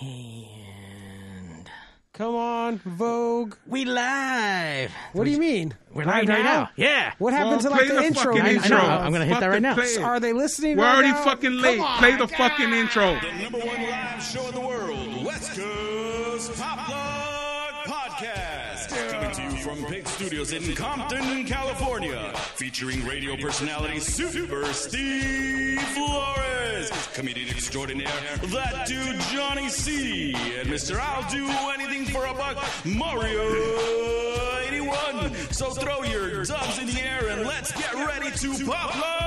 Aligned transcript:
And 0.00 1.68
Come 2.12 2.34
on, 2.34 2.78
Vogue. 2.78 3.54
we 3.66 3.84
live. 3.84 4.90
What 5.12 5.24
do 5.24 5.30
you 5.30 5.38
mean? 5.38 5.74
We're 5.92 6.04
live 6.04 6.26
right 6.28 6.42
now. 6.44 6.70
Yeah. 6.76 7.12
What 7.18 7.32
happened 7.34 7.50
Well, 7.50 7.60
to 7.60 7.70
like 7.70 7.88
the, 7.88 7.94
the 7.94 8.02
intro? 8.04 8.32
fucking 8.34 8.40
I, 8.42 8.48
I 8.48 8.52
intro. 8.52 8.78
know. 8.78 8.84
I'm 8.84 9.12
gonna 9.12 9.26
hit 9.26 9.38
that 9.40 9.46
right 9.48 9.60
now. 9.62 9.74
Fucking 9.74 9.90
play 9.94 10.02
it. 10.02 10.04
Are 10.04 10.18
they 10.20 10.32
listening? 10.32 10.76
We're 10.78 10.84
right 10.84 10.94
already 10.94 11.10
now? 11.12 11.24
fucking 11.24 11.52
late. 11.58 11.80
on, 11.80 11.98
Play 11.98 12.12
the 12.12 12.18
God. 12.26 12.30
fucking 12.32 12.72
intro. 12.72 13.18
The 13.20 13.32
number 13.42 13.58
one 13.58 13.82
live 13.82 14.22
show 14.22 14.46
in 14.48 14.54
the 14.54 14.60
world, 14.60 15.24
West 15.26 15.52
Coast 15.58 16.54
Pop 16.58 16.85
Plug 16.85 16.85
Podcast. 16.85 16.85
Coming 19.26 19.50
to 19.50 19.56
you 19.56 19.62
from 19.62 19.84
Pig 19.86 20.06
Studios 20.06 20.52
in 20.52 20.76
Compton, 20.76 21.44
California. 21.46 22.30
Featuring 22.54 23.04
radio 23.04 23.36
personality 23.36 23.98
Super 23.98 24.64
Steve 24.72 25.80
Flores. 25.82 26.90
Comedian 27.12 27.48
extraordinaire, 27.48 28.06
that 28.44 28.86
dude 28.86 29.18
Johnny 29.32 29.68
C. 29.68 30.32
And 30.32 30.68
Mr. 30.68 31.00
I'll 31.00 31.28
do 31.28 31.44
anything 31.74 32.04
for 32.04 32.24
a 32.24 32.34
buck, 32.34 32.64
Mario 32.84 33.42
81. 34.68 35.34
So 35.50 35.70
throw 35.70 36.04
your 36.04 36.44
dubs 36.44 36.78
in 36.78 36.86
the 36.86 37.00
air 37.02 37.26
and 37.28 37.44
let's 37.48 37.72
get 37.72 37.94
ready 37.94 38.30
to 38.30 38.64
pop 38.64 38.90
plug. 38.92 39.26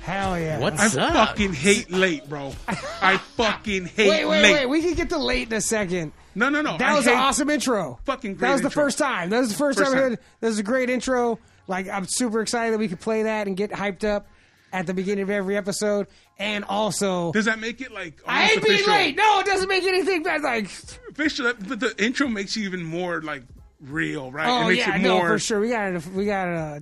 Hell 0.00 0.40
yeah. 0.40 0.58
What's 0.58 0.96
up? 0.96 1.12
I 1.12 1.20
up? 1.20 1.28
fucking 1.28 1.52
hate 1.52 1.90
late, 1.90 2.28
bro. 2.28 2.52
I 2.66 3.18
fucking 3.36 3.84
hate 3.94 4.08
late 4.08 4.08
Wait, 4.08 4.24
wait, 4.24 4.42
late. 4.42 4.54
wait. 4.54 4.66
We 4.66 4.80
can 4.82 4.94
get 4.94 5.10
to 5.10 5.18
late 5.18 5.48
in 5.48 5.52
a 5.52 5.60
second. 5.60 6.12
No, 6.38 6.48
no, 6.48 6.62
no. 6.62 6.78
That 6.78 6.90
I 6.90 6.94
was 6.94 7.06
an 7.06 7.14
awesome 7.14 7.50
intro. 7.50 7.98
Fucking 8.04 8.34
great 8.34 8.40
That 8.40 8.52
was 8.52 8.60
the 8.62 8.68
intro. 8.68 8.84
first 8.84 8.98
time. 8.98 9.30
That 9.30 9.40
was 9.40 9.48
the 9.50 9.56
first, 9.56 9.78
First 9.78 9.90
time 9.90 9.98
I 9.98 10.02
heard. 10.02 10.18
That 10.40 10.46
was 10.48 10.58
a 10.58 10.62
great 10.62 10.88
intro. 10.90 11.38
Like 11.66 11.88
I'm 11.88 12.06
super 12.06 12.40
excited 12.40 12.72
that 12.74 12.78
we 12.78 12.88
could 12.88 13.00
play 13.00 13.24
that 13.24 13.46
and 13.46 13.56
get 13.56 13.70
hyped 13.70 14.04
up 14.04 14.26
at 14.72 14.86
the 14.86 14.94
beginning 14.94 15.22
of 15.22 15.30
every 15.30 15.56
episode. 15.56 16.06
And 16.38 16.64
also, 16.64 17.32
Does 17.32 17.46
that 17.46 17.58
make 17.58 17.80
it 17.80 17.92
like 17.92 18.20
I 18.26 18.52
ain't 18.52 18.64
being 18.64 18.86
late. 18.86 19.16
No, 19.16 19.40
it 19.40 19.46
doesn't 19.46 19.68
make 19.68 19.82
anything 19.82 20.22
bad. 20.22 20.42
Like, 20.42 20.70
Official, 21.10 21.52
but 21.66 21.80
the 21.80 21.94
intro 22.02 22.28
makes 22.28 22.56
you 22.56 22.64
even 22.66 22.84
more 22.84 23.20
like 23.22 23.42
real, 23.80 24.30
right? 24.30 24.48
oh 24.48 24.66
it 24.66 24.74
makes 24.74 24.86
yeah, 24.86 24.96
it 24.96 25.02
no, 25.02 25.20
for 25.20 25.38
sure. 25.38 25.60
We 25.60 25.70
got 25.70 26.06
we 26.08 26.26
got 26.26 26.48
uh, 26.48 26.80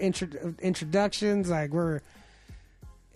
intro, 0.00 0.28
introductions. 0.60 1.50
Like 1.50 1.70
we're 1.70 2.00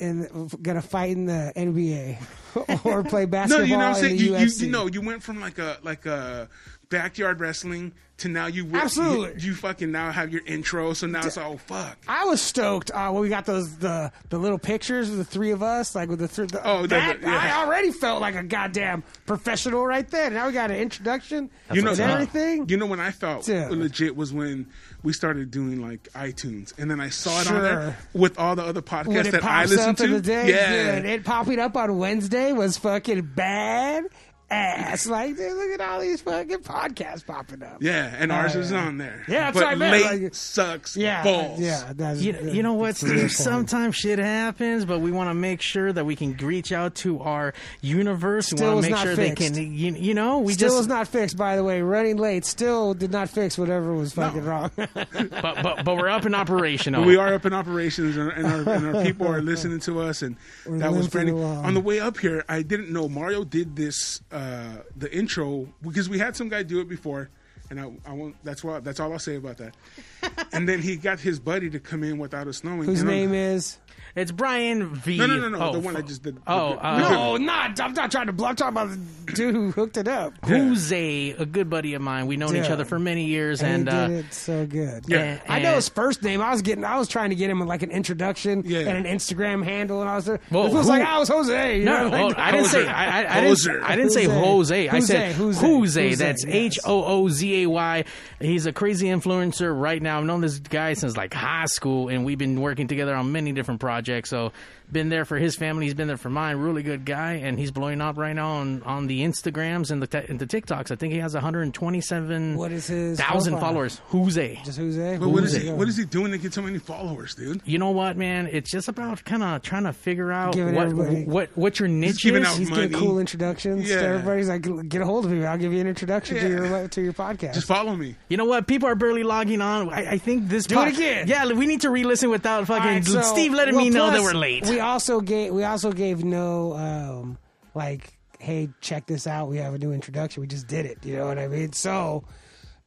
in 0.01 0.49
gonna 0.63 0.83
fight 0.83 1.11
in 1.13 1.27
the 1.27 1.53
NBA 1.57 2.85
or 2.85 3.03
play 3.05 3.23
No, 3.23 3.27
basketball 3.29 3.65
you 3.67 3.73
know 3.77 3.79
what 3.79 3.85
I'm 3.87 3.95
saying. 3.95 4.17
You, 4.19 4.37
you, 4.37 4.47
you 4.47 4.71
know, 4.71 4.87
you 4.87 5.01
went 5.01 5.23
from 5.23 5.41
like 5.41 5.59
a 5.59 5.79
like 5.83 6.07
a 6.07 6.49
backyard 6.89 7.39
wrestling 7.41 7.93
to 8.19 8.29
now 8.29 8.47
you 8.47 8.67
you- 8.67 8.75
Absolutely. 8.77 9.41
you, 9.41 9.55
fucking 9.55 9.91
now 9.91 10.11
have 10.11 10.31
your 10.33 10.43
intro. 10.45 10.93
So 10.93 11.07
now 11.07 11.25
it's 11.25 11.39
all 11.39 11.57
fuck. 11.57 11.97
I 12.07 12.25
was 12.27 12.43
stoked 12.43 12.91
uh, 12.91 13.11
when 13.11 13.23
we 13.23 13.29
got 13.31 13.47
those 13.47 13.77
the 13.79 14.13
the 14.29 14.37
little 14.39 14.59
pictures 14.59 15.09
of 15.11 15.17
the 15.17 15.25
three 15.25 15.53
of 15.53 15.63
us, 15.63 15.95
like 15.95 16.09
with 16.11 16.19
the, 16.19 16.29
th- 16.29 16.49
the 16.51 16.61
Oh, 16.69 16.87
that, 16.87 17.21
the- 17.23 17.27
yeah. 17.29 17.57
I 17.61 17.65
already 17.65 17.93
felt 17.93 18.21
like 18.21 18.35
a 18.35 18.43
goddamn 18.43 19.05
professional 19.27 19.87
right 19.87 20.07
there. 20.11 20.29
Now 20.31 20.49
we 20.49 20.53
got 20.53 20.71
an 20.71 20.77
introduction 20.79 21.49
You 21.73 21.81
know 21.83 21.93
and 21.93 22.01
everything. 22.01 22.69
You 22.69 22.77
know 22.77 22.87
when 22.87 23.01
I 23.01 23.11
felt 23.11 23.47
Dude. 23.47 23.71
legit 23.71 24.17
was 24.17 24.33
when 24.35 24.67
we 25.03 25.13
started 25.13 25.51
doing 25.51 25.81
like 25.81 26.05
iTunes, 26.15 26.73
and 26.79 26.91
then 26.91 27.01
I 27.01 27.09
saw 27.09 27.41
it 27.41 27.47
Sure. 27.47 27.57
on 27.57 27.63
there 27.63 27.99
with 28.13 28.39
all 28.39 28.57
the 28.57 28.63
other 28.65 28.81
when 28.81 29.05
podcasts 29.05 29.27
it 29.27 29.31
that 29.33 29.45
I 29.45 29.61
pops 29.63 29.71
listen 29.71 29.91
up 29.91 29.97
to. 29.97 30.05
in 30.05 30.13
the 30.13 30.21
day, 30.21 30.51
yeah, 30.51 30.97
dude, 30.97 31.05
it 31.07 31.25
popping 31.25 31.59
up 31.59 31.77
on 31.77 31.99
Wednesday 31.99 32.53
was 32.53 32.77
fucking 32.79 33.23
bad 33.35 34.05
ass. 34.51 35.07
Like, 35.11 35.37
dude, 35.37 35.57
look 35.57 35.71
at 35.71 35.81
all 35.81 36.01
these 36.01 36.21
fucking 36.21 36.59
podcasts 36.59 37.25
popping 37.27 37.63
up. 37.63 37.79
yeah, 37.83 38.15
and 38.19 38.31
ours 38.31 38.55
is 38.55 38.73
on 38.73 38.99
there. 38.99 39.25
Yeah, 39.29 39.45
that's 39.51 39.55
but 39.55 39.65
what 39.65 39.73
I 39.73 39.75
meant, 39.77 39.93
late 40.05 40.23
like- 40.25 40.35
sucks 40.35 40.97
Yeah, 40.97 41.23
balls. 41.25 41.59
yeah. 41.61 41.93
That's, 41.95 42.21
You, 42.23 42.37
you 42.53 42.63
know 42.63 42.75
what, 42.75 42.97
that's 42.97 43.01
Steve? 43.01 43.33
Sometimes 43.33 43.97
shit 43.97 44.19
happens, 44.19 44.85
but 44.85 45.01
we 45.01 45.11
want 45.11 45.31
to 45.31 45.35
make 45.35 45.61
sure 45.63 45.93
that 45.93 46.05
we 46.05 46.17
can 46.17 46.37
reach 46.37 46.71
out 46.73 46.95
to 46.97 47.21
our 47.21 47.55
universe. 47.81 48.53
We 48.53 48.59
Still 48.59 48.75
want 48.75 48.79
is 48.81 48.85
to 48.87 48.91
make 48.91 48.99
not 48.99 49.03
sure 49.05 49.17
fixed. 49.17 49.55
they 49.55 49.65
can, 49.65 49.73
you, 49.75 49.95
you 49.95 50.15
know, 50.15 50.39
we 50.39 50.53
Still 50.53 50.69
just, 50.69 50.81
is 50.83 50.87
not 50.87 51.09
fixed, 51.09 51.37
by 51.37 51.57
the 51.57 51.65
way. 51.65 51.83
Running 51.83 52.17
late 52.17 52.45
still 52.45 52.95
did 52.95 53.11
not 53.11 53.29
fix 53.31 53.57
whatever 53.59 53.95
was 53.95 54.13
fucking 54.13 54.45
wrong. 54.45 54.71
but, 54.77 54.93
but, 55.33 55.85
but 55.85 55.97
we're 55.97 56.09
up 56.09 56.27
in 56.27 56.35
operational. 56.35 57.03
But 57.03 57.07
we 57.09 57.17
are 57.17 57.35
up 57.35 57.47
in 57.47 57.53
operations, 57.53 58.17
and, 58.17 58.31
and, 58.33 58.47
our, 58.47 58.75
and 58.75 58.97
our 58.97 59.03
people 59.05 59.27
are 59.27 59.41
listening 59.43 59.81
to 59.81 60.01
us, 60.01 60.23
and 60.23 60.37
We're 60.67 60.79
that 60.79 60.93
was 60.93 61.13
limping 61.15 61.35
pretty. 61.37 61.43
On 61.45 61.75
the 61.75 61.81
way 61.81 62.01
up 62.01 62.19
here, 62.19 62.45
I 62.49 62.63
didn't 62.63 62.93
know 62.93 63.09
Mario 63.09 63.45
did 63.45 63.77
this, 63.77 64.21
uh, 64.31 64.40
Uh, 64.41 64.83
the 64.97 65.15
intro, 65.15 65.69
because 65.83 66.09
we 66.09 66.19
had 66.19 66.35
some 66.35 66.49
guy 66.49 66.63
do 66.63 66.81
it 66.81 66.89
before, 66.89 67.29
and 67.69 67.79
I, 67.79 67.93
I 68.07 68.15
won't. 68.15 68.35
That's 68.43 68.65
why. 68.65 68.81
That's 68.81 68.99
all 68.99 69.13
I'll 69.13 69.19
say 69.19 69.37
about 69.37 69.59
that. 69.59 69.75
and 70.53 70.69
then 70.69 70.81
he 70.81 70.97
got 70.97 71.21
his 71.21 71.39
buddy 71.41 71.71
to 71.71 71.81
come 71.81 72.03
in 72.03 72.19
without 72.19 72.47
us 72.49 72.65
knowing. 72.65 72.83
Whose 72.85 73.01
and 73.01 73.11
I'm- 73.11 73.19
name 73.19 73.35
is? 73.35 73.79
It's 74.17 74.33
Brian 74.33 74.93
V. 74.93 75.19
No, 75.19 75.27
no, 75.27 75.37
no, 75.39 75.49
no. 75.51 75.61
Oh, 75.69 75.73
the 75.73 75.79
one 75.79 75.95
fu- 75.95 76.01
that 76.01 76.09
just 76.09 76.25
did. 76.25 76.37
Oh, 76.45 76.71
the- 76.75 76.85
uh, 76.85 76.97
the- 76.97 77.11
No, 77.11 77.37
not. 77.37 77.79
I'm 77.81 77.93
not 77.93 78.11
trying 78.11 78.27
to. 78.27 78.33
I'm 78.45 78.57
talking 78.57 78.67
about 78.67 78.89
the 78.91 79.33
dude 79.35 79.55
who 79.55 79.71
hooked 79.71 79.97
it 79.97 80.09
up. 80.09 80.33
Who's 80.47 80.93
a, 80.93 81.31
a 81.39 81.47
good 81.47 81.71
buddy 81.71 81.95
of 81.95 82.03
mine. 82.03 82.27
We've 82.27 82.37
known 82.37 82.57
each 82.57 82.69
other 82.71 82.85
for 82.85 82.99
many 82.99 83.27
years, 83.27 83.63
And 83.63 83.89
and, 83.89 83.89
he 83.89 83.97
uh, 83.97 84.09
did 84.09 84.25
it 84.27 84.35
so 84.35 84.67
good. 84.67 85.05
Yeah. 85.07 85.19
and- 85.21 85.41
I 85.49 85.61
know 85.61 85.77
his 85.77 85.89
first 85.89 86.25
name. 86.25 86.41
I 86.41 86.51
was 86.51 86.61
getting. 86.61 86.85
I 86.85 86.99
was 86.99 87.07
trying 87.07 87.31
to 87.31 87.37
get 87.37 87.51
him 87.51 87.61
like 87.61 87.83
an 87.85 87.93
introduction 87.93 88.65
Yeah. 88.67 88.81
and 88.81 89.07
an 89.07 89.17
Instagram 89.17 89.63
handle, 89.63 90.01
and 90.01 90.11
I 90.11 90.17
was. 90.17 90.27
Well, 90.27 90.39
Well, 90.51 90.67
it 90.67 90.73
was 90.73 90.87
who- 90.87 90.91
like 90.91 91.03
I 91.07 91.17
was 91.21 91.29
Jose. 91.29 91.79
You 91.79 91.85
No, 91.85 92.03
know? 92.09 92.11
well, 92.11 92.29
like, 92.31 92.39
I 92.39 92.51
didn't 92.51 92.67
say 92.67 92.83
Hoser. 92.85 92.89
I, 92.93 93.07
I, 93.23 93.37
I 93.37 93.41
didn't, 93.43 93.83
I 93.85 93.95
didn't 93.97 94.11
say 94.11 94.25
Jose. 94.25 94.87
Jose. 94.87 94.89
I 94.89 94.99
said 95.01 95.35
Jose. 95.37 95.61
Jose. 95.61 96.09
Jose, 96.11 96.15
That's. 96.17 96.45
H 96.47 96.79
O 96.85 97.05
O 97.05 97.29
Z 97.29 97.63
A 97.63 97.69
Y. 97.71 98.05
He's 98.41 98.67
a 98.67 98.73
crazy 98.73 99.07
influencer 99.07 99.73
right 99.81 100.03
now. 100.03 100.10
I've 100.11 100.25
known 100.25 100.41
this 100.41 100.59
guy 100.59 100.95
since 100.95 101.17
like 101.17 101.33
high 101.33 101.67
school, 101.67 102.09
and 102.09 102.25
we've 102.25 102.39
been 102.39 102.61
working 102.61 102.89
together 102.89 103.15
on 103.15 103.33
many 103.33 103.53
different 103.53 103.81
projects. 103.81 104.31
So, 104.31 104.53
been 104.93 105.09
there 105.09 105.25
for 105.25 105.37
his 105.39 105.57
family. 105.57 105.85
He's 105.87 105.95
been 105.95 106.09
there 106.09 106.17
for 106.17 106.31
mine. 106.31 106.57
Really 106.57 106.83
good 106.83 107.05
guy, 107.05 107.35
and 107.35 107.59
he's 107.59 107.71
blowing 107.71 108.01
up 108.01 108.17
right 108.19 108.35
now 108.35 108.57
on, 108.57 108.83
on 108.83 109.07
the 109.07 109.21
Instagrams 109.23 109.91
and 109.91 110.03
the 110.03 110.07
te- 110.07 110.27
and 110.29 110.39
the 110.39 110.47
TikToks. 110.47 110.91
I 110.91 110.97
think 110.97 111.13
he 111.13 111.19
has 111.21 111.35
127 111.35 112.57
What 112.57 112.73
is 112.73 112.87
his 112.87 113.19
thousand 113.19 113.55
profile? 113.55 113.69
followers. 113.71 114.01
a 114.37 114.61
Just 114.65 114.79
Jose. 114.79 115.17
But 115.19 115.29
what 115.29 115.45
is 115.45 115.53
he? 115.55 115.69
it? 115.69 115.77
What 115.77 115.89
is 115.89 115.97
he 115.97 116.05
doing 116.05 116.33
to 116.33 116.39
get 116.39 116.53
so 116.55 116.63
many 116.63 116.79
followers, 116.79 117.35
dude? 117.35 117.61
You 117.65 117.79
know 117.79 117.91
what, 117.91 118.17
man? 118.17 118.49
It's 118.51 118.71
just 118.71 118.89
about 118.89 119.25
kind 119.25 119.43
of 119.43 119.63
trying 119.63 119.85
to 119.85 119.93
figure 119.93 120.33
out 120.33 120.55
Giving 120.55 120.75
what 120.75 120.87
everybody- 120.89 121.25
what 121.25 121.51
what 121.57 121.79
your 121.79 121.89
niche 121.89 122.23
giving 122.23 122.43
is. 122.43 122.49
out 122.49 122.57
He's 122.59 122.71
getting 122.71 122.93
cool 122.93 123.19
introductions 123.19 123.89
Yeah. 123.89 124.01
to 124.01 124.07
everybody. 124.07 124.45
Like, 124.45 124.89
get 124.89 125.03
a 125.03 125.07
hold 125.07 125.25
of 125.25 125.31
me. 125.31 125.45
I'll 125.45 125.59
give 125.59 125.73
you 125.73 125.81
an 125.81 125.87
introduction 125.87 126.37
to 126.37 126.49
your 126.49 126.89
to 126.89 127.01
your 127.03 127.13
podcast. 127.13 127.55
Just 127.55 127.67
follow 127.67 127.95
me. 127.95 128.17
You 128.29 128.37
know 128.37 128.45
what? 128.45 128.67
People 128.67 128.89
are 128.89 128.95
barely 128.95 129.23
logging 129.23 129.61
on. 129.61 129.89
I, 129.91 130.13
I 130.13 130.19
think 130.19 130.49
this. 130.49 130.67
Do 130.67 130.81
it 130.83 130.95
again. 130.95 131.29
Yeah, 131.29 131.53
we 131.53 131.67
need 131.67 131.83
to 131.83 131.91
re-listen 131.91 132.31
without 132.31 132.67
fucking 132.67 132.83
All 132.83 132.89
right, 132.95 133.05
so- 133.05 133.23
Steve 133.23 133.53
letting 133.53 133.75
well, 133.75 133.85
me 133.85 133.91
know 133.91 134.11
that 134.11 134.21
we're 134.23 134.33
late. 134.35 134.67
We 134.67 134.80
also 134.81 135.21
gave 135.21 135.53
we 135.53 135.65
also 135.65 135.93
gave 135.93 136.25
no 136.25 136.75
um 136.75 137.39
like 137.75 138.15
hey 138.39 138.71
check 138.81 139.07
this 139.07 139.27
out. 139.27 139.49
We 139.49 139.59
have 139.59 139.75
a 139.75 139.79
new 139.79 139.93
introduction. 139.93 140.41
We 140.41 140.47
just 140.47 140.67
did 140.67 140.87
it. 140.87 141.05
You 141.05 141.17
know 141.17 141.27
what 141.27 141.39
I 141.39 141.47
mean? 141.49 141.73
So 141.73 142.25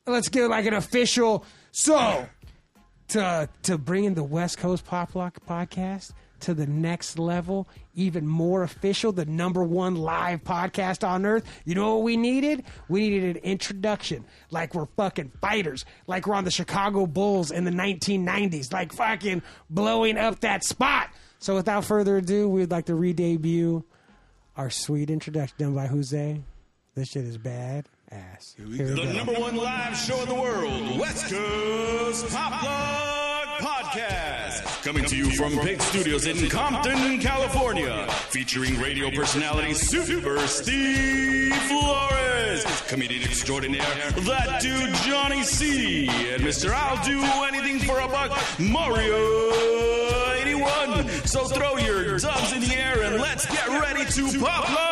let's 0.05 0.29
give 0.29 0.49
like 0.49 0.65
an 0.65 0.73
official 0.73 1.45
so 1.71 2.27
to 3.09 3.49
to 3.63 3.77
bring 3.77 4.05
in 4.05 4.13
the 4.15 4.23
West 4.23 4.57
Coast 4.57 4.85
Pop 4.85 5.11
Plug 5.11 5.33
podcast 5.47 6.13
to 6.41 6.53
the 6.53 6.67
next 6.67 7.17
level 7.17 7.67
even 7.95 8.27
more 8.27 8.63
official 8.63 9.11
the 9.11 9.25
number 9.25 9.63
one 9.63 9.95
live 9.95 10.43
podcast 10.43 11.07
on 11.07 11.25
earth. 11.25 11.45
You 11.63 11.75
know 11.75 11.95
what 11.95 12.03
we 12.03 12.17
needed? 12.17 12.63
We 12.89 13.09
needed 13.09 13.37
an 13.37 13.43
introduction. 13.43 14.25
Like 14.51 14.73
we're 14.73 14.87
fucking 14.97 15.31
fighters. 15.41 15.85
Like 16.07 16.27
we're 16.27 16.35
on 16.35 16.43
the 16.43 16.51
chicago 16.51 17.05
bulls 17.05 17.51
in 17.51 17.63
the 17.63 17.71
1990s 17.71 18.73
like 18.73 18.93
fucking 18.93 19.41
blowing 19.69 20.17
up 20.17 20.39
that 20.41 20.63
spot 20.63 21.09
so 21.43 21.55
without 21.55 21.83
further 21.83 22.17
ado 22.17 22.47
we'd 22.47 22.71
like 22.71 22.85
to 22.85 22.95
re-debut 22.95 23.83
our 24.55 24.69
sweet 24.69 25.09
introduction 25.09 25.55
done 25.59 25.75
by 25.75 25.87
jose 25.87 26.39
this 26.95 27.09
shit 27.09 27.25
is 27.25 27.37
bad 27.37 27.85
ass 28.11 28.55
Here 28.57 28.67
we 28.67 28.77
The 28.77 28.95
go. 28.95 29.11
number 29.11 29.33
one 29.33 29.55
live 29.57 29.97
show 29.97 30.21
in 30.21 30.29
the 30.29 30.35
world, 30.35 30.99
West 30.99 31.29
Coast 31.33 32.27
Pop 32.29 32.61
Plug 32.61 33.47
Podcast. 33.59 34.83
Coming 34.83 35.03
to 35.05 35.15
you 35.15 35.31
from 35.31 35.57
Pig 35.59 35.81
Studios 35.81 36.25
in 36.27 36.47
Compton, 36.49 37.19
California. 37.19 38.05
Featuring 38.29 38.79
radio 38.79 39.09
personality 39.11 39.73
Super 39.73 40.37
Steve 40.47 41.55
Flores. 41.67 42.63
Comedian 42.87 43.23
extraordinaire, 43.23 43.81
that 44.11 44.61
dude 44.61 44.93
Johnny 44.95 45.41
C. 45.43 46.07
And 46.07 46.43
Mr. 46.43 46.71
I'll 46.73 47.03
do 47.03 47.19
anything 47.47 47.79
for 47.79 47.99
a 47.99 48.07
buck, 48.07 48.37
Mario 48.59 50.12
81. 50.67 51.09
So 51.27 51.45
throw 51.45 51.77
your 51.77 52.17
dubs 52.19 52.51
in 52.53 52.61
the 52.61 52.75
air 52.75 53.03
and 53.03 53.15
let's 53.21 53.45
get 53.45 53.67
ready 53.67 54.05
to 54.05 54.39
pop 54.39 54.65
plug. 54.65 54.89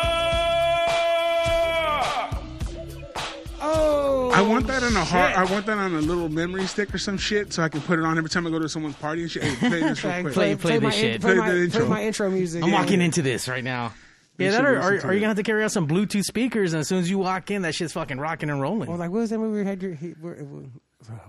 oh 3.60 4.30
I 4.34 4.42
want 4.42 4.66
that 4.66 4.82
on 4.82 4.96
a 4.96 5.04
heart. 5.04 5.36
I 5.38 5.44
want 5.44 5.66
that 5.66 5.78
on 5.78 5.94
a 5.94 6.00
little 6.00 6.28
memory 6.28 6.66
stick 6.66 6.92
or 6.94 6.98
some 6.98 7.18
shit, 7.18 7.52
so 7.52 7.62
I 7.62 7.68
can 7.68 7.80
put 7.82 7.98
it 7.98 8.04
on 8.04 8.16
every 8.18 8.30
time 8.30 8.46
I 8.46 8.50
go 8.50 8.58
to 8.58 8.68
someone's 8.68 8.96
party 8.96 9.22
and 9.22 9.30
shit. 9.30 9.42
Hey, 9.44 9.68
play 9.68 9.80
this 9.80 10.02
real 10.04 10.20
quick. 10.22 10.34
Play- 10.34 10.56
play 10.56 10.78
my, 10.78 10.90
this 10.90 10.98
shit. 10.98 11.20
Play, 11.20 11.34
Play 11.34 11.38
my, 11.40 11.46
the 11.48 11.54
play 11.54 11.64
intro. 11.64 11.86
my 11.88 12.02
intro 12.04 12.30
music. 12.30 12.62
I'm 12.62 12.70
Yeah. 12.70 12.80
walking 12.80 13.00
into 13.00 13.22
this 13.22 13.48
right 13.48 13.62
now. 13.64 13.92
Yeah, 14.38 14.50
that 14.52 14.64
are, 14.64 14.68
or, 14.70 14.74
listen 14.78 14.94
or, 14.94 15.00
to 15.00 15.06
or 15.08 15.12
you 15.12 15.20
gonna 15.20 15.28
have 15.28 15.36
to 15.36 15.42
carry 15.42 15.62
out 15.62 15.70
some 15.72 15.86
Bluetooth 15.86 16.24
speakers, 16.24 16.72
and 16.72 16.80
as 16.80 16.88
soon 16.88 16.98
as 16.98 17.10
you 17.10 17.18
walk 17.18 17.50
in, 17.50 17.62
that 17.62 17.74
shit's 17.74 17.92
fucking 17.92 18.18
rocking 18.18 18.48
and 18.50 18.60
rolling. 18.60 18.88
I 18.88 18.92
was 18.92 18.98
like, 19.00 19.10
what 19.10 19.18
was 19.20 19.30
that 19.30 19.38
movie 19.38 19.60
we 19.60 19.66
had 19.66 19.82
your 19.82 19.94
he, 19.94 20.08
where, 20.20 20.34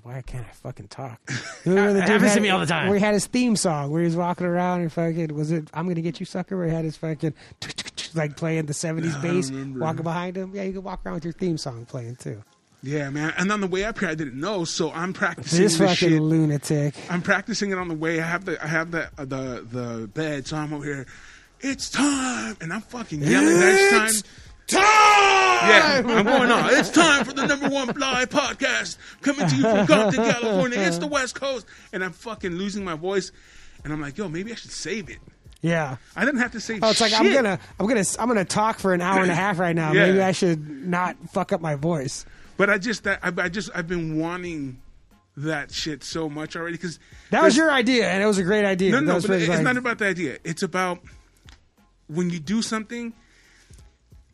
why 0.04 0.22
can't 0.22 0.46
I 0.48 0.52
fucking 0.54 0.88
talk? 0.88 1.20
Remember 1.66 1.94
the 1.94 2.00
It 2.00 2.02
dude 2.04 2.10
happens 2.10 2.34
to 2.36 2.40
me 2.42 2.50
all 2.50 2.60
the 2.60 2.66
time. 2.66 2.90
Where 2.90 2.98
he 2.98 3.04
had 3.04 3.14
his 3.14 3.26
theme 3.28 3.56
song, 3.56 3.92
where 3.92 4.02
he 4.02 4.06
was 4.06 4.16
walking 4.16 4.46
around 4.46 4.82
and 4.82 4.92
fucking 4.92 5.34
was 5.34 5.52
it? 5.52 5.70
I'm 5.74 5.88
gonna 5.88 6.02
get 6.02 6.20
you, 6.20 6.26
sucker. 6.26 6.58
Where 6.58 6.68
he 6.68 6.74
had 6.74 6.86
his 6.86 6.96
fucking 6.98 7.34
like 8.14 8.38
playing 8.38 8.66
the 8.68 8.74
'70s 8.74 9.22
bass, 9.22 9.52
walking 9.80 10.04
behind 10.04 10.38
him. 10.38 10.52
Yeah, 10.54 10.64
you 10.64 10.74
can 10.74 10.84
walk 10.84 11.02
around 11.06 11.16
with 11.16 11.24
your 11.26 11.34
theme 11.34 11.58
song 11.58 11.86
playing 11.86 12.18
too. 12.18 12.44
Yeah, 12.86 13.10
man. 13.10 13.34
And 13.38 13.50
on 13.52 13.62
the 13.62 13.68
way 13.68 13.86
up 13.86 13.98
here, 14.00 14.10
I 14.10 14.16
didn't 14.16 14.38
know, 14.40 14.66
so 14.66 14.92
I'm 14.92 15.14
practicing 15.14 15.62
This 15.64 15.78
this, 15.78 15.90
fucking 15.90 16.10
shit. 16.10 16.22
lunatic. 16.22 16.96
I'm 17.10 17.22
practicing 17.22 17.72
it 17.72 17.78
on 17.78 17.88
the 17.88 17.94
way. 17.96 18.20
I 18.20 18.26
have 18.26 18.44
the 18.46 18.62
I 18.64 18.68
have 18.68 18.92
the 18.92 19.06
uh, 19.18 19.24
the 19.26 19.66
the 19.72 20.10
bed, 20.14 20.46
so 20.48 20.58
I'm 20.58 20.74
over 20.74 20.84
here. 20.86 21.06
It's 21.62 21.90
time, 21.90 22.58
and 22.60 22.74
I'm 22.74 22.82
fucking 22.82 23.22
yelling. 23.22 23.58
Next 23.60 23.90
time. 24.24 24.32
Time. 24.68 24.82
Yeah, 24.82 26.02
I'm 26.06 26.26
going 26.26 26.52
on. 26.52 26.74
It's 26.74 26.90
time 26.90 27.26
for 27.26 27.34
the 27.34 27.46
number 27.46 27.70
one 27.70 27.94
fly 27.94 28.26
podcast 28.26 28.98
coming 29.22 29.48
to 29.48 29.56
you 29.56 29.62
from 29.62 29.88
Compton, 29.88 30.24
California. 30.32 30.80
It's 30.80 30.98
the 30.98 31.08
West 31.08 31.36
Coast, 31.36 31.66
and 31.92 32.04
I'm 32.04 32.12
fucking 32.12 32.52
losing 32.52 32.84
my 32.84 32.96
voice. 32.96 33.32
And 33.84 33.92
I'm 33.92 34.02
like, 34.02 34.18
yo, 34.18 34.28
maybe 34.30 34.52
I 34.52 34.56
should 34.56 34.72
save 34.72 35.10
it. 35.10 35.20
Yeah. 35.62 35.98
I 36.16 36.26
didn't 36.26 36.42
have 36.42 36.52
to 36.52 36.60
save. 36.60 36.78
It. 36.78 36.84
Oh, 36.84 36.90
it's 36.90 37.02
like 37.02 37.14
I'm 37.14 37.32
gonna, 37.32 37.58
I'm 37.80 37.88
gonna, 37.88 38.04
I'm 38.20 38.28
gonna 38.28 38.46
talk 38.46 38.80
for 38.80 38.94
an 38.94 39.02
hour 39.02 39.22
and 39.22 39.32
a 39.32 39.36
half 39.36 39.60
right 39.60 39.76
now. 39.76 39.92
Yeah. 39.94 40.08
Maybe 40.08 40.22
I 40.22 40.32
should 40.34 40.68
not 40.88 41.16
fuck 41.32 41.52
up 41.54 41.62
my 41.62 41.76
voice. 41.76 42.26
But 42.58 42.70
I 42.70 42.78
just 42.78 43.04
that 43.06 43.20
I, 43.24 43.32
I 43.44 43.50
just 43.50 43.70
I've 43.74 43.88
been 43.88 44.18
wanting 44.20 44.82
that 45.38 45.72
shit 45.72 46.04
so 46.04 46.30
much 46.30 46.56
already 46.56 46.78
because 46.78 47.00
That 47.32 47.42
was 47.44 47.56
your 47.58 47.72
idea, 47.72 48.10
and 48.10 48.22
it 48.22 48.26
was 48.26 48.38
a 48.38 48.44
great 48.44 48.66
idea. 48.66 48.92
No, 48.92 48.98
That 49.00 49.06
no, 49.06 49.14
but 49.22 49.30
really 49.30 49.46
it's 49.46 49.62
not 49.62 49.78
about 49.78 49.98
the 50.00 50.06
idea. 50.08 50.38
It's 50.44 50.64
about 50.64 51.00
when 52.08 52.30
you 52.30 52.40
do 52.40 52.62
something. 52.62 53.14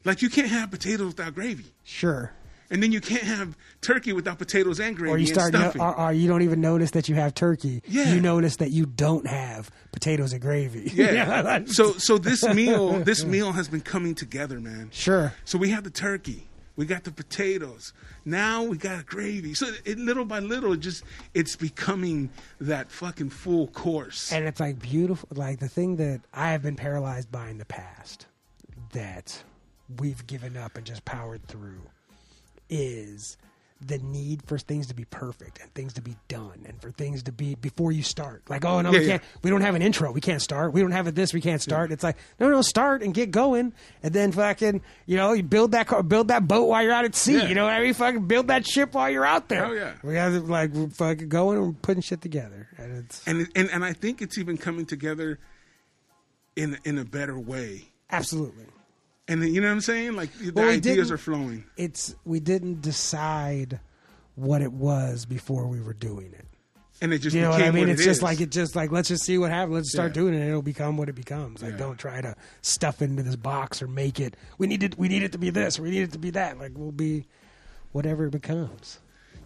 Like 0.05 0.21
you 0.21 0.29
can't 0.29 0.49
have 0.49 0.71
potatoes 0.71 1.07
without 1.07 1.35
gravy, 1.35 1.65
sure. 1.83 2.31
and 2.71 2.81
then 2.81 2.91
you 2.91 3.01
can't 3.01 3.23
have 3.23 3.57
turkey 3.81 4.13
without 4.13 4.37
potatoes 4.37 4.79
and 4.79 4.95
gravy 4.95 5.13
Or 5.13 5.17
you 5.17 5.27
start, 5.27 5.53
no, 5.53 5.71
or, 5.79 5.99
or 5.99 6.13
you 6.13 6.27
don't 6.27 6.41
even 6.41 6.61
notice 6.61 6.91
that 6.91 7.09
you 7.09 7.15
have 7.15 7.33
turkey. 7.33 7.81
Yeah. 7.87 8.13
You 8.13 8.21
notice 8.21 8.57
that 8.57 8.71
you 8.71 8.85
don't 8.85 9.27
have 9.27 9.69
potatoes 9.91 10.31
and 10.33 10.41
gravy. 10.41 10.91
yeah. 10.93 11.63
so 11.65 11.93
so 11.93 12.17
this 12.17 12.43
meal 12.43 12.99
this 12.99 13.25
meal 13.25 13.51
has 13.51 13.67
been 13.67 13.81
coming 13.81 14.15
together, 14.15 14.59
man. 14.59 14.89
sure. 14.91 15.33
So 15.45 15.57
we 15.57 15.69
have 15.71 15.83
the 15.83 15.89
turkey, 15.89 16.47
we 16.77 16.85
got 16.85 17.03
the 17.03 17.11
potatoes. 17.11 17.91
Now 18.23 18.63
we 18.63 18.77
got 18.77 19.01
a 19.01 19.03
gravy. 19.03 19.53
So 19.53 19.67
it, 19.83 19.97
little 19.99 20.23
by 20.23 20.39
little, 20.39 20.73
it 20.73 20.79
just 20.79 21.03
it's 21.33 21.57
becoming 21.57 22.29
that 22.61 22.89
fucking 22.89 23.31
full 23.31 23.67
course. 23.67 24.31
And 24.31 24.47
it's 24.47 24.61
like 24.61 24.79
beautiful. 24.79 25.27
Like 25.33 25.59
the 25.59 25.67
thing 25.67 25.97
that 25.97 26.21
I 26.33 26.51
have 26.51 26.61
been 26.63 26.77
paralyzed 26.77 27.29
by 27.31 27.49
in 27.49 27.57
the 27.57 27.65
past 27.65 28.27
that 28.93 29.43
we've 29.97 30.25
given 30.27 30.57
up 30.57 30.77
and 30.77 30.85
just 30.85 31.05
powered 31.05 31.45
through 31.47 31.81
is 32.69 33.37
the 33.81 33.97
need 33.99 34.43
for 34.45 34.57
things 34.57 34.87
to 34.87 34.93
be 34.93 35.05
perfect 35.05 35.59
and 35.61 35.73
things 35.73 35.93
to 35.93 36.01
be 36.01 36.13
done 36.27 36.65
and 36.67 36.81
for 36.81 36.91
things 36.91 37.23
to 37.23 37.31
be 37.31 37.55
before 37.55 37.93
you 37.93 38.03
start. 38.03 38.43
Like, 38.49 38.65
oh 38.65 38.81
no, 38.81 38.91
Yeah, 38.91 38.99
we 38.99 39.05
can't. 39.05 39.23
We 39.41 39.49
don't 39.49 39.61
have 39.61 39.73
an 39.73 39.81
intro. 39.81 40.11
We 40.11 40.19
can't 40.19 40.41
start. 40.41 40.73
We 40.73 40.81
don't 40.81 40.91
have 40.91 41.07
a 41.07 41.11
this. 41.11 41.33
We 41.33 41.39
can't 41.39 41.61
start. 41.61 41.91
It's 41.91 42.03
like 42.03 42.17
no, 42.39 42.49
no, 42.49 42.61
start 42.61 43.01
and 43.01 43.13
get 43.13 43.31
going, 43.31 43.73
and 44.03 44.13
then 44.13 44.33
fucking, 44.33 44.81
you 45.05 45.15
know, 45.15 45.31
you 45.31 45.43
build 45.43 45.71
that 45.71 45.87
car, 45.87 46.03
build 46.03 46.27
that 46.27 46.45
boat 46.45 46.65
while 46.65 46.83
you're 46.83 46.91
out 46.91 47.05
at 47.05 47.15
sea. 47.15 47.37
Yeah. 47.37 47.47
You 47.47 47.55
know 47.55 47.63
what 47.63 47.73
I 47.73 47.81
mean? 47.81 47.93
Fucking 47.93 48.27
build 48.27 48.47
that 48.49 48.67
ship 48.67 48.93
while 48.93 49.09
you're 49.09 49.25
out 49.25 49.47
there. 49.47 49.65
Oh, 49.65 49.71
yeah. 49.71 49.93
we 50.03 50.13
got 50.13 50.29
to 50.29 50.41
like 50.41 50.71
we're 50.71 50.89
fucking 50.89 51.29
going 51.29 51.57
and 51.57 51.81
putting 51.81 52.01
shit 52.01 52.21
together, 52.21 52.67
and 52.77 52.97
it's 52.97 53.25
and 53.25 53.47
and 53.55 53.69
and 53.69 53.85
I 53.85 53.93
think 53.93 54.21
it's 54.21 54.37
even 54.37 54.57
coming 54.57 54.85
together 54.85 55.39
in 56.57 56.77
in 56.83 56.97
a 56.97 57.05
better 57.05 57.39
way. 57.39 57.87
absolutely. 58.09 58.65
And 59.29 59.43
you 59.43 59.61
know 59.61 59.67
what 59.67 59.73
I'm 59.73 59.81
saying? 59.81 60.15
Like 60.15 60.33
the 60.37 60.51
Well, 60.51 60.69
ideas 60.69 61.11
are 61.11 61.17
flowing. 61.17 61.63
it's 61.77 62.15
we 62.25 62.39
didn't 62.39 62.81
decide 62.81 63.79
what 64.35 64.61
it 64.61 64.73
was 64.73 65.25
before 65.25 65.67
we 65.67 65.79
were 65.79 65.93
doing 65.93 66.33
it. 66.33 66.45
And 67.01 67.13
it 67.13 67.19
just 67.19 67.33
You 67.35 67.43
know 67.43 67.51
what 67.51 67.61
I 67.61 67.71
mean? 67.71 67.83
what 67.83 67.89
It's 67.89 68.01
it 68.01 68.05
just 68.05 68.17
is. 68.19 68.23
like 68.23 68.41
it 68.41 68.49
just 68.51 68.75
like 68.75 68.91
let's 68.91 69.07
just 69.07 69.23
see 69.23 69.37
what 69.37 69.51
happens. 69.51 69.73
Let's 69.75 69.91
start 69.91 70.09
Yeah. 70.11 70.21
doing 70.21 70.33
it 70.33 70.37
and 70.41 70.49
it'll 70.49 70.61
become 70.61 70.97
what 70.97 71.07
it 71.09 71.15
becomes. 71.15 71.61
Like 71.61 71.71
Yeah. 71.73 71.77
don't 71.77 71.97
try 71.97 72.19
to 72.19 72.35
stuff 72.61 73.01
it 73.01 73.05
into 73.05 73.23
this 73.23 73.35
box 73.37 73.81
or 73.81 73.87
make 73.87 74.19
it 74.19 74.35
we 74.57 74.67
need 74.67 74.83
it 74.83 74.97
we 74.97 75.07
need 75.07 75.23
it 75.23 75.31
to 75.33 75.37
be 75.37 75.49
this 75.49 75.79
or 75.79 75.83
we 75.83 75.91
need 75.91 76.01
it 76.01 76.11
to 76.13 76.19
be 76.19 76.31
that. 76.31 76.57
Like 76.59 76.71
we'll 76.75 76.91
be 76.91 77.25
whatever 77.93 78.25
it 78.25 78.31
becomes. 78.31 78.99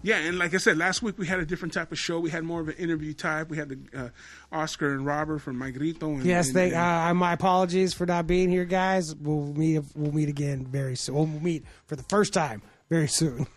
Yeah, 0.06 0.18
and 0.18 0.38
like 0.38 0.54
I 0.54 0.58
said, 0.58 0.78
last 0.78 1.02
week 1.02 1.18
we 1.18 1.26
had 1.26 1.40
a 1.40 1.46
different 1.46 1.74
type 1.74 1.92
of 1.94 1.98
show. 1.98 2.20
We 2.20 2.30
had 2.30 2.44
more 2.44 2.60
of 2.60 2.68
an 2.68 2.76
interview 2.76 3.14
type. 3.14 3.50
We 3.50 3.56
had 3.58 3.70
the 3.70 3.80
uh, 3.98 4.10
Oscar 4.52 4.94
and 4.94 5.06
Robert 5.06 5.40
from 5.40 5.58
My 5.58 5.72
Grito. 5.72 6.08
And, 6.14 6.26
Yes, 6.26 6.48
and, 6.48 6.56
they. 6.58 6.68
and- 6.74 6.76
Uh, 6.76 7.14
my 7.14 7.32
apologies 7.34 7.94
for 7.94 8.06
not 8.06 8.28
being 8.28 8.50
here, 8.50 8.66
guys. 8.66 9.16
We'll 9.16 9.54
meet. 9.54 9.82
We'll 9.96 10.12
meet 10.12 10.28
again 10.30 10.66
very 10.66 10.98
soon. 10.98 11.16
We'll 11.16 11.28
meet 11.28 11.64
for 11.88 11.96
the 11.96 12.04
first 12.04 12.34
time 12.34 12.62
very 12.90 13.08
soon. 13.08 13.48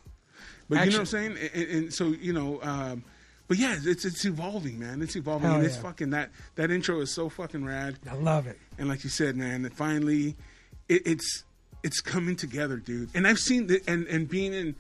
but 0.69 0.85
you 0.85 0.93
know 0.93 0.99
what 0.99 1.01
I'm 1.01 1.07
saying? 1.07 1.37
And, 1.53 1.69
and, 1.69 1.95
so 1.95 2.07
you 2.09 2.33
know, 2.33 2.61
um, 2.63 3.03
but 3.49 3.59
yeah, 3.59 3.77
it's 3.83 4.05
it's 4.05 4.25
evolving, 4.25 4.79
man. 4.79 5.03
It's 5.03 5.17
evolving, 5.17 5.49
Hell 5.49 5.57
and 5.57 5.67
it's 5.67 5.77
yeah. 5.77 5.83
fucking 5.83 6.11
that 6.11 6.31
that 6.55 6.71
intro 6.71 7.01
is 7.01 7.13
so 7.13 7.29
fucking 7.29 7.65
rad. 7.65 7.99
I 8.09 8.15
love 8.15 8.47
it. 8.47 8.57
And 8.79 8.89
like 8.89 9.03
you 9.03 9.11
said, 9.11 9.37
man, 9.37 9.63
that 9.63 9.73
finally, 9.75 10.37
it, 10.89 11.03
it's 11.07 11.43
it's 11.83 12.01
coming 12.01 12.37
together, 12.37 12.77
dude. 12.77 13.11
And 13.15 13.27
I've 13.27 13.39
seen 13.39 13.67
the, 13.67 13.81
and 13.89 14.07
and 14.07 14.29
being 14.29 14.53
in. 14.53 14.77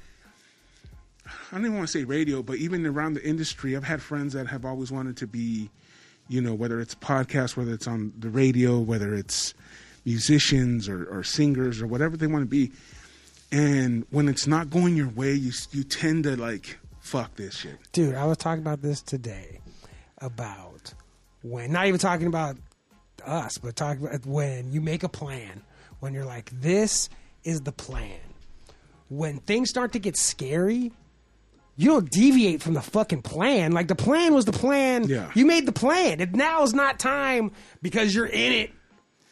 I 1.26 1.56
don't 1.56 1.66
even 1.66 1.76
want 1.76 1.88
to 1.88 1.92
say 1.98 2.04
radio, 2.04 2.42
but 2.42 2.56
even 2.56 2.86
around 2.86 3.14
the 3.14 3.24
industry, 3.24 3.76
I've 3.76 3.84
had 3.84 4.02
friends 4.02 4.32
that 4.34 4.46
have 4.46 4.64
always 4.64 4.90
wanted 4.92 5.16
to 5.18 5.26
be, 5.26 5.70
you 6.28 6.40
know, 6.40 6.54
whether 6.54 6.80
it's 6.80 6.94
a 6.94 6.98
podcast, 6.98 7.56
whether 7.56 7.72
it's 7.72 7.86
on 7.86 8.12
the 8.18 8.30
radio, 8.30 8.78
whether 8.78 9.14
it's 9.14 9.54
musicians 10.04 10.88
or, 10.88 11.04
or 11.06 11.22
singers 11.22 11.82
or 11.82 11.86
whatever 11.86 12.16
they 12.16 12.26
want 12.26 12.42
to 12.42 12.48
be. 12.48 12.72
And 13.52 14.06
when 14.10 14.28
it's 14.28 14.46
not 14.46 14.70
going 14.70 14.96
your 14.96 15.08
way, 15.08 15.32
you 15.32 15.52
you 15.72 15.84
tend 15.84 16.24
to 16.24 16.36
like 16.36 16.78
fuck 17.00 17.36
this 17.36 17.54
shit. 17.54 17.78
Dude, 17.92 18.14
I 18.14 18.24
was 18.24 18.36
talking 18.36 18.62
about 18.62 18.82
this 18.82 19.00
today 19.02 19.60
about 20.18 20.94
when, 21.42 21.72
not 21.72 21.86
even 21.86 22.00
talking 22.00 22.26
about 22.26 22.56
us, 23.24 23.58
but 23.58 23.76
talking 23.76 24.06
about 24.06 24.26
when 24.26 24.72
you 24.72 24.80
make 24.80 25.02
a 25.02 25.08
plan, 25.08 25.62
when 26.00 26.12
you're 26.12 26.24
like, 26.24 26.50
this 26.60 27.08
is 27.44 27.60
the 27.60 27.72
plan. 27.72 28.18
When 29.08 29.38
things 29.38 29.70
start 29.70 29.92
to 29.92 30.00
get 30.00 30.16
scary, 30.16 30.92
you 31.76 31.90
don't 31.90 32.10
deviate 32.10 32.62
from 32.62 32.74
the 32.74 32.80
fucking 32.80 33.22
plan. 33.22 33.72
Like 33.72 33.88
the 33.88 33.94
plan 33.94 34.34
was 34.34 34.44
the 34.44 34.52
plan. 34.52 35.04
Yeah. 35.04 35.30
You 35.34 35.44
made 35.46 35.66
the 35.66 35.72
plan. 35.72 36.20
And 36.20 36.34
now 36.34 36.62
is 36.62 36.74
not 36.74 36.98
time 36.98 37.52
because 37.82 38.14
you're 38.14 38.26
in 38.26 38.52
it 38.52 38.70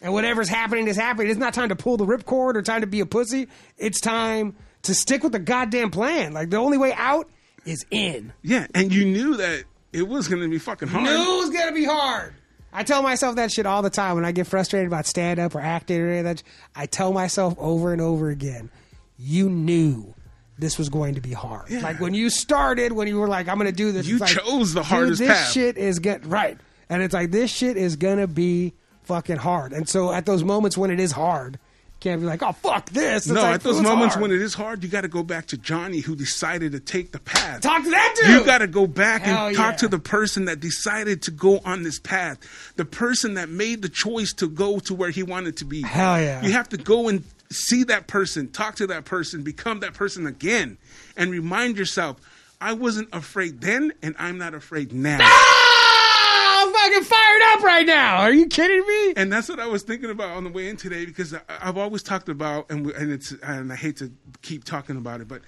and 0.02 0.12
whatever's 0.12 0.49
happening 0.49 0.87
is 0.87 0.96
happening. 0.96 1.31
It's 1.31 1.41
not 1.41 1.55
time 1.55 1.70
to 1.70 1.76
pull 1.76 1.96
the 1.96 2.05
ripcord 2.05 2.55
or 2.55 2.62
time 2.62 2.82
to 2.82 2.87
be 2.87 3.00
a 3.00 3.06
pussy. 3.06 3.49
It's 3.79 4.00
time 4.00 4.55
to 4.82 4.94
stick 4.94 5.23
with 5.23 5.32
the 5.32 5.38
goddamn 5.38 5.91
plan. 5.91 6.35
Like 6.35 6.50
the 6.50 6.58
only 6.58 6.76
way 6.76 6.93
out 6.93 7.31
is 7.64 7.87
in. 7.91 8.32
Yeah, 8.43 8.67
and 8.75 8.93
you 8.93 9.06
knew 9.06 9.37
that 9.38 9.64
it 9.94 10.06
was 10.06 10.29
going 10.29 10.43
to 10.43 10.49
be 10.49 10.58
fucking 10.58 10.88
hard. 10.88 11.05
Knew 11.05 11.11
it 11.11 11.38
was 11.38 11.50
gonna 11.50 11.73
be 11.73 11.87
hard. 11.87 12.35
I 12.73 12.82
tell 12.82 13.02
myself 13.02 13.37
that 13.37 13.52
shit 13.52 13.67
all 13.67 13.82
the 13.82 13.90
time 13.90 14.17
when 14.17 14.25
I 14.25 14.32
get 14.32 14.49
frustrated 14.49 14.88
about 14.88 15.06
stand 15.06 15.38
up 15.38 15.55
or 15.55 15.61
acting 15.61 16.00
or 16.00 16.08
any 16.08 16.19
of 16.19 16.25
that. 16.25 16.43
I 16.75 16.87
tell 16.87 17.12
myself 17.12 17.55
over 17.56 17.92
and 17.92 18.02
over 18.02 18.30
again, 18.30 18.68
you 19.16 19.49
knew 19.49 20.12
this 20.58 20.78
was 20.78 20.88
going 20.88 21.14
to 21.16 21.20
be 21.20 21.32
hard. 21.32 21.68
Yeah. 21.70 21.80
Like 21.80 22.00
when 22.00 22.14
you 22.14 22.30
started, 22.30 22.92
when 22.92 23.08
you 23.08 23.18
were 23.18 23.28
like, 23.28 23.49
I'm 23.49 23.58
gonna 23.58 23.73
do 23.73 23.90
this. 23.92 24.06
You 24.06 24.16
it's 24.16 24.20
like, 24.23 24.30
chose 24.44 24.73
the 24.75 24.80
dude, 24.80 24.87
hardest 24.87 25.18
this 25.20 25.28
path. 25.28 25.52
shit 25.52 25.76
is 25.76 25.99
get 25.99 26.25
right, 26.26 26.58
and 26.88 27.02
it's 27.02 27.14
like 27.14 27.30
this 27.30 27.50
shit 27.50 27.76
is 27.76 27.96
gonna 27.96 28.26
be 28.28 28.73
fucking 29.04 29.37
hard. 29.37 29.73
And 29.73 29.88
so 29.88 30.12
at 30.12 30.26
those 30.26 30.44
moments 30.44 30.78
when 30.78 30.90
it 30.90 31.00
is 31.00 31.12
hard, 31.12 31.54
you 31.54 31.99
can't 32.00 32.20
be 32.20 32.26
like, 32.26 32.42
oh 32.42 32.52
fuck 32.52 32.88
this. 32.90 33.26
It's 33.26 33.34
No, 33.34 33.42
like, 33.42 33.54
at 33.56 33.61
those 33.62 33.80
moments 33.82 34.14
hard." 34.14 34.23
when 34.23 34.30
it 34.32 34.40
is 34.40 34.54
hard, 34.54 34.82
you 34.84 34.88
got 34.88 35.00
to 35.02 35.08
go 35.08 35.23
back 35.23 35.46
to 35.49 35.58
Johnny 35.58 36.00
who 36.00 36.14
decided 36.16 36.73
to 36.73 36.80
take 36.80 37.12
the 37.12 37.18
path. 37.18 37.61
talk 37.61 37.82
to 37.82 37.90
that 37.90 38.14
dude. 38.20 38.30
You 38.30 38.44
got 38.46 38.58
to 38.58 38.66
go 38.66 38.87
back 38.87 39.23
Hell 39.23 39.49
and 39.49 39.56
talk 39.56 39.76
to 39.78 39.88
the 39.88 39.99
person 39.99 40.44
that 40.46 40.61
decided 40.61 41.23
to 41.23 41.30
go 41.32 41.58
on 41.64 41.82
this 41.82 41.99
path, 41.99 42.38
the 42.76 42.84
person 42.84 43.34
that 43.34 43.49
made 43.49 43.82
the 43.82 43.88
choice 43.90 44.32
to 44.34 44.49
go 44.49 44.78
to 44.80 44.94
where 44.94 45.11
he 45.11 45.23
wanted 45.23 45.56
to 45.58 45.64
be. 45.64 45.82
Hell 45.82 46.20
yeah. 46.23 46.42
You 46.42 46.52
have 46.52 46.68
to 46.70 46.76
go 46.76 47.08
and 47.08 47.25
see 47.54 47.84
that 47.84 48.06
person, 48.06 48.49
talk 48.50 48.75
to 48.76 48.87
that 48.88 49.04
person, 49.04 49.42
become 49.42 49.80
that 49.80 49.94
person 49.94 50.26
again, 50.26 50.76
and 51.16 51.30
remind 51.30 51.78
yourself, 51.78 52.20
I 52.61 52.73
wasn't 52.75 53.08
afraid 53.12 53.61
then, 53.61 53.92
and 54.02 54.14
I'm 54.18 54.38
not 54.38 54.54
afraid 54.54 54.92
now. 54.92 55.18
Ah, 55.20 56.64
I'm 56.66 56.73
fucking 56.73 57.04
fired 57.04 57.42
up 57.52 57.62
right 57.62 57.87
now. 57.87 58.16
Are 58.23 58.32
you 58.32 58.46
kidding 58.46 58.87
me? 58.87 59.14
And 59.16 59.32
that's 59.32 59.49
what 59.49 59.61
I 59.61 59.66
was 59.66 59.82
thinking 59.82 60.11
about 60.11 60.30
on 60.30 60.44
the 60.44 60.50
way 60.50 60.68
in 60.68 60.76
today 60.76 61.04
because 61.04 61.34
I, 61.34 61.40
I've 61.61 61.76
always 61.76 62.02
talked 62.02 62.28
about 62.28 62.70
and 62.70 62.87
we- 62.87 62.94
and 62.94 63.12
it's 63.12 63.32
and 63.42 63.73
I 63.73 63.76
hate 63.76 63.96
to 63.99 64.11
keep 64.42 64.64
talking 64.64 64.96
about 64.96 65.20
it, 65.20 65.28
but 65.28 65.42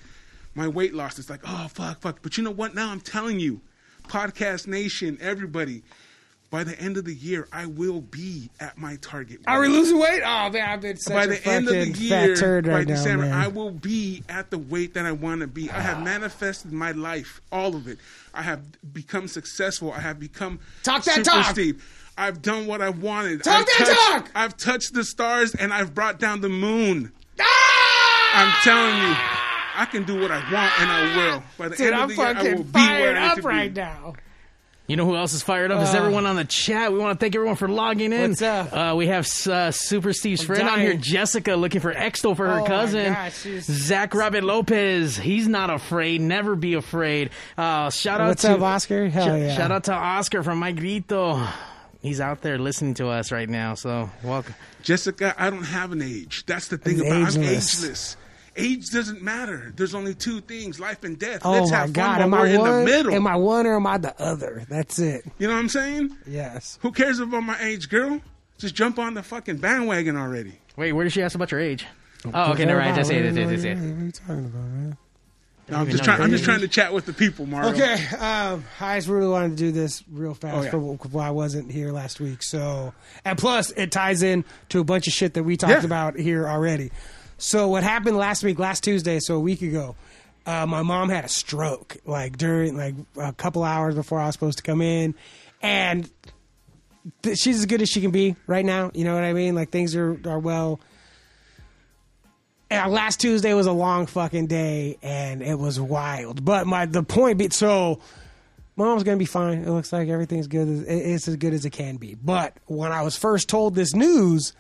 my 0.55 0.69
weight 0.69 0.95
loss 0.95 1.19
is 1.19 1.31
like 1.31 1.41
oh 1.47 1.69
fuck 1.73 2.01
fuck. 2.01 2.21
But 2.23 2.37
you 2.37 2.45
know 2.45 2.51
what? 2.51 2.75
Now 2.75 2.91
I'm 2.91 3.01
telling 3.01 3.41
you, 3.41 3.61
podcast 4.09 4.67
nation, 4.67 5.17
everybody, 5.21 5.83
by 6.51 6.63
the 6.65 6.79
end 6.81 6.97
of 6.97 7.05
the 7.05 7.15
year, 7.15 7.49
I 7.53 7.67
will 7.67 8.01
be 8.01 8.51
at 8.61 8.79
my 8.79 8.97
target. 8.97 9.41
Are 9.47 9.61
we 9.61 9.69
weight. 9.69 9.75
losing 9.75 9.99
weight? 9.99 10.23
Oh 10.25 10.51
man, 10.51 10.69
I've 10.69 10.81
been 10.81 10.97
such 10.97 11.13
by 11.15 11.25
a 11.25 11.27
the 11.27 11.47
end 11.47 11.67
of 11.69 11.75
the 11.75 11.89
year, 11.91 12.35
fat 12.37 12.41
turd 12.41 12.65
by 12.67 12.71
right 12.73 12.87
now, 12.89 12.95
December. 12.95 13.27
I 13.33 13.49
will 13.49 13.71
be 13.73 14.23
at 14.29 14.51
the 14.51 14.59
weight 14.59 14.95
that 14.95 15.05
I 15.07 15.13
want 15.13 15.41
to 15.41 15.47
be. 15.47 15.71
I 15.71 15.81
have 15.81 16.03
manifested 16.03 16.73
my 16.73 16.93
life, 16.93 17.41
all 17.51 17.75
of 17.75 17.89
it. 17.89 17.99
I 18.33 18.43
have 18.43 18.61
become 18.93 19.29
successful. 19.29 19.93
I 19.93 20.01
have 20.01 20.21
become 20.21 20.61
Talk 20.83 21.03
that 21.05 21.17
super 21.17 21.25
talk. 21.31 21.47
Steve. 21.47 21.83
I've 22.19 22.41
done 22.41 22.67
what 22.67 22.81
I 22.81 22.89
wanted. 22.91 23.43
Talk 23.43 23.61
I've 23.61 23.67
that 23.67 23.85
touched, 23.87 24.01
talk. 24.01 24.31
I've 24.35 24.57
touched 24.57 24.95
the 24.95 25.05
stars 25.05 25.55
and 25.55 25.73
I've 25.73 25.95
brought 25.95 26.19
down 26.19 26.41
the 26.41 26.49
moon. 26.49 27.13
Ah! 27.39 28.33
I'm 28.35 28.63
telling 28.63 28.97
you. 29.11 29.17
I 29.79 29.85
can 29.85 30.05
do 30.05 30.19
what 30.19 30.31
I 30.31 30.37
want 30.51 30.81
and 30.81 30.91
I 30.91 31.17
will. 31.17 31.43
By 31.59 31.69
the 31.69 31.77
Dude, 31.77 31.87
end 31.93 31.97
of 31.97 32.01
I'm 32.03 32.09
the 32.09 32.15
year, 32.15 32.25
I 32.25 32.43
will 32.57 32.65
be 32.65 32.79
where 32.81 33.17
I 33.17 33.21
need 33.21 33.27
up 33.29 33.37
to 33.37 33.43
be. 33.43 33.49
right 33.49 33.75
now. 33.75 34.15
You 34.89 34.95
know 34.95 35.05
who 35.05 35.17
else 35.17 35.33
is 35.33 35.43
fired 35.43 35.73
up? 35.73 35.83
is 35.83 35.93
Uh, 35.95 35.99
everyone 35.99 36.27
on 36.27 36.37
the 36.37 36.45
chat. 36.45 36.93
We 36.93 37.01
want 37.01 37.19
to 37.19 37.25
thank 37.25 37.35
everyone 37.35 37.57
for 37.57 37.67
logging 37.67 38.13
in. 38.13 38.31
What's 38.31 38.43
up? 38.43 38.73
Uh, 38.73 38.95
we 38.97 39.09
have 39.09 39.27
uh, 39.49 39.73
Super 39.73 40.13
Steve's 40.13 40.45
friend 40.45 40.69
on 40.69 40.79
here. 40.79 40.95
Jessica, 40.95 41.57
looking 41.57 41.81
for 41.81 41.93
Exto 41.93 42.37
for 42.37 42.47
her 42.47 42.61
Oh 42.61 42.61
my 42.61 42.67
cousin. 42.69 43.13
gosh, 43.13 43.47
Zach 43.63 44.15
Rabbit 44.15 44.45
Lopez. 44.45 45.17
He's 45.17 45.49
not 45.49 45.71
afraid. 45.71 46.21
Never 46.21 46.55
be 46.55 46.75
afraid. 46.75 47.31
Uh, 47.59 47.91
shout 47.91 48.21
out 48.21 48.29
What's 48.29 48.43
to 48.43 48.53
up, 48.55 48.61
Oscar? 48.61 49.09
Hell 49.09 49.25
Sh- 49.27 49.41
yeah. 49.41 49.57
Shout 49.57 49.73
out 49.73 49.85
to 49.85 49.93
Oscar 49.93 50.45
from 50.45 50.59
My 50.59 50.73
Grito. 50.73 51.45
He's 52.01 52.21
out 52.21 52.43
there 52.43 52.57
listening 52.57 52.95
to 52.95 53.09
us 53.09 53.33
right 53.33 53.49
now. 53.49 53.75
So 53.75 54.09
welcome. 54.23 54.55
Jessica, 54.85 55.35
I 55.37 55.51
don't 55.51 55.65
have 55.65 55.91
an 55.91 56.01
age. 56.03 56.45
That's 56.47 56.69
the 56.69 56.79
thing 56.79 56.95
He's 56.99 57.01
about 57.03 57.35
I'm 57.35 57.43
ageless. 57.43 58.17
Ageless. 58.57 58.67
Age 58.89 58.91
doesn't 58.91 59.23
matter. 59.23 59.73
There's 59.77 59.95
only 59.95 60.15
two 60.15 60.41
things: 60.41 60.79
life 60.81 61.05
and 61.05 61.19
death. 61.19 61.43
Oh 61.45 61.53
Let's 61.53 61.71
my 61.71 61.77
have 61.79 61.93
god, 61.93 62.15
fun 62.15 62.23
am 62.23 62.35
I 62.35 62.41
we're 62.41 62.47
in 62.47 62.61
one? 62.61 62.71
the 62.79 62.85
middle. 62.85 63.15
Am 63.15 63.27
I 63.27 63.37
one 63.37 63.67
or 63.67 63.77
am 63.77 63.87
I 63.87 63.99
the 63.99 64.21
other? 64.23 64.65
That's 64.69 64.99
it. 64.99 65.25
you 65.39 65.47
know 65.47 65.55
what 65.55 65.61
I'm 65.61 65.69
saying? 65.69 66.17
Yes. 66.27 66.79
Who 66.83 66.93
cares 66.93 67.19
about 67.21 67.43
my 67.43 67.59
age, 67.61 67.89
girl? 67.89 68.21
Just 68.59 68.75
jump 68.75 68.99
on 68.99 69.15
the 69.15 69.23
fucking 69.23 69.59
bandwagon 69.59 70.17
already. 70.17 70.55
Wait, 70.77 70.93
where 70.93 71.05
did 71.05 71.13
she 71.13 71.23
ask 71.23 71.35
about 71.35 71.51
your 71.51 71.61
age? 71.61 71.87
Oh, 72.33 72.53
okay, 72.53 72.65
never 72.65 72.81
mind. 72.81 72.97
That's 72.97 73.11
it. 73.11 73.23
That's 73.23 73.37
it. 73.37 73.49
That's 73.49 73.65
it. 73.65 73.77
What 73.77 73.85
are 73.85 74.05
you 74.05 74.13
talking 74.13 74.45
about, 74.47 74.63
man? 74.65 74.97
No, 75.69 75.79
I'm 75.79 75.87
just 75.91 75.99
know 75.99 76.05
trying. 76.05 76.23
I'm 76.23 76.31
just 76.31 76.45
trying 76.45 76.61
to 76.61 76.69
chat 76.69 76.93
with 76.93 77.07
the 77.07 77.13
people, 77.13 77.45
Mario. 77.45 77.71
Okay, 77.73 77.95
um, 78.19 78.65
I 78.81 78.99
just 78.99 79.09
really 79.09 79.27
wanted 79.27 79.51
to 79.51 79.57
do 79.57 79.73
this 79.73 80.05
real 80.13 80.33
fast 80.33 80.57
Oh, 80.57 80.63
yeah. 80.63 80.71
for 80.71 80.79
why 81.09 81.27
I 81.27 81.31
wasn't 81.31 81.73
here 81.73 81.91
last 81.91 82.21
week. 82.21 82.43
So, 82.45 82.95
and 83.25 83.37
plus, 83.37 83.73
it 83.73 83.91
ties 83.91 84.23
in 84.23 84.45
to 84.69 84.79
a 84.79 84.85
bunch 84.85 85.09
of 85.09 85.13
shit 85.13 85.35
that 85.35 85.43
we 85.43 85.57
talked 85.57 85.73
Yeah. 85.73 85.85
about 85.85 86.17
here 86.19 86.47
already. 86.49 86.93
So, 87.39 87.69
what 87.69 87.83
happened 87.83 88.17
last 88.17 88.43
week, 88.43 88.59
last 88.59 88.83
Tuesday, 88.83 89.21
so 89.21 89.37
a 89.37 89.41
week 89.41 89.61
ago, 89.61 89.95
uh, 90.47 90.65
my 90.65 90.83
mom 90.83 91.09
had 91.11 91.25
a 91.25 91.29
stroke, 91.29 91.99
like 92.07 92.39
during 92.39 92.77
like 92.77 92.95
a 93.17 93.33
couple 93.33 93.63
hours 93.63 93.95
before 93.95 94.21
I 94.21 94.27
was 94.27 94.35
supposed 94.35 94.59
to 94.59 94.65
come 94.65 94.81
in, 94.81 95.15
and 95.61 96.09
th- 97.23 97.37
she's 97.37 97.59
as 97.59 97.67
good 97.67 97.83
as 97.83 97.91
she 97.91 98.01
can 98.01 98.11
be 98.11 98.37
right 98.47 98.65
now. 98.65 98.91
You 98.95 99.05
know 99.05 99.15
what 99.15 99.25
I 99.25 99.33
mean? 99.33 99.55
Like 99.55 99.71
things 99.71 99.95
are 99.97 100.19
are 100.25 100.39
well. 100.39 100.81
And 102.69 102.91
last 102.91 103.21
Tuesday 103.21 103.55
was 103.55 103.67
a 103.67 103.73
long 103.73 104.07
fucking 104.07 104.47
day, 104.47 104.99
and 105.03 105.43
it 105.43 105.59
was 105.59 105.79
wild. 105.79 106.45
But 106.45 106.67
my 106.67 106.87
the 106.87 107.03
point 107.03 107.39
be 107.39 107.51
so, 107.51 108.01
mom's 108.77 109.03
gonna 109.03 109.19
be 109.19 109.27
fine. 109.27 109.59
It 109.59 109.69
looks 109.69 109.93
like 109.93 110.09
everything's 110.09 110.47
good. 110.47 110.69
It's 110.89 111.29
as 111.29 111.37
good 111.37 111.53
as 111.53 111.67
it 111.67 111.71
can 111.71 111.97
be. 111.97 112.15
But 112.15 112.57
when 112.67 112.93
I 112.93 113.03
was 113.03 113.17
first 113.17 113.49
told 113.51 113.75
this 113.75 113.95
news, 113.95 114.55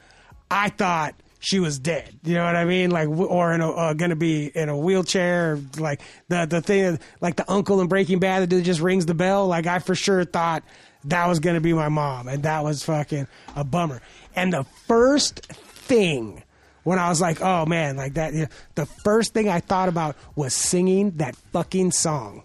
I 0.50 0.68
thought 0.68 1.14
she 1.38 1.60
was 1.60 1.78
dead. 1.78 2.18
You 2.24 2.34
know 2.34 2.44
what 2.44 2.56
I 2.56 2.64
mean? 2.64 2.90
Like, 2.90 3.08
or 3.08 3.52
in 3.52 3.60
a, 3.60 3.70
uh, 3.70 3.92
gonna 3.94 4.16
be 4.16 4.46
in 4.46 4.68
a 4.68 4.76
wheelchair. 4.76 5.58
Like 5.78 6.00
the 6.28 6.46
the 6.46 6.60
thing, 6.60 6.98
like 7.20 7.36
the 7.36 7.50
uncle 7.50 7.80
in 7.80 7.88
Breaking 7.88 8.18
Bad 8.18 8.48
that 8.48 8.62
just 8.62 8.80
rings 8.80 9.06
the 9.06 9.14
bell. 9.14 9.46
Like 9.46 9.66
I 9.66 9.78
for 9.78 9.94
sure 9.94 10.24
thought 10.24 10.62
that 11.04 11.26
was 11.26 11.40
gonna 11.40 11.60
be 11.60 11.72
my 11.72 11.88
mom, 11.88 12.28
and 12.28 12.42
that 12.42 12.64
was 12.64 12.82
fucking 12.84 13.26
a 13.54 13.64
bummer. 13.64 14.00
And 14.34 14.52
the 14.52 14.64
first 14.86 15.40
thing 15.46 16.42
when 16.86 17.00
I 17.00 17.08
was 17.08 17.20
like, 17.20 17.40
oh 17.40 17.66
man, 17.66 17.96
like 17.96 18.14
that. 18.14 18.32
You 18.32 18.42
know, 18.42 18.48
the 18.76 18.86
first 18.86 19.34
thing 19.34 19.48
I 19.48 19.60
thought 19.60 19.88
about 19.88 20.16
was 20.36 20.54
singing 20.54 21.12
that 21.16 21.34
fucking 21.52 21.92
song. 21.92 22.44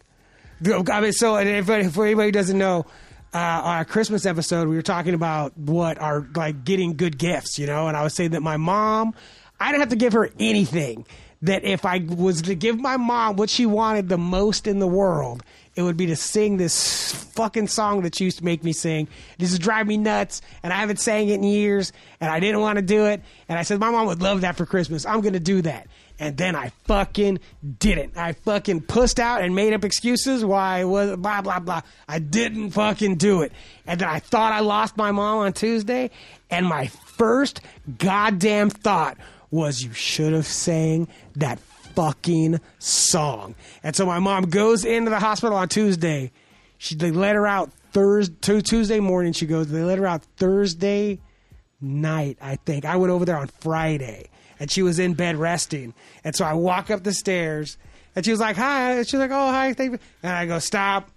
I 0.66 1.02
mean, 1.02 1.12
so 1.14 1.38
if, 1.38 1.70
if 1.70 1.98
anybody 1.98 2.32
doesn't 2.32 2.58
know, 2.58 2.86
uh, 3.34 3.38
our 3.38 3.86
Christmas 3.86 4.26
episode, 4.26 4.68
we 4.68 4.76
were 4.76 4.82
talking 4.82 5.14
about 5.14 5.58
what 5.58 6.00
are 6.00 6.28
like 6.36 6.64
getting 6.66 6.96
good 6.98 7.18
gifts, 7.18 7.58
you 7.58 7.66
know, 7.66 7.88
and 7.88 7.96
I 7.96 8.04
was 8.04 8.14
saying 8.14 8.32
that 8.32 8.42
my 8.42 8.58
mom, 8.58 9.14
I 9.60 9.72
didn't 9.72 9.82
have 9.82 9.90
to 9.90 9.96
give 9.96 10.14
her 10.14 10.30
anything. 10.40 11.06
That 11.44 11.64
if 11.64 11.86
I 11.86 12.06
was 12.08 12.44
to 12.44 12.54
give 12.54 12.80
my 12.80 12.98
mom 12.98 13.36
what 13.36 13.50
she 13.50 13.66
wanted 13.66 14.10
the 14.10 14.18
most 14.18 14.68
in 14.68 14.78
the 14.78 14.86
world, 14.86 15.44
it 15.76 15.82
would 15.82 15.98
be 15.98 16.06
to 16.08 16.16
sing 16.16 16.58
this 16.58 17.14
fucking 17.34 17.68
song 17.68 18.04
that 18.04 18.14
she 18.14 18.26
used 18.26 18.38
to 18.38 18.46
make 18.46 18.64
me 18.64 18.74
sing. 18.74 19.08
This 19.40 19.52
is 19.52 19.58
drive 19.58 19.88
me 19.88 19.98
nuts, 19.98 20.42
and 20.62 20.72
I 20.72 20.76
haven't 20.76 21.00
sang 21.00 21.30
it 21.30 21.36
in 21.36 21.44
years, 21.44 21.94
and 22.20 22.30
I 22.30 22.40
didn't 22.40 22.62
want 22.62 22.76
to 22.76 22.84
do 22.84 23.06
it. 23.06 23.24
And 23.50 23.58
I 23.58 23.64
said 23.64 23.80
my 23.80 23.90
mom 23.90 24.06
would 24.06 24.22
love 24.22 24.42
that 24.42 24.56
for 24.56 24.68
Christmas. 24.68 25.04
I'm 25.04 25.22
gonna 25.22 25.40
do 25.40 25.64
that. 25.64 25.88
And 26.22 26.38
then 26.38 26.56
I 26.56 26.72
fucking 26.84 27.40
didn't. 27.80 28.16
I 28.16 28.34
fucking 28.34 28.82
pussed 28.82 29.20
out 29.20 29.42
and 29.42 29.56
made 29.56 29.74
up 29.74 29.84
excuses 29.84 30.46
why 30.46 30.82
it 30.82 30.86
was 30.86 31.18
blah 31.18 31.42
blah 31.42 31.58
blah. 31.58 31.82
I 32.08 32.20
didn't 32.20 32.72
fucking 32.72 33.16
do 33.16 33.42
it. 33.42 33.52
And 33.88 34.00
then 34.00 34.08
I 34.08 34.20
thought 34.20 34.54
I 34.54 34.60
lost 34.60 34.98
my 34.98 35.12
mom 35.12 35.40
on 35.40 35.54
Tuesday, 35.54 36.12
and 36.52 36.68
my 36.68 36.86
first 36.86 37.62
goddamn 37.98 38.70
thought 38.70 39.18
was 39.50 39.84
you 39.84 39.94
should 39.94 40.34
have 40.34 40.46
sang 40.46 41.08
that 41.38 41.60
fucking 41.96 42.60
song. 42.78 43.56
And 43.82 43.96
so 43.96 44.06
my 44.06 44.20
mom 44.20 44.44
goes 44.44 44.86
into 44.86 45.10
the 45.10 45.20
hospital 45.20 45.58
on 45.58 45.70
Tuesday. 45.70 46.32
She 46.78 46.94
they 46.94 47.10
let 47.10 47.34
her 47.34 47.48
out 47.48 47.72
Thursday 47.94 48.62
Tuesday 48.62 49.00
morning. 49.00 49.34
She 49.34 49.48
goes. 49.48 49.72
They 49.72 49.82
let 49.82 49.98
her 49.98 50.06
out 50.06 50.22
Thursday 50.38 51.20
night, 51.82 52.38
I 52.40 52.58
think. 52.58 52.86
I 52.86 52.98
went 52.98 53.12
over 53.12 53.26
there 53.26 53.38
on 53.38 53.48
Friday, 53.48 54.30
and 54.62 54.70
she 54.70 54.84
was 54.84 55.00
in 55.00 55.16
bed 55.16 55.38
resting. 55.38 55.92
And 56.24 56.36
so 56.36 56.46
I 56.46 56.54
walk 56.54 56.92
up 56.92 57.04
the 57.04 57.14
stairs, 57.14 57.78
and 58.16 58.24
she 58.24 58.30
was 58.30 58.40
like, 58.40 58.56
"Hi." 58.58 58.98
And 58.98 59.08
she's 59.08 59.20
like, 59.20 59.32
"Oh, 59.32 59.50
hi." 59.52 59.74
Thank 59.74 59.94
you. 59.94 60.00
And 60.22 60.32
I 60.32 60.46
go, 60.46 60.60
"Stop. 60.60 61.10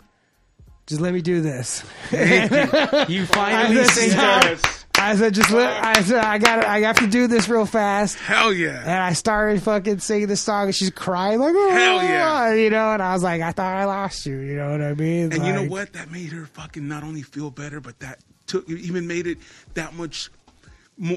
Just 0.87 1.03
let 1.03 1.13
me 1.13 1.21
do 1.21 1.43
this." 1.43 1.85
You 2.11 3.27
finally 3.27 3.85
said, 3.85 4.59
I 4.97 5.15
said, 5.15 5.35
"Just 5.35 5.51
let." 5.51 5.85
I 5.85 6.01
said, 6.01 6.25
"I 6.25 6.39
got. 6.39 6.65
I 6.65 6.81
have 6.81 6.99
to 7.01 7.07
do 7.07 7.27
this 7.27 7.47
real 7.47 7.67
fast." 7.67 8.17
Hell 8.17 8.51
yeah. 8.51 8.81
And 8.81 8.91
I 9.03 9.13
started 9.13 9.63
fucking 9.63 9.99
singing 9.99 10.29
the 10.29 10.37
song, 10.37 10.67
and 10.67 10.75
she's 10.75 10.89
crying 10.89 11.39
like, 11.39 11.55
"Oh, 11.55 11.71
Hell 11.71 12.03
yeah. 12.03 12.55
you 12.55 12.71
know. 12.71 12.93
And 12.93 13.03
I 13.03 13.13
was 13.13 13.23
like, 13.23 13.43
"I 13.43 13.53
thought 13.53 13.77
I 13.77 13.85
lost 13.85 14.25
you." 14.25 14.39
You 14.39 14.57
know 14.57 14.71
what 14.71 14.81
I 14.81 14.95
mean? 14.95 15.35
And 15.35 15.45
you 15.45 15.53
know 15.53 15.65
what? 15.65 15.93
That 15.93 16.11
made 16.11 16.33
her 16.33 16.47
fucking 16.47 16.89
not 16.89 17.03
only 17.03 17.21
feel 17.21 17.51
better, 17.51 17.81
but 17.81 17.99
that 17.99 18.21
took 18.47 18.67
even 18.71 19.07
made 19.07 19.27
it 19.27 19.37
that 19.75 19.93
much 19.93 20.31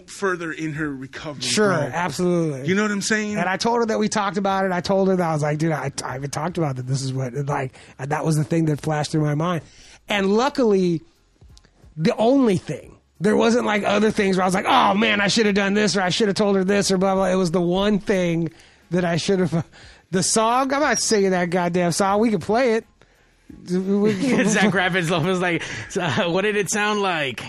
further 0.08 0.52
in 0.52 0.74
her 0.74 0.90
recovery. 0.94 1.42
Sure, 1.42 1.70
bro. 1.70 1.78
absolutely. 1.78 2.68
You 2.68 2.76
know 2.76 2.82
what 2.82 2.92
I'm 2.92 3.02
saying? 3.02 3.38
And 3.38 3.48
I 3.48 3.58
told 3.58 3.80
her 3.80 3.86
that 3.86 4.00
we 4.00 4.10
talked 4.10 4.38
about 4.38 4.66
it. 4.66 4.72
I 4.72 4.82
told 4.82 5.08
her 5.08 5.16
that 5.16 5.30
I 5.30 5.34
was 5.34 5.44
like, 5.44 5.60
dude, 5.60 5.72
I, 5.72 5.92
I 6.04 6.14
haven't 6.14 6.32
talked 6.32 6.58
about 6.58 6.78
that. 6.78 6.88
This 6.88 7.02
is 7.02 7.14
what 7.14 7.34
like 7.34 7.74
that 8.00 8.26
was 8.26 8.38
the 8.38 8.44
thing 8.44 8.66
that 8.66 8.82
flashed 8.82 9.12
through 9.12 9.24
my 9.24 9.36
mind. 9.36 9.62
And 10.10 10.34
luckily, 10.34 11.02
the 11.96 12.16
only 12.16 12.58
thing 12.58 12.98
there 13.20 13.36
wasn't 13.36 13.66
like 13.66 13.84
other 13.84 14.12
things 14.12 14.38
where 14.38 14.44
I 14.44 14.48
was 14.48 14.54
like, 14.54 14.66
oh 14.68 14.94
man, 14.94 15.22
I 15.22 15.28
should 15.28 15.46
have 15.46 15.56
done 15.56 15.74
this 15.74 15.96
or 15.96 16.02
I 16.02 16.10
should 16.10 16.28
have 16.28 16.36
told 16.36 16.56
her 16.56 16.64
this 16.64 16.92
or 16.92 16.98
blah 16.98 17.16
blah. 17.16 17.26
It 17.26 17.36
was 17.36 17.52
the 17.52 17.62
one 17.62 18.00
thing 18.00 18.52
that 18.92 19.06
I 19.06 19.18
should 19.18 19.40
have. 19.40 19.66
The 20.10 20.24
song, 20.24 20.72
I'm 20.72 20.80
not 20.80 21.00
singing 21.00 21.32
that 21.32 21.50
goddamn 21.50 21.92
song. 21.92 22.22
We 22.22 22.30
can 22.30 22.40
play 22.40 22.76
it. 22.76 22.86
Zach 24.48 24.74
Rapids 24.74 25.12
was 25.12 25.42
like, 25.42 25.62
what 26.28 26.44
did 26.44 26.56
it 26.56 26.70
sound 26.70 27.02
like? 27.02 27.44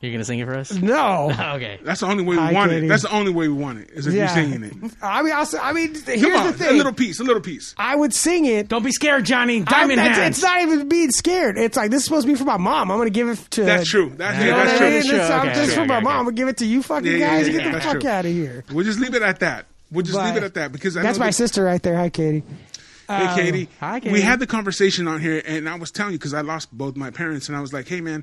You're 0.00 0.12
gonna 0.12 0.24
sing 0.24 0.38
it 0.38 0.44
for 0.46 0.54
us? 0.56 0.72
no. 0.72 1.32
Okay. 1.56 1.80
That's 1.82 2.00
the 2.00 2.06
only 2.06 2.22
way 2.22 2.36
we 2.36 2.42
Hi, 2.42 2.52
want 2.52 2.70
Katie. 2.70 2.86
it. 2.86 2.88
That's 2.88 3.02
the 3.02 3.12
only 3.12 3.32
way 3.32 3.48
we 3.48 3.54
want 3.54 3.80
it. 3.80 3.90
Is 3.90 4.06
if 4.06 4.14
Yeah. 4.14 4.26
you're 4.26 4.44
singing 4.50 4.62
it. 4.62 4.92
I 5.02 5.22
mean, 5.22 5.32
also, 5.32 5.58
I 5.58 5.72
mean, 5.72 5.92
here's 5.94 6.22
Come 6.22 6.32
on, 6.34 6.56
the 6.56 6.70
a 6.70 6.72
little 6.72 6.92
piece, 6.92 7.18
a 7.18 7.24
little 7.24 7.42
piece. 7.42 7.74
I 7.76 7.96
would 7.96 8.14
sing 8.14 8.44
it. 8.44 8.68
Don't 8.68 8.84
be 8.84 8.92
scared, 8.92 9.24
Johnny. 9.24 9.60
Diamond 9.62 9.98
that's- 9.98 10.16
hands. 10.16 10.36
It's 10.36 10.44
not 10.44 10.62
even 10.62 10.88
being 10.88 11.10
scared. 11.10 11.58
It's 11.58 11.76
like 11.76 11.90
this 11.90 11.98
is 12.02 12.04
supposed 12.04 12.26
to 12.28 12.32
be 12.32 12.38
for 12.38 12.44
my 12.44 12.58
mom. 12.58 12.92
I'm 12.92 12.96
going 12.98 13.06
to 13.06 13.10
give 13.12 13.28
it 13.28 13.38
to. 13.52 13.64
That's 13.64 13.88
true. 13.88 14.12
That's, 14.16 14.38
You 14.38 14.44
yeah, 14.44 14.50
know 14.52 14.56
that's 14.58 14.70
what 14.72 14.78
true. 14.78 14.86
I 14.86 14.90
mean? 14.90 15.02
Sure, 15.02 15.16
It's, 15.20 15.30
I'm 15.30 15.40
okay, 15.48 15.54
just 15.54 15.70
okay, 15.72 15.74
for 15.80 15.86
my 15.86 15.96
okay, 15.96 16.04
mom. 16.04 16.12
okay. 16.12 16.18
I'm 16.18 16.24
gonna 16.26 16.36
give 16.36 16.48
it 16.48 16.56
to 16.58 16.66
you, 16.66 16.82
fucking 16.84 17.10
Yeah, 17.10 17.18
yeah, 17.18 17.26
guys. 17.26 17.46
yeah, 17.48 17.52
Get 17.54 17.60
yeah, 17.60 17.66
the 17.66 17.72
that's 17.72 17.84
fuck 17.86 18.00
true. 18.00 18.10
out 18.10 18.24
of 18.26 18.32
here. 18.32 18.64
We'll 18.72 18.84
just 18.84 19.00
leave 19.00 19.14
it 19.16 19.22
at 19.22 19.40
that. 19.40 19.66
We'll 19.90 20.04
just 20.04 20.16
leave 20.18 20.34
But 20.34 20.42
it 20.44 20.46
at 20.46 20.54
that 20.54 20.70
because 20.72 20.96
I 20.96 21.02
That's 21.02 21.18
know 21.18 21.24
my 21.24 21.28
that- 21.30 21.32
sister 21.34 21.64
right 21.64 21.82
there. 21.82 21.96
Hi, 21.96 22.08
Katie. 22.10 22.44
Hey, 23.08 23.32
Katie. 23.34 23.68
hi, 23.80 23.98
Katie. 24.00 24.12
We 24.12 24.20
had 24.20 24.38
the 24.38 24.46
conversation 24.46 25.08
on 25.08 25.20
here, 25.20 25.42
and 25.46 25.68
I 25.68 25.74
was 25.76 25.90
telling 25.90 26.12
you 26.12 26.18
because 26.18 26.34
I 26.34 26.42
lost 26.42 26.70
both 26.76 26.94
my 26.94 27.10
parents, 27.10 27.48
and 27.48 27.56
I 27.56 27.60
was 27.62 27.72
like, 27.72 27.88
"Hey, 27.88 28.02
man, 28.02 28.22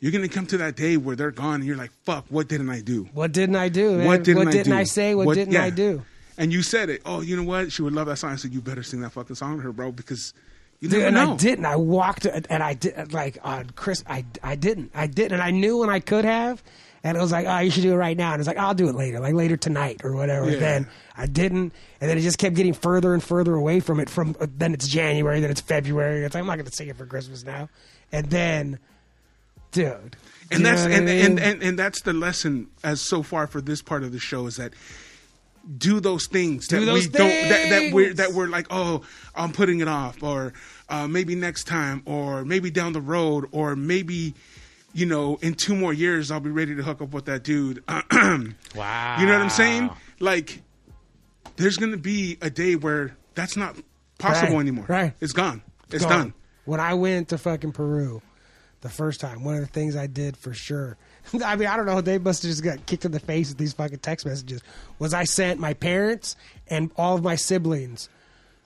you're 0.00 0.12
gonna 0.12 0.28
come 0.28 0.46
to 0.46 0.58
that 0.58 0.76
day 0.76 0.96
where 0.96 1.16
they're 1.16 1.30
gone, 1.30 1.56
and 1.56 1.64
you're 1.64 1.76
like, 1.76 1.92
fuck, 2.04 2.26
what 2.28 2.48
didn't 2.48 2.70
I 2.70 2.80
do? 2.80 3.08
What 3.12 3.32
didn't 3.32 3.56
I 3.56 3.68
do? 3.68 3.98
man? 3.98 4.06
What 4.06 4.24
didn't, 4.24 4.48
I, 4.48 4.62
do? 4.62 4.74
I 4.74 4.84
say? 4.84 5.14
What, 5.14 5.34
didn't 5.34 5.54
yeah. 5.54 5.64
I 5.64 5.70
do? 5.70 6.02
And 6.36 6.52
you 6.52 6.62
said 6.62 6.88
it. 6.88 7.02
Oh, 7.04 7.20
you 7.20 7.36
know 7.36 7.42
what? 7.42 7.72
She 7.72 7.82
would 7.82 7.92
love 7.92 8.06
that 8.06 8.16
song. 8.16 8.30
I 8.30 8.36
said, 8.36 8.52
you 8.54 8.60
better 8.60 8.82
sing 8.84 9.00
that 9.00 9.10
fucking 9.10 9.36
song 9.36 9.56
to 9.56 9.62
her, 9.62 9.72
bro, 9.72 9.90
because 9.90 10.34
you 10.80 10.88
Dude, 10.88 11.00
never 11.00 11.06
and 11.08 11.14
know. 11.16 11.34
I 11.34 11.36
didn't. 11.36 11.66
I 11.66 11.76
walked 11.76 12.26
and 12.26 12.62
I 12.62 12.74
did 12.74 13.12
like 13.12 13.38
on 13.42 13.70
Chris. 13.70 14.04
I 14.06 14.24
I 14.42 14.54
didn't. 14.54 14.92
I 14.94 15.08
didn't. 15.08 15.32
And 15.32 15.42
I 15.42 15.50
knew 15.50 15.78
when 15.78 15.90
I 15.90 16.00
could 16.00 16.24
have. 16.24 16.62
And 17.04 17.16
it 17.16 17.20
was 17.20 17.32
like, 17.32 17.46
oh, 17.46 17.58
you 17.58 17.70
should 17.70 17.84
do 17.84 17.92
it 17.92 17.96
right 17.96 18.16
now. 18.16 18.32
And 18.32 18.40
it's 18.40 18.48
like, 18.48 18.56
I'll 18.56 18.74
do 18.74 18.88
it 18.88 18.94
later, 18.94 19.20
like 19.20 19.34
later 19.34 19.56
tonight 19.56 20.00
or 20.04 20.14
whatever. 20.14 20.50
Yeah. 20.50 20.58
Then 20.58 20.88
I 21.16 21.26
didn't, 21.26 21.72
and 22.00 22.10
then 22.10 22.18
it 22.18 22.22
just 22.22 22.38
kept 22.38 22.56
getting 22.56 22.74
further 22.74 23.14
and 23.14 23.22
further 23.22 23.54
away 23.54 23.80
from 23.80 24.00
it. 24.00 24.10
From 24.10 24.36
uh, 24.40 24.46
then 24.56 24.74
it's 24.74 24.86
January, 24.88 25.40
then 25.40 25.50
it's 25.50 25.60
February. 25.60 26.24
It's 26.24 26.34
like, 26.34 26.40
I'm 26.40 26.46
not 26.46 26.56
going 26.56 26.66
to 26.66 26.72
sing 26.72 26.88
it 26.88 26.96
for 26.96 27.06
Christmas 27.06 27.44
now. 27.44 27.68
And 28.10 28.28
then, 28.30 28.78
dude, 29.72 30.16
and 30.50 30.64
that's 30.64 30.84
know 30.84 30.90
I 30.90 30.94
and, 30.96 31.08
and, 31.08 31.38
and 31.40 31.62
and 31.62 31.78
that's 31.78 32.02
the 32.02 32.12
lesson 32.12 32.68
as 32.84 33.00
so 33.00 33.22
far 33.22 33.46
for 33.46 33.60
this 33.60 33.82
part 33.82 34.02
of 34.02 34.12
the 34.12 34.18
show 34.18 34.46
is 34.46 34.56
that 34.56 34.72
do 35.76 36.00
those 36.00 36.26
things 36.26 36.66
Do 36.66 36.80
that 36.80 36.86
those 36.86 37.06
we 37.08 37.12
don't 37.12 37.28
that, 37.28 37.68
that 37.70 37.92
we're 37.92 38.14
that 38.14 38.32
we're 38.32 38.46
like 38.48 38.66
oh 38.70 39.02
I'm 39.34 39.52
putting 39.52 39.80
it 39.80 39.88
off 39.88 40.22
or 40.22 40.54
uh, 40.88 41.06
maybe 41.06 41.34
next 41.34 41.64
time 41.64 42.02
or 42.06 42.44
maybe 42.44 42.70
down 42.70 42.94
the 42.94 43.02
road 43.02 43.46
or 43.52 43.76
maybe 43.76 44.32
you 44.94 45.04
know 45.04 45.38
in 45.42 45.52
two 45.54 45.74
more 45.76 45.92
years 45.92 46.30
I'll 46.30 46.40
be 46.40 46.48
ready 46.48 46.74
to 46.74 46.82
hook 46.82 47.02
up 47.02 47.12
with 47.12 47.26
that 47.26 47.42
dude 47.42 47.82
Wow. 47.86 48.02
you 49.20 49.26
know 49.26 49.32
what 49.32 49.42
I'm 49.42 49.50
saying 49.50 49.90
like 50.20 50.62
there's 51.56 51.76
going 51.76 51.92
to 51.92 51.98
be 51.98 52.38
a 52.40 52.48
day 52.48 52.74
where 52.76 53.14
that's 53.34 53.56
not 53.56 53.76
possible 54.18 54.54
Right, 54.54 54.60
anymore. 54.60 54.86
right. 54.88 55.12
It's 55.20 55.32
gone. 55.32 55.60
It's 55.90 56.04
gone. 56.04 56.12
done. 56.12 56.34
When 56.64 56.80
I 56.80 56.94
went 56.94 57.28
to 57.30 57.38
fucking 57.38 57.72
Peru 57.72 58.22
the 58.80 58.88
first 58.88 59.20
time, 59.20 59.42
one 59.44 59.54
of 59.54 59.60
the 59.60 59.66
things 59.66 59.96
I 59.96 60.06
did 60.06 60.36
for 60.36 60.54
sure. 60.54 60.96
I 61.44 61.56
mean, 61.56 61.68
I 61.68 61.76
don't 61.76 61.86
know. 61.86 62.00
They 62.00 62.18
must 62.18 62.42
have 62.42 62.50
just 62.50 62.62
got 62.62 62.86
kicked 62.86 63.04
in 63.04 63.12
the 63.12 63.20
face 63.20 63.48
with 63.48 63.58
these 63.58 63.72
fucking 63.72 63.98
text 63.98 64.24
messages. 64.26 64.62
Was 64.98 65.12
I 65.14 65.24
sent 65.24 65.58
my 65.60 65.74
parents 65.74 66.36
and 66.68 66.90
all 66.96 67.16
of 67.16 67.22
my 67.22 67.34
siblings 67.36 68.08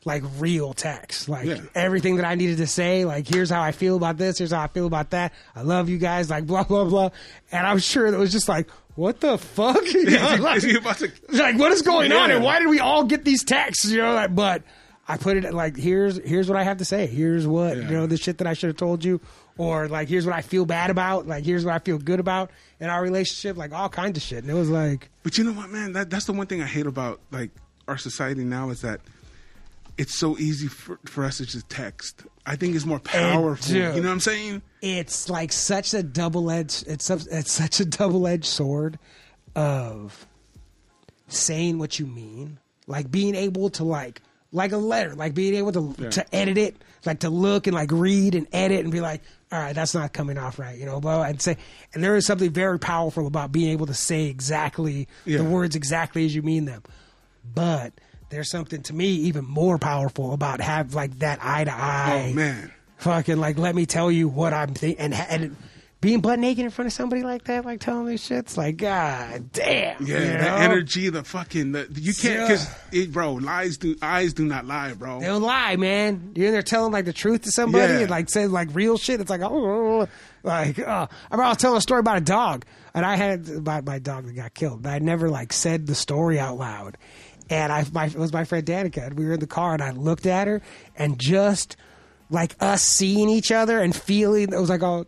like 0.04 0.25
real 0.38 0.75
text, 0.75 1.28
like 1.28 1.47
Yeah. 1.47 1.61
everything 1.76 2.16
that 2.16 2.25
I 2.25 2.35
needed 2.35 2.59
to 2.59 2.66
say. 2.66 3.04
Like, 3.04 3.26
here's 3.28 3.49
how 3.50 3.62
I 3.62 3.71
feel 3.73 3.97
about 3.97 4.16
this. 4.19 4.38
Here's 4.38 4.50
how 4.52 4.62
I 4.62 4.66
feel 4.66 4.87
about 4.87 5.11
that. 5.11 5.33
I 5.54 5.62
love 5.62 5.88
you 5.88 5.97
guys. 5.99 6.28
Like, 6.28 6.45
blah 6.47 6.64
blah 6.64 6.85
blah. 6.85 7.11
And 7.52 7.64
I'm 7.66 7.78
sure 7.78 8.07
it 8.07 8.19
was 8.19 8.33
just 8.33 8.49
like, 8.49 8.69
what 8.97 9.21
the 9.21 9.38
fuck? 9.38 9.81
You 9.87 10.11
know, 10.11 10.37
like- 10.40 10.57
Is 10.59 10.64
he 10.64 10.76
about 10.76 10.99
to? 10.99 11.11
like 11.31 11.57
what 11.57 11.71
is 11.73 11.83
going 11.83 12.11
on 12.12 12.31
and 12.33 12.42
why 12.45 12.59
did 12.59 12.69
we 12.69 12.81
all 12.81 13.04
get 13.04 13.25
these 13.25 13.45
texts 13.45 13.87
you 13.87 13.99
know 13.99 14.12
like, 14.12 14.35
but 14.35 14.62
i 15.09 15.16
put 15.16 15.37
it 15.37 15.52
like 15.54 15.76
here's 15.76 16.19
here's 16.25 16.49
what 16.49 16.57
i 16.59 16.62
have 16.62 16.76
to 16.78 16.85
say 16.85 17.07
here's 17.07 17.47
what 17.47 17.76
Yeah. 17.76 17.83
you 17.88 17.95
know 17.97 18.07
the 18.07 18.16
shit 18.16 18.38
that 18.38 18.47
i 18.47 18.52
should 18.54 18.69
have 18.69 18.76
told 18.76 19.02
you 19.04 19.21
or 19.59 19.89
like 19.89 20.09
here's 20.09 20.25
what 20.27 20.35
i 20.35 20.41
feel 20.43 20.65
bad 20.65 20.91
about 20.91 21.27
like 21.27 21.45
here's 21.45 21.65
what 21.65 21.75
i 21.75 21.79
feel 21.79 21.99
good 21.99 22.19
about 22.21 22.51
in 22.81 22.89
our 22.89 23.03
relationship 23.03 23.57
like 23.57 23.73
all 23.73 23.89
kinds 23.89 24.17
of 24.17 24.23
shit 24.23 24.39
and 24.43 24.51
it 24.51 24.55
was 24.55 24.71
like 24.71 25.11
But 25.23 25.37
you 25.39 25.45
know 25.45 25.53
what, 25.53 25.71
man? 25.71 25.93
That 25.93 26.09
that's 26.11 26.25
the 26.25 26.33
one 26.33 26.47
thing 26.47 26.63
I 26.63 26.67
hate 26.67 26.87
about 26.87 27.21
like 27.31 27.51
our 27.89 27.99
society 27.99 28.45
now 28.45 28.71
is 28.71 28.81
that 28.83 29.01
it's 29.99 30.19
so 30.19 30.39
easy 30.39 30.69
for, 30.69 30.99
for 31.05 31.23
us 31.25 31.37
to 31.37 31.45
just 31.47 31.69
text. 31.69 32.23
I 32.47 32.57
think 32.57 32.75
it's 32.75 32.87
more 32.87 32.99
powerful. 32.99 33.73
dude. 33.75 33.95
You 33.95 34.01
know 34.03 34.09
what 34.09 34.15
I'm 34.15 34.21
saying? 34.21 34.63
it's 34.81 35.29
like 35.29 35.53
such 35.53 35.95
a 35.95 36.03
double-edged 36.03 36.89
it's 36.89 37.05
such, 37.05 37.27
it's 37.31 37.53
such 37.53 37.79
a 37.81 37.85
double-edged 37.85 38.47
sword 38.47 38.99
of 39.55 40.27
saying 41.29 41.79
what 41.79 41.99
you 41.99 42.07
mean 42.07 42.59
like 42.87 43.11
being 43.11 43.35
able 43.35 43.71
to 43.71 43.85
like 43.85 44.21
like 44.51 44.73
a 44.73 44.77
letter 44.77 45.15
like 45.15 45.35
being 45.35 45.55
able 45.55 45.73
to 45.73 45.95
Yeah. 45.99 46.11
to 46.11 46.35
edit 46.35 46.59
it 46.59 46.77
like 47.07 47.21
to 47.21 47.31
look 47.31 47.67
and 47.67 47.75
like 47.75 47.91
read 47.93 48.35
and 48.35 48.47
edit 48.53 48.81
and 48.81 48.91
be 48.93 49.01
like 49.01 49.23
all 49.53 49.59
right 49.61 49.75
that's 49.75 49.95
not 49.95 50.13
coming 50.13 50.39
off 50.39 50.59
right 50.59 50.79
you 50.79 50.87
know 50.87 51.01
but 51.01 51.29
and 51.29 51.41
say 51.43 51.57
and 51.95 52.03
there 52.03 52.17
is 52.17 52.25
something 52.27 52.51
very 52.51 52.79
powerful 52.79 53.27
about 53.27 53.53
being 53.53 53.71
able 53.71 53.87
to 53.87 53.95
say 53.95 54.25
exactly 54.27 55.07
Yeah. 55.27 55.39
the 55.39 55.45
words 55.45 55.77
exactly 55.77 56.25
as 56.25 56.35
you 56.35 56.43
mean 56.43 56.65
them 56.65 56.83
but 57.55 57.93
there's 58.31 58.51
something 58.51 58.83
to 58.85 58.95
me 58.95 59.07
even 59.09 59.45
more 59.45 59.79
powerful 59.79 60.33
about 60.33 60.61
have 60.61 60.95
like 60.95 61.19
that 61.19 61.39
eye 61.43 61.65
to 61.65 61.71
oh, 61.71 61.75
eye 61.77 62.29
Oh 62.31 62.35
man. 62.35 62.73
fucking 62.97 63.37
like 63.37 63.59
let 63.59 63.75
me 63.75 63.85
tell 63.87 64.11
you 64.11 64.29
what 64.29 64.55
I'm 64.55 64.73
thinking 64.75 64.99
and, 65.01 65.15
and 65.15 65.57
being 66.03 66.21
butt 66.21 66.39
naked 66.39 66.65
in 66.65 66.71
front 66.71 66.89
of 66.89 66.93
somebody 66.93 67.23
like 67.23 67.45
that, 67.45 67.65
like 67.65 67.81
telling 67.81 68.07
me 68.07 68.17
shit's 68.19 68.59
like 68.59 68.77
god 68.77 69.51
damn. 69.53 70.05
Yeah, 70.05 70.19
you 70.19 70.27
the 70.33 70.39
know? 70.39 70.57
energy, 70.57 71.09
the 71.09 71.23
fucking, 71.25 71.73
the, 71.73 71.89
you 71.95 72.13
can't 72.13 72.47
because 72.47 72.69
Yeah. 72.91 73.07
bro, 73.07 73.35
lies 73.35 73.79
do 73.79 73.97
eyes 74.03 74.35
do 74.35 74.45
not 74.45 74.67
lie, 74.67 74.93
bro. 74.93 75.21
They 75.21 75.27
don't 75.27 75.41
lie, 75.43 75.77
man. 75.77 76.33
You're 76.35 76.49
in 76.49 76.53
there 76.53 76.61
telling 76.63 76.93
like 76.93 77.05
the 77.07 77.13
truth 77.15 77.43
to 77.43 77.53
somebody 77.53 77.95
Yeah. 77.95 78.01
and 78.01 78.11
like 78.11 78.29
saying 78.29 78.51
like 78.51 78.69
real 78.75 78.99
shit. 78.99 79.21
It's 79.21 79.31
like 79.31 79.41
oh, 79.43 80.07
like 80.43 80.79
uh, 80.81 81.07
I 81.09 81.09
remember 81.31 81.45
I 81.45 81.49
was 81.51 81.59
telling 81.59 81.79
a 81.79 81.81
story 81.81 82.01
about 82.01 82.19
a 82.19 82.23
dog, 82.23 82.65
and 82.93 83.07
I 83.07 83.15
had 83.17 83.49
about 83.49 83.85
my 83.87 84.01
dog 84.01 84.27
that 84.27 84.35
got 84.35 84.55
killed, 84.55 84.83
but 84.83 84.91
I 84.91 84.99
never 84.99 85.31
like 85.31 85.53
said 85.53 85.87
the 85.87 85.95
story 85.95 86.39
out 86.39 86.59
loud. 86.59 86.99
And 87.49 87.73
I, 87.73 87.85
my, 87.93 88.07
it 88.07 88.17
was 88.17 88.33
my 88.33 88.45
friend 88.45 88.67
Danica, 88.67 89.07
and 89.07 89.17
we 89.19 89.25
were 89.27 89.35
in 89.35 89.41
the 89.41 89.47
car, 89.47 89.75
and 89.75 89.83
I 89.83 89.91
looked 89.93 90.27
at 90.27 90.49
her, 90.49 90.63
and 90.97 91.17
just 91.19 91.77
like 92.31 92.57
us 92.61 92.83
seeing 92.83 93.29
each 93.29 93.53
other 93.53 93.79
and 93.79 93.95
feeling, 93.95 94.53
it 94.53 94.59
was 94.59 94.71
like 94.71 94.83
oh, 94.83 95.07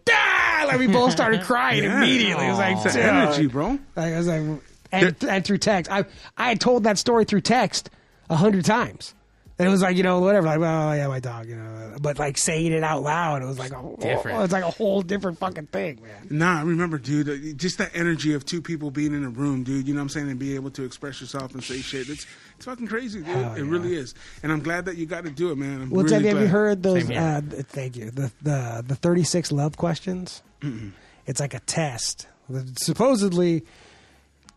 ah! 0.64 0.68
like 0.68 0.78
we 0.78 0.86
both 0.86 1.12
started 1.12 1.42
crying 1.44 1.84
Yeah. 1.84 1.98
immediately. 1.98 2.46
It 2.46 2.50
was 2.50 2.58
like 2.58 2.74
It's 2.76 2.84
the 2.84 2.90
dude. 3.00 3.02
energy, 3.02 3.46
bro. 3.46 3.78
Like, 3.96 4.12
I 4.14 4.16
was 4.16 4.26
like, 4.26 4.42
and, 4.92 5.16
and 5.24 5.44
through 5.44 5.58
text. 5.58 5.90
I 5.90 6.04
I 6.36 6.48
had 6.48 6.60
told 6.60 6.84
that 6.84 6.98
story 6.98 7.24
through 7.24 7.40
text 7.42 7.90
a 8.30 8.36
hundred 8.36 8.64
times. 8.64 9.14
And 9.56 9.68
it 9.68 9.70
was 9.70 9.82
like, 9.82 9.96
you 9.96 10.02
know, 10.02 10.18
whatever, 10.18 10.46
like, 10.48 10.58
well, 10.58 10.96
yeah, 10.96 11.06
my 11.06 11.20
dog, 11.20 11.48
you 11.48 11.54
know. 11.54 11.96
But 12.02 12.18
like 12.18 12.36
saying 12.36 12.72
it 12.72 12.82
out 12.82 13.04
loud, 13.04 13.40
it 13.40 13.46
was 13.46 13.56
like 13.58 13.70
a 13.72 13.96
Different. 14.00 14.42
It's 14.42 14.52
like 14.52 14.64
a 14.64 14.70
whole 14.70 15.00
different 15.00 15.38
fucking 15.38 15.68
thing, 15.68 16.00
man. 16.02 16.26
Nah, 16.28 16.62
remember, 16.62 16.98
dude, 16.98 17.28
uh, 17.28 17.56
just 17.56 17.78
that 17.78 17.92
energy 17.94 18.34
of 18.34 18.44
two 18.44 18.60
people 18.60 18.90
being 18.90 19.14
in 19.14 19.24
a 19.24 19.28
room, 19.28 19.62
dude. 19.62 19.86
You 19.86 19.94
know 19.94 19.98
what 20.00 20.02
I'm 20.02 20.08
saying, 20.08 20.28
and 20.28 20.40
be 20.40 20.56
able 20.56 20.70
to 20.72 20.84
express 20.84 21.20
yourself 21.20 21.54
and 21.54 21.62
say 21.62 21.78
shit. 21.78 22.08
It's 22.08 22.26
it's 22.56 22.64
fucking 22.64 22.88
crazy, 22.88 23.20
dude. 23.20 23.28
Hell 23.28 23.54
it 23.54 23.58
yeah. 23.64 23.70
really 23.70 23.94
is. 23.94 24.14
And 24.42 24.50
I'm 24.50 24.60
glad 24.60 24.86
that 24.86 24.96
you 24.96 25.06
got 25.06 25.22
to 25.24 25.30
do 25.30 25.52
it, 25.52 25.56
man. 25.56 25.82
I'm 25.82 25.90
Well, 25.90 26.02
really 26.02 26.14
have 26.14 26.22
you, 26.22 26.28
have 26.30 26.36
you 26.38 26.44
glad. 26.44 26.50
heard 26.50 26.82
those? 26.82 27.08
Uh, 27.10 27.40
thank 27.68 27.96
you. 27.96 28.10
The 28.10 28.32
the 28.42 28.84
the 28.84 28.96
thirty 28.96 29.22
six 29.22 29.52
love 29.52 29.76
questions. 29.76 30.42
It's 31.26 31.38
like 31.38 31.54
a 31.54 31.60
test. 31.60 32.26
Supposedly, 32.76 33.64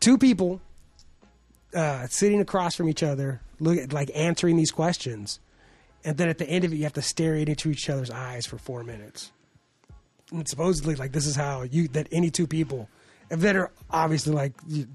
two 0.00 0.18
people 0.18 0.60
uh, 1.72 2.06
sitting 2.08 2.40
across 2.40 2.74
from 2.74 2.88
each 2.88 3.02
other, 3.04 3.40
look 3.60 3.78
at, 3.78 3.92
like 3.92 4.10
answering 4.14 4.56
these 4.56 4.70
questions, 4.70 5.40
and 6.04 6.16
then 6.16 6.28
at 6.28 6.38
the 6.38 6.48
end 6.48 6.64
of 6.64 6.72
it, 6.72 6.76
you 6.76 6.84
have 6.84 6.92
to 6.94 7.02
stare 7.02 7.34
into 7.34 7.70
each 7.70 7.88
other's 7.90 8.10
eyes 8.10 8.46
for 8.46 8.58
four 8.58 8.84
minutes. 8.84 9.32
And 10.32 10.46
supposedly, 10.48 10.94
like 10.94 11.12
this 11.12 11.26
is 11.26 11.36
how 11.36 11.62
you 11.62 11.88
that 11.88 12.06
any 12.12 12.30
two 12.30 12.46
people 12.46 12.88
that 13.30 13.56
are 13.56 13.70
obviously 13.90 14.32
like 14.34 14.52
you, 14.66 14.86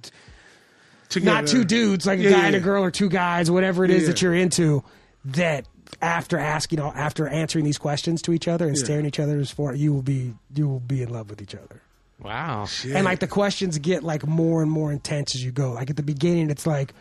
Together. 1.09 1.41
not 1.41 1.47
two 1.47 1.63
dudes, 1.63 2.05
like 2.07 2.19
a 2.19 2.23
guy 2.23 2.29
yeah, 2.29 2.45
and 2.47 2.55
a 2.55 2.59
girl 2.59 2.83
or 2.83 2.89
two 2.91 3.09
guys, 3.09 3.51
whatever 3.51 3.83
it 3.85 3.91
is 3.91 4.03
Yeah, 4.03 4.07
that 4.09 4.21
you're 4.21 4.33
into, 4.33 4.83
that 5.25 5.67
after 6.01 6.39
asking, 6.39 6.79
you 6.79 6.83
know, 6.83 6.91
after 6.95 7.27
answering 7.27 7.65
these 7.65 7.77
questions 7.77 8.21
to 8.23 8.33
each 8.33 8.47
other 8.47 8.67
and 8.67 8.75
Yeah. 8.77 8.83
staring 8.83 9.05
each 9.05 9.19
other's 9.19 9.51
for, 9.51 9.75
you 9.75 9.93
will 9.93 10.01
be 10.01 10.33
you 10.55 10.67
will 10.67 10.79
be 10.79 11.01
in 11.03 11.09
love 11.09 11.29
with 11.29 11.41
each 11.41 11.53
other. 11.55 11.81
Wow. 12.19 12.65
Shit. 12.65 12.95
And 12.95 13.05
like 13.05 13.19
the 13.19 13.27
questions 13.27 13.77
get 13.79 14.03
like 14.03 14.25
more 14.25 14.61
and 14.63 14.71
more 14.71 14.91
intense 14.91 15.35
as 15.35 15.43
you 15.43 15.51
go. 15.51 15.73
Like 15.73 15.89
at 15.89 15.97
the 15.97 16.03
beginning, 16.03 16.49
it's 16.49 16.65
like 16.65 16.93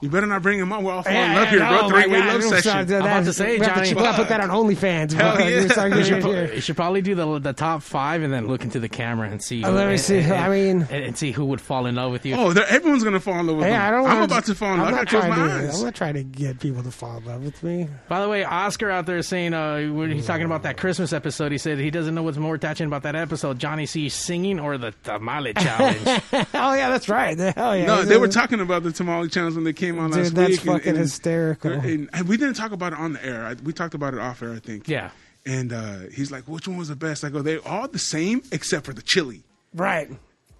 you 0.00 0.08
better 0.08 0.26
not 0.26 0.42
bring 0.42 0.58
him 0.58 0.72
on. 0.72 0.82
We're 0.84 0.92
all 0.92 1.02
falling 1.02 1.18
yeah, 1.18 1.30
in 1.30 1.34
love 1.36 1.44
yeah, 1.44 1.50
here, 1.50 1.58
bro. 1.78 1.88
my 1.90 2.02
Three 2.02 2.12
way 2.12 2.18
love 2.18 2.26
love 2.26 2.34
I'm 2.36 2.48
session. 2.48 2.62
sorry, 2.62 2.84
that- 2.84 3.00
about 3.00 3.24
to 3.24 3.32
say, 3.32 3.58
Johnny, 3.58 3.94
we 3.94 4.02
have 4.02 4.16
to 4.16 4.22
put 4.22 4.28
that 4.28 4.40
on 4.40 4.48
OnlyFans. 4.48 5.12
Hell 5.12 5.36
bro. 5.36 5.46
yeah. 5.46 5.88
We 5.88 5.96
You 6.00 6.04
should, 6.04 6.20
pro- 6.22 6.32
you 6.54 6.60
should 6.60 6.76
probably 6.76 7.02
do 7.02 7.14
the 7.14 7.38
the 7.38 7.52
top 7.52 7.82
five 7.82 8.22
and 8.22 8.32
then 8.32 8.46
look 8.46 8.62
into 8.64 8.80
the 8.80 8.88
camera 8.88 9.28
and 9.30 9.42
see. 9.42 9.62
Uh, 9.64 9.70
let 9.72 9.86
me 9.86 9.92
and- 9.92 10.00
see. 10.00 10.18
and- 10.18 10.32
I 10.32 10.48
mean- 10.48 10.82
and, 10.90 11.04
and 11.04 11.18
see 11.18 11.32
who 11.32 11.44
would 11.46 11.60
fall 11.60 11.86
in 11.86 11.94
love 11.96 12.12
with 12.12 12.24
you. 12.26 12.34
Oh, 12.34 12.50
everyone's 12.50 13.04
gonna 13.04 13.20
fall 13.20 13.38
in 13.40 13.46
love 13.46 13.56
with 13.56 13.66
Hey, 13.66 13.72
him. 13.72 13.80
I 13.82 13.90
don't 13.90 14.00
I'm 14.06 14.12
wanna- 14.14 14.24
about 14.24 14.44
to 14.46 14.54
fall 14.54 14.72
in 14.74 14.78
love. 14.80 14.88
I'm 14.88 14.94
I 14.94 14.96
not 14.98 15.06
gotta 15.08 15.10
close 15.10 15.34
trying 15.36 15.48
my 15.50 15.58
to. 15.60 15.66
eyes. 15.68 15.78
I'm 15.78 15.84
not 15.84 15.94
trying 15.94 16.14
to 16.14 16.22
get 16.24 16.60
people 16.60 16.82
to 16.82 16.90
fall 16.90 17.16
in 17.18 17.24
love 17.26 17.44
with 17.44 17.62
me. 17.62 17.88
By 18.08 18.20
the 18.22 18.28
way, 18.28 18.44
Oscar 18.44 18.90
out 18.90 19.06
there 19.06 19.22
saying 19.22 19.54
uh, 19.54 19.80
when 19.92 20.10
he's 20.10 20.26
talking 20.26 20.46
about 20.46 20.62
that 20.62 20.76
Christmas 20.78 21.12
episode, 21.12 21.52
he 21.52 21.58
said 21.58 21.78
he 21.78 21.90
doesn't 21.90 22.14
know 22.14 22.22
what's 22.22 22.38
more 22.38 22.56
touching 22.58 22.86
about 22.86 23.02
that 23.02 23.16
episode: 23.16 23.58
Johnny 23.58 23.86
C 23.86 24.08
singing 24.08 24.58
or 24.60 24.78
the 24.78 24.92
tamale 25.04 25.54
challenge. 25.54 25.98
oh 26.32 26.74
yeah, 26.74 26.88
that's 26.90 27.08
right. 27.08 27.38
Hell 27.38 27.76
yeah. 27.76 27.86
No, 27.86 28.02
they 28.02 28.16
were 28.18 28.28
talking 28.28 28.60
about 28.60 28.82
the 28.82 28.92
tamale 28.92 29.28
challenge 29.28 29.54
when 29.54 29.64
they 29.64 29.72
came 29.72 29.89
on 29.98 30.10
Dude, 30.10 30.20
last 30.20 30.34
that's 30.34 30.50
week. 30.50 30.60
fucking 30.60 30.88
and- 30.90 30.98
hysterical. 30.98 31.72
and- 31.72 32.08
and 32.12 32.28
we 32.28 32.36
didn't 32.36 32.54
talk 32.54 32.72
about 32.72 32.92
it 32.92 32.98
on 32.98 33.14
the 33.14 33.24
air. 33.24 33.44
I, 33.44 33.54
we 33.54 33.72
talked 33.72 33.94
about 33.94 34.14
it 34.14 34.20
off 34.20 34.42
air, 34.42 34.52
I 34.52 34.58
think. 34.58 34.88
yeah. 34.88 35.10
And 35.46 35.72
uh, 35.72 36.00
he's 36.14 36.30
like, 36.30 36.44
"Which 36.44 36.68
one 36.68 36.76
was 36.76 36.88
the 36.88 36.96
best?" 36.96 37.24
I 37.24 37.30
go, 37.30 37.40
"They 37.40 37.56
all 37.58 37.88
the 37.88 37.98
same 37.98 38.42
except 38.52 38.84
for 38.84 38.92
the 38.92 39.02
chili. 39.02 39.42
right. 39.74 40.10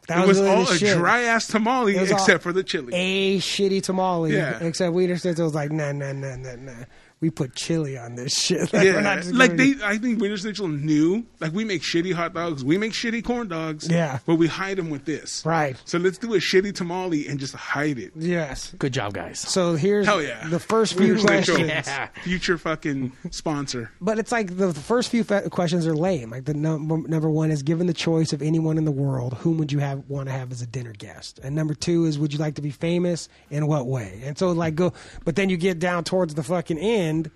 That 0.09 0.25
It 0.25 0.27
was 0.27 0.41
really 0.41 0.51
all 0.51 0.63
a 0.63 0.77
shit. 0.79 0.97
dry 0.97 1.21
ass 1.25 1.47
tamale 1.47 1.95
It 1.97 2.01
was 2.01 2.11
all 2.11 2.17
except 2.19 2.43
for 2.43 2.53
the 2.53 2.65
chili." 2.65 2.93
a 2.95 3.39
shitty 3.39 3.83
tamale. 3.83 4.33
Yeah. 4.35 4.59
Except 4.63 4.93
we 4.95 5.07
just 5.07 5.25
it 5.27 5.39
was 5.39 5.55
like 5.55 5.71
nah 5.71 5.93
nah 5.93 6.13
nah 6.13 6.35
nah 6.37 6.55
nah. 6.57 6.73
We 7.21 7.29
put 7.29 7.55
chili 7.55 7.99
on 7.99 8.15
this 8.15 8.33
shit. 8.33 8.73
Like, 8.73 8.83
we're 8.83 8.95
yeah, 8.95 9.01
not 9.01 9.19
just 9.19 9.35
like 9.35 9.51
gonna- 9.57 9.75
they, 9.75 9.85
I 9.85 9.99
think 9.99 10.21
Wienerschnitzel 10.21 10.81
knew. 10.83 11.27
Like 11.39 11.53
we 11.53 11.65
make 11.67 11.83
shitty 11.83 12.15
hot 12.15 12.33
dogs, 12.33 12.65
we 12.65 12.79
make 12.79 12.93
shitty 12.93 13.23
corn 13.23 13.47
dogs. 13.49 13.89
Yeah. 13.91 14.21
but 14.25 14.37
we 14.37 14.47
hide 14.47 14.79
them 14.79 14.89
with 14.89 15.05
this. 15.05 15.45
Right. 15.45 15.77
So 15.85 15.99
let's 15.99 16.17
do 16.17 16.33
a 16.33 16.39
shitty 16.39 16.75
tamale 16.75 17.27
and 17.29 17.39
just 17.39 17.55
hide 17.55 17.99
it. 17.99 18.13
Yes. 18.17 18.73
Good 18.79 18.93
job, 18.95 19.13
guys. 19.13 19.39
So 19.39 19.75
here's 19.75 20.07
Hell 20.07 20.23
yeah. 20.23 20.49
the 20.49 20.59
first 20.61 20.95
few 20.95 21.15
Winter 21.15 21.27
questions. 21.27 21.61
Yeah. 21.69 22.09
future 22.23 22.57
fucking 22.57 23.13
sponsor. 23.31 23.91
But 24.01 24.19
it's 24.19 24.33
like 24.33 24.57
the, 24.57 24.69
the 24.69 24.81
first 24.81 25.11
few 25.11 25.23
fa- 25.25 25.51
questions 25.51 25.87
are 25.87 25.95
lame. 25.95 26.31
Like 26.31 26.47
the 26.47 26.55
number 26.55 27.07
number 27.07 27.29
one 27.29 27.51
is 27.51 27.63
given 27.63 27.87
the 27.87 27.93
choice 27.93 28.33
of 28.33 28.41
anyone 28.41 28.79
in 28.79 28.87
the 28.87 28.91
world, 28.93 29.35
whom 29.35 29.59
would 29.59 29.73
you 29.73 29.81
have 29.81 30.09
want 30.09 30.29
to 30.29 30.33
have 30.33 30.51
as 30.53 30.63
a 30.63 30.67
dinner 30.67 30.93
guest? 30.95 31.39
And 31.43 31.55
number 31.55 31.75
two 31.75 32.07
is 32.07 32.19
would 32.19 32.33
you 32.33 32.39
like 32.39 32.55
to 32.55 32.63
be 32.63 32.71
famous? 32.71 33.29
In 33.51 33.67
what 33.67 33.87
way? 33.87 34.23
And 34.25 34.39
so 34.39 34.53
like 34.53 34.75
go, 34.75 34.95
but 35.27 35.37
then 35.37 35.51
you 35.51 35.59
get 35.59 35.79
down 35.79 36.05
towards 36.05 36.35
the 36.35 36.43
fucking 36.43 36.79
end, 36.79 37.10
and 37.19 37.31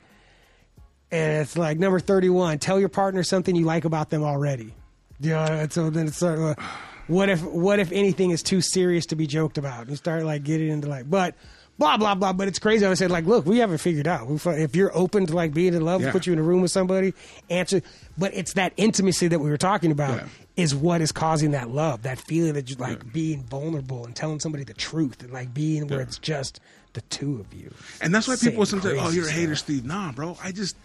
it's 1.43 1.57
like 1.57 1.79
number 1.79 2.01
thirty 2.01 2.29
one. 2.31 2.59
Tell 2.59 2.81
your 2.81 2.89
partner 2.89 3.23
something 3.23 3.55
you 3.55 3.65
like 3.65 3.85
about 3.85 4.11
them 4.11 4.23
already. 4.23 4.75
Yeah, 5.21 5.67
so 5.71 5.91
then 5.91 6.09
it's 6.09 6.17
sort 6.19 6.35
of 6.35 6.41
like, 6.41 6.59
uh, 6.61 6.67
what 7.07 7.29
if 7.29 7.43
what 7.43 7.79
if 7.79 7.93
anything 7.93 8.31
is 8.31 8.43
too 8.43 8.61
serious 8.61 9.07
to 9.07 9.17
be 9.17 9.27
joked 9.27 9.59
about? 9.59 9.83
And 9.83 9.91
you 9.91 9.97
start 9.97 10.25
like 10.25 10.45
getting 10.45 10.69
into 10.69 10.89
like, 10.89 11.09
but. 11.09 11.35
Blah 11.77 11.97
blah 11.97 12.15
blah, 12.15 12.33
but 12.33 12.47
it's 12.47 12.61
crazy. 12.61 12.87
I 12.87 12.95
said, 12.95 13.11
like, 13.11 13.25
look, 13.25 13.47
we 13.47 13.59
haven't 13.59 13.79
figured 13.79 14.07
out. 14.07 14.29
If 14.47 14.77
you're 14.77 14.97
open 14.97 15.27
to 15.27 15.35
like 15.35 15.53
being 15.53 15.75
in 15.75 15.85
love, 15.85 16.03
Yeah. 16.03 16.13
put 16.13 16.25
you 16.25 16.33
in 16.33 16.39
a 16.39 16.43
room 16.43 16.63
with 16.63 16.71
somebody, 16.71 17.15
answer. 17.51 17.83
But 18.17 18.33
it's 18.33 18.53
that 18.53 18.75
intimacy 18.77 19.27
that 19.27 19.41
we 19.41 19.51
were 19.51 19.57
talking 19.57 19.91
about 19.91 20.19
Yeah. 20.19 20.27
is 20.57 20.73
what 20.73 21.01
is 21.01 21.11
causing 21.11 21.51
that 21.51 21.71
love, 21.71 22.03
that 22.03 22.21
feeling 22.21 22.53
that 22.53 22.71
you 22.71 22.77
like 22.77 23.13
being 23.13 23.43
vulnerable 23.43 24.05
and 24.07 24.15
telling 24.15 24.39
somebody 24.39 24.63
the 24.63 24.73
truth 24.73 25.21
and 25.25 25.33
like 25.33 25.53
being 25.53 25.89
where 25.89 26.01
it's 26.01 26.17
just 26.19 26.61
the 26.95 27.03
two 27.03 27.39
of 27.41 27.53
you. 27.53 27.73
And 28.01 28.15
that's 28.15 28.27
why 28.27 28.37
people 28.37 28.65
sometimes, 28.65 28.99
oh, 29.01 29.11
you're 29.11 29.29
a 29.29 29.31
hater, 29.31 29.55
stuff. 29.55 29.67
Steve. 29.67 29.85
Nah, 29.85 30.13
bro. 30.13 30.37
I 30.43 30.53
just, 30.53 30.77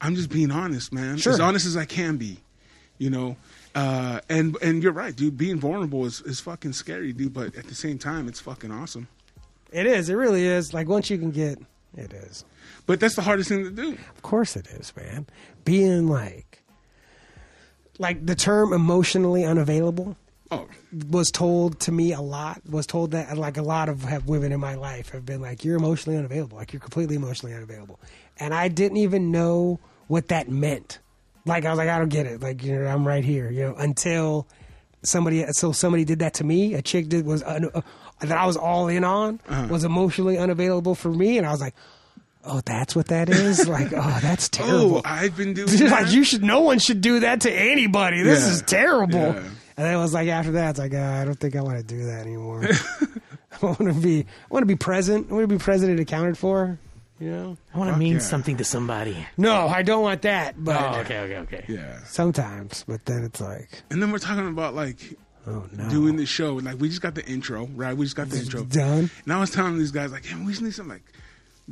I'm 0.00 0.14
just 0.14 0.30
being 0.30 0.50
honest, 0.50 0.92
man. 0.92 1.16
Sure. 1.16 1.32
As 1.32 1.40
honest 1.40 1.66
as 1.66 1.76
I 1.76 1.86
can 1.86 2.16
be, 2.16 2.38
you 2.98 3.10
know. 3.10 3.36
Uh, 3.74 4.20
and 4.28 4.56
and 4.62 4.82
you're 4.82 4.92
right, 4.92 5.16
dude. 5.16 5.36
Being 5.36 5.58
vulnerable 5.58 6.04
is, 6.04 6.20
is 6.22 6.38
fucking 6.40 6.74
scary, 6.74 7.12
dude. 7.12 7.32
But 7.32 7.56
at 7.56 7.66
the 7.66 7.74
same 7.74 7.98
time, 7.98 8.28
it's 8.28 8.40
fucking 8.40 8.70
awesome. 8.70 9.08
It 9.72 9.86
is. 9.86 10.08
It 10.08 10.14
really 10.14 10.44
is. 10.44 10.72
Like 10.72 10.86
once 10.86 11.10
you 11.10 11.18
can 11.18 11.32
get, 11.32 11.58
it 11.96 12.12
is. 12.12 12.44
But 12.86 13.00
that's 13.00 13.16
the 13.16 13.22
hardest 13.22 13.48
thing 13.48 13.64
to 13.64 13.70
do. 13.70 13.92
Of 13.92 14.22
course 14.22 14.54
it 14.54 14.66
is, 14.68 14.92
man. 14.96 15.26
Being 15.64 16.06
like, 16.06 16.62
like 17.98 18.24
the 18.24 18.36
term 18.36 18.72
emotionally 18.72 19.44
unavailable 19.44 20.16
Oh, 20.54 20.68
was 21.10 21.30
told 21.30 21.80
to 21.80 21.92
me 21.92 22.12
a 22.12 22.20
lot. 22.20 22.60
Was 22.68 22.86
told 22.86 23.10
that 23.12 23.36
like 23.36 23.56
a 23.56 23.62
lot 23.62 23.88
of 23.88 24.02
have 24.02 24.26
women 24.26 24.52
in 24.52 24.60
my 24.60 24.74
life 24.74 25.10
have 25.10 25.24
been 25.26 25.40
like, 25.40 25.64
you're 25.64 25.76
emotionally 25.76 26.18
unavailable. 26.18 26.56
Like 26.58 26.72
you're 26.72 26.80
completely 26.80 27.16
emotionally 27.16 27.54
unavailable, 27.54 27.98
and 28.38 28.54
I 28.54 28.68
didn't 28.68 28.98
even 28.98 29.30
know 29.30 29.80
what 30.08 30.28
that 30.28 30.48
meant. 30.48 30.98
Like 31.46 31.64
I 31.64 31.70
was 31.70 31.78
like, 31.78 31.88
I 31.88 31.98
don't 31.98 32.08
get 32.08 32.26
it. 32.26 32.40
Like 32.40 32.62
you 32.62 32.74
know, 32.78 32.86
I'm 32.86 33.06
right 33.06 33.24
here. 33.24 33.50
You 33.50 33.68
know, 33.68 33.74
until 33.74 34.46
somebody 35.02 35.44
so 35.52 35.72
somebody 35.72 36.04
did 36.04 36.20
that 36.20 36.34
to 36.34 36.44
me. 36.44 36.74
A 36.74 36.82
chick 36.82 37.08
did 37.08 37.26
was 37.26 37.42
un, 37.42 37.70
uh, 37.74 37.80
that 38.20 38.38
I 38.38 38.46
was 38.46 38.56
all 38.56 38.88
in 38.88 39.04
on 39.04 39.40
was 39.68 39.84
emotionally 39.84 40.38
unavailable 40.38 40.94
for 40.94 41.10
me, 41.10 41.36
and 41.38 41.46
I 41.46 41.50
was 41.50 41.60
like, 41.60 41.74
oh, 42.44 42.60
that's 42.64 42.94
what 42.96 43.08
that 43.08 43.28
is. 43.28 43.66
like, 43.68 43.92
oh, 43.94 44.18
that's 44.22 44.48
terrible. 44.48 44.98
oh, 44.98 45.02
I've 45.04 45.36
been 45.36 45.52
doing 45.54 45.90
like 45.90 46.10
you 46.12 46.24
should. 46.24 46.42
No 46.44 46.60
one 46.60 46.78
should 46.78 47.00
do 47.00 47.20
that 47.20 47.42
to 47.42 47.52
anybody. 47.52 48.22
This 48.22 48.46
Yeah. 48.46 48.52
is 48.52 48.62
terrible. 48.62 49.18
Yeah. 49.34 49.42
And 49.76 49.86
then 49.86 49.94
it 49.94 49.98
was 49.98 50.14
like 50.14 50.28
after 50.28 50.52
that, 50.52 50.70
it's 50.70 50.78
like 50.78 50.94
uh, 50.94 50.98
I 50.98 51.24
don't 51.24 51.38
think 51.38 51.56
I 51.56 51.62
want 51.62 51.78
to 51.78 51.84
do 51.84 52.04
that 52.06 52.20
anymore. 52.20 52.64
I 53.62 53.66
want 53.66 53.78
to 53.78 53.94
be. 53.94 54.20
I 54.20 54.46
want 54.50 54.62
to 54.62 54.66
be 54.66 54.76
present. 54.76 55.30
I 55.30 55.34
want 55.34 55.44
to 55.44 55.54
be 55.54 55.58
present 55.58 55.90
and 55.90 56.00
accounted 56.00 56.38
for. 56.38 56.78
You 57.20 57.30
know. 57.30 57.56
I 57.72 57.78
want 57.78 57.92
to 57.92 57.98
mean 57.98 58.14
yeah. 58.14 58.18
something 58.18 58.56
to 58.56 58.64
somebody. 58.64 59.26
No, 59.36 59.68
I 59.68 59.82
don't 59.82 60.02
want 60.02 60.22
that. 60.22 60.62
But 60.62 60.80
Oh, 60.80 61.00
okay, 61.00 61.20
okay, 61.20 61.36
okay. 61.38 61.64
Yeah. 61.68 62.02
sometimes. 62.04 62.84
But 62.86 63.04
then 63.04 63.24
it's 63.24 63.40
like, 63.40 63.68
And 63.90 64.02
then 64.02 64.10
we're 64.10 64.18
talking 64.18 64.48
about 64.48 64.74
like 64.74 65.16
oh 65.46 65.64
no, 65.72 65.88
doing 65.90 66.16
the 66.16 66.26
show. 66.26 66.54
Like 66.54 66.80
we 66.80 66.88
just 66.88 67.02
got 67.02 67.14
the 67.14 67.24
intro, 67.24 67.66
right? 67.74 67.96
We 67.96 68.04
just 68.04 68.16
got 68.16 68.30
the 68.30 68.38
intro 68.38 68.64
done. 68.64 69.10
And 69.24 69.32
I 69.32 69.38
was 69.38 69.50
telling 69.50 69.78
these 69.78 69.92
guys 69.92 70.10
like, 70.12 70.24
hey, 70.24 70.36
we 70.42 70.52
just 70.52 70.62
need 70.62 70.74
some 70.74 70.88
like 70.88 71.02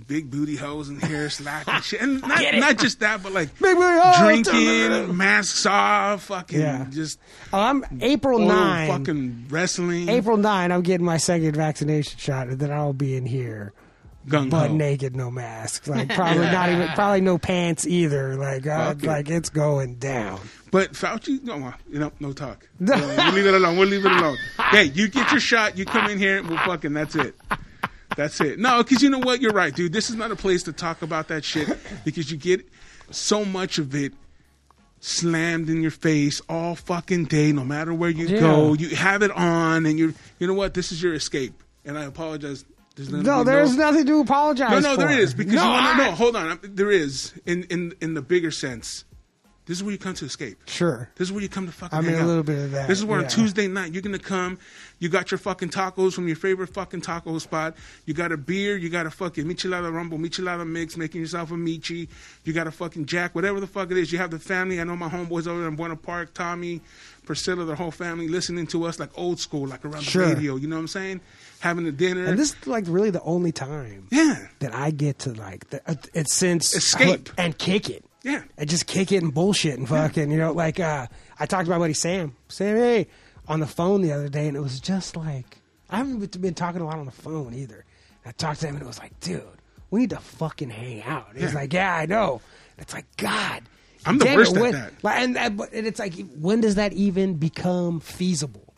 big 0.07 0.31
booty 0.31 0.57
hoes 0.57 0.89
in 0.89 0.99
here 1.01 1.29
slacking 1.39 1.81
shit, 1.83 2.01
and 2.01 2.21
not 2.23 2.43
not 2.55 2.79
just 2.79 3.01
that, 3.01 3.23
but 3.23 3.33
like 3.33 3.49
Big 3.61 3.77
booty 3.77 3.99
hoes. 4.01 4.19
drinking, 4.19 5.17
masks 5.17 5.67
off, 5.67 6.25
fucking 6.25 6.61
Yeah. 6.61 6.87
just 6.91 7.19
Oh, 7.53 7.61
I'm 7.61 7.85
April 8.01 8.39
nine. 8.39 8.89
fucking 8.89 9.47
wrestling, 9.51 10.09
April 10.09 10.37
9, 10.37 10.73
I'm 10.73 10.83
getting 10.83 11.05
my 11.07 11.19
second 11.19 11.55
vaccination 11.57 12.19
shot, 12.19 12.49
and 12.49 12.59
then 12.59 12.71
I'll 12.73 12.93
be 12.95 13.17
in 13.17 13.27
here 13.27 13.73
gung 14.29 14.49
butt 14.51 14.71
ho. 14.71 14.77
naked, 14.77 15.17
no 15.17 15.31
mask. 15.33 15.89
Like 15.89 16.09
probably 16.15 16.47
not 16.47 16.71
even, 16.71 16.89
probably 16.91 17.21
no 17.21 17.39
pants 17.39 17.87
either. 17.87 18.37
Like, 18.37 18.67
uh, 18.67 18.95
like 19.03 19.29
it's 19.29 19.51
going 19.51 19.97
down. 19.97 20.41
But 20.71 20.93
Fauci, 20.93 21.43
no, 21.43 21.75
you 21.91 21.99
know, 21.99 22.13
no 22.21 22.33
talk. 22.33 22.67
No, 22.81 22.95
we'll 22.97 23.33
leave 23.33 23.47
it 23.47 23.53
alone. 23.55 23.77
We'll 23.77 23.89
leave 23.89 24.07
it 24.07 24.13
alone. 24.13 24.39
Hey, 24.71 24.85
you 24.85 25.09
get 25.09 25.31
your 25.33 25.41
shot. 25.41 25.77
You 25.77 25.85
come 25.85 26.09
in 26.09 26.19
here. 26.19 26.43
We'll 26.43 26.57
fucking. 26.59 26.95
That's 26.95 27.15
it. 27.17 27.35
That's 28.17 28.41
it. 28.41 28.59
No, 28.59 28.83
because 28.83 29.03
you 29.03 29.11
know 29.11 29.19
what? 29.21 29.41
You're 29.41 29.53
right, 29.53 29.75
dude. 29.75 29.93
This 29.93 30.11
is 30.11 30.17
not 30.17 30.31
a 30.31 30.37
place 30.37 30.63
to 30.65 30.73
talk 30.73 31.03
about 31.03 31.29
that 31.29 31.45
shit 31.45 31.69
because 32.05 32.31
you 32.31 32.37
get 32.37 32.67
so 33.11 33.45
much 33.45 33.79
of 33.79 33.95
it 33.95 34.13
slammed 35.01 35.69
in 35.69 35.83
your 35.83 35.91
face 35.91 36.41
all 36.49 36.75
fucking 36.77 37.25
day, 37.25 37.53
no 37.53 37.65
matter 37.65 37.93
where 37.93 38.11
you 38.11 38.27
Yeah. 38.29 38.41
go. 38.41 38.75
You 38.75 38.95
have 38.97 39.23
it 39.23 39.31
on, 39.33 39.87
and 39.87 39.99
you're 39.99 40.15
you 40.39 40.47
know 40.47 40.55
what? 40.55 40.75
This 40.75 40.93
is 40.93 41.03
your 41.03 41.15
escape. 41.15 41.55
And 41.85 41.99
I 41.99 42.05
apologize. 42.05 42.65
There's 42.95 43.11
No, 43.11 43.43
there's 43.43 43.75
nothing 43.77 44.05
to 44.07 44.21
apologize 44.21 44.71
no, 44.71 44.79
no, 44.81 44.95
for. 44.95 45.09
there 45.09 45.19
is 45.19 45.33
because 45.35 45.55
no, 45.55 45.65
you 45.65 45.69
wanna, 45.71 45.89
I- 45.89 46.07
no, 46.07 46.11
hold 46.13 46.37
on. 46.37 46.59
There 46.63 46.91
is 46.91 47.33
in 47.47 47.65
in 47.65 47.95
in 48.01 48.15
the 48.15 48.23
bigger 48.23 48.51
sense. 48.51 49.05
This 49.73 49.79
is 49.79 49.85
where 49.85 49.93
you 49.93 49.99
come 49.99 50.13
to 50.13 50.27
escape. 50.27 50.59
Sure. 50.67 51.09
This 51.17 51.29
is 51.29 51.33
where 51.33 51.41
you 51.43 51.49
come 51.49 51.65
to 51.65 51.73
fucking. 51.73 51.99
I 51.99 52.03
mean, 52.03 52.15
a 52.17 52.27
little 52.27 52.43
bit 52.43 52.59
of 52.63 52.71
that, 52.73 52.89
This 52.89 52.99
is 52.99 53.07
where 53.07 53.21
yeah. 53.21 53.25
on 53.25 53.31
Tuesday 53.31 53.67
night 53.69 53.91
you're 53.95 54.03
gonna 54.03 54.19
come. 54.19 54.59
You 54.99 55.09
got 55.09 55.31
your 55.31 55.39
fucking 55.39 55.71
tacos 55.71 56.13
from 56.13 56.27
your 56.27 56.37
favorite 56.37 56.69
fucking 56.75 57.01
taco 57.01 57.39
spot. 57.39 57.75
You 58.05 58.13
got 58.13 58.33
a 58.33 58.37
beer. 58.37 58.77
You 58.77 58.91
got 58.91 59.07
a 59.07 59.11
fucking 59.11 59.47
michelada 59.47 59.91
rumble, 59.91 60.19
michelada 60.19 60.69
mix, 60.69 60.99
making 60.99 61.23
yourself 61.23 61.53
a 61.53 61.55
michi. 61.55 62.09
You 62.45 62.53
got 62.53 62.67
a 62.67 62.71
fucking 62.71 63.07
jack, 63.07 63.35
whatever 63.35 63.61
the 63.61 63.67
fuck 63.67 63.91
it 63.91 63.97
is. 63.97 64.13
You 64.13 64.19
have 64.19 64.31
the 64.31 64.39
family. 64.39 64.79
I 64.79 64.85
know 64.85 64.95
my 64.95 65.09
homeboys 65.09 65.47
over 65.47 65.61
there 65.61 65.69
in 65.69 65.77
Buena 65.77 65.97
Park, 65.97 66.35
Tommy, 66.35 66.83
Priscilla, 67.25 67.65
their 67.65 67.75
whole 67.77 67.91
family 67.91 68.29
listening 68.29 68.67
to 68.67 68.85
us 68.85 69.01
like 69.01 69.09
old 69.17 69.41
school, 69.41 69.67
like 69.69 69.87
around 69.87 70.03
Sure. 70.03 70.27
the 70.29 70.35
radio. 70.35 70.57
You 70.57 70.69
know 70.69 70.77
what 70.77 70.81
I'm 70.83 70.89
saying? 70.89 71.21
Having 71.61 71.87
a 71.87 71.93
dinner. 71.93 72.27
And 72.27 72.39
this 72.39 72.51
is 72.51 72.67
like 72.67 72.85
really 72.89 73.09
the 73.11 73.23
only 73.23 73.53
time 73.53 74.07
yeah, 74.11 74.49
that 74.59 74.75
I 74.75 74.91
get 74.91 75.21
to 75.21 75.33
like 75.33 75.71
the, 75.71 75.81
uh, 75.91 75.95
since 76.25 76.75
Escape. 76.77 77.31
and 77.39 77.57
kick 77.57 77.89
it. 77.89 78.05
Yeah. 78.25 78.43
and 78.59 78.69
just 78.69 78.87
kick 78.87 79.13
it 79.13 79.23
and 79.23 79.33
bullshit 79.35 79.79
and 79.79 79.89
fucking, 79.89 80.31
you 80.31 80.39
know, 80.39 80.53
like 80.53 80.81
uh, 80.81 81.07
I 81.39 81.47
talked 81.47 81.65
to 81.67 81.71
my 81.71 81.79
buddy 81.79 81.95
Sam, 81.95 82.35
Sam, 82.49 82.77
hey, 82.77 83.07
on 83.49 83.61
the 83.61 83.67
phone 83.67 84.03
the 84.03 84.13
other 84.13 84.29
day, 84.29 84.49
and 84.49 84.57
it 84.57 84.61
was 84.61 84.81
just 84.81 85.17
like 85.17 85.59
I 85.91 85.97
haven't 85.99 86.41
been 86.41 86.55
talking 86.55 86.81
a 86.81 86.87
lot 86.87 86.99
on 86.99 87.07
the 87.07 87.13
phone 87.13 87.55
either. 87.55 87.85
I 88.25 88.33
talked 88.33 88.61
to 88.61 88.67
him, 88.69 88.77
and 88.77 88.83
it 88.85 88.87
was 88.87 88.99
like, 88.99 89.19
dude, 89.21 89.43
we 89.91 90.01
need 90.01 90.11
to 90.11 90.17
fucking 90.19 90.71
hang 90.71 91.03
out. 91.03 91.31
And 91.31 91.39
He's 91.39 91.53
Yeah. 91.53 91.59
like, 91.59 91.73
yeah, 91.73 91.95
I 91.95 92.07
know. 92.07 92.41
It's 92.79 92.95
like, 92.95 93.05
God, 93.17 93.63
I'm 94.07 94.17
the 94.19 94.25
worst 94.37 94.57
it, 94.57 94.63
at 94.63 94.73
that. 94.73 94.93
Like, 95.03 95.19
and, 95.19 95.37
and, 95.37 95.61
and 95.61 95.87
it's 95.87 95.99
like, 95.99 96.15
when 96.39 96.61
does 96.61 96.77
that 96.77 96.93
even 96.95 97.35
become 97.35 98.01
feasible? 98.01 98.73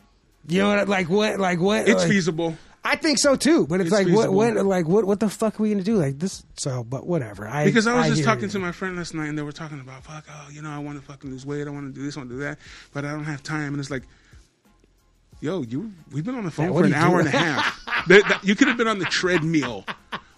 You 0.49 0.59
know, 0.61 0.75
what, 0.77 0.89
like 0.89 1.09
what, 1.09 1.39
like 1.39 1.61
what? 1.61 1.89
It's 1.89 2.01
like- 2.03 2.11
feasible. 2.11 2.57
I 2.87 2.97
think 2.97 3.19
so 3.19 3.35
too, 3.35 3.67
but 3.67 3.81
it's, 3.81 3.91
It's 3.91 4.07
like 4.07 4.15
what, 4.15 4.31
when, 4.33 4.57
like 4.67 4.87
what, 4.87 5.07
what 5.07 5.19
the 5.19 5.31
fuck 5.31 5.59
are 5.59 5.63
we 5.63 5.71
gonna 5.71 5.83
do? 5.83 5.97
Like 5.97 6.19
this, 6.19 6.45
so, 6.59 6.85
but 6.85 7.07
whatever. 7.07 7.49
I 7.49 7.65
Because 7.65 7.87
I 7.87 7.95
was 7.95 8.09
just 8.09 8.25
talking 8.25 8.45
you. 8.45 8.49
to 8.51 8.59
my 8.59 8.73
friend 8.73 8.97
last 8.97 9.15
night, 9.15 9.29
and 9.29 9.39
they 9.39 9.43
were 9.43 9.53
talking 9.53 9.81
about, 9.81 10.05
fuck, 10.05 10.25
oh, 10.31 10.49
you 10.53 10.61
know, 10.61 10.71
I 10.71 10.79
want 10.79 11.01
to 11.01 11.05
fucking 11.07 11.31
lose 11.31 11.47
weight, 11.47 11.67
I 11.67 11.71
want 11.71 11.93
to 11.95 11.99
do 11.99 12.05
this, 12.05 12.17
I 12.17 12.21
want 12.21 12.31
to 12.31 12.37
do 12.37 12.43
that, 12.43 12.59
but 12.93 13.05
I 13.07 13.13
don't 13.13 13.25
have 13.25 13.43
time. 13.43 13.73
And 13.73 13.81
it's 13.81 13.91
like, 13.91 14.03
yo, 15.41 15.63
you, 15.63 15.93
we've 16.13 16.25
been 16.25 16.35
on 16.35 16.45
the 16.45 16.51
phone 16.51 16.73
Yeah, 16.73 16.79
for 16.79 16.85
an 16.85 16.95
hour 16.95 17.23
do? 17.23 17.27
and 17.29 17.35
a 17.35 17.39
half. 17.39 17.81
That- 18.09 18.29
that- 18.29 18.45
you 18.45 18.55
could 18.55 18.69
have 18.69 18.77
been 18.77 18.89
on 18.89 18.99
the 18.99 19.07
treadmill 19.07 19.87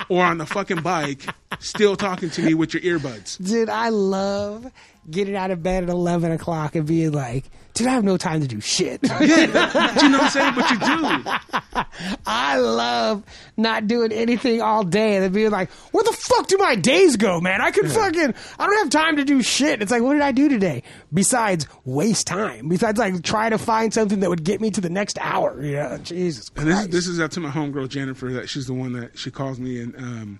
or 0.08 0.24
on 0.24 0.38
the 0.38 0.46
fucking 0.46 0.82
bike, 0.82 1.26
still 1.58 1.96
talking 1.96 2.30
to 2.30 2.42
me 2.42 2.54
with 2.54 2.72
your 2.74 2.82
earbuds. 3.00 3.44
Dude, 3.44 3.68
I 3.68 3.88
love 3.88 4.70
getting 5.10 5.36
out 5.36 5.50
of 5.50 5.62
bed 5.62 5.84
at 5.84 5.88
11 5.88 6.32
o'clock 6.32 6.74
and 6.74 6.86
being 6.86 7.12
like, 7.12 7.44
dude, 7.74 7.86
I 7.86 7.92
have 7.92 8.04
no 8.04 8.16
time 8.16 8.40
to 8.40 8.46
do 8.46 8.60
shit. 8.60 9.00
Do 9.02 9.08
you 9.24 9.46
know 9.46 9.70
what 9.70 9.76
I'm 9.76 10.30
saying? 10.30 10.54
But 10.54 10.70
you 10.70 10.78
do. 10.78 11.86
I 12.26 12.58
love 12.58 13.22
not 13.56 13.86
doing 13.86 14.12
anything 14.12 14.62
all 14.62 14.82
day 14.82 15.16
and 15.16 15.24
then 15.24 15.32
being 15.32 15.50
like, 15.50 15.70
where 15.92 16.02
the 16.04 16.12
fuck 16.12 16.46
do 16.48 16.56
my 16.58 16.74
days 16.74 17.16
go, 17.16 17.40
man? 17.40 17.60
I 17.60 17.70
could 17.70 17.90
fucking, 17.90 18.34
I 18.58 18.66
don't 18.66 18.78
have 18.78 18.90
time 18.90 19.16
to 19.16 19.24
do 19.24 19.42
shit. 19.42 19.82
It's 19.82 19.90
like, 19.90 20.02
what 20.02 20.14
did 20.14 20.22
I 20.22 20.32
do 20.32 20.48
today? 20.48 20.82
Besides 21.12 21.66
waste 21.84 22.26
time. 22.26 22.68
Besides 22.68 22.98
like 22.98 23.22
try 23.22 23.48
to 23.50 23.58
find 23.58 23.92
something 23.92 24.20
that 24.20 24.30
would 24.30 24.44
get 24.44 24.60
me 24.60 24.70
to 24.70 24.80
the 24.80 24.90
next 24.90 25.18
hour. 25.20 25.62
You 25.62 25.76
know, 25.76 25.98
Jesus 25.98 26.50
And 26.56 26.68
this, 26.68 26.86
this 26.88 27.06
is 27.06 27.20
up 27.20 27.30
to 27.32 27.40
my 27.40 27.50
homegirl 27.50 27.88
Jennifer. 27.88 28.32
That 28.32 28.48
she's 28.48 28.66
the 28.66 28.74
one 28.74 28.92
that 28.94 29.18
she 29.18 29.30
calls 29.30 29.58
me, 29.58 29.80
and 29.80 29.96
um, 29.96 30.38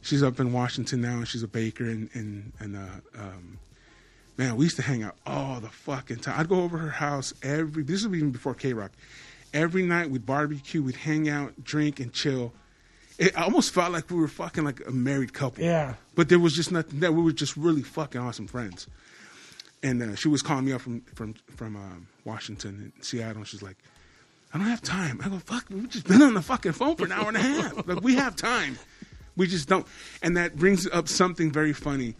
she's 0.00 0.22
up 0.22 0.40
in 0.40 0.52
Washington 0.52 1.00
now, 1.00 1.18
and 1.18 1.28
she's 1.28 1.42
a 1.42 1.48
baker. 1.48 1.84
And 1.84 2.08
and 2.14 2.52
and 2.58 2.76
uh, 2.76 3.20
um, 3.20 3.58
man, 4.36 4.56
we 4.56 4.64
used 4.64 4.76
to 4.76 4.82
hang 4.82 5.02
out 5.02 5.16
all 5.26 5.60
the 5.60 5.68
fucking 5.68 6.18
time. 6.18 6.38
I'd 6.38 6.48
go 6.48 6.62
over 6.62 6.78
her 6.78 6.90
house 6.90 7.32
every. 7.42 7.82
This 7.82 8.04
was 8.04 8.16
even 8.16 8.30
before 8.30 8.54
KROQ. 8.54 8.90
Every 9.52 9.82
night 9.82 10.10
we'd 10.10 10.26
barbecue, 10.26 10.82
we'd 10.82 10.96
hang 10.96 11.28
out, 11.28 11.64
drink, 11.64 12.00
and 12.00 12.12
chill. 12.12 12.52
It 13.18 13.36
almost 13.36 13.74
felt 13.74 13.92
like 13.92 14.10
we 14.10 14.16
were 14.16 14.28
fucking 14.28 14.64
like 14.64 14.86
a 14.86 14.92
married 14.92 15.34
couple. 15.34 15.64
Yeah. 15.64 15.94
But 16.14 16.28
there 16.28 16.38
was 16.38 16.54
just 16.54 16.72
nothing. 16.72 17.00
That 17.00 17.14
we 17.14 17.22
were 17.22 17.32
just 17.32 17.56
really 17.56 17.82
fucking 17.82 18.20
awesome 18.20 18.46
friends. 18.46 18.86
And 19.82 20.02
uh, 20.02 20.14
she 20.14 20.28
was 20.28 20.42
calling 20.42 20.64
me 20.64 20.72
up 20.72 20.80
from 20.80 21.02
from 21.14 21.34
from 21.56 21.76
um, 21.76 22.06
Washington 22.24 22.92
and 22.94 23.04
Seattle. 23.04 23.38
And 23.38 23.46
she's 23.46 23.62
like, 23.62 23.76
I 24.52 24.58
don't 24.58 24.66
have 24.66 24.82
time. 24.82 25.20
I 25.24 25.28
go, 25.28 25.38
fuck, 25.38 25.66
we've 25.70 25.88
just 25.88 26.08
been 26.08 26.22
on 26.22 26.34
the 26.34 26.42
fucking 26.42 26.72
phone 26.72 26.96
for 26.96 27.04
an 27.04 27.12
hour 27.12 27.28
and 27.28 27.36
a 27.36 27.40
half. 27.40 27.86
Like, 27.86 28.02
we 28.02 28.16
have 28.16 28.36
time. 28.36 28.78
We 29.36 29.46
just 29.46 29.68
don't. 29.68 29.86
And 30.22 30.36
that 30.36 30.56
brings 30.56 30.88
up 30.88 31.08
something 31.08 31.52
very 31.52 31.72
funny. 31.72 32.16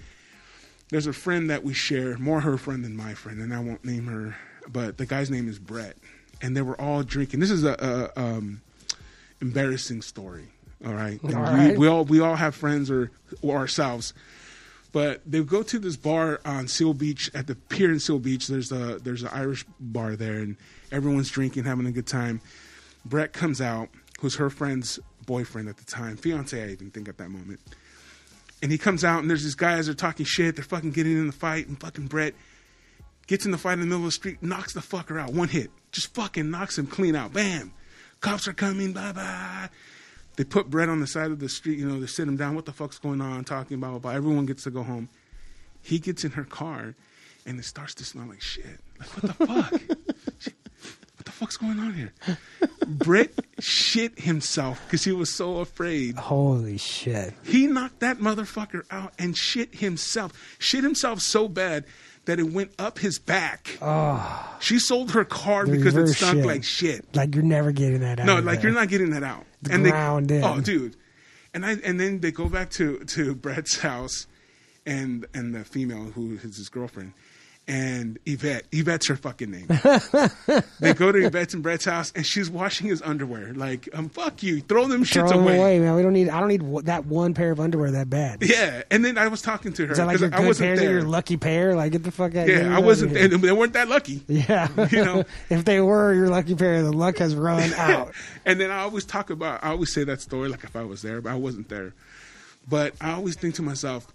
There's 0.90 1.06
a 1.06 1.12
friend 1.12 1.50
that 1.50 1.62
we 1.62 1.72
share, 1.72 2.18
more 2.18 2.40
her 2.40 2.56
friend 2.56 2.84
than 2.84 2.96
my 2.96 3.14
friend, 3.14 3.40
and 3.40 3.54
I 3.54 3.60
won't 3.60 3.84
name 3.84 4.06
her, 4.06 4.36
but 4.68 4.98
the 4.98 5.06
guy's 5.06 5.30
name 5.30 5.48
is 5.48 5.58
Brett. 5.58 5.96
And 6.42 6.56
they 6.56 6.62
were 6.62 6.80
all 6.80 7.02
drinking. 7.02 7.40
This 7.40 7.50
is 7.50 7.64
a, 7.64 8.10
a 8.16 8.20
um, 8.20 8.62
embarrassing 9.40 10.02
story. 10.02 10.48
All 10.84 10.94
right. 10.94 11.20
All 11.22 11.68
we, 11.68 11.76
we 11.76 11.86
all 11.86 12.04
we 12.04 12.20
all 12.20 12.36
have 12.36 12.54
friends 12.54 12.90
or, 12.90 13.10
or 13.42 13.56
ourselves 13.56 14.14
but 14.92 15.20
they 15.24 15.42
go 15.42 15.62
to 15.62 15.78
this 15.78 15.96
bar 15.96 16.40
on 16.44 16.68
Seal 16.68 16.94
Beach 16.94 17.30
at 17.34 17.46
the 17.46 17.54
pier 17.54 17.92
in 17.92 18.00
Seal 18.00 18.18
Beach. 18.18 18.48
There's 18.48 18.72
a 18.72 18.98
there's 18.98 19.22
an 19.22 19.30
Irish 19.32 19.64
bar 19.78 20.16
there, 20.16 20.38
and 20.38 20.56
everyone's 20.90 21.30
drinking, 21.30 21.64
having 21.64 21.86
a 21.86 21.92
good 21.92 22.06
time. 22.06 22.40
Brett 23.04 23.32
comes 23.32 23.60
out, 23.60 23.88
who's 24.20 24.36
her 24.36 24.50
friend's 24.50 24.98
boyfriend 25.26 25.68
at 25.68 25.76
the 25.76 25.84
time, 25.84 26.16
fiance, 26.16 26.60
I 26.60 26.72
even 26.72 26.90
think 26.90 27.08
at 27.08 27.18
that 27.18 27.30
moment. 27.30 27.60
And 28.62 28.70
he 28.70 28.78
comes 28.78 29.04
out, 29.04 29.20
and 29.20 29.30
there's 29.30 29.42
these 29.42 29.54
guys 29.54 29.86
that 29.86 29.92
are 29.92 29.96
talking 29.96 30.26
shit. 30.26 30.56
They're 30.56 30.64
fucking 30.64 30.90
getting 30.90 31.12
in 31.12 31.26
the 31.26 31.32
fight, 31.32 31.66
and 31.66 31.80
fucking 31.80 32.08
Brett 32.08 32.34
gets 33.26 33.44
in 33.44 33.52
the 33.52 33.58
fight 33.58 33.74
in 33.74 33.80
the 33.80 33.86
middle 33.86 34.00
of 34.00 34.06
the 34.06 34.12
street, 34.12 34.42
knocks 34.42 34.74
the 34.74 34.80
fucker 34.80 35.18
out, 35.20 35.32
one 35.32 35.48
hit, 35.48 35.70
just 35.92 36.12
fucking 36.14 36.50
knocks 36.50 36.76
him 36.76 36.86
clean 36.86 37.14
out. 37.14 37.32
Bam, 37.32 37.72
cops 38.20 38.48
are 38.48 38.52
coming, 38.52 38.92
bye 38.92 39.12
bye. 39.12 39.68
They 40.36 40.44
put 40.44 40.68
Brett 40.68 40.88
on 40.88 41.00
the 41.00 41.06
side 41.06 41.30
of 41.30 41.38
the 41.38 41.48
street, 41.48 41.78
you 41.78 41.88
know, 41.88 42.00
they 42.00 42.06
sit 42.06 42.26
him 42.26 42.36
down. 42.36 42.54
What 42.54 42.66
the 42.66 42.72
fuck's 42.72 42.98
going 42.98 43.20
on? 43.20 43.44
Talking 43.44 43.78
blah 43.78 43.90
blah 43.90 43.98
blah. 43.98 44.12
Everyone 44.12 44.46
gets 44.46 44.64
to 44.64 44.70
go 44.70 44.82
home. 44.82 45.08
He 45.82 45.98
gets 45.98 46.24
in 46.24 46.32
her 46.32 46.44
car, 46.44 46.94
and 47.46 47.58
it 47.58 47.64
starts 47.64 47.94
to 47.94 48.04
smell 48.04 48.26
like 48.26 48.42
shit. 48.42 48.80
Like 48.98 49.08
what 49.08 49.38
the 49.38 49.46
fuck? 49.46 50.16
She- 51.40 51.44
what 51.44 51.50
the 51.50 51.56
fuck's 51.56 51.56
going 51.56 51.78
on 51.78 51.94
here? 51.94 52.12
Brett 52.86 53.30
shit 53.58 54.18
himself 54.20 54.80
because 54.86 55.04
he 55.04 55.12
was 55.12 55.32
so 55.34 55.58
afraid. 55.58 56.16
Holy 56.16 56.78
shit. 56.78 57.34
He 57.44 57.66
knocked 57.66 58.00
that 58.00 58.18
motherfucker 58.18 58.82
out 58.90 59.12
and 59.18 59.36
shit 59.36 59.76
himself. 59.76 60.32
Shit 60.58 60.82
himself 60.84 61.20
so 61.20 61.48
bad 61.48 61.84
that 62.26 62.38
it 62.38 62.52
went 62.52 62.72
up 62.78 62.98
his 62.98 63.18
back. 63.18 63.78
Oh, 63.80 64.56
She 64.60 64.78
sold 64.78 65.12
her 65.12 65.24
car 65.24 65.64
The 65.66 65.72
because 65.76 65.96
it 65.96 66.06
stunk 66.08 66.38
shit. 66.38 66.46
like 66.46 66.64
shit. 66.64 67.16
like 67.16 67.34
you're 67.34 67.44
never 67.44 67.72
getting 67.72 68.00
that 68.00 68.20
out. 68.20 68.26
No, 68.26 68.34
like 68.40 68.60
there. 68.60 68.70
you're 68.70 68.78
not 68.78 68.88
getting 68.88 69.10
that 69.10 69.22
out. 69.22 69.44
The 69.62 69.72
and 69.72 69.84
they, 69.86 69.90
ground 69.90 70.30
in. 70.30 70.44
oh, 70.44 70.60
dude. 70.60 70.96
And 71.54 71.64
I 71.66 71.72
and 71.84 71.98
then 71.98 72.20
they 72.20 72.30
go 72.30 72.48
back 72.48 72.70
to 72.72 72.98
to 73.00 73.34
Brett's 73.34 73.80
house, 73.80 74.26
and 74.86 75.26
and 75.34 75.52
the 75.54 75.64
female 75.64 76.04
who 76.14 76.34
is 76.36 76.42
his 76.56 76.68
girlfriend, 76.68 77.12
and 77.70 78.18
Yvette. 78.26 78.64
Yvette's 78.72 79.06
her 79.06 79.14
fucking 79.14 79.48
name. 79.48 79.66
they 80.80 80.92
go 80.92 81.12
to 81.12 81.24
Yvette's 81.24 81.54
and 81.54 81.62
Brett's 81.62 81.84
house, 81.84 82.12
and 82.16 82.26
she's 82.26 82.50
washing 82.50 82.88
his 82.88 83.00
underwear. 83.00 83.54
Like, 83.54 83.88
um, 83.92 84.08
fuck 84.08 84.42
you, 84.42 84.60
throw 84.60 84.88
them 84.88 85.04
Throw 85.04 85.22
shits 85.22 85.28
them 85.28 85.42
away. 85.42 85.56
away, 85.56 85.78
man. 85.78 85.94
We 85.94 86.02
don't 86.02 86.12
need. 86.12 86.28
I 86.30 86.40
don't 86.40 86.48
need 86.48 86.62
w- 86.62 86.82
that 86.82 87.06
one 87.06 87.32
pair 87.32 87.52
of 87.52 87.60
underwear 87.60 87.92
that 87.92 88.10
bad. 88.10 88.42
Yeah, 88.42 88.82
and 88.90 89.04
then 89.04 89.16
I 89.16 89.28
was 89.28 89.40
talking 89.40 89.72
to 89.74 89.86
her 89.86 89.92
Is 89.92 89.98
that 89.98 90.08
like 90.08 90.18
your 90.18 90.34
I 90.34 90.42
good 90.42 90.58
pair? 90.58 90.82
Your 90.82 91.02
lucky 91.02 91.36
pair? 91.36 91.76
Like 91.76 91.92
get 91.92 92.02
the 92.02 92.10
fuck 92.10 92.34
out. 92.34 92.48
yeah, 92.48 92.76
I 92.76 92.80
wasn't. 92.80 93.12
they 93.12 93.52
weren't 93.52 93.74
that 93.74 93.88
lucky. 93.88 94.22
Yeah, 94.26 94.66
You 94.90 95.04
know? 95.04 95.24
if 95.48 95.64
they 95.64 95.80
were 95.80 96.12
your 96.12 96.28
lucky 96.28 96.56
pair, 96.56 96.82
the 96.82 96.92
luck 96.92 97.18
has 97.18 97.36
run 97.36 97.72
out. 97.74 98.12
and 98.44 98.60
then 98.60 98.72
I 98.72 98.80
always 98.80 99.04
talk 99.04 99.30
about, 99.30 99.62
I 99.62 99.70
always 99.70 99.92
say 99.92 100.02
that 100.04 100.20
story 100.20 100.48
like 100.48 100.64
if 100.64 100.74
I 100.74 100.82
was 100.82 101.02
there, 101.02 101.20
but 101.20 101.30
I 101.30 101.36
wasn't 101.36 101.68
there. 101.68 101.94
But 102.68 102.94
I 103.00 103.12
always 103.12 103.36
think 103.36 103.54
to 103.56 103.62
myself, 103.62 104.12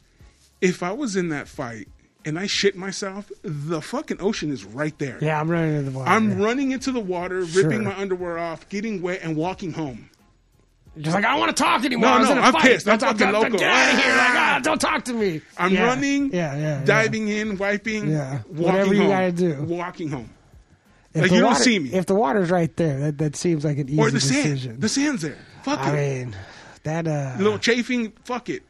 if 0.61 0.83
I 0.83 0.91
was 0.91 1.15
in 1.15 1.29
that 1.29 1.47
fight 1.47 1.87
and 2.25 2.37
I 2.39 2.47
shit 2.47 2.75
myself, 2.75 3.31
the 3.43 3.81
fucking 3.81 4.17
ocean 4.19 4.51
is 4.51 4.65
right 4.65 4.97
there. 4.99 5.17
Yeah, 5.21 5.39
I'm 5.39 5.49
running 5.49 5.75
into 5.75 5.91
the 5.91 5.97
water. 5.97 6.09
I'm 6.11 6.41
running 6.41 6.71
into 6.71 6.91
the 6.91 6.99
water, 6.99 7.45
Sure. 7.45 7.63
ripping 7.63 7.83
my 7.83 7.95
underwear 7.97 8.37
off, 8.37 8.67
getting 8.69 9.01
wet, 9.01 9.19
and 9.23 9.35
walking 9.35 9.71
home. 9.73 10.09
just 10.97 11.13
like 11.13 11.25
I 11.25 11.31
don't 11.31 11.39
want 11.41 11.55
to 11.55 11.61
talk 11.63 11.83
anymore. 11.83 12.19
No, 12.19 12.35
no, 12.35 12.41
I'm 12.41 12.53
fight. 12.53 12.61
pissed. 12.63 12.87
I'm 12.87 12.97
fucking 12.99 13.31
loco. 13.31 13.49
Get 13.57 13.63
out 13.63 13.93
of 13.95 13.99
here! 14.01 14.15
Like, 14.15 14.29
ah, 14.29 14.59
don't 14.63 14.79
talk 14.79 15.03
to 15.05 15.13
me. 15.13 15.41
I'm 15.57 15.73
Yeah. 15.73 15.85
running, 15.87 16.31
Yeah, 16.33 16.55
yeah, 16.55 16.61
yeah. 16.79 16.85
diving 16.85 17.27
in, 17.27 17.57
wiping, 17.57 18.09
Yeah. 18.11 18.39
walking 18.47 18.63
Whatever 18.63 18.93
you 18.93 19.01
home, 19.01 19.09
gotta 19.09 19.31
do. 19.33 19.53
walking 19.63 20.09
home. 20.09 20.29
If 21.13 21.21
Like, 21.23 21.31
you 21.31 21.39
don't 21.41 21.55
see 21.55 21.79
me. 21.79 21.91
If 21.93 22.05
the 22.07 22.15
water's 22.15 22.49
right 22.51 22.75
there, 22.77 22.99
that, 22.99 23.17
that 23.19 23.35
seems 23.37 23.63
like 23.65 23.77
an 23.77 23.87
easy 23.89 23.99
Or 23.99 24.05
the 24.09 24.19
decision. 24.19 24.57
sand. 24.71 24.81
The 24.81 24.89
sand's 24.89 25.21
there. 25.21 25.37
Fuck 25.63 25.79
I 25.79 25.97
it. 25.97 26.25
mean, 26.25 26.35
that 26.83 27.07
uh, 27.07 27.35
A 27.37 27.41
little 27.41 27.57
chafing, 27.59 28.11
fuck 28.25 28.49
it. 28.49 28.63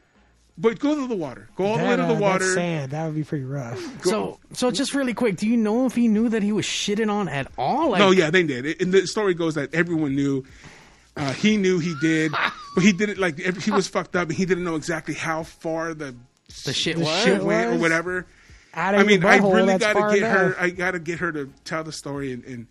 But 0.57 0.79
go 0.79 0.95
to 0.95 1.05
the 1.07 1.15
water. 1.17 1.49
Go 1.57 1.65
all 1.65 1.77
the 1.77 1.83
way 1.83 1.89
that, 1.89 1.95
to 1.97 2.03
uh, 2.03 2.07
the 2.07 2.13
that 2.13 2.21
water. 2.21 2.53
sand 2.53 2.91
that 2.91 3.05
would 3.05 3.15
be 3.15 3.25
pretty 3.25 3.43
rough. 3.43 3.77
So, 4.05 4.39
so 4.53 4.71
just 4.71 4.93
really 4.93 5.13
quick, 5.13 5.35
do 5.35 5.47
you 5.49 5.57
know 5.57 5.85
if 5.85 5.95
he 5.95 6.07
knew 6.07 6.29
that 6.29 6.43
he 6.43 6.53
was 6.53 6.65
shitting 6.65 7.11
on 7.11 7.27
at 7.27 7.51
all? 7.57 7.89
Like, 7.89 7.99
No, 7.99 8.11
yeah, 8.11 8.29
they 8.29 8.43
did. 8.43 8.65
It- 8.65 8.81
And 8.81 8.93
the 8.93 9.05
story 9.05 9.33
goes 9.33 9.55
that 9.55 9.73
everyone 9.75 10.15
knew. 10.15 10.45
Uh, 11.17 11.33
he 11.33 11.57
knew 11.57 11.79
he 11.79 11.93
did, 12.01 12.31
but 12.75 12.83
he 12.83 12.93
did 12.93 13.09
it 13.09 13.17
like 13.17 13.37
he 13.61 13.71
was 13.71 13.87
fucked 13.87 14.15
up, 14.15 14.29
and 14.29 14.37
he 14.37 14.45
didn't 14.45 14.63
know 14.65 14.75
exactly 14.75 15.13
how 15.13 15.43
far 15.43 15.93
the 15.93 16.15
the 16.65 16.73
shit 16.73 16.97
The 16.97 17.03
was. 17.03 17.23
shit 17.23 17.43
went 17.43 17.73
or 17.75 17.77
whatever. 17.79 18.25
Out 18.73 18.95
of 18.95 18.99
I 19.01 19.03
mean, 19.03 19.21
your 19.21 19.29
I 19.29 19.37
really 19.37 19.77
got 19.77 19.93
to 19.93 19.99
far 19.99 20.13
get 20.13 20.29
her. 20.29 20.55
I 20.59 20.69
got 20.69 20.91
to 20.91 20.99
get 20.99 21.19
her 21.19 21.31
to 21.31 21.49
tell 21.63 21.83
the 21.85 21.93
story, 21.93 22.33
and, 22.33 22.43
and, 22.43 22.67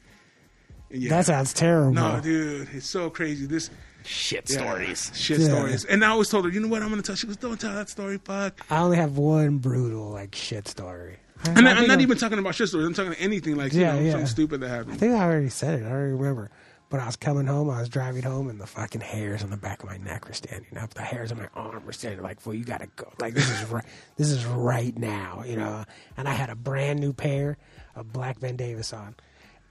and 0.90 1.02
yeah, 1.02 1.08
That 1.10 1.24
sounds 1.26 1.52
terrible. 1.54 1.92
no, 1.92 2.20
dude, 2.20 2.68
it's 2.74 2.86
so 2.86 3.08
crazy. 3.08 3.46
This 3.46 3.70
Shit 4.04 4.50
yeah, 4.50 4.58
stories. 4.58 5.10
shit 5.14 5.38
Yeah. 5.40 5.46
stories. 5.48 5.84
And 5.84 6.04
I 6.04 6.08
always 6.08 6.28
told 6.28 6.44
her, 6.44 6.50
you 6.50 6.60
know 6.60 6.68
what, 6.68 6.82
I'm 6.82 6.90
gonna 6.90 7.02
tell. 7.02 7.14
She 7.16 7.26
goes, 7.26 7.36
don't 7.36 7.58
tell 7.60 7.74
that 7.74 7.88
story, 7.88 8.18
fuck. 8.22 8.60
I 8.70 8.78
only 8.78 8.96
have 8.96 9.16
one 9.16 9.58
brutal 9.58 10.10
like 10.10 10.34
shit 10.34 10.68
story. 10.68 11.16
I- 11.44 11.48
And 11.50 11.68
I 11.68 11.72
I, 11.72 11.74
am 11.78 11.86
not 11.86 11.90
I'm- 11.92 12.00
even 12.02 12.18
talking 12.18 12.38
about 12.38 12.54
shit 12.54 12.68
stories. 12.68 12.86
I'm 12.86 12.94
talking 12.94 13.14
anything 13.14 13.56
like 13.56 13.72
Yeah, 13.72 13.94
you 13.94 14.00
know 14.00 14.06
yeah. 14.06 14.10
something 14.12 14.26
stupid 14.28 14.60
that 14.60 14.68
happened. 14.68 14.92
I 14.92 14.96
think 14.96 15.14
I 15.14 15.24
already 15.24 15.48
said 15.48 15.80
it. 15.80 15.86
I 15.86 15.90
already 15.90 16.12
remember. 16.12 16.50
But 16.90 17.00
I 17.00 17.06
was 17.06 17.16
coming 17.16 17.46
home. 17.46 17.70
I 17.70 17.80
was 17.80 17.88
driving 17.88 18.22
home, 18.22 18.48
and 18.48 18.60
the 18.60 18.66
fucking 18.66 19.00
hairs 19.00 19.42
on 19.42 19.50
the 19.50 19.56
back 19.56 19.82
of 19.82 19.88
my 19.88 19.96
neck 19.96 20.28
were 20.28 20.34
standing 20.34 20.78
up. 20.78 20.94
The 20.94 21.02
hairs 21.02 21.32
on 21.32 21.38
my 21.38 21.48
arm 21.54 21.84
were 21.84 21.92
standing 21.92 22.22
like, 22.22 22.44
"Well, 22.46 22.54
you 22.54 22.64
gotta 22.64 22.86
go. 22.94 23.10
Like 23.18 23.34
this 23.34 23.50
is 23.50 23.68
right. 23.68 23.84
This 24.16 24.30
is 24.30 24.44
right 24.46 24.96
now, 24.96 25.42
you 25.44 25.56
know." 25.56 25.84
And 26.16 26.28
I 26.28 26.34
had 26.34 26.50
a 26.50 26.54
brand 26.54 27.00
new 27.00 27.12
pair 27.12 27.56
of 27.96 28.12
black 28.12 28.38
Ben 28.38 28.54
Davis 28.56 28.92
on, 28.92 29.16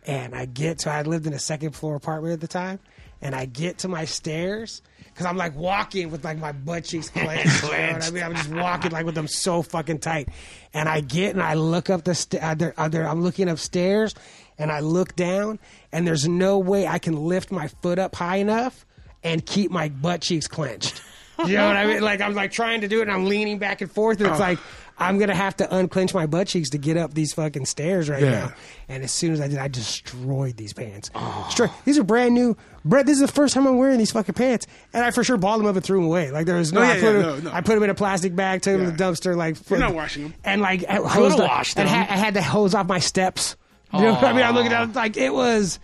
and 0.05 0.35
I 0.35 0.45
get 0.45 0.79
to. 0.79 0.89
I 0.91 1.03
lived 1.03 1.25
in 1.25 1.31
a 1.33 1.39
second 1.39 1.71
floor 1.75 1.95
apartment 1.95 2.33
at 2.33 2.41
the 2.41 2.47
time, 2.47 2.79
and 3.23 3.33
I 3.33 3.45
get 3.45 3.79
to 3.79 3.87
my 3.87 4.05
stairs 4.05 4.83
because 5.05 5.25
I'm 5.25 5.37
like 5.37 5.55
walking 5.55 6.11
with 6.11 6.23
like 6.23 6.37
my 6.37 6.51
butt 6.51 6.83
cheeks 6.83 7.09
clenched. 7.09 7.63
you 7.63 7.71
know 7.71 7.93
what 7.93 8.03
I 8.03 8.11
mean? 8.11 8.23
I'm 8.23 8.35
just 8.35 8.49
walking 8.49 8.91
like 8.91 9.05
with 9.05 9.15
them 9.15 9.27
so 9.27 9.63
fucking 9.63 9.99
tight, 9.99 10.29
and 10.73 10.87
I 10.87 10.99
get 10.99 11.33
and 11.33 11.41
I 11.41 11.55
look 11.55 11.89
up 11.89 12.03
the 12.03 12.13
st- 12.13 12.43
uh, 12.43 12.53
there, 12.53 12.73
uh, 12.77 12.89
I'm 13.11 13.21
looking 13.21 13.49
upstairs, 13.49 14.13
and 14.59 14.71
I 14.71 14.81
look 14.81 15.15
down, 15.15 15.57
and 15.91 16.05
there's 16.05 16.27
no 16.27 16.59
way 16.59 16.85
I 16.85 16.99
can 16.99 17.15
lift 17.15 17.51
my 17.51 17.69
foot 17.81 17.97
up 17.97 18.15
high 18.15 18.37
enough 18.37 18.85
and 19.23 19.43
keep 19.45 19.71
my 19.71 19.89
butt 19.89 20.21
cheeks 20.21 20.47
clenched. 20.47 21.01
You 21.47 21.57
know 21.57 21.67
what 21.67 21.77
I 21.77 21.87
mean? 21.87 22.01
Like 22.01 22.21
I'm 22.21 22.35
like 22.35 22.51
trying 22.51 22.81
to 22.81 22.87
do 22.87 22.99
it, 22.99 23.03
and 23.03 23.11
I'm 23.11 23.25
leaning 23.25 23.57
back 23.57 23.81
and 23.81 23.91
forth, 23.91 24.19
and 24.19 24.29
it's 24.29 24.39
like 24.39 24.59
I'm 24.97 25.17
gonna 25.17 25.35
have 25.35 25.57
to 25.57 25.75
unclench 25.75 26.13
my 26.13 26.25
butt 26.27 26.47
cheeks 26.47 26.69
to 26.71 26.77
get 26.77 26.97
up 26.97 27.13
these 27.13 27.33
fucking 27.33 27.65
stairs 27.65 28.09
right 28.09 28.21
Yeah. 28.21 28.31
now. 28.31 28.53
And 28.87 29.03
as 29.03 29.11
soon 29.11 29.33
as 29.33 29.41
I 29.41 29.47
did, 29.47 29.57
I 29.57 29.67
destroyed 29.67 30.55
these 30.57 30.71
pants. 30.73 31.09
Destroy- 31.47 31.69
These 31.85 31.97
are 31.97 32.03
brand 32.03 32.35
new. 32.35 32.55
Brett, 32.85 33.05
this 33.05 33.15
is 33.15 33.21
the 33.21 33.31
first 33.33 33.53
time 33.53 33.65
I'm 33.65 33.77
wearing 33.77 33.97
these 33.97 34.11
fucking 34.11 34.35
pants, 34.35 34.67
and 34.93 35.03
I 35.03 35.11
for 35.11 35.23
sure 35.23 35.37
balled 35.37 35.59
them 35.61 35.67
up 35.67 35.75
and 35.75 35.83
threw 35.83 35.97
them 35.99 36.05
away. 36.05 36.31
Like 36.31 36.45
there 36.45 36.57
was 36.57 36.71
no. 36.73 36.81
Oh, 36.81 36.83
yeah, 36.83 36.89
I, 36.91 36.93
put 36.99 37.03
yeah, 37.03 37.11
them, 37.13 37.21
no, 37.21 37.49
no. 37.49 37.51
I 37.55 37.61
put 37.61 37.73
them 37.75 37.83
in 37.83 37.89
a 37.89 37.95
plastic 37.95 38.35
bag, 38.35 38.61
took 38.61 38.77
them 38.77 38.85
to 38.85 38.95
the 38.95 39.03
dumpster. 39.03 39.35
Like 39.35 39.57
You're 39.69 39.79
not 39.79 39.93
washing 39.95 40.23
them. 40.23 40.33
and 40.43 40.61
like 40.61 40.85
I 40.87 40.95
hosed 40.95 41.13
Could've 41.13 41.39
off- 41.41 41.47
washed 41.49 41.77
and 41.79 41.87
them. 41.89 41.95
ha- 42.05 42.13
I 42.13 42.17
had 42.17 42.33
to 42.35 42.41
hose 42.43 42.75
off 42.75 42.87
my 42.87 42.99
steps. 42.99 43.55
You 43.93 44.01
know 44.01 44.13
what 44.13 44.23
I 44.23 44.33
mean? 44.33 44.43
I'm 44.43 44.55
looking 44.55 44.73
at 44.73 44.89
it 44.89 44.95
like 44.95 45.17
it 45.17 45.31
was. 45.33 45.79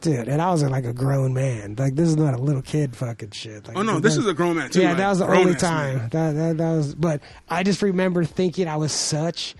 Dude, 0.00 0.28
and 0.28 0.40
I 0.40 0.50
was 0.52 0.62
like 0.62 0.84
a 0.84 0.92
grown 0.92 1.34
man. 1.34 1.74
Like 1.76 1.96
this 1.96 2.08
is 2.08 2.16
not 2.16 2.34
a 2.34 2.38
little 2.38 2.62
kid 2.62 2.94
fucking 2.94 3.32
shit. 3.32 3.66
Like, 3.66 3.76
Oh, 3.76 3.82
no, 3.82 3.98
this 3.98 4.16
is 4.16 4.26
a 4.26 4.34
grown 4.34 4.56
man, 4.56 4.70
too, 4.70 4.80
Yeah, 4.82 4.90
like, 4.90 4.98
that 4.98 5.08
was 5.08 5.18
the 5.18 5.26
only 5.26 5.54
time. 5.56 6.08
That, 6.10 6.32
that 6.36 6.56
that 6.58 6.72
was. 6.76 6.94
But 6.94 7.20
I 7.48 7.64
just 7.64 7.82
remember 7.82 8.24
thinking 8.24 8.68
I 8.68 8.76
was 8.76 8.92
such, 8.92 9.56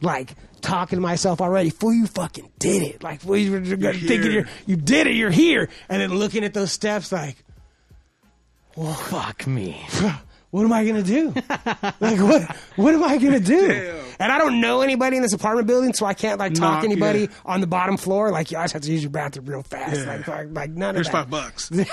like 0.00 0.34
talking 0.62 0.96
to 0.96 1.00
myself 1.02 1.42
already. 1.42 1.68
Fool, 1.68 1.92
you 1.92 2.06
fucking 2.06 2.50
did 2.58 2.82
it. 2.82 3.02
Like 3.02 3.20
fool, 3.20 3.36
you 3.36 3.52
were 3.52 3.60
thinking 3.60 4.32
you're 4.32 4.46
you 4.64 4.76
did 4.76 5.08
it. 5.08 5.14
You're 5.14 5.30
here, 5.30 5.68
and 5.90 6.00
then 6.00 6.14
looking 6.14 6.44
at 6.44 6.54
those 6.54 6.72
steps 6.72 7.12
like. 7.12 7.36
Fuck 8.74 9.46
me. 9.46 9.84
what 10.50 10.64
am 10.64 10.72
I 10.72 10.86
gonna 10.86 11.02
do? 11.02 11.34
like 12.00 12.18
what? 12.18 12.56
What 12.76 12.94
am 12.94 13.04
I 13.04 13.18
gonna 13.18 13.40
do? 13.40 13.98
And 14.18 14.30
I 14.32 14.38
don't 14.38 14.60
know 14.60 14.80
anybody 14.80 15.16
in 15.16 15.22
this 15.22 15.32
apartment 15.32 15.66
building, 15.66 15.92
so 15.92 16.06
I 16.06 16.14
can't 16.14 16.38
like 16.38 16.54
talk 16.54 16.76
Knock, 16.76 16.84
anybody 16.84 17.20
yeah. 17.22 17.26
on 17.44 17.60
the 17.60 17.66
bottom 17.66 17.96
floor. 17.96 18.30
Like, 18.30 18.50
you 18.50 18.56
just 18.58 18.72
have 18.72 18.82
to 18.82 18.90
use 18.92 19.02
your 19.02 19.10
bathroom 19.10 19.46
real 19.46 19.62
fast. 19.62 19.96
Yeah. 20.00 20.04
Like, 20.16 20.26
like, 20.28 20.48
like 20.52 20.70
none 20.70 20.94
Here's 20.94 21.08
of 21.08 21.12
that. 21.12 21.22
five 21.24 21.30
bucks. 21.30 21.70
you 21.72 21.78
know, 21.78 21.84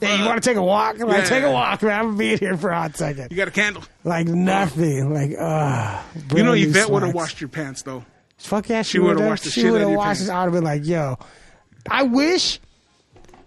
Hey, 0.00 0.18
you 0.18 0.24
want 0.24 0.42
to 0.42 0.48
take 0.48 0.56
a 0.56 0.62
walk? 0.62 1.00
I'm 1.00 1.08
like, 1.08 1.18
Yeah. 1.18 1.24
take 1.28 1.44
a 1.44 1.50
walk, 1.52 1.82
man. 1.82 1.98
I'm 2.00 2.06
gonna 2.06 2.18
be 2.18 2.32
in 2.32 2.38
here 2.38 2.56
for 2.56 2.70
a 2.70 2.76
hot 2.80 2.96
second. 2.96 3.28
You 3.30 3.36
got 3.36 3.48
a 3.48 3.52
candle. 3.52 3.82
Like 4.04 4.26
nothing. 4.26 5.12
Like, 5.12 5.32
uh 5.38 6.02
You 6.34 6.42
know, 6.42 6.52
Yvette 6.52 6.90
would 6.90 7.02
have 7.02 7.14
washed 7.14 7.40
your 7.40 7.48
pants 7.48 7.82
though. 7.82 8.04
Fuck 8.38 8.68
yeah, 8.68 8.82
she, 8.82 8.92
She 8.92 8.98
would've 8.98 9.24
washed 9.24 9.44
the 9.44 9.50
She 9.50 9.60
shit 9.60 9.68
out 9.68 9.72
would 9.72 9.76
of 9.82 9.88
have 9.88 9.90
your 9.90 9.98
washed 9.98 10.18
pants. 10.20 10.28
it. 10.28 10.32
I 10.32 10.38
would 10.44 10.44
have 10.46 10.52
been 10.54 10.64
like, 10.64 10.84
yo, 10.86 11.16
I 11.88 12.02
wish 12.02 12.58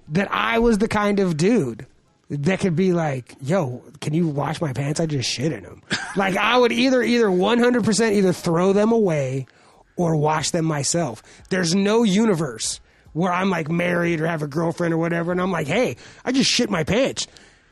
that 0.10 0.32
I 0.32 0.60
was 0.60 0.78
the 0.78 0.88
kind 0.88 1.20
of 1.20 1.36
dude 1.36 1.86
that 2.30 2.60
could 2.60 2.76
be 2.76 2.94
like, 2.94 3.36
yo, 3.42 3.84
can 4.02 4.14
you 4.14 4.28
wash 4.28 4.60
my 4.62 4.74
pants? 4.74 5.00
I 5.00 5.06
just 5.06 5.30
shit 5.30 5.52
in 5.52 5.64
them. 5.64 5.82
like 6.16 6.36
I 6.38 6.58
would 6.58 6.72
either 6.72 7.02
either 7.02 7.28
100% 7.28 8.12
either 8.14 8.34
throw 8.34 8.74
them 8.74 8.92
away 8.92 9.48
or 9.96 10.16
wash 10.16 10.52
them 10.52 10.66
myself. 10.66 11.22
There's 11.50 11.76
no 11.76 12.04
universe 12.04 12.80
where 13.14 13.32
I'm 13.32 13.50
like 13.50 13.70
married 13.70 14.20
or 14.20 14.28
have 14.28 14.42
a 14.42 14.48
girlfriend 14.48 14.94
or 14.94 14.98
whatever, 14.98 15.32
and 15.32 15.40
I'm 15.40 15.52
like, 15.52 15.68
hey, 15.68 15.96
I 16.26 16.32
just 16.32 16.50
shit 16.50 16.70
my 16.70 16.84
pants. 16.84 17.28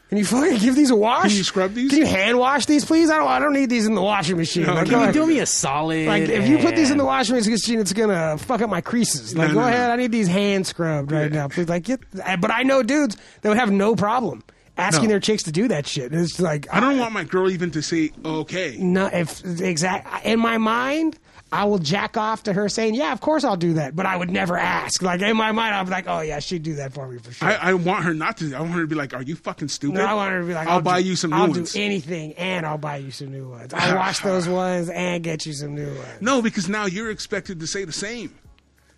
Can 0.09 0.17
you 0.19 0.25
fucking 0.25 0.59
give 0.59 0.75
these 0.75 0.91
a 0.91 0.95
wash? 0.95 1.29
Can 1.29 1.37
you 1.37 1.43
scrub 1.43 1.73
these? 1.73 1.89
Can 1.89 1.99
you 1.99 2.05
hand 2.05 2.37
wash 2.37 2.67
these, 2.67 2.85
please? 2.85 3.09
I 3.09 3.17
don't. 3.17 3.27
I 3.27 3.39
don't 3.39 3.53
need 3.53 3.69
these 3.69 3.87
in 3.87 3.95
the 3.95 4.01
washing 4.01 4.37
machine. 4.37 4.63
No, 4.67 4.75
Like, 4.75 4.85
can 4.85 4.91
go 4.93 4.99
Can 4.99 5.07
you 5.07 5.13
do 5.13 5.25
me 5.27 5.39
a 5.39 5.45
solid? 5.47 6.05
Like 6.07 6.29
if 6.29 6.47
you 6.47 6.59
put 6.59 6.75
these 6.75 6.91
in 6.91 6.97
the 6.97 7.05
washing 7.05 7.35
machine, 7.35 7.79
it's 7.79 7.93
gonna 7.93 8.37
fuck 8.37 8.61
up 8.61 8.69
my 8.69 8.81
creases. 8.81 9.35
Like 9.35 9.47
No, 9.49 9.53
go 9.55 9.61
no, 9.61 9.67
ahead, 9.67 9.87
no. 9.87 9.93
I 9.93 9.95
need 9.95 10.11
these 10.11 10.27
hand 10.27 10.67
scrubbed 10.67 11.11
right 11.11 11.31
now, 11.31 11.47
please. 11.47 11.67
Like, 11.67 11.83
get, 11.83 11.99
but 12.13 12.51
I 12.51 12.61
know 12.63 12.83
dudes 12.83 13.17
that 13.41 13.49
would 13.49 13.57
have 13.57 13.71
no 13.71 13.95
problem 13.95 14.43
asking 14.77 15.03
No. 15.05 15.09
their 15.09 15.19
chicks 15.19 15.43
to 15.43 15.51
do 15.51 15.67
that 15.69 15.87
shit. 15.87 16.13
It's 16.13 16.39
like 16.39 16.67
I 16.71 16.79
don't 16.79 16.99
want 16.99 17.13
my 17.13 17.23
girl 17.23 17.49
even 17.49 17.71
to 17.71 17.81
say 17.81 18.11
okay. 18.23 18.77
no, 18.79 19.07
if 19.07 19.43
exact 19.61 20.25
in 20.25 20.39
my 20.39 20.57
mind, 20.59 21.17
I 21.53 21.65
will 21.65 21.77
jack 21.77 22.17
off 22.17 22.43
to 22.43 22.53
her 22.53 22.67
saying, 22.67 22.95
"Yeah, 22.95 23.13
of 23.13 23.21
course 23.21 23.43
I'll 23.43 23.55
do 23.55 23.73
that," 23.73 23.95
but 23.95 24.05
I 24.05 24.15
would 24.17 24.29
never 24.29 24.57
ask. 24.57 25.01
Like 25.01 25.21
in 25.21 25.37
my 25.37 25.51
mind, 25.51 25.75
I'm 25.75 25.87
like, 25.87 26.05
"Oh 26.07 26.21
yeah, 26.21 26.39
she'd 26.39 26.63
do 26.63 26.75
that 26.75 26.93
for 26.93 27.07
me 27.07 27.19
for 27.19 27.31
sure." 27.31 27.47
I, 27.47 27.55
I 27.55 27.73
want 27.75 28.05
her 28.05 28.13
not 28.13 28.37
to. 28.37 28.53
I 28.55 28.61
want 28.61 28.73
her 28.73 28.81
to 28.81 28.87
be 28.87 28.95
like, 28.95 29.13
"Are 29.13 29.21
you 29.21 29.35
fucking 29.35 29.67
stupid?" 29.67 29.97
no, 29.97 30.05
I 30.05 30.13
want 30.15 30.31
her 30.31 30.41
to 30.41 30.47
be 30.47 30.53
like, 30.53 30.67
"I'll, 30.67 30.75
"I'll, 30.75 30.81
buy 30.81 31.01
do, 31.01 31.09
you 31.09 31.15
some 31.15 31.29
new 31.31 31.37
I'll 31.37 31.49
ones." 31.49 31.73
do 31.73 31.81
anything, 31.81 32.33
and 32.33 32.65
I'll 32.65 32.77
buy 32.77 32.97
you 32.97 33.11
some 33.11 33.31
new 33.31 33.47
ones. 33.49 33.73
I'll 33.75 33.95
wash 33.95 34.19
those 34.19 34.49
ones 34.49 34.89
and 34.89 35.23
get 35.23 35.45
you 35.45 35.53
some 35.53 35.75
new 35.75 35.87
ones." 35.87 36.21
no, 36.21 36.41
because 36.41 36.67
now 36.67 36.85
you're 36.85 37.11
expected 37.11 37.59
to 37.59 37.67
say 37.67 37.85
the 37.85 37.91
same. 37.93 38.33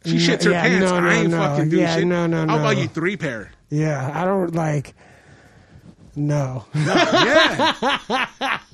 She 0.06 0.18
shits 0.18 0.44
her 0.44 0.52
yeah, 0.52 0.62
pants. 0.62 0.86
no, 0.92 1.00
no, 1.00 1.10
I 1.10 1.14
ain't 1.16 1.32
fucking 1.32 1.70
doing 1.70 1.82
Yeah, 1.82 1.96
shit. 1.96 2.06
no, 2.08 2.28
no, 2.28 2.46
I'll 2.48 2.60
buy 2.62 2.74
you 2.74 2.88
three 2.88 3.18
pair. 3.18 3.52
Yeah, 3.70 4.12
I 4.14 4.24
don't 4.24 4.54
like. 4.54 4.94
No, 6.16 6.66
Yeah, 6.74 7.76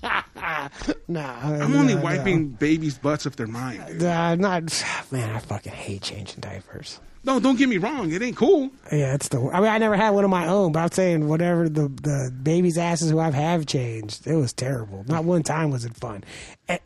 no. 1.07 1.21
I'm 1.21 1.75
only 1.75 1.95
wiping 1.95 2.49
babies' 2.49 2.97
butts 2.97 3.25
if 3.25 3.35
they're 3.35 3.47
mine. 3.47 3.83
dude. 3.87 4.03
Uh, 4.03 4.35
not 4.35 4.83
man. 5.11 5.35
I 5.35 5.39
fucking 5.39 5.71
hate 5.73 6.01
changing 6.03 6.39
diapers. 6.39 6.99
No, 7.23 7.39
don't 7.39 7.57
get 7.57 7.69
me 7.69 7.77
wrong. 7.77 8.11
It 8.11 8.21
ain't 8.23 8.35
cool. 8.35 8.71
Yeah, 8.91 9.13
it's 9.13 9.27
the. 9.27 9.39
I 9.39 9.59
mean, 9.59 9.69
I 9.69 9.77
never 9.77 9.95
had 9.95 10.09
one 10.11 10.23
of 10.23 10.31
my 10.31 10.47
own, 10.47 10.71
but 10.71 10.79
I'm 10.79 10.91
saying 10.91 11.27
whatever 11.27 11.69
the 11.69 11.87
the 11.87 12.31
baby's 12.41 12.77
asses 12.79 13.11
who 13.11 13.19
I've 13.19 13.35
have 13.35 13.67
changed, 13.67 14.25
it 14.25 14.35
was 14.35 14.53
terrible. 14.53 15.03
Not 15.07 15.23
one 15.23 15.43
time 15.43 15.69
was 15.69 15.85
it 15.85 15.95
fun. 15.95 16.23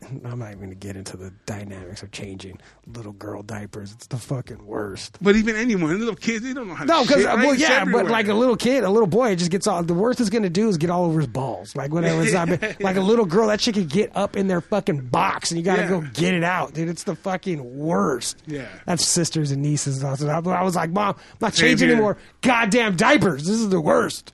And 0.02 0.26
I'm 0.26 0.38
not 0.38 0.46
even 0.48 0.58
going 0.58 0.70
to 0.70 0.74
get 0.76 0.96
into 0.96 1.16
the 1.16 1.32
dynamics 1.46 2.02
of 2.02 2.10
changing 2.12 2.58
little 2.86 3.12
girl 3.12 3.42
diapers. 3.42 3.92
It's 3.92 4.06
the 4.06 4.16
fucking 4.16 4.64
worst. 4.66 5.18
But 5.20 5.36
even 5.36 5.56
anyone, 5.56 5.98
little 5.98 6.14
kids, 6.14 6.44
they 6.44 6.52
don't 6.52 6.68
know 6.68 6.74
how 6.74 6.84
to 6.84 6.88
No, 6.88 7.02
because 7.02 7.16
shit, 7.22 7.26
uh, 7.26 7.36
right? 7.36 7.44
well, 7.44 7.52
It's 7.52 7.62
yeah, 7.62 7.80
everywhere. 7.82 8.04
but 8.04 8.10
like 8.12 8.28
a 8.28 8.34
little 8.34 8.56
kid, 8.56 8.84
a 8.84 8.90
little 8.90 9.06
boy, 9.06 9.30
it 9.30 9.36
just 9.36 9.50
gets 9.50 9.66
all. 9.66 9.82
The 9.82 9.94
worst 9.94 10.20
it's 10.20 10.30
gonna 10.30 10.50
do 10.50 10.68
is 10.68 10.76
get 10.76 10.90
all 10.90 11.04
over 11.06 11.20
his 11.20 11.28
balls, 11.28 11.74
like 11.76 11.92
whatever. 11.92 12.22
It's 12.22 12.32
not, 12.32 12.48
like 12.80 12.96
a 12.96 13.00
little 13.00 13.24
girl, 13.26 13.48
that 13.48 13.60
shit 13.60 13.74
could 13.74 13.88
get 13.88 14.10
up 14.16 14.36
in 14.36 14.46
their 14.46 14.60
fucking 14.60 15.06
box, 15.08 15.50
and 15.50 15.58
you 15.58 15.64
gotta 15.64 15.82
Yeah. 15.82 15.88
go 15.88 16.00
get 16.14 16.34
it 16.34 16.44
out, 16.44 16.74
dude. 16.74 16.88
It's 16.88 17.04
the 17.04 17.14
fucking 17.16 17.76
worst. 17.78 18.42
Yeah. 18.46 18.66
that's 18.86 19.06
sisters 19.06 19.50
and 19.50 19.62
nieces. 19.62 20.02
And. 20.02 20.30
I 20.30 20.62
was 20.62 20.76
like, 20.76 20.90
mom, 20.90 21.14
I'm 21.16 21.22
not 21.40 21.54
changing 21.54 21.90
anymore. 21.90 22.16
Goddamn 22.42 22.96
diapers. 22.96 23.44
This 23.44 23.56
is 23.56 23.68
the 23.68 23.80
worst. 23.80 24.32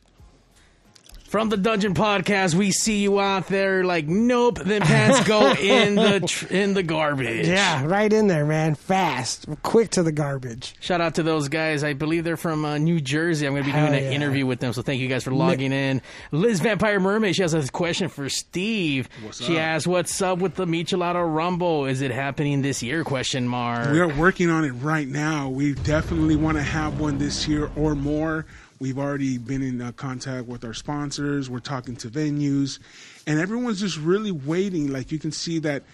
From 1.32 1.48
the 1.48 1.56
Dungeon 1.56 1.94
Podcast, 1.94 2.54
we 2.54 2.72
see 2.72 2.98
you 2.98 3.18
out 3.18 3.46
there 3.46 3.84
like, 3.84 4.06
nope, 4.06 4.58
then 4.58 4.82
pants 4.82 5.26
go 5.26 5.52
in 5.54 5.94
the 5.94 6.20
tr- 6.26 6.52
in 6.52 6.74
the 6.74 6.82
garbage. 6.82 7.48
Yeah, 7.48 7.86
right 7.86 8.12
in 8.12 8.26
there, 8.26 8.44
man. 8.44 8.74
Fast, 8.74 9.46
quick 9.62 9.88
to 9.92 10.02
the 10.02 10.12
garbage. 10.12 10.74
Shout 10.80 11.00
out 11.00 11.14
to 11.14 11.22
those 11.22 11.48
guys. 11.48 11.84
I 11.84 11.94
believe 11.94 12.24
they're 12.24 12.36
from 12.36 12.66
uh, 12.66 12.76
New 12.76 13.00
Jersey. 13.00 13.46
I'm 13.46 13.54
going 13.54 13.62
to 13.62 13.66
be 13.66 13.72
Hell 13.72 13.86
doing 13.86 13.98
an 13.98 14.04
yeah. 14.04 14.14
interview 14.14 14.44
with 14.44 14.60
them. 14.60 14.74
So 14.74 14.82
thank 14.82 15.00
you 15.00 15.08
guys 15.08 15.24
for 15.24 15.30
logging 15.30 15.72
in. 15.72 16.02
Liz 16.32 16.60
Vampire 16.60 17.00
Mermaid, 17.00 17.34
she 17.34 17.40
has 17.40 17.54
a 17.54 17.66
question 17.72 18.10
for 18.10 18.28
Steve. 18.28 19.08
What's 19.22 19.42
she 19.42 19.56
up? 19.56 19.62
asks, 19.62 19.86
"What's 19.86 20.20
up 20.20 20.38
with 20.38 20.56
the 20.56 20.66
Michelada 20.66 21.24
Rumble? 21.34 21.86
Is 21.86 22.02
it 22.02 22.10
happening 22.10 22.60
this 22.60 22.82
year?" 22.82 23.04
Question 23.04 23.48
mark. 23.48 23.90
We 23.90 24.00
are 24.00 24.14
working 24.18 24.50
on 24.50 24.66
it 24.66 24.72
right 24.72 25.08
now. 25.08 25.48
We 25.48 25.72
definitely 25.72 26.36
want 26.36 26.58
to 26.58 26.62
have 26.62 27.00
one 27.00 27.16
this 27.16 27.48
year 27.48 27.70
or 27.74 27.94
more. 27.94 28.44
We've 28.82 28.98
already 28.98 29.38
been 29.38 29.62
in 29.62 29.80
uh, 29.80 29.92
contact 29.92 30.48
with 30.48 30.64
our 30.64 30.74
sponsors. 30.74 31.48
We're 31.48 31.60
talking 31.60 31.94
to 31.98 32.08
venues, 32.08 32.80
and 33.28 33.38
everyone's 33.38 33.78
just 33.78 33.96
really 33.96 34.32
waiting. 34.32 34.92
Like 34.92 35.12
you 35.12 35.20
can 35.20 35.30
see 35.30 35.60
that 35.60 35.84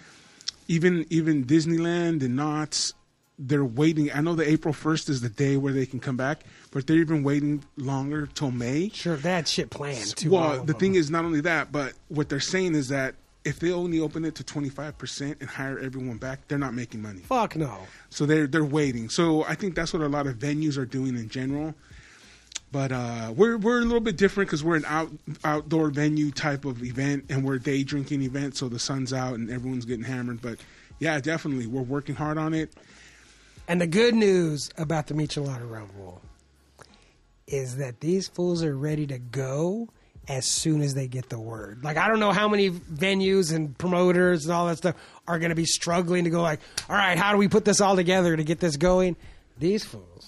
even 0.68 1.04
even 1.10 1.44
Disneyland 1.44 2.22
and 2.22 2.34
Knott's, 2.34 2.94
they're 3.38 3.62
waiting. 3.62 4.10
I 4.10 4.22
know 4.22 4.34
the 4.34 4.48
April 4.48 4.72
first 4.72 5.10
is 5.10 5.20
the 5.20 5.28
day 5.28 5.58
where 5.58 5.74
they 5.74 5.84
can 5.84 6.00
come 6.00 6.16
back, 6.16 6.44
but 6.70 6.86
they're 6.86 6.96
even 6.96 7.22
waiting 7.22 7.62
longer 7.76 8.26
till 8.26 8.52
May. 8.52 8.88
Sure, 8.88 9.16
that 9.16 9.48
shit 9.48 9.68
planned 9.68 10.16
too. 10.16 10.30
Well, 10.30 10.60
the 10.60 10.72
them. 10.72 10.80
thing 10.80 10.94
is, 10.94 11.10
not 11.10 11.26
only 11.26 11.42
that, 11.42 11.70
but 11.70 11.92
what 12.08 12.30
they're 12.30 12.40
saying 12.40 12.74
is 12.74 12.88
that 12.88 13.16
if 13.44 13.60
they 13.60 13.70
only 13.70 14.00
open 14.00 14.24
it 14.24 14.34
to 14.36 14.44
twenty 14.44 14.70
five 14.70 14.96
percent 14.96 15.36
and 15.40 15.50
hire 15.50 15.78
everyone 15.78 16.16
back, 16.16 16.48
they're 16.48 16.56
not 16.56 16.72
making 16.72 17.02
money. 17.02 17.20
fuck 17.20 17.54
no. 17.54 17.80
So 18.08 18.24
they're 18.24 18.46
they're 18.46 18.64
waiting. 18.64 19.10
So 19.10 19.44
I 19.44 19.56
think 19.56 19.74
that's 19.74 19.92
what 19.92 20.00
a 20.00 20.08
lot 20.08 20.26
of 20.26 20.36
venues 20.36 20.78
are 20.78 20.86
doing 20.86 21.18
in 21.18 21.28
general. 21.28 21.74
But 22.70 22.92
uh, 22.92 23.32
we're 23.34 23.56
we're 23.56 23.80
a 23.80 23.84
little 23.84 24.00
bit 24.00 24.16
different 24.16 24.48
because 24.48 24.62
we're 24.62 24.76
an 24.76 24.84
out 24.86 25.10
outdoor 25.44 25.90
venue 25.90 26.30
type 26.30 26.64
of 26.64 26.82
event, 26.82 27.24
and 27.30 27.44
we're 27.44 27.54
a 27.54 27.60
day 27.60 27.82
drinking 27.82 28.22
event. 28.22 28.56
So 28.56 28.68
the 28.68 28.78
sun's 28.78 29.12
out 29.12 29.34
and 29.34 29.50
everyone's 29.50 29.86
getting 29.86 30.04
hammered. 30.04 30.42
But 30.42 30.58
yeah, 30.98 31.18
definitely, 31.20 31.66
we're 31.66 31.82
working 31.82 32.14
hard 32.14 32.36
on 32.36 32.52
it. 32.52 32.72
And 33.66 33.80
the 33.80 33.86
good 33.86 34.14
news 34.14 34.70
about 34.76 35.06
the 35.06 35.14
Michelada 35.14 35.70
Rumble 35.70 36.20
is 37.46 37.76
that 37.76 38.00
these 38.00 38.28
fools 38.28 38.62
are 38.62 38.76
ready 38.76 39.06
to 39.06 39.18
go 39.18 39.88
as 40.28 40.46
soon 40.46 40.82
as 40.82 40.94
they 40.94 41.08
get 41.08 41.30
the 41.30 41.40
word. 41.40 41.82
Like 41.82 41.96
I 41.96 42.08
don't 42.08 42.20
know 42.20 42.32
how 42.32 42.48
many 42.48 42.70
venues 42.70 43.54
and 43.54 43.76
promoters 43.78 44.44
and 44.44 44.52
all 44.52 44.66
that 44.66 44.76
stuff 44.76 44.94
are 45.26 45.38
going 45.38 45.50
to 45.50 45.56
be 45.56 45.64
struggling 45.64 46.24
to 46.24 46.30
go 46.30 46.42
like, 46.42 46.60
"All 46.88 46.96
right, 46.96 47.16
how 47.16 47.32
do 47.32 47.38
we 47.38 47.48
put 47.48 47.64
this 47.64 47.80
all 47.80 47.96
together 47.96 48.36
to 48.36 48.44
get 48.44 48.60
this 48.60 48.76
going?" 48.76 49.16
These 49.58 49.84
fools, 49.84 50.27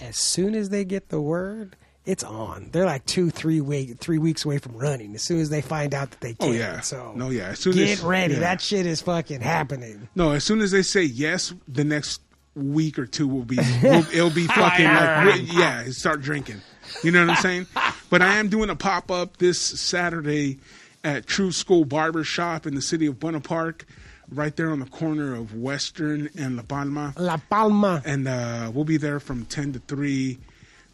as 0.00 0.16
soon 0.16 0.54
as 0.54 0.68
they 0.70 0.84
get 0.84 1.08
the 1.08 1.20
word, 1.20 1.76
it's 2.04 2.22
on. 2.24 2.68
They're 2.72 2.84
like 2.84 3.06
2 3.06 3.30
3 3.30 3.60
week 3.60 3.98
3 3.98 4.18
weeks 4.18 4.44
away 4.44 4.58
from 4.58 4.76
running 4.76 5.14
as 5.14 5.22
soon 5.22 5.40
as 5.40 5.48
they 5.50 5.60
find 5.62 5.94
out 5.94 6.10
that 6.10 6.20
they 6.20 6.32
oh, 6.40 6.46
can. 6.46 6.48
Oh, 6.48 6.52
yeah. 6.52 6.80
So 6.80 7.12
No, 7.16 7.30
yeah. 7.30 7.48
As 7.48 7.60
soon 7.60 7.74
get 7.74 7.88
as- 7.90 8.00
ready. 8.02 8.34
yeah. 8.34 8.40
That 8.40 8.60
shit 8.60 8.86
is 8.86 9.00
fucking 9.00 9.40
happening. 9.40 10.08
No, 10.14 10.32
as 10.32 10.44
soon 10.44 10.60
as 10.60 10.70
they 10.70 10.82
say 10.82 11.02
yes, 11.02 11.54
the 11.66 11.84
next 11.84 12.20
week 12.54 12.98
or 12.98 13.06
two 13.06 13.26
will 13.26 13.44
be 13.44 13.56
will, 13.82 14.04
it'll 14.12 14.30
be 14.30 14.46
fucking 14.46 14.84
like 14.86 15.52
yeah, 15.52 15.84
start 15.90 16.20
drinking. 16.20 16.60
You 17.02 17.10
know 17.10 17.20
what 17.26 17.30
I'm 17.30 17.42
saying? 17.42 17.66
But 18.10 18.22
I 18.22 18.36
am 18.36 18.48
doing 18.48 18.70
a 18.70 18.76
pop 18.76 19.10
up 19.10 19.38
this 19.38 19.60
Saturday 19.60 20.60
at 21.02 21.26
True 21.26 21.50
School 21.50 21.84
Barber 21.84 22.22
Shop 22.22 22.64
in 22.64 22.76
the 22.76 22.82
city 22.82 23.06
of 23.06 23.18
Buena 23.18 23.40
Park, 23.40 23.86
right 24.30 24.54
there 24.56 24.70
on 24.70 24.80
the 24.80 24.86
corner 24.86 25.34
of 25.34 25.54
Western 25.54 26.28
and 26.38 26.56
La 26.56 26.62
Palma. 26.62 27.12
La 27.16 27.36
Palma. 27.36 28.02
And 28.04 28.26
uh, 28.28 28.70
we'll 28.74 28.84
be 28.84 28.96
there 28.96 29.20
from 29.20 29.44
ten 29.46 29.72
to 29.72 29.78
three, 29.80 30.38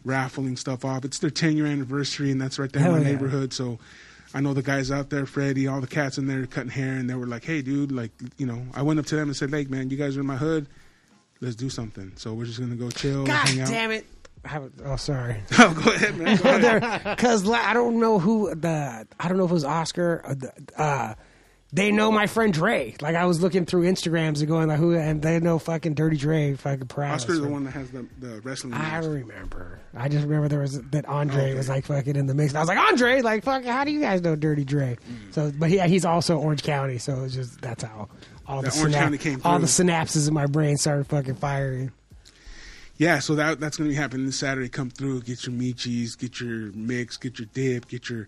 raffling 0.05 0.57
stuff 0.57 0.83
off. 0.85 1.05
It's 1.05 1.19
their 1.19 1.29
ten 1.29 1.57
year 1.57 1.65
anniversary, 1.65 2.31
and 2.31 2.41
that's 2.41 2.59
right 2.59 2.71
there 2.71 2.81
Hell 2.83 2.95
in 2.95 3.01
my 3.03 3.07
yeah. 3.07 3.13
neighborhood. 3.15 3.53
So. 3.53 3.79
I 4.33 4.39
know 4.39 4.53
the 4.53 4.61
guys 4.61 4.91
out 4.91 5.09
there, 5.09 5.25
Freddie, 5.25 5.67
all 5.67 5.81
the 5.81 5.87
cats 5.87 6.17
in 6.17 6.25
there 6.25 6.45
cutting 6.45 6.69
hair, 6.69 6.93
and 6.93 7.09
they 7.09 7.15
were 7.15 7.27
like, 7.27 7.43
"Hey, 7.43 7.61
dude, 7.61 7.91
like, 7.91 8.11
you 8.37 8.45
know." 8.45 8.65
I 8.73 8.81
went 8.81 8.97
up 8.97 9.05
to 9.07 9.17
them 9.17 9.27
and 9.27 9.35
said, 9.35 9.51
"Like, 9.51 9.69
man, 9.69 9.89
you 9.89 9.97
guys 9.97 10.15
are 10.15 10.21
in 10.21 10.25
my 10.25 10.37
hood. 10.37 10.67
Let's 11.41 11.57
do 11.57 11.69
something." 11.69 12.13
So 12.15 12.33
we're 12.33 12.45
just 12.45 12.57
gonna 12.57 12.75
go 12.77 12.89
chill, 12.91 13.25
God 13.25 13.49
hang 13.49 13.59
out. 13.59 13.67
damn 13.67 13.91
it. 13.91 13.95
It- 13.95 14.05
Oh, 14.85 14.95
sorry. 14.95 15.41
oh, 15.59 15.81
go 15.83 15.91
ahead, 15.91 16.17
man. 16.17 16.37
Because 17.15 17.49
I 17.49 17.73
don't 17.73 17.99
know 17.99 18.19
who 18.19 18.55
the 18.55 19.05
I 19.19 19.27
don't 19.27 19.37
know 19.37 19.43
if 19.45 19.51
it 19.51 19.53
was 19.53 19.65
Oscar. 19.65 20.23
The, 20.25 20.81
uh, 20.81 21.13
they 21.73 21.91
know 21.91 22.11
my 22.11 22.27
friend 22.27 22.53
Dre. 22.53 22.95
Like 23.01 23.15
I 23.15 23.25
was 23.25 23.41
looking 23.41 23.65
through 23.65 23.83
Instagrams 23.83 24.39
and 24.39 24.47
going 24.47 24.67
like 24.67 24.77
who, 24.79 24.93
and 24.95 25.21
they 25.21 25.39
know 25.39 25.57
fucking 25.59 25.93
Dirty 25.93 26.17
Dre. 26.17 26.53
Fucking 26.55 26.87
proud. 26.87 27.15
Oscar's 27.15 27.39
the 27.41 27.47
one 27.47 27.63
that 27.63 27.71
has 27.71 27.89
the, 27.91 28.05
the 28.19 28.41
wrestling. 28.41 28.73
I 28.73 28.97
remember. 28.97 29.79
I 29.95 30.09
just 30.09 30.23
remember 30.23 30.47
there 30.47 30.59
was 30.59 30.81
that 30.81 31.05
Andre 31.05 31.43
Okay. 31.49 31.53
was 31.55 31.69
like 31.69 31.85
fucking 31.85 32.15
in 32.15 32.25
the 32.25 32.33
mix. 32.33 32.51
And 32.51 32.57
I 32.57 32.61
was 32.61 32.67
like 32.69 32.77
Andre, 32.77 33.21
like 33.21 33.43
fuck. 33.43 33.63
How 33.63 33.83
do 33.83 33.91
you 33.91 34.01
guys 34.01 34.21
know 34.21 34.35
Dirty 34.35 34.63
Dre? 34.65 34.97
Mm. 35.09 35.33
So, 35.33 35.51
but 35.57 35.69
yeah, 35.69 35.87
he's 35.87 36.05
also 36.05 36.37
Orange 36.37 36.63
County. 36.63 36.97
So 36.97 37.23
it's 37.23 37.33
just 37.33 37.61
that's 37.61 37.83
how 37.83 38.09
all 38.47 38.61
That 38.61 38.73
the 38.73 38.79
Orange 38.79 38.95
synap- 38.95 38.99
County 38.99 39.17
came 39.17 39.41
all 39.45 39.59
the 39.59 39.67
synapses 39.67 40.27
in 40.27 40.33
my 40.33 40.47
brain 40.47 40.75
started 40.77 41.07
fucking 41.07 41.35
firing. 41.35 41.91
Yeah, 42.97 43.19
so 43.19 43.33
that 43.35 43.59
that's 43.59 43.77
gonna 43.77 43.89
be 43.89 43.95
happening 43.95 44.25
this 44.27 44.37
Saturday. 44.37 44.69
Come 44.69 44.89
through, 44.91 45.21
get 45.21 45.45
your 45.47 45.55
michis, 45.55 46.17
get 46.17 46.39
your 46.39 46.71
mix, 46.73 47.17
get 47.17 47.39
your 47.39 47.47
dip, 47.53 47.87
get 47.87 48.09
your, 48.09 48.27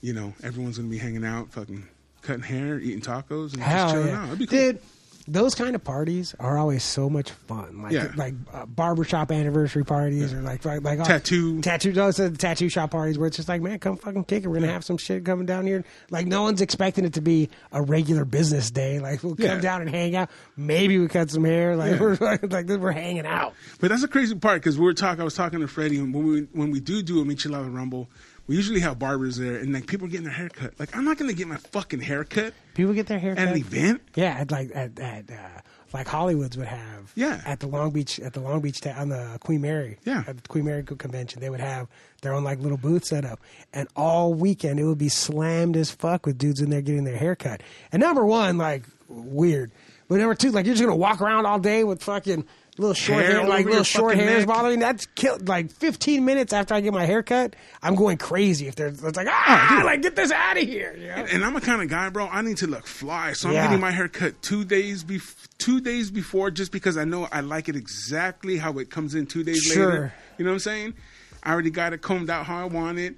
you 0.00 0.12
know, 0.12 0.32
everyone's 0.44 0.76
gonna 0.78 0.88
be 0.90 0.98
hanging 0.98 1.24
out, 1.24 1.50
fucking 1.52 1.88
cutting 2.26 2.42
hair, 2.42 2.78
eating 2.78 3.00
tacos, 3.00 3.54
and 3.54 3.62
just 3.62 3.92
chilling 3.94 4.08
yeah, 4.08 4.20
out. 4.22 4.26
It'd 4.28 4.38
be 4.38 4.46
cool. 4.46 4.58
dude. 4.58 4.80
Those 5.28 5.56
kind 5.56 5.74
of 5.74 5.82
parties 5.82 6.36
are 6.38 6.56
always 6.56 6.84
so 6.84 7.10
much 7.10 7.32
fun. 7.32 7.82
Like 7.82 7.90
Yeah. 7.90 8.12
like 8.16 8.34
uh, 8.54 8.64
barbershop 8.64 9.32
anniversary 9.32 9.84
parties 9.84 10.32
or 10.32 10.40
like 10.40 10.64
like, 10.64 10.82
like 10.84 11.00
uh, 11.00 11.04
Tattoo. 11.04 11.60
tattoo 11.62 11.90
those 11.90 12.20
are 12.20 12.28
the 12.28 12.36
tattoo 12.38 12.68
shop 12.68 12.92
parties 12.92 13.18
where 13.18 13.26
it's 13.26 13.36
just 13.36 13.48
like 13.48 13.60
man 13.60 13.80
come 13.80 13.96
fucking 13.96 14.22
kick 14.22 14.44
it. 14.44 14.46
We're 14.46 14.60
gonna 14.60 14.70
have 14.72 14.84
some 14.84 14.98
shit 14.98 15.24
coming 15.24 15.44
down 15.44 15.66
here. 15.66 15.82
Like 16.10 16.28
no 16.28 16.42
one's 16.44 16.60
expecting 16.60 17.04
it 17.04 17.14
to 17.14 17.20
be 17.20 17.48
a 17.72 17.82
regular 17.82 18.24
business 18.24 18.70
day. 18.70 19.00
Like 19.00 19.24
we'll 19.24 19.34
come 19.34 19.46
Yeah. 19.46 19.58
down 19.60 19.80
and 19.80 19.90
hang 19.90 20.14
out. 20.14 20.30
Maybe 20.56 20.96
we 20.96 21.08
cut 21.08 21.28
some 21.28 21.44
hair. 21.44 21.74
Like 21.74 21.94
Yeah. 21.94 22.00
we're 22.02 22.18
like, 22.20 22.52
like 22.52 22.66
we're 22.68 22.92
hanging 22.92 23.26
out. 23.26 23.52
But 23.80 23.88
that's 23.88 24.02
the 24.02 24.08
crazy 24.08 24.36
part 24.36 24.62
because 24.62 24.78
we 24.78 24.84
were 24.84 24.94
talking. 24.94 25.22
I 25.22 25.24
was 25.24 25.34
talking 25.34 25.58
to 25.58 25.66
Freddie, 25.66 25.98
and 25.98 26.14
when 26.14 26.24
we 26.24 26.40
when 26.52 26.70
we 26.70 26.78
do 26.78 27.02
do 27.02 27.20
a 27.20 27.24
Michelada 27.24 27.74
Rumble, 27.74 28.08
we 28.46 28.56
usually 28.56 28.80
have 28.80 28.98
barbers 28.98 29.36
there, 29.36 29.56
and 29.56 29.72
like 29.72 29.86
people 29.86 30.06
are 30.06 30.10
getting 30.10 30.24
their 30.26 30.34
hair 30.34 30.48
cut. 30.48 30.74
Like 30.78 30.96
I'm 30.96 31.04
not 31.04 31.18
gonna 31.18 31.32
get 31.32 31.48
my 31.48 31.56
fucking 31.56 32.00
haircut. 32.00 32.54
People 32.74 32.94
get 32.94 33.06
their 33.06 33.18
hair 33.18 33.34
cut. 33.34 33.42
at 33.42 33.48
cut. 33.48 33.54
an 33.56 33.60
event. 33.60 34.02
Yeah, 34.14 34.36
at 34.38 34.50
like 34.50 34.70
at, 34.74 34.98
at 34.98 35.30
uh, 35.30 35.60
like 35.92 36.06
Hollywoods 36.06 36.56
would 36.56 36.66
have. 36.66 37.12
Yeah. 37.14 37.40
At 37.46 37.60
the 37.60 37.66
Long 37.66 37.90
Beach 37.90 38.20
at 38.20 38.34
the 38.34 38.40
Long 38.40 38.60
Beach 38.60 38.80
ta- 38.80 38.94
on 38.96 39.08
the 39.08 39.38
Queen 39.40 39.60
Mary. 39.60 39.98
Yeah. 40.04 40.24
At 40.26 40.42
the 40.42 40.48
Queen 40.48 40.64
Mary 40.64 40.82
convention, 40.82 41.40
they 41.40 41.50
would 41.50 41.60
have 41.60 41.88
their 42.22 42.34
own 42.34 42.44
like 42.44 42.60
little 42.60 42.78
booth 42.78 43.04
set 43.04 43.24
up, 43.24 43.40
and 43.72 43.88
all 43.96 44.34
weekend 44.34 44.78
it 44.78 44.84
would 44.84 44.98
be 44.98 45.08
slammed 45.08 45.76
as 45.76 45.90
fuck 45.90 46.26
with 46.26 46.38
dudes 46.38 46.60
in 46.60 46.70
there 46.70 46.82
getting 46.82 47.04
their 47.04 47.16
hair 47.16 47.34
cut. 47.36 47.62
And 47.92 48.00
number 48.00 48.24
one, 48.24 48.58
like 48.58 48.84
weird, 49.08 49.70
but 50.08 50.18
number 50.18 50.34
two, 50.34 50.50
like 50.50 50.66
you're 50.66 50.74
just 50.74 50.84
gonna 50.84 50.96
walk 50.96 51.20
around 51.20 51.46
all 51.46 51.58
day 51.58 51.82
with 51.84 52.02
fucking. 52.02 52.46
Little 52.78 52.92
short 52.94 53.22
Hair 53.24 53.40
hair, 53.40 53.48
like 53.48 53.64
little 53.64 53.82
short 53.84 54.16
hairs 54.16 54.40
neck. 54.40 54.48
bothering. 54.48 54.80
That's 54.80 55.06
killed. 55.14 55.48
Like 55.48 55.70
15 55.70 56.24
minutes 56.24 56.52
after 56.52 56.74
I 56.74 56.82
get 56.82 56.92
my 56.92 57.06
hair 57.06 57.22
cut, 57.22 57.56
I'm 57.82 57.94
going 57.94 58.18
crazy. 58.18 58.66
If 58.68 58.74
there's, 58.76 59.02
it's 59.02 59.16
like 59.16 59.28
ah, 59.30 59.82
like 59.84 60.02
get 60.02 60.14
this 60.14 60.30
out 60.30 60.58
of 60.58 60.62
here. 60.62 60.94
You 60.98 61.06
know? 61.06 61.14
And 61.32 61.44
I'm 61.44 61.56
a 61.56 61.60
kind 61.62 61.80
of 61.80 61.88
guy, 61.88 62.10
bro. 62.10 62.26
I 62.28 62.42
need 62.42 62.58
to 62.58 62.66
look 62.66 62.86
fly, 62.86 63.32
so 63.32 63.48
I'm 63.48 63.54
Yeah. 63.54 63.64
getting 63.66 63.80
my 63.80 63.92
hair 63.92 64.08
cut 64.08 64.42
two 64.42 64.62
days 64.64 65.04
bef- 65.04 65.34
two 65.56 65.80
days 65.80 66.10
before, 66.10 66.50
just 66.50 66.70
because 66.70 66.98
I 66.98 67.04
know 67.04 67.26
I 67.32 67.40
like 67.40 67.70
it 67.70 67.76
exactly 67.76 68.58
how 68.58 68.78
it 68.78 68.90
comes 68.90 69.14
in 69.14 69.26
two 69.26 69.42
days 69.42 69.62
Sure. 69.62 69.86
later. 69.88 70.14
You 70.36 70.44
know 70.44 70.50
what 70.50 70.56
I'm 70.56 70.60
saying? 70.60 70.94
I 71.42 71.52
already 71.52 71.70
got 71.70 71.94
it 71.94 72.02
combed 72.02 72.28
out 72.28 72.44
how 72.44 72.60
I 72.60 72.64
want 72.64 72.98
it. 72.98 73.14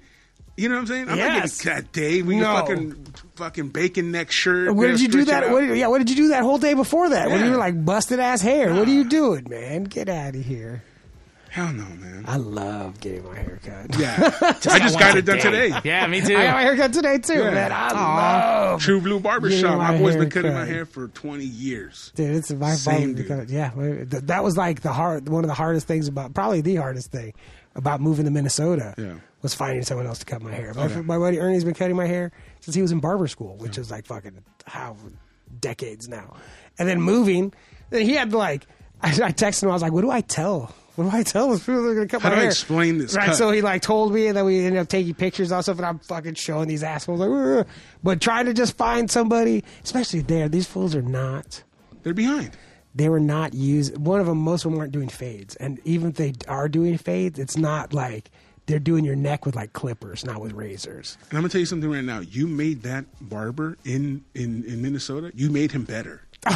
You 0.59 0.69
know 0.69 0.75
what 0.75 0.81
I'm 0.81 0.87
saying? 0.87 1.09
I'm 1.09 1.17
Yes. 1.17 1.63
not 1.65 1.73
getting 1.73 1.83
that 1.83 1.91
day. 1.93 2.21
We 2.21 2.35
No. 2.37 2.53
fucking 2.55 2.95
fucking 3.35 3.69
bacon 3.69 4.11
neck 4.11 4.29
shirt. 4.31 4.75
What 4.75 4.87
did 4.87 4.99
you 5.01 5.07
do 5.07 5.25
that? 5.25 5.49
What 5.51 5.61
did, 5.61 5.77
yeah, 5.77 5.87
what 5.87 5.99
did 5.99 6.09
you 6.09 6.15
do 6.15 6.27
that 6.29 6.43
whole 6.43 6.57
day 6.57 6.73
before 6.73 7.09
that? 7.09 7.29
When 7.31 7.43
you 7.45 7.51
were 7.51 7.57
like 7.57 7.85
busted 7.85 8.19
ass 8.19 8.41
hair. 8.41 8.73
What 8.73 8.87
are 8.87 8.91
you 8.91 9.05
doing, 9.05 9.47
man? 9.49 9.85
Get 9.85 10.09
out 10.09 10.35
of 10.35 10.43
here. 10.45 10.83
Hell 11.49 11.71
no, 11.73 11.85
man. 11.99 12.25
I 12.27 12.35
love 12.35 12.99
getting 12.99 13.23
my 13.25 13.35
hair 13.35 13.59
cut. 13.65 13.97
Yeah, 13.99 14.31
I 14.69 14.77
just 14.79 14.99
got 14.99 15.17
it 15.17 15.25
done 15.25 15.39
today. 15.39 15.73
Yeah, 15.83 16.05
me 16.05 16.21
too. 16.21 16.37
I 16.37 16.43
got 16.43 16.53
my 16.53 16.61
hair 16.61 16.75
cut 16.75 16.93
today 16.93 17.17
too, 17.17 17.33
Yeah. 17.39 17.49
man. 17.49 17.71
I 17.71 17.91
love 17.93 18.81
True 18.83 18.99
Blue 19.01 19.13
Getting 19.19 19.23
Barbershop. 19.23 19.77
my 19.79 19.91
My 19.93 19.97
boy's 19.97 20.13
hair 20.13 20.21
been 20.23 20.29
cutting 20.29 20.53
my 20.53 20.65
hair 20.65 20.85
for 20.85 21.07
20 21.07 21.45
years. 21.45 22.11
Dude, 22.15 22.35
it's 22.35 22.51
my 22.51 22.75
Same, 22.75 23.15
fault. 23.15 23.27
dude. 23.27 23.49
Yeah, 23.49 23.71
that 23.75 24.43
was 24.43 24.57
like 24.57 24.81
the 24.81 24.93
hard, 24.93 25.27
one 25.27 25.43
of 25.43 25.47
the 25.47 25.55
hardest 25.55 25.87
things 25.87 26.07
about, 26.07 26.35
probably 26.35 26.61
the 26.61 26.75
hardest 26.75 27.11
thing 27.11 27.33
about 27.75 27.99
moving 27.99 28.25
to 28.25 28.31
Minnesota. 28.31 28.93
Yeah. 28.97 29.13
Was 29.41 29.53
finding 29.53 29.83
someone 29.83 30.05
else 30.07 30.19
to 30.19 30.25
cut 30.25 30.41
my 30.41 30.53
hair. 30.53 30.73
My, 30.73 30.85
Okay. 30.85 31.01
my 31.01 31.17
buddy 31.17 31.39
Ernie's 31.39 31.63
been 31.63 31.73
cutting 31.73 31.95
my 31.95 32.07
hair 32.07 32.31
since 32.59 32.75
he 32.75 32.81
was 32.81 32.91
in 32.91 32.99
barber 32.99 33.27
school, 33.27 33.55
which 33.57 33.77
is 33.77 33.89
like 33.91 34.05
fucking 34.05 34.43
how 34.65 34.95
decades 35.59 36.07
now. 36.09 36.35
And 36.77 36.87
then 36.87 37.01
moving, 37.01 37.53
then 37.89 38.03
he 38.05 38.13
had 38.13 38.33
like, 38.33 38.65
I, 39.01 39.09
I 39.09 39.31
texted 39.31 39.63
him. 39.63 39.69
I 39.69 39.73
was 39.73 39.81
like, 39.81 39.93
"What 39.93 40.01
do 40.01 40.11
I 40.11 40.19
tell? 40.21 40.73
What 40.95 41.09
do 41.09 41.15
I 41.17 41.23
tell 41.23 41.47
those 41.49 41.61
people 41.61 41.83
that 41.83 41.89
are 41.91 41.95
gonna 41.95 42.07
cut 42.07 42.21
my 42.21 42.29
hair? 42.29 42.31
How 42.31 42.35
my 42.35 42.35
do 42.35 42.39
I 42.39 42.43
hair?" 42.43 42.51
explain 42.51 42.97
this 42.97 43.15
Right. 43.15 43.27
cut? 43.27 43.35
So 43.37 43.49
he 43.51 43.61
like 43.61 43.81
told 43.81 44.13
me, 44.13 44.27
and 44.27 44.35
then 44.35 44.43
we 44.43 44.59
ended 44.65 44.81
up 44.81 44.89
taking 44.89 45.13
pictures 45.13 45.51
and 45.53 45.63
stuff, 45.63 45.77
and 45.77 45.85
I'm 45.85 45.99
fucking 45.99 46.33
showing 46.33 46.67
these 46.67 46.83
assholes 46.83 47.21
like, 47.21 47.29
"Ugh." 47.29 47.67
but 48.03 48.19
trying 48.19 48.45
to 48.47 48.53
just 48.53 48.75
find 48.77 49.09
somebody, 49.09 49.63
especially 49.85 50.19
there. 50.19 50.49
These 50.49 50.67
fools 50.67 50.95
are 50.95 51.01
not 51.01 51.63
They're 52.03 52.13
behind. 52.13 52.57
they 52.93 53.07
were 53.07 53.21
not 53.21 53.53
used. 53.53 53.97
One 53.97 54.19
of 54.19 54.25
them, 54.25 54.37
most 54.39 54.65
of 54.65 54.71
them 54.71 54.77
weren't 54.79 54.91
doing 54.91 55.07
fades, 55.07 55.55
and 55.55 55.79
even 55.85 56.09
if 56.09 56.15
they 56.17 56.33
are 56.49 56.67
doing 56.67 56.97
fades, 56.97 57.39
it's 57.39 57.55
not 57.55 57.93
like 57.93 58.29
they're 58.69 58.79
doing 58.79 59.03
your 59.03 59.15
neck 59.15 59.45
with 59.47 59.55
like 59.55 59.73
clippers, 59.73 60.23
not 60.23 60.39
with 60.41 60.53
razors. 60.53 61.17
And 61.29 61.37
I'm 61.37 61.41
gonna 61.41 61.49
tell 61.49 61.59
you 61.59 61.65
something 61.65 61.89
right 61.89 62.03
now. 62.03 62.19
You 62.19 62.47
made 62.47 62.83
that 62.83 63.05
barber 63.19 63.77
in 63.83 64.23
in, 64.35 64.63
in 64.63 64.81
Minnesota. 64.81 65.31
You 65.33 65.49
made 65.49 65.71
him 65.71 65.83
better. 65.83 66.21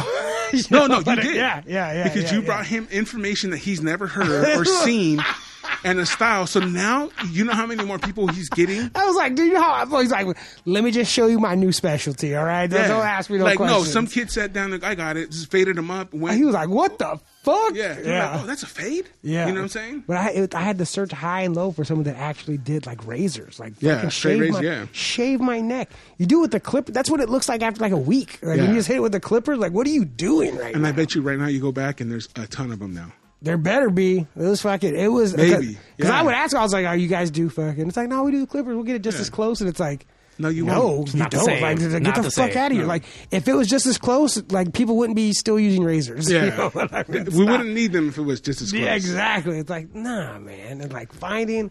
No, 0.70 0.86
no, 0.86 0.98
you 0.98 1.16
did. 1.16 1.34
yeah, 1.34 1.62
yeah, 1.66 1.92
yeah, 1.92 2.04
Because 2.04 2.24
yeah, 2.24 2.34
you 2.34 2.40
yeah. 2.40 2.46
brought 2.46 2.66
him 2.66 2.86
information 2.92 3.50
that 3.50 3.56
he's 3.56 3.82
never 3.82 4.06
heard 4.06 4.56
or 4.56 4.64
seen, 4.64 5.18
and 5.84 5.98
a 5.98 6.06
style. 6.06 6.46
So 6.46 6.60
now 6.60 7.10
you 7.30 7.44
know 7.44 7.52
how 7.52 7.66
many 7.66 7.84
more 7.84 7.98
people 7.98 8.26
he's 8.28 8.48
getting. 8.48 8.90
I 8.94 9.06
was 9.06 9.16
like, 9.16 9.34
dude, 9.34 9.48
you 9.48 9.54
know 9.54 9.62
how 9.62 9.86
he's 10.00 10.10
like, 10.10 10.26
let 10.64 10.82
me 10.84 10.90
just 10.90 11.12
show 11.12 11.26
you 11.26 11.38
my 11.38 11.54
new 11.54 11.72
specialty, 11.72 12.34
all 12.34 12.44
right? 12.44 12.70
Yeah. 12.70 12.88
Don't 12.88 13.06
ask 13.06 13.30
me 13.30 13.38
no 13.38 13.44
like 13.44 13.56
questions. 13.58 13.84
no, 13.86 13.90
some 13.90 14.06
kid 14.06 14.30
sat 14.30 14.52
down 14.52 14.72
and 14.72 14.84
I 14.84 14.94
got 14.94 15.16
it, 15.16 15.30
just 15.30 15.50
faded 15.50 15.76
him 15.78 15.90
up. 15.90 16.12
Went, 16.12 16.36
he 16.36 16.44
was 16.44 16.54
like, 16.54 16.68
what 16.68 16.98
the 16.98 17.20
fuck? 17.42 17.74
yeah, 17.74 17.98
You're 17.98 18.18
like, 18.18 18.42
oh, 18.42 18.46
that's 18.46 18.62
a 18.62 18.66
fade. 18.66 19.08
Yeah, 19.22 19.46
you 19.46 19.52
know 19.52 19.58
what 19.60 19.64
I'm 19.64 19.68
saying? 19.68 20.04
But 20.06 20.16
I, 20.16 20.30
it, 20.30 20.54
I 20.54 20.60
had 20.62 20.78
to 20.78 20.86
search 20.86 21.12
high 21.12 21.42
and 21.42 21.54
low 21.54 21.70
for 21.72 21.84
someone 21.84 22.04
that 22.04 22.16
actually 22.16 22.56
did 22.56 22.86
like 22.86 23.06
razors, 23.06 23.60
like 23.60 23.74
Yeah, 23.80 24.08
straight 24.08 24.12
shave 24.12 24.40
razor, 24.40 24.52
my, 24.54 24.60
yeah. 24.60 24.86
shave 24.92 25.40
my 25.40 25.60
neck. 25.60 25.90
You 26.18 26.26
do 26.26 26.38
it 26.38 26.42
with 26.42 26.50
the 26.52 26.60
clipper. 26.60 26.92
That's 26.92 27.10
what 27.10 27.20
it 27.20 27.28
looks 27.28 27.48
like 27.48 27.62
after 27.62 27.80
like 27.80 27.92
a 27.92 27.96
week. 27.98 28.38
Like 28.42 28.58
Yeah. 28.58 28.68
you 28.68 28.74
just 28.74 28.88
hit 28.88 28.96
it 28.96 29.00
with 29.00 29.12
the 29.12 29.20
clippers. 29.20 29.58
Like, 29.58 29.72
what 29.72 29.86
are 29.86 29.90
you 29.90 30.04
doing 30.04 30.56
right 30.56 30.72
And 30.74 30.82
now? 30.82 30.88
I 30.88 30.92
bet 30.92 31.14
you 31.14 31.20
right 31.22 31.38
now 31.38 31.46
you 31.46 31.60
go 31.60 31.72
back 31.72 32.00
and 32.00 32.10
there's 32.10 32.28
a 32.36 32.46
ton 32.46 32.72
of 32.72 32.78
them 32.78 32.94
now. 32.94 33.12
There 33.44 33.58
better 33.58 33.90
be. 33.90 34.18
It 34.20 34.26
was 34.36 34.62
fucking. 34.62 34.96
It 34.96 35.08
was 35.08 35.36
Maybe, 35.36 35.78
because 35.96 36.10
I 36.10 36.22
would 36.22 36.34
ask. 36.34 36.56
I 36.56 36.62
was 36.62 36.72
like, 36.72 36.86
"Are 36.86 36.96
you 36.96 37.08
guys 37.08 37.30
do 37.30 37.48
fucking?" 37.50 37.86
It's 37.88 37.96
like, 37.96 38.08
"No, 38.08 38.24
we 38.24 38.32
do 38.32 38.40
the 38.40 38.46
clippers. 38.46 38.74
We'll 38.74 38.84
get 38.84 38.96
it 38.96 39.02
just 39.02 39.18
Yeah. 39.18 39.22
as 39.22 39.30
close." 39.30 39.60
And 39.60 39.68
it's 39.68 39.78
like, 39.78 40.06
No, 40.38 40.48
you 40.48 40.64
no, 40.64 40.86
won't. 40.86 41.12
you 41.14 41.20
not 41.20 41.30
don't. 41.30 41.46
Like, 41.60 41.78
get 41.78 42.02
Not 42.02 42.14
the 42.16 42.22
the 42.22 42.30
fuck 42.30 42.56
out 42.56 42.72
of 42.72 42.76
here. 42.76 42.86
Like, 42.86 43.04
if 43.30 43.46
it 43.46 43.52
was 43.52 43.68
just 43.68 43.86
as 43.86 43.98
close, 43.98 44.42
like 44.50 44.72
people 44.72 44.96
wouldn't 44.96 45.14
be 45.14 45.32
still 45.34 45.60
using 45.60 45.84
razors. 45.84 46.28
you 46.30 46.38
Yeah, 46.38 46.56
know 46.56 46.70
what 46.70 46.92
I 46.92 47.04
mean? 47.06 47.26
We 47.26 47.44
not- 47.44 47.50
wouldn't 47.58 47.74
need 47.74 47.92
them 47.92 48.08
if 48.08 48.16
it 48.18 48.22
was 48.22 48.40
just 48.40 48.62
as 48.62 48.70
close. 48.72 48.82
Yeah, 48.82 48.94
exactly. 48.94 49.58
It's 49.58 49.70
like, 49.70 49.94
nah, 49.94 50.38
man. 50.38 50.80
And 50.80 50.92
like 50.92 51.12
finding 51.12 51.70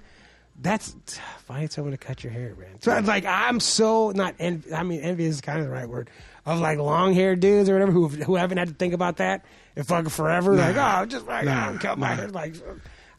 that's 0.61 0.95
find 1.47 1.71
someone 1.71 1.91
to 1.91 1.97
cut 1.97 2.23
your 2.23 2.31
hair, 2.31 2.55
man. 2.59 2.79
So 2.81 2.95
it's 2.95 3.07
like 3.07 3.25
I'm 3.25 3.59
so 3.59 4.11
not 4.11 4.35
envy. 4.39 4.71
I 4.73 4.83
mean, 4.83 5.01
envy 5.01 5.25
is 5.25 5.41
kind 5.41 5.59
of 5.59 5.65
the 5.65 5.71
right 5.71 5.89
word 5.89 6.09
of 6.45 6.59
like 6.59 6.77
long 6.77 7.13
haired 7.13 7.39
dudes 7.39 7.67
or 7.69 7.73
whatever 7.73 7.91
who 7.91 8.07
who 8.09 8.35
haven't 8.35 8.59
had 8.59 8.67
to 8.67 8.73
think 8.75 8.93
about 8.93 9.17
that 9.17 9.43
in 9.75 9.83
fucking 9.83 10.09
forever. 10.09 10.55
Like, 10.55 10.75
oh, 10.75 10.81
I'm 10.81 11.09
just 11.09 11.25
like 11.27 11.45
Nah, 11.45 11.71
oh, 11.73 11.77
cut 11.79 11.97
my 11.97 12.09
nah. 12.09 12.15
hair. 12.15 12.27
Like, 12.29 12.55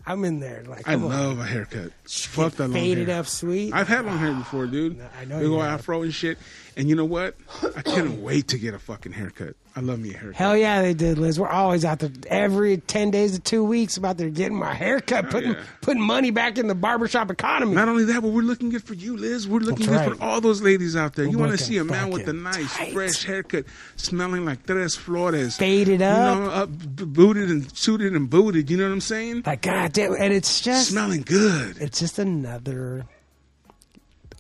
I'm 0.07 0.25
in 0.25 0.41
there. 0.41 0.65
Like, 0.67 0.87
I 0.87 0.93
come 0.93 1.05
on. 1.05 1.11
love 1.11 1.39
a 1.41 1.45
haircut. 1.45 1.93
Fuck 2.07 2.55
that 2.55 2.65
long 2.65 2.73
faded 2.73 3.09
hair. 3.09 3.21
up 3.21 3.27
sweet. 3.27 3.73
I've 3.73 3.89
had 3.89 4.05
long 4.05 4.19
hair 4.19 4.33
ah, 4.33 4.39
before, 4.39 4.67
dude. 4.67 5.01
I 5.19 5.25
know 5.25 5.39
Big 5.39 5.47
you 5.47 5.55
old 5.55 5.63
have. 5.63 5.81
afro 5.81 6.03
and 6.03 6.15
shit. 6.15 6.39
And 6.77 6.89
you 6.89 6.97
know 6.97 7.05
what? 7.05 7.37
I 7.77 7.83
couldn't 7.83 8.23
wait 8.25 8.49
to 8.49 8.59
get 8.59 8.75
a 8.75 8.79
fucking 8.79 9.13
haircut. 9.13 9.55
I 9.77 9.81
love 9.81 9.99
me 9.99 10.15
a 10.15 10.17
haircut. 10.17 10.37
Hell 10.37 10.57
yeah, 10.57 10.83
they 10.83 10.95
did, 10.95 11.19
Liz. 11.19 11.39
We're 11.39 11.49
always 11.49 11.85
out 11.85 11.99
there 12.01 12.11
every 12.29 12.77
ten 12.79 13.11
days 13.11 13.33
to 13.33 13.41
two 13.41 13.65
weeks 13.65 13.97
about 13.97 14.19
there 14.19 14.29
getting 14.31 14.57
my 14.57 14.73
haircut, 14.75 15.31
putting 15.31 15.53
yeah. 15.53 15.63
putting 15.81 16.03
money 16.03 16.31
back 16.31 16.59
in 16.59 16.69
the 16.69 16.75
barbershop 16.75 17.31
economy. 17.31 17.75
Not 17.75 17.89
only 17.89 18.05
that, 18.05 18.23
but 18.23 18.29
we're 18.29 18.43
looking 18.43 18.71
good 18.71 18.85
for 18.85 18.95
you, 18.95 19.17
Liz. 19.17 19.49
We're 19.49 19.59
looking 19.61 19.87
That's 19.87 20.05
good 20.05 20.11
right. 20.11 20.19
for 20.19 20.25
all 20.25 20.41
those 20.41 20.63
ladies 20.63 20.95
out 20.97 21.15
there. 21.15 21.27
We're 21.27 21.33
you 21.33 21.39
want 21.39 21.53
to 21.53 21.59
see 21.59 21.79
a 21.79 21.85
man 21.85 22.11
with 22.11 22.29
a 22.29 22.33
nice, 22.33 22.73
tight. 22.77 22.93
fresh 22.93 23.25
haircut, 23.25 23.65
smelling 23.97 24.45
like 24.45 24.65
Tres 24.67 24.95
Flores. 24.97 25.57
Faded 25.57 26.03
up, 26.03 26.37
You 26.37 26.43
know, 26.45 26.51
up, 26.51 26.71
booted 26.71 27.51
and 27.51 27.77
suited 27.77 28.15
and 28.15 28.31
booted. 28.31 28.71
You 28.71 28.77
know 28.77 28.85
what 28.85 28.93
I'm 28.93 29.01
saying? 29.01 29.43
Like 29.47 29.63
God 29.63 29.93
damn, 29.93 30.15
and 30.15 30.33
it's 30.33 30.61
just 30.61 30.91
Smelling 30.91 31.23
good. 31.23 31.79
it's 31.79 31.99
just 31.99 32.19
another 32.21 33.07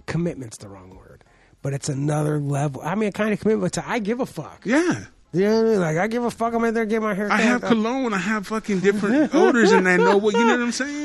commitment's 0.07 0.59
the 0.59 0.69
wrong 0.69 0.95
word, 0.97 1.24
but 1.65 1.73
it's 1.73 1.89
another 1.89 2.39
level. 2.39 2.81
I 2.85 2.95
mean, 2.95 3.09
a 3.09 3.13
kind 3.13 3.33
of 3.33 3.41
commitment 3.41 3.73
to 3.73 3.89
I 3.89 3.99
give 3.99 4.21
a 4.21 4.27
fuck. 4.27 4.61
Yeah. 4.65 5.07
You 5.33 5.41
know 5.47 5.57
what 5.57 5.67
I 5.67 5.69
mean? 5.71 5.81
Like 5.81 5.97
I 5.97 6.07
give 6.07 6.23
a 6.25 6.31
fuck. 6.31 6.55
I'm 6.55 6.63
in 6.65 6.75
there 6.75 6.85
getting 6.87 7.03
my 7.03 7.15
hair. 7.15 7.27
Cut. 7.29 7.35
I 7.41 7.43
cut. 7.43 7.47
have 7.49 7.63
cologne. 7.63 8.15
I 8.15 8.19
have 8.19 8.47
fucking 8.47 8.79
different 8.81 9.35
odors, 9.35 9.73
and 9.73 9.89
I 9.89 9.97
know 9.97 10.17
what 10.19 10.35
you 10.35 10.41
know 10.45 10.53
what 10.53 10.61
I'm 10.61 10.71
saying. 10.83 11.05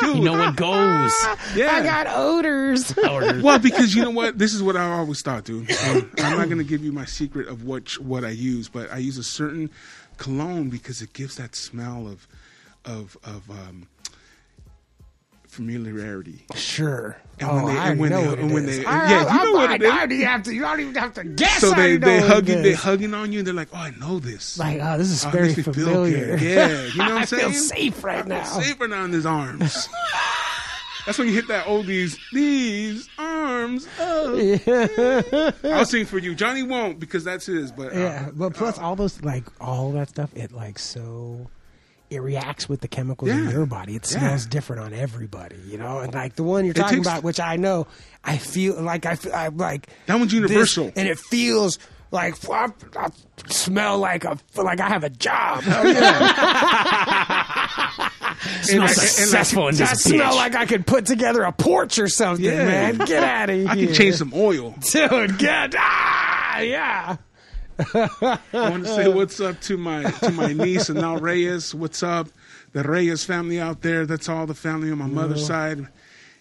Dude, 0.00 0.16
You 0.18 0.22
know 0.24 0.32
what 0.38 0.54
goes. 0.56 1.12
yeah. 1.56 1.72
I 1.72 1.82
got 1.82 2.06
odors. 2.08 2.96
Or- 2.98 3.40
Well, 3.42 3.58
because 3.58 3.94
you 3.96 4.02
know 4.02 4.10
what, 4.10 4.38
this 4.38 4.54
is 4.54 4.62
what 4.62 4.76
I 4.76 4.84
always 4.92 5.22
thought, 5.22 5.44
dude. 5.44 5.70
Um, 5.88 6.10
I'm 6.18 6.36
not 6.38 6.46
going 6.46 6.58
to 6.58 6.64
give 6.64 6.84
you 6.84 6.92
my 6.92 7.04
secret 7.04 7.48
of 7.48 7.64
what 7.64 7.98
what 7.98 8.24
I 8.24 8.30
use, 8.30 8.68
but 8.68 8.92
I 8.92 8.98
use 8.98 9.18
a 9.18 9.22
certain 9.24 9.70
cologne 10.18 10.68
because 10.70 11.02
it 11.02 11.12
gives 11.12 11.34
that 11.36 11.56
smell 11.56 12.06
of 12.06 12.28
of 12.84 13.16
of 13.24 13.50
um, 13.50 13.88
familiarity. 15.52 16.44
sure. 16.54 17.16
And 17.38 17.50
oh, 17.50 17.54
when 17.56 17.66
they- 17.74 17.80
I 17.80 17.88
and 17.90 18.00
when 18.00 18.10
know 18.10 18.20
they- 18.22 18.28
what 18.28 18.38
it 18.38 18.42
and 18.42 18.54
when 18.54 18.68
is. 18.68 18.78
they- 18.78 18.84
I- 18.86 19.10
yeah, 19.10 19.24
I- 19.28 19.34
you 19.44 19.44
know 19.44 19.52
what 19.58 19.70
I- 19.70 19.74
it 19.74 19.82
is. 19.82 19.90
I 19.90 19.96
don't 20.00 20.12
even 20.12 20.26
have 20.26 20.42
to. 20.44 20.54
You 20.54 20.60
don't 20.62 20.80
even 20.80 20.94
have 20.94 21.14
to 21.14 21.24
guess. 21.24 21.60
So 21.60 21.72
I 21.72 21.76
they 21.76 21.96
they 21.98 22.20
what 22.20 22.28
hug 22.28 22.44
they 22.46 22.72
hugging 22.72 23.14
on 23.14 23.32
you, 23.32 23.38
and 23.40 23.46
they're 23.46 23.54
like, 23.54 23.68
"Oh, 23.72 23.76
I 23.78 23.90
know 24.00 24.18
this." 24.18 24.58
Like, 24.58 24.80
oh, 24.82 24.96
this 24.98 25.10
is 25.10 25.24
Oh, 25.26 25.30
very 25.30 25.52
familiar. 25.54 26.36
good. 26.38 26.40
Yeah, 26.42 26.82
you 26.84 26.96
know 26.98 27.04
what 27.04 27.12
I'm 27.12 27.18
I 27.18 27.24
saying? 27.26 27.50
feel 27.52 27.60
safe 27.60 28.04
right 28.04 28.26
now. 28.26 28.44
Safer 28.44 28.88
now 28.88 29.04
in 29.04 29.12
his 29.12 29.26
arms. 29.26 29.88
That's 31.06 31.18
when 31.18 31.26
you 31.26 31.34
hit 31.34 31.48
that 31.48 31.66
oldies. 31.66 32.16
These 32.32 33.08
arms. 33.18 33.88
Oh. 33.98 35.50
I'll 35.64 35.84
sing 35.84 36.06
for 36.06 36.18
you. 36.18 36.34
Johnny 36.36 36.62
won't 36.62 37.00
because 37.00 37.24
that's 37.24 37.46
his. 37.46 37.72
But 37.72 37.92
uh, 37.92 37.98
Yeah, 37.98 38.30
but 38.32 38.54
plus 38.54 38.78
all 38.78 38.94
those 38.94 39.20
like 39.22 39.44
all 39.60 39.90
that 39.92 40.08
stuff, 40.10 40.30
it 40.36 40.52
like 40.52 40.78
so 40.78 41.50
it 42.14 42.20
reacts 42.20 42.68
with 42.68 42.80
the 42.80 42.88
chemicals 42.88 43.30
in 43.30 43.48
your 43.50 43.66
body. 43.66 43.96
It 43.96 44.10
Yeah. 44.10 44.18
smells 44.20 44.46
different 44.46 44.82
on 44.82 44.94
everybody, 44.94 45.56
you 45.66 45.78
know. 45.78 45.98
And 46.00 46.12
like 46.14 46.36
the 46.36 46.42
one 46.42 46.64
you're 46.64 46.74
talking 46.74 46.98
takes- 46.98 47.06
about, 47.08 47.22
which 47.22 47.40
I 47.40 47.56
know, 47.56 47.86
I 48.24 48.38
feel 48.38 48.80
like 48.82 49.04
I 49.06 49.16
feel 49.16 49.32
I 49.34 49.48
like 49.48 49.88
That 50.06 50.14
one's 50.18 50.32
this, 50.32 50.40
universal. 50.40 50.90
and 50.96 51.08
it 51.08 51.18
feels 51.18 51.78
like 52.10 52.34
I, 52.50 52.68
I 52.96 53.08
smell 53.48 53.98
like 53.98 54.24
a 54.24 54.38
like 54.56 54.80
I 54.80 54.88
have 54.88 55.04
a 55.04 55.10
job. 55.10 55.62
Yeah. 55.66 56.32
And- 58.70 58.80
and- 58.82 58.90
successful 58.90 59.66
I 59.66 59.70
smell 59.72 60.32
bitch. 60.32 60.36
like 60.36 60.54
I 60.54 60.66
could 60.66 60.86
put 60.86 61.06
together 61.06 61.42
a 61.42 61.52
porch 61.52 61.98
or 61.98 62.08
something, 62.08 62.44
Yeah. 62.44 62.64
man. 62.64 62.98
Get 62.98 63.22
out 63.22 63.50
of 63.50 63.56
here. 63.56 63.68
I 63.68 63.74
can 63.76 63.94
change 63.94 64.16
some 64.16 64.32
oil. 64.34 64.74
Dude, 64.90 65.38
get 65.38 65.74
ah, 65.78 66.58
yeah. 66.60 67.16
I 67.94 68.38
want 68.52 68.84
to 68.84 68.94
say 68.94 69.08
what's 69.08 69.40
up 69.40 69.60
to 69.62 69.76
my 69.76 70.02
to 70.02 70.30
my 70.30 70.52
niece 70.52 70.88
and 70.88 71.00
now 71.00 71.16
Reyes. 71.16 71.74
What's 71.74 72.02
up, 72.02 72.28
the 72.72 72.82
Reyes 72.82 73.24
family 73.24 73.60
out 73.60 73.82
there? 73.82 74.06
That's 74.06 74.28
all 74.28 74.46
the 74.46 74.54
family 74.54 74.90
on 74.90 74.98
my 74.98 75.06
mother's 75.06 75.46
side. 75.46 75.86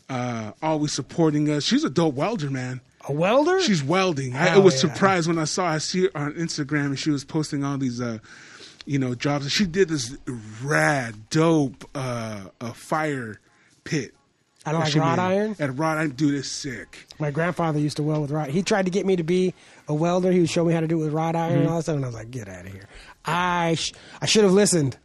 Uh, 0.10 0.52
always 0.62 0.92
supporting 0.92 1.50
us. 1.50 1.64
She's 1.64 1.84
a 1.84 1.90
dope 1.90 2.16
welder, 2.16 2.50
man. 2.50 2.82
A 3.08 3.14
welder? 3.14 3.62
She's 3.62 3.84
welding. 3.84 4.36
I, 4.36 4.58
was 4.58 4.76
yeah. 4.76 4.92
surprised 4.92 5.28
when 5.28 5.40
I 5.40 5.46
saw 5.46 5.66
I 5.66 5.78
see 5.80 6.04
her 6.04 6.10
on 6.14 6.34
Instagram 6.34 6.88
and 6.88 7.00
she 7.00 7.10
was 7.10 7.24
posting 7.24 7.64
all 7.64 7.78
these 7.78 8.02
uh, 8.02 8.20
you 8.86 9.00
know 9.00 9.16
jobs. 9.16 9.46
And 9.46 9.52
she 9.52 9.66
did 9.66 9.90
this 9.90 10.18
rad, 10.62 11.30
dope 11.30 11.90
uh, 11.96 12.46
uh, 12.60 12.74
fire 12.74 13.40
pit. 13.84 14.14
I 14.66 14.74
don't 14.74 14.82
like 14.82 14.94
wrought 14.94 15.18
iron. 15.18 15.56
At 15.60 15.76
wrought 15.76 15.98
iron, 15.98 16.12
dude, 16.12 16.36
it's 16.36 16.48
sick. 16.48 17.08
My 17.18 17.32
grandfather 17.32 17.80
used 17.80 17.98
to 17.98 18.04
weld 18.04 18.22
with 18.22 18.32
rod. 18.32 18.50
He 18.50 18.62
tried 18.62 18.86
to 18.86 18.92
get 18.92 19.06
me 19.08 19.16
to 19.16 19.24
be 19.24 19.56
a 19.92 19.94
welder. 19.94 20.32
He 20.32 20.40
would 20.40 20.50
show 20.50 20.64
me 20.66 20.74
how 20.74 20.80
to 20.80 20.88
do 20.88 21.00
it 21.02 21.06
with 21.06 21.14
rod 21.14 21.36
iron 21.36 21.60
and 21.60 21.68
all 21.70 21.78
that 21.78 21.84
stuff. 21.84 21.96
And 21.96 22.06
I 22.06 22.08
was 22.08 22.16
like, 22.16 22.32
get 22.32 22.48
out 22.48 22.66
of 22.66 22.72
here. 22.72 22.88
I 23.26 23.76
sh- 23.76 23.94
I 24.22 24.26
should 24.26 24.44
have 24.44 24.54
listened. 24.54 24.98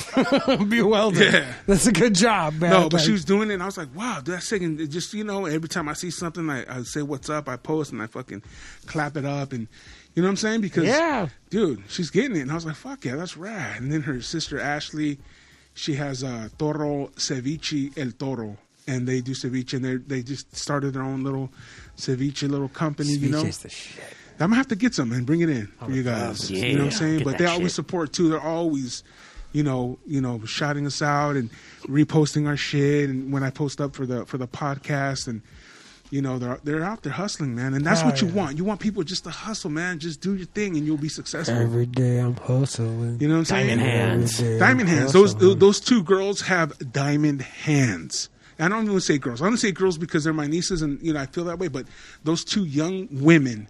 be 0.68 0.78
a 0.78 0.86
welder. 0.86 1.22
Yeah. 1.24 1.52
That's 1.66 1.86
a 1.86 1.92
good 1.92 2.14
job, 2.14 2.54
man. 2.54 2.70
No, 2.70 2.82
but 2.84 2.94
Like, 2.94 3.02
she 3.04 3.12
was 3.12 3.24
doing 3.24 3.50
it, 3.50 3.54
and 3.54 3.62
I 3.62 3.66
was 3.66 3.76
like, 3.76 3.94
"Wow, 3.94 4.20
that's 4.24 4.48
sick!" 4.48 4.62
And 4.62 4.88
just 4.90 5.12
you 5.12 5.24
know, 5.24 5.46
every 5.46 5.68
time 5.68 5.88
I 5.88 5.94
see 5.94 6.10
something, 6.10 6.48
I, 6.48 6.64
I 6.78 6.82
say, 6.84 7.02
"What's 7.02 7.28
up?" 7.28 7.48
I 7.48 7.56
post 7.56 7.92
and 7.92 8.00
I 8.00 8.06
fucking 8.06 8.42
clap 8.86 9.16
it 9.16 9.24
up, 9.24 9.52
and 9.52 9.66
you 10.14 10.22
know 10.22 10.28
what 10.28 10.30
I'm 10.30 10.36
saying? 10.36 10.60
Because 10.62 10.84
Yeah. 10.84 11.28
dude, 11.50 11.82
she's 11.88 12.08
getting 12.08 12.36
it, 12.36 12.40
and 12.42 12.50
I 12.52 12.54
was 12.54 12.64
like, 12.64 12.76
"Fuck 12.76 13.04
yeah, 13.04 13.16
that's 13.16 13.36
rad." 13.36 13.82
And 13.82 13.92
then 13.92 14.02
her 14.02 14.22
sister 14.22 14.58
Ashley, 14.60 15.18
she 15.74 15.94
has 15.96 16.22
uh, 16.24 16.48
Toro 16.56 17.08
Ceviche 17.16 17.92
El 17.98 18.12
Toro, 18.12 18.56
and 18.86 19.06
they 19.08 19.20
do 19.20 19.32
ceviche, 19.32 19.74
and 19.74 19.84
they 19.84 19.96
they 19.96 20.22
just 20.22 20.54
started 20.56 20.94
their 20.94 21.02
own 21.02 21.24
little 21.24 21.50
ceviche 21.98 22.48
little 22.48 22.68
company. 22.68 23.10
you 23.10 23.28
know, 23.28 23.42
the 23.42 23.68
shit. 23.68 24.02
I'm 24.40 24.48
gonna 24.50 24.56
have 24.56 24.68
to 24.68 24.76
get 24.76 24.94
some 24.94 25.12
and 25.12 25.26
bring 25.26 25.40
it 25.42 25.50
in 25.50 25.66
for 25.84 25.90
you 25.90 26.02
guys. 26.02 26.50
yeah. 26.50 26.64
you 26.66 26.72
know 26.74 26.84
what 26.84 26.92
I'm 26.92 26.98
saying? 26.98 27.18
Get 27.18 27.24
But 27.24 27.30
that 27.32 27.38
they 27.38 27.46
always 27.46 27.66
shit. 27.68 27.72
support 27.72 28.12
too. 28.12 28.30
They're 28.30 28.40
always 28.40 29.02
you 29.52 29.62
know, 29.62 29.98
you 30.06 30.20
know, 30.20 30.40
shouting 30.44 30.86
us 30.86 31.02
out 31.02 31.36
and 31.36 31.50
reposting 31.82 32.46
our 32.46 32.56
shit, 32.56 33.10
and 33.10 33.32
when 33.32 33.42
I 33.42 33.50
post 33.50 33.80
up 33.80 33.94
for 33.94 34.06
the 34.06 34.24
for 34.26 34.38
the 34.38 34.46
podcast, 34.46 35.26
and 35.26 35.42
you 36.10 36.22
know, 36.22 36.38
they're 36.38 36.60
they're 36.62 36.84
out 36.84 37.02
there 37.02 37.12
hustling, 37.12 37.54
man, 37.54 37.74
and 37.74 37.84
that's 37.84 38.00
Hell 38.00 38.10
what 38.10 38.20
you 38.22 38.28
yeah. 38.28 38.34
want. 38.34 38.58
You 38.58 38.64
want 38.64 38.80
people 38.80 39.02
just 39.02 39.24
to 39.24 39.30
hustle, 39.30 39.70
man. 39.70 39.98
Just 39.98 40.20
do 40.20 40.34
your 40.36 40.46
thing, 40.46 40.76
and 40.76 40.86
you'll 40.86 40.96
be 40.96 41.08
successful. 41.08 41.56
Every 41.56 41.86
day 41.86 42.18
I'm 42.18 42.36
hustling. 42.36 43.18
you 43.20 43.28
know 43.28 43.34
what 43.34 43.38
I'm 43.40 43.44
saying? 43.46 43.78
Diamond 43.78 43.80
hands. 43.82 44.38
Diamond 44.38 44.88
I'm 44.88 44.96
hands. 44.96 45.12
Those 45.12 45.34
those 45.34 45.80
two 45.80 46.02
girls 46.02 46.42
have 46.42 46.92
diamond 46.92 47.42
hands. 47.42 48.28
I 48.58 48.68
don't 48.68 48.84
even 48.84 49.00
say 49.00 49.16
girls. 49.16 49.40
I 49.40 49.46
don't 49.46 49.56
say 49.56 49.72
girls 49.72 49.96
because 49.96 50.22
they're 50.22 50.32
my 50.34 50.46
nieces, 50.46 50.82
and 50.82 51.00
you 51.02 51.12
know 51.12 51.20
I 51.20 51.26
feel 51.26 51.44
that 51.44 51.58
way. 51.58 51.68
But 51.68 51.86
those 52.24 52.44
two 52.44 52.66
young 52.66 53.08
women 53.10 53.68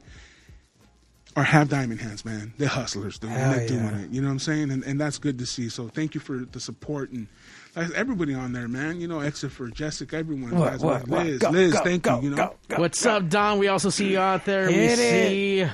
are 1.36 1.44
have 1.44 1.68
diamond 1.68 2.00
hands, 2.00 2.24
man. 2.24 2.52
They're 2.58 2.68
hustlers, 2.68 3.18
dude. 3.18 3.30
Hell 3.30 3.52
they're 3.52 3.68
doing 3.68 3.94
it. 3.94 4.10
You 4.10 4.20
know 4.20 4.28
what 4.28 4.32
I'm 4.32 4.38
saying? 4.40 4.70
And 4.70 4.82
and 4.84 5.00
that's 5.00 5.18
good 5.18 5.38
to 5.38 5.46
see. 5.46 5.68
So 5.68 5.88
thank 5.88 6.14
you 6.14 6.20
for 6.20 6.38
the 6.38 6.60
support 6.60 7.10
and 7.10 7.28
like, 7.76 7.90
everybody 7.92 8.34
on 8.34 8.52
there, 8.52 8.68
man. 8.68 9.00
You 9.00 9.08
know, 9.08 9.20
except 9.20 9.52
for 9.52 9.68
Jessica, 9.68 10.16
everyone. 10.16 10.56
What, 10.56 10.70
guys, 10.70 10.80
what, 10.80 11.08
what? 11.08 11.26
Liz, 11.26 11.38
Go, 11.38 11.50
Liz, 11.50 11.72
go, 11.72 11.84
thank 11.84 12.02
go, 12.02 12.16
you. 12.16 12.24
You 12.24 12.30
know, 12.30 12.36
go, 12.36 12.56
go. 12.68 12.80
What's 12.80 13.04
up, 13.06 13.28
Don? 13.28 13.58
We 13.58 13.68
also 13.68 13.90
see 13.90 14.10
you 14.10 14.18
out 14.18 14.44
there. 14.44 14.66
we 14.66 14.74
it. 14.74 14.98
see 14.98 15.70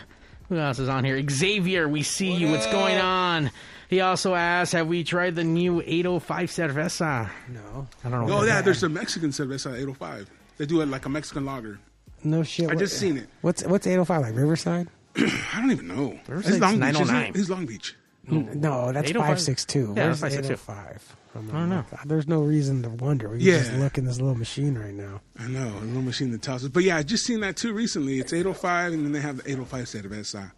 who 0.48 0.58
else 0.58 0.78
is 0.78 0.88
on 0.88 1.04
here? 1.04 1.22
Xavier, 1.28 1.88
we 1.88 2.02
see 2.02 2.32
you. 2.32 2.50
What's 2.50 2.66
going 2.66 2.98
on? 2.98 3.50
He 3.88 4.00
also 4.00 4.34
asked, 4.34 4.72
"Have 4.72 4.88
we 4.88 5.04
tried 5.04 5.36
the 5.36 5.44
new 5.44 5.80
805 5.80 6.50
cerveza?" 6.50 7.30
No, 7.48 7.86
I 8.04 8.08
don't 8.08 8.26
know. 8.26 8.40
oh 8.40 8.44
yeah, 8.44 8.60
there's 8.60 8.82
a 8.82 8.88
Mexican 8.88 9.30
cerveza 9.30 9.72
805. 9.72 10.28
They 10.58 10.66
do 10.66 10.80
it 10.80 10.86
like 10.86 11.06
a 11.06 11.08
Mexican 11.08 11.44
lager. 11.44 11.78
no 12.24 12.42
shit. 12.42 12.68
I 12.68 12.74
just 12.74 12.98
seen 12.98 13.16
it. 13.16 13.28
What's 13.42 13.64
what's 13.64 13.86
805 13.86 14.22
like 14.22 14.34
Riverside? 14.34 14.88
I 15.54 15.60
don't 15.60 15.70
even 15.70 15.88
know. 15.88 16.18
Where's 16.26 16.46
It's? 16.48 16.58
Long 16.58 16.74
Beach. 16.74 16.80
909. 16.94 17.30
It's, 17.30 17.38
it's 17.40 17.48
Long 17.50 17.66
Beach. 17.66 17.94
No, 18.28 18.92
that's 18.92 19.08
805? 19.10 19.14
562. 19.14 19.78
Yeah, 19.96 20.06
Where's 20.06 20.20
that's 20.20 20.34
805? 20.34 21.16
I'm 21.36 21.50
I 21.50 21.52
don't 21.52 21.68
know. 21.68 21.84
like, 21.92 22.04
There's 22.06 22.26
no 22.26 22.40
reason 22.40 22.82
to 22.82 22.88
wonder. 22.88 23.28
We 23.28 23.38
can 23.38 23.46
Yeah. 23.46 23.58
just 23.58 23.72
look 23.74 23.98
in 23.98 24.04
this 24.06 24.18
little 24.18 24.34
machine 24.34 24.76
right 24.76 24.94
now. 24.94 25.20
I 25.38 25.46
know, 25.48 25.68
a 25.68 25.84
little 25.84 26.02
machine 26.02 26.32
that 26.32 26.42
tells 26.42 26.64
us. 26.64 26.70
But 26.70 26.82
yeah, 26.82 26.96
I 26.96 27.02
just 27.02 27.24
seen 27.24 27.40
that 27.40 27.56
too 27.56 27.72
recently. 27.72 28.18
It's 28.18 28.32
805, 28.32 28.94
and 28.94 29.04
then 29.04 29.12
they 29.12 29.20
have 29.20 29.36
the 29.38 29.50
805 29.50 29.84
cerveza. 29.84 30.52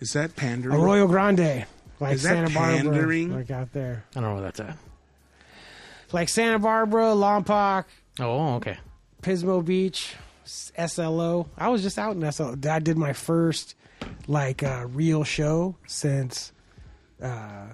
Is 0.00 0.12
that 0.14 0.34
pandering? 0.36 0.80
Arroyo 0.80 1.06
Grande, 1.08 1.66
like 2.00 2.14
Is 2.14 2.22
that 2.22 2.48
Santa 2.48 2.50
Barbara, 2.54 3.26
like 3.36 3.50
out 3.50 3.72
there, 3.72 4.04
I 4.16 4.20
don't 4.20 4.24
know 4.24 4.34
where 4.34 4.42
that's 4.44 4.60
at. 4.60 4.76
like 6.12 6.28
Santa 6.28 6.58
Barbara, 6.58 7.06
Lompoc, 7.14 7.84
Oh, 8.20 8.54
okay. 8.56 8.78
Pismo 9.22 9.64
Beach, 9.64 10.14
S- 10.14 10.16
SLO. 10.44 11.48
I 11.56 11.68
was 11.68 11.82
just 11.82 11.98
out 11.98 12.16
in 12.16 12.32
SLO. 12.32 12.56
I 12.68 12.78
did 12.78 12.96
my 12.96 13.12
first 13.12 13.74
like 14.26 14.62
uh, 14.62 14.86
real 14.88 15.24
show 15.24 15.76
since, 15.86 16.52
uh, 17.22 17.66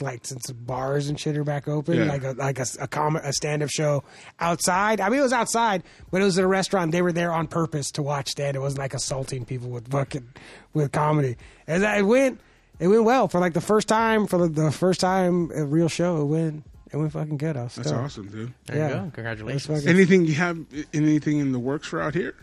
like 0.00 0.26
since 0.26 0.50
bars 0.50 1.08
and 1.08 1.18
shit 1.18 1.36
are 1.36 1.44
back 1.44 1.68
open. 1.68 1.98
Yeah. 1.98 2.04
Like 2.04 2.24
a 2.24 2.32
like 2.32 2.58
a, 2.58 2.66
a, 2.80 2.88
com- 2.88 3.16
a 3.16 3.32
stand 3.32 3.62
up 3.62 3.70
show 3.70 4.04
outside. 4.40 5.00
I 5.00 5.08
mean, 5.08 5.20
it 5.20 5.22
was 5.22 5.32
outside, 5.32 5.82
but 6.10 6.20
it 6.20 6.24
was 6.24 6.38
at 6.38 6.44
a 6.44 6.48
restaurant. 6.48 6.92
They 6.92 7.02
were 7.02 7.12
there 7.12 7.32
on 7.32 7.46
purpose 7.46 7.90
to 7.92 8.02
watch 8.02 8.28
stand. 8.28 8.56
It 8.56 8.60
wasn't 8.60 8.80
like 8.80 8.94
assaulting 8.94 9.44
people 9.44 9.70
with 9.70 9.90
fucking 9.90 10.28
with 10.72 10.92
comedy. 10.92 11.36
As 11.66 11.82
I 11.82 12.02
went, 12.02 12.40
it 12.78 12.88
went 12.88 13.04
well 13.04 13.28
for 13.28 13.40
like 13.40 13.54
the 13.54 13.60
first 13.60 13.88
time 13.88 14.26
for 14.26 14.38
the, 14.38 14.48
the 14.48 14.72
first 14.72 15.00
time 15.00 15.50
a 15.54 15.64
real 15.64 15.88
show. 15.88 16.22
It 16.22 16.26
went 16.26 16.64
it 16.94 16.98
went 16.98 17.12
fucking 17.12 17.36
good. 17.36 17.56
I 17.56 17.64
was 17.64 17.74
That's 17.74 17.88
stoked. 17.88 18.02
awesome, 18.04 18.28
dude. 18.28 18.52
There 18.66 18.76
Yeah. 18.76 18.88
you 18.88 18.94
go. 18.94 19.00
That's 19.02 19.14
Congratulations. 19.14 19.66
fucking- 19.66 19.88
Anything 19.88 20.24
you 20.26 20.34
have? 20.34 20.58
Anything 20.94 21.38
in 21.40 21.52
the 21.52 21.58
works 21.58 21.86
for 21.88 22.00
out 22.00 22.14
here? 22.14 22.34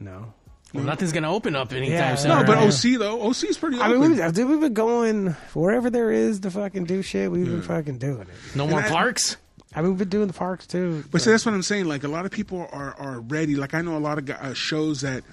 no. 0.00 0.32
Well, 0.72 0.84
nothing's 0.84 1.10
gonna 1.10 1.32
open 1.32 1.56
up 1.56 1.72
anytime 1.72 1.92
Yeah. 1.96 2.14
soon. 2.14 2.28
No, 2.30 2.44
but 2.44 2.54
right. 2.56 2.68
OC 2.68 2.96
though, 2.96 3.20
OC 3.22 3.48
is 3.48 3.58
pretty. 3.58 3.80
I 3.80 3.88
Open. 3.88 4.00
mean, 4.02 4.10
we've, 4.20 4.32
dude, 4.32 4.48
we've 4.48 4.60
been 4.60 4.72
going 4.72 5.26
wherever 5.52 5.90
there 5.90 6.12
is 6.12 6.38
to 6.40 6.50
fucking 6.52 6.84
do 6.84 7.02
shit. 7.02 7.28
We've 7.32 7.44
been 7.44 7.60
fucking 7.62 7.98
doing 7.98 8.20
it. 8.20 8.28
no 8.54 8.68
more 8.68 8.80
I- 8.80 8.88
parks. 8.88 9.36
I 9.74 9.80
mean, 9.82 9.90
we've 9.90 9.98
been 9.98 10.08
doing 10.10 10.28
the 10.28 10.32
parks 10.32 10.68
too. 10.68 11.02
But 11.10 11.22
see, 11.22 11.30
that's 11.32 11.44
what 11.44 11.54
I'm 11.54 11.62
saying. 11.64 11.86
Like 11.86 12.04
a 12.04 12.08
lot 12.08 12.24
of 12.24 12.30
people 12.30 12.68
are 12.72 12.94
are 13.00 13.18
ready. 13.20 13.56
Like 13.56 13.74
I 13.74 13.82
know 13.82 13.96
a 13.96 13.98
lot 13.98 14.18
of 14.18 14.26
gu- 14.26 14.32
uh, 14.34 14.54
shows 14.54 15.00
that 15.00 15.24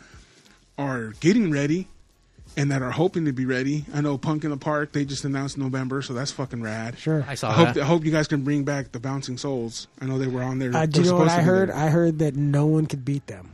are 0.79 1.13
getting 1.19 1.51
ready 1.51 1.87
and 2.57 2.71
that 2.71 2.81
are 2.81 2.91
hoping 2.91 3.25
to 3.25 3.31
be 3.31 3.45
ready. 3.45 3.85
I 3.93 4.01
know 4.01 4.17
Punk 4.17 4.43
in 4.43 4.49
the 4.49 4.57
Park. 4.57 4.91
They 4.91 5.05
just 5.05 5.23
announced 5.23 5.57
November, 5.57 6.01
so 6.01 6.13
that's 6.13 6.31
fucking 6.31 6.61
rad. 6.61 6.97
Sure. 6.97 7.23
I 7.27 7.35
saw 7.35 7.51
I 7.51 7.53
hope 7.53 7.73
that. 7.75 7.83
I 7.83 7.85
hope 7.85 8.03
you 8.03 8.11
guys 8.11 8.27
can 8.27 8.41
bring 8.43 8.63
back 8.65 8.91
the 8.91 8.99
Bouncing 8.99 9.37
Souls. 9.37 9.87
I 10.01 10.05
know 10.05 10.17
they 10.17 10.27
were 10.27 10.41
on 10.43 10.59
there. 10.59 10.75
Uh, 10.75 10.85
do 10.87 11.01
you 11.01 11.11
know 11.11 11.17
what 11.17 11.29
I 11.29 11.41
heard? 11.41 11.69
I 11.69 11.87
heard 11.89 12.19
that 12.19 12.35
no 12.35 12.65
one 12.65 12.87
could 12.87 13.05
beat 13.05 13.27
them, 13.27 13.53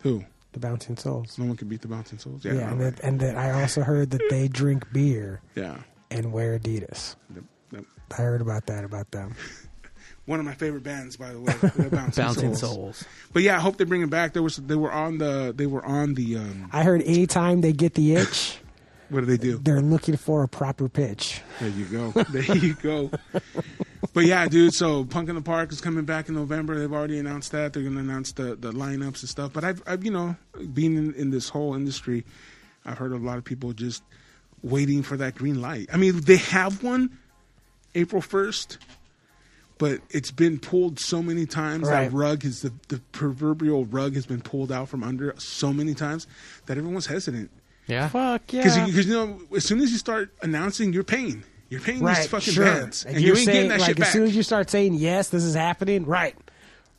Who? 0.00 0.24
the 0.52 0.58
Bouncing 0.60 0.96
Souls. 0.96 1.36
No 1.38 1.44
one 1.44 1.56
could 1.56 1.68
beat 1.68 1.82
the 1.82 1.88
Bouncing 1.88 2.18
Souls. 2.18 2.44
Yeah, 2.44 2.54
Yeah, 2.54 2.70
and, 2.70 2.80
right. 2.80 2.96
that, 2.96 3.04
and 3.04 3.20
that 3.20 3.36
I 3.36 3.60
also 3.60 3.82
heard 3.82 4.10
that 4.10 4.22
they 4.30 4.48
drink 4.48 4.90
beer 4.92 5.40
yeah. 5.54 5.76
and 6.10 6.32
wear 6.32 6.58
Adidas. 6.58 7.14
The- 7.30 7.44
the- 7.70 7.84
I 8.12 8.22
heard 8.22 8.40
about 8.40 8.64
that 8.66 8.84
about 8.84 9.10
them. 9.10 9.36
One 10.28 10.38
of 10.40 10.44
my 10.44 10.52
favorite 10.52 10.82
bands, 10.82 11.16
by 11.16 11.32
the 11.32 11.40
way, 11.40 11.54
the 11.54 11.88
Bouncing, 11.90 12.22
Bouncing 12.22 12.54
Souls. 12.54 12.74
souls. 12.98 13.04
But 13.32 13.42
yeah, 13.42 13.56
I 13.56 13.60
hope 13.60 13.78
they 13.78 13.84
bring 13.84 14.02
it 14.02 14.10
back. 14.10 14.34
There 14.34 14.42
was 14.42 14.56
they 14.56 14.76
were 14.76 14.92
on 14.92 15.16
the 15.16 15.54
they 15.56 15.64
were 15.64 15.82
on 15.86 16.12
the 16.14 16.36
um, 16.36 16.68
I 16.70 16.82
heard 16.82 17.00
anytime 17.02 17.62
they 17.62 17.72
get 17.72 17.94
the 17.94 18.14
itch, 18.16 18.58
what 19.08 19.20
do 19.20 19.26
they 19.26 19.38
do? 19.38 19.56
they're 19.56 19.80
looking 19.80 20.18
for 20.18 20.42
a 20.42 20.48
proper 20.48 20.86
pitch. 20.90 21.40
There 21.60 21.70
you 21.70 21.86
go. 21.86 22.12
There 22.28 22.56
you 22.56 22.74
go. 22.74 23.10
But 24.12 24.26
yeah, 24.26 24.46
dude. 24.48 24.74
So 24.74 25.04
Punk 25.06 25.30
in 25.30 25.34
the 25.34 25.40
Park 25.40 25.72
is 25.72 25.80
coming 25.80 26.04
back 26.04 26.28
in 26.28 26.34
November. 26.34 26.78
They've 26.78 26.92
already 26.92 27.18
announced 27.18 27.52
that. 27.52 27.72
They're 27.72 27.82
going 27.82 27.94
to 27.94 28.00
announce 28.00 28.32
the, 28.32 28.54
the 28.54 28.70
lineups 28.72 29.20
and 29.20 29.28
stuff. 29.30 29.52
But 29.54 29.64
I've, 29.64 29.82
I've 29.86 30.04
you 30.04 30.10
know, 30.10 30.36
being 30.74 30.96
in, 30.96 31.14
in 31.14 31.30
this 31.30 31.48
whole 31.48 31.74
industry, 31.74 32.24
I've 32.84 32.98
heard 32.98 33.12
a 33.12 33.16
lot 33.16 33.38
of 33.38 33.44
people 33.44 33.72
just 33.72 34.02
waiting 34.62 35.02
for 35.02 35.16
that 35.16 35.34
green 35.36 35.62
light. 35.62 35.88
I 35.92 35.96
mean, 35.96 36.20
they 36.20 36.36
have 36.36 36.82
one 36.82 37.16
April 37.94 38.20
first, 38.22 38.78
but 39.78 40.00
it's 40.10 40.30
been 40.30 40.58
pulled 40.58 40.98
so 40.98 41.22
many 41.22 41.46
times. 41.46 41.88
Right. 41.88 42.10
That 42.10 42.12
rug 42.12 42.44
is 42.44 42.62
the 42.62 42.72
the 42.88 43.00
proverbial 43.12 43.86
rug 43.86 44.14
has 44.14 44.26
been 44.26 44.40
pulled 44.40 44.72
out 44.72 44.88
from 44.88 45.02
under 45.02 45.34
so 45.38 45.72
many 45.72 45.94
times 45.94 46.26
that 46.66 46.76
everyone's 46.76 47.06
hesitant. 47.06 47.50
Yeah. 47.86 48.08
Fuck 48.08 48.52
yeah. 48.52 48.60
Because 48.60 48.76
yeah! 48.76 48.86
you, 48.86 49.12
know, 49.12 49.40
as 49.56 49.64
soon 49.64 49.80
as 49.80 49.90
you 49.90 49.98
start 49.98 50.30
announcing, 50.42 50.92
your 50.92 51.04
pain, 51.04 51.18
paying. 51.18 51.44
You're 51.70 51.80
paying 51.80 52.00
right, 52.02 52.28
fucking 52.28 52.54
sure. 52.54 52.64
bands, 52.64 53.04
and 53.04 53.20
you're 53.20 53.36
ain't 53.36 53.44
saying, 53.44 53.54
getting 53.54 53.68
that 53.70 53.80
like, 53.80 53.88
shit 53.88 54.00
as 54.00 54.10
soon 54.10 54.24
as 54.24 54.34
you 54.34 54.42
start 54.42 54.70
saying 54.70 54.94
yes, 54.94 55.28
this 55.28 55.44
is 55.44 55.54
happening. 55.54 56.06
Right, 56.06 56.34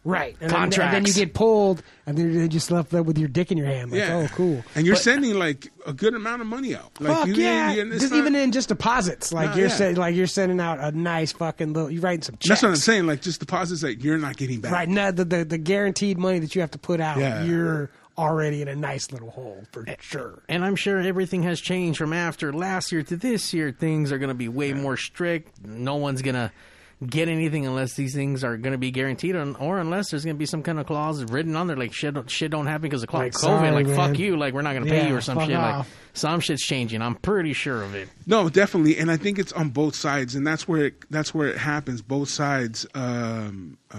right. 0.04 0.36
And 0.42 0.50
then, 0.52 0.62
and 0.64 0.72
then 0.74 1.06
you 1.06 1.14
get 1.14 1.34
pulled, 1.34 1.84
and 2.06 2.18
then 2.18 2.32
you're 2.34 2.48
just 2.48 2.72
left 2.72 2.90
there 2.92 3.04
with 3.04 3.18
your 3.18 3.28
dick 3.28 3.52
in 3.52 3.58
your 3.58 3.68
hand. 3.68 3.92
Like, 3.92 4.00
yeah, 4.00 4.16
oh, 4.16 4.36
cool. 4.36 4.64
And 4.76 4.86
you're 4.86 4.96
But- 4.96 5.02
sending 5.04 5.36
like 5.38 5.72
a 5.86 5.94
good 5.94 6.14
amount 6.14 6.42
of 6.42 6.48
money 6.48 6.76
out. 6.76 6.92
Like, 7.00 7.16
Fuck 7.18 7.28
you, 7.28 7.36
yeah! 7.36 7.72
you- 7.74 7.90
just 7.92 8.12
not- 8.12 8.18
even 8.18 8.36
in 8.36 8.52
just 8.52 8.70
deposits, 8.70 9.32
like 9.34 9.52
No, 9.52 9.56
you're 9.58 9.68
yeah. 9.68 9.74
saying, 9.76 9.96
like 9.96 10.16
you're 10.16 10.28
sending 10.28 10.60
out 10.60 10.80
a 10.80 10.92
nice 10.98 11.32
fucking 11.32 11.74
little. 11.74 11.90
You're 11.92 12.02
writing 12.02 12.22
some 12.22 12.36
checks. 12.36 12.48
That's 12.50 12.64
what 12.64 12.70
I'm 12.70 12.76
saying. 12.76 13.08
Like 13.08 13.22
just 13.22 13.40
deposits 13.40 13.82
that 13.82 14.02
you're 14.02 14.18
not 14.18 14.38
getting 14.38 14.62
back. 14.62 14.72
Right, 14.72 14.90
no, 14.90 15.12
the, 15.12 15.26
the 15.26 15.46
the 15.46 15.58
guaranteed 15.58 16.18
money 16.18 16.40
that 16.40 16.56
you 16.56 16.62
have 16.62 16.72
to 16.72 16.80
put 16.80 17.00
out, 17.02 17.18
Yeah. 17.18 17.44
you're 17.44 17.90
already 18.18 18.62
in 18.62 18.68
a 18.68 18.76
nice 18.76 19.14
little 19.14 19.30
hole 19.30 19.64
for 19.72 19.86
sure. 20.02 20.44
And 20.50 20.66
I'm 20.66 20.76
sure 20.76 21.00
everything 21.00 21.44
has 21.44 21.62
changed 21.62 21.98
from 22.00 22.12
after 22.12 22.52
last 22.52 22.92
year 22.92 23.02
to 23.04 23.16
this 23.16 23.54
year. 23.54 23.72
Things 23.72 24.12
are 24.12 24.18
going 24.18 24.28
to 24.28 24.34
be 24.36 24.50
way 24.50 24.74
more 24.74 24.98
strict. 24.98 25.66
No 25.66 25.96
one's 25.96 26.22
going 26.22 26.36
to 26.36 26.52
get 27.08 27.30
anything 27.30 27.66
unless 27.66 27.94
these 27.94 28.14
things 28.14 28.44
are 28.44 28.58
going 28.58 28.74
to 28.74 28.78
be 28.78 28.92
guaranteed, 28.92 29.34
or, 29.36 29.56
or 29.58 29.80
unless 29.80 30.10
there's 30.12 30.26
going 30.26 30.36
to 30.36 30.40
be 30.40 30.46
some 30.46 30.62
kind 30.64 30.80
of 30.80 30.86
clause 30.86 31.24
written 31.24 31.56
on 31.56 31.68
there 31.68 31.78
like 31.78 31.94
shit, 31.94 32.14
don't- 32.14 32.30
shit 32.30 32.52
don't 32.52 32.68
happen 32.68 32.82
because 32.84 33.04
of 33.04 33.14
Like, 33.14 33.32
COVID. 33.34 33.38
sorry, 33.38 33.72
like 33.72 33.88
man. 33.88 33.96
fuck 33.96 34.20
you, 34.20 34.36
like 34.36 34.54
we're 34.54 34.62
not 34.64 34.74
going 34.74 34.84
to 34.84 34.90
pay 34.90 35.04
Yeah, 35.04 35.08
you 35.10 35.16
or 35.16 35.22
some 35.22 35.38
fuck 35.38 35.48
shit. 35.48 35.56
Like 35.58 35.86
some 36.14 36.40
shit's 36.42 36.62
changing. 36.66 37.02
I'm 37.02 37.16
pretty 37.16 37.54
sure 37.54 37.84
of 37.84 37.96
it. 37.96 38.10
No, 38.28 38.50
definitely, 38.50 38.98
and 38.98 39.10
I 39.10 39.16
think 39.18 39.40
it's 39.40 39.54
on 39.54 39.70
both 39.70 39.96
sides, 39.96 40.36
and 40.36 40.46
that's 40.46 40.68
where 40.68 40.88
it, 40.88 41.10
that's 41.10 41.34
where 41.34 41.48
it 41.48 41.58
happens. 41.58 42.02
Both 42.02 42.30
sides, 42.30 42.86
um, 42.94 43.78
uh, 43.92 43.98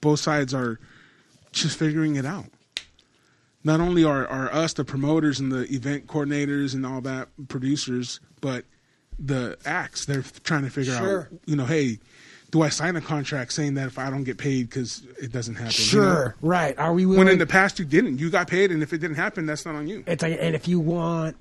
both 0.00 0.20
sides 0.20 0.54
are 0.54 0.78
just 1.52 1.78
figuring 1.78 2.16
it 2.16 2.24
out. 2.24 2.46
Not 3.64 3.80
only 3.80 4.04
are, 4.04 4.26
are 4.26 4.52
us 4.54 4.72
the 4.72 4.84
promoters 4.84 5.40
and 5.40 5.50
the 5.52 5.64
event 5.74 6.06
coordinators 6.06 6.74
and 6.74 6.86
all 6.86 7.00
that 7.02 7.28
producers, 7.48 8.20
but 8.40 8.64
the 9.18 9.58
acts 9.64 10.04
they're 10.04 10.24
trying 10.44 10.62
to 10.64 10.70
figure 10.70 10.94
Sure. 10.94 11.20
out. 11.22 11.38
You 11.46 11.56
know, 11.56 11.64
hey, 11.66 11.98
do 12.50 12.62
I 12.62 12.68
sign 12.70 12.96
a 12.96 13.00
contract 13.00 13.52
saying 13.52 13.74
that 13.74 13.86
if 13.88 13.98
I 13.98 14.08
don't 14.10 14.24
get 14.24 14.38
paid 14.38 14.70
because 14.70 15.02
it 15.20 15.32
doesn't 15.32 15.56
happen? 15.56 15.72
you 15.76 15.84
know? 16.00 16.04
Sure, 16.14 16.36
right? 16.40 16.78
Are 16.78 16.92
we 16.94 17.04
willing? 17.04 17.24
When 17.24 17.28
in 17.32 17.38
the 17.38 17.46
past 17.46 17.78
you 17.78 17.84
didn't, 17.84 18.18
you 18.18 18.30
got 18.30 18.48
paid, 18.48 18.70
and 18.70 18.82
if 18.82 18.92
it 18.92 18.98
didn't 18.98 19.16
happen, 19.16 19.44
that's 19.46 19.66
not 19.66 19.74
on 19.74 19.86
you. 19.88 20.02
it's 20.06 20.22
like, 20.22 20.38
and 20.40 20.54
if 20.54 20.66
you 20.68 20.80
want 20.80 21.36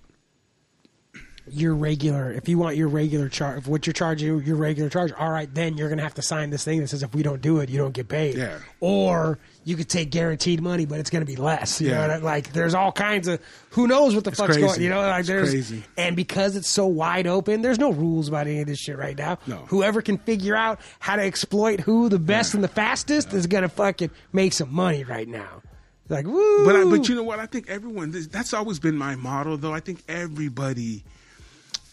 your 1.49 1.75
regular, 1.75 2.31
if 2.31 2.47
you 2.49 2.57
want 2.57 2.75
your 2.75 2.87
regular 2.87 3.29
charge, 3.29 3.59
if 3.59 3.67
what 3.67 3.85
you're 3.87 3.93
charging 3.93 4.43
your 4.43 4.55
regular 4.55 4.89
charge, 4.89 5.11
all 5.13 5.29
right, 5.29 5.53
then 5.53 5.77
you're 5.77 5.89
gonna 5.89 6.01
have 6.01 6.13
to 6.15 6.21
sign 6.21 6.49
this 6.49 6.63
thing 6.63 6.79
that 6.81 6.87
says 6.89 7.03
if 7.03 7.13
we 7.15 7.23
don't 7.23 7.41
do 7.41 7.59
it, 7.59 7.69
you 7.69 7.77
don't 7.77 7.93
get 7.93 8.07
paid. 8.07 8.35
Yeah. 8.35 8.57
Or 8.79 9.39
you 9.63 9.75
could 9.75 9.89
take 9.89 10.11
guaranteed 10.11 10.61
money, 10.61 10.85
but 10.85 10.99
it's 10.99 11.09
gonna 11.09 11.25
be 11.25 11.35
less. 11.35 11.79
You 11.81 11.89
Yeah. 11.89 12.07
know, 12.07 12.13
I- 12.13 12.17
like 12.17 12.53
there's 12.53 12.73
all 12.73 12.91
kinds 12.91 13.27
of 13.27 13.39
who 13.71 13.87
knows 13.87 14.15
what 14.15 14.23
the 14.23 14.31
fuck's 14.31 14.53
crazy. 14.55 14.61
going. 14.61 14.81
You 14.81 14.89
know, 14.89 15.01
like 15.01 15.19
It's 15.21 15.27
there's 15.29 15.49
crazy. 15.49 15.83
and 15.97 16.15
because 16.15 16.55
it's 16.55 16.69
so 16.69 16.85
wide 16.87 17.27
open, 17.27 17.61
there's 17.61 17.79
no 17.79 17.91
rules 17.91 18.27
about 18.27 18.47
any 18.47 18.61
of 18.61 18.67
this 18.67 18.79
shit 18.79 18.97
right 18.97 19.17
now. 19.17 19.37
No. 19.47 19.57
Whoever 19.67 20.01
can 20.01 20.17
figure 20.17 20.55
out 20.55 20.79
how 20.99 21.15
to 21.15 21.21
exploit 21.23 21.79
who 21.81 22.09
the 22.09 22.19
best 22.19 22.53
and 22.53 22.63
the 22.63 22.67
fastest 22.69 23.33
is 23.33 23.47
gonna 23.47 23.69
fucking 23.69 24.09
make 24.33 24.53
some 24.53 24.73
money 24.73 25.03
right 25.03 25.27
now. 25.27 25.61
Like 26.09 26.25
woo. 26.25 26.65
But 26.65 26.75
I, 26.77 26.83
but 26.85 27.09
you 27.09 27.15
know 27.15 27.23
what? 27.23 27.39
I 27.39 27.47
think 27.47 27.67
everyone. 27.69 28.11
this- 28.11 28.27
That's 28.27 28.53
always 28.53 28.79
been 28.79 28.95
my 28.95 29.15
model 29.17 29.57
though. 29.57 29.73
I 29.73 29.81
think 29.81 30.03
everybody 30.07 31.03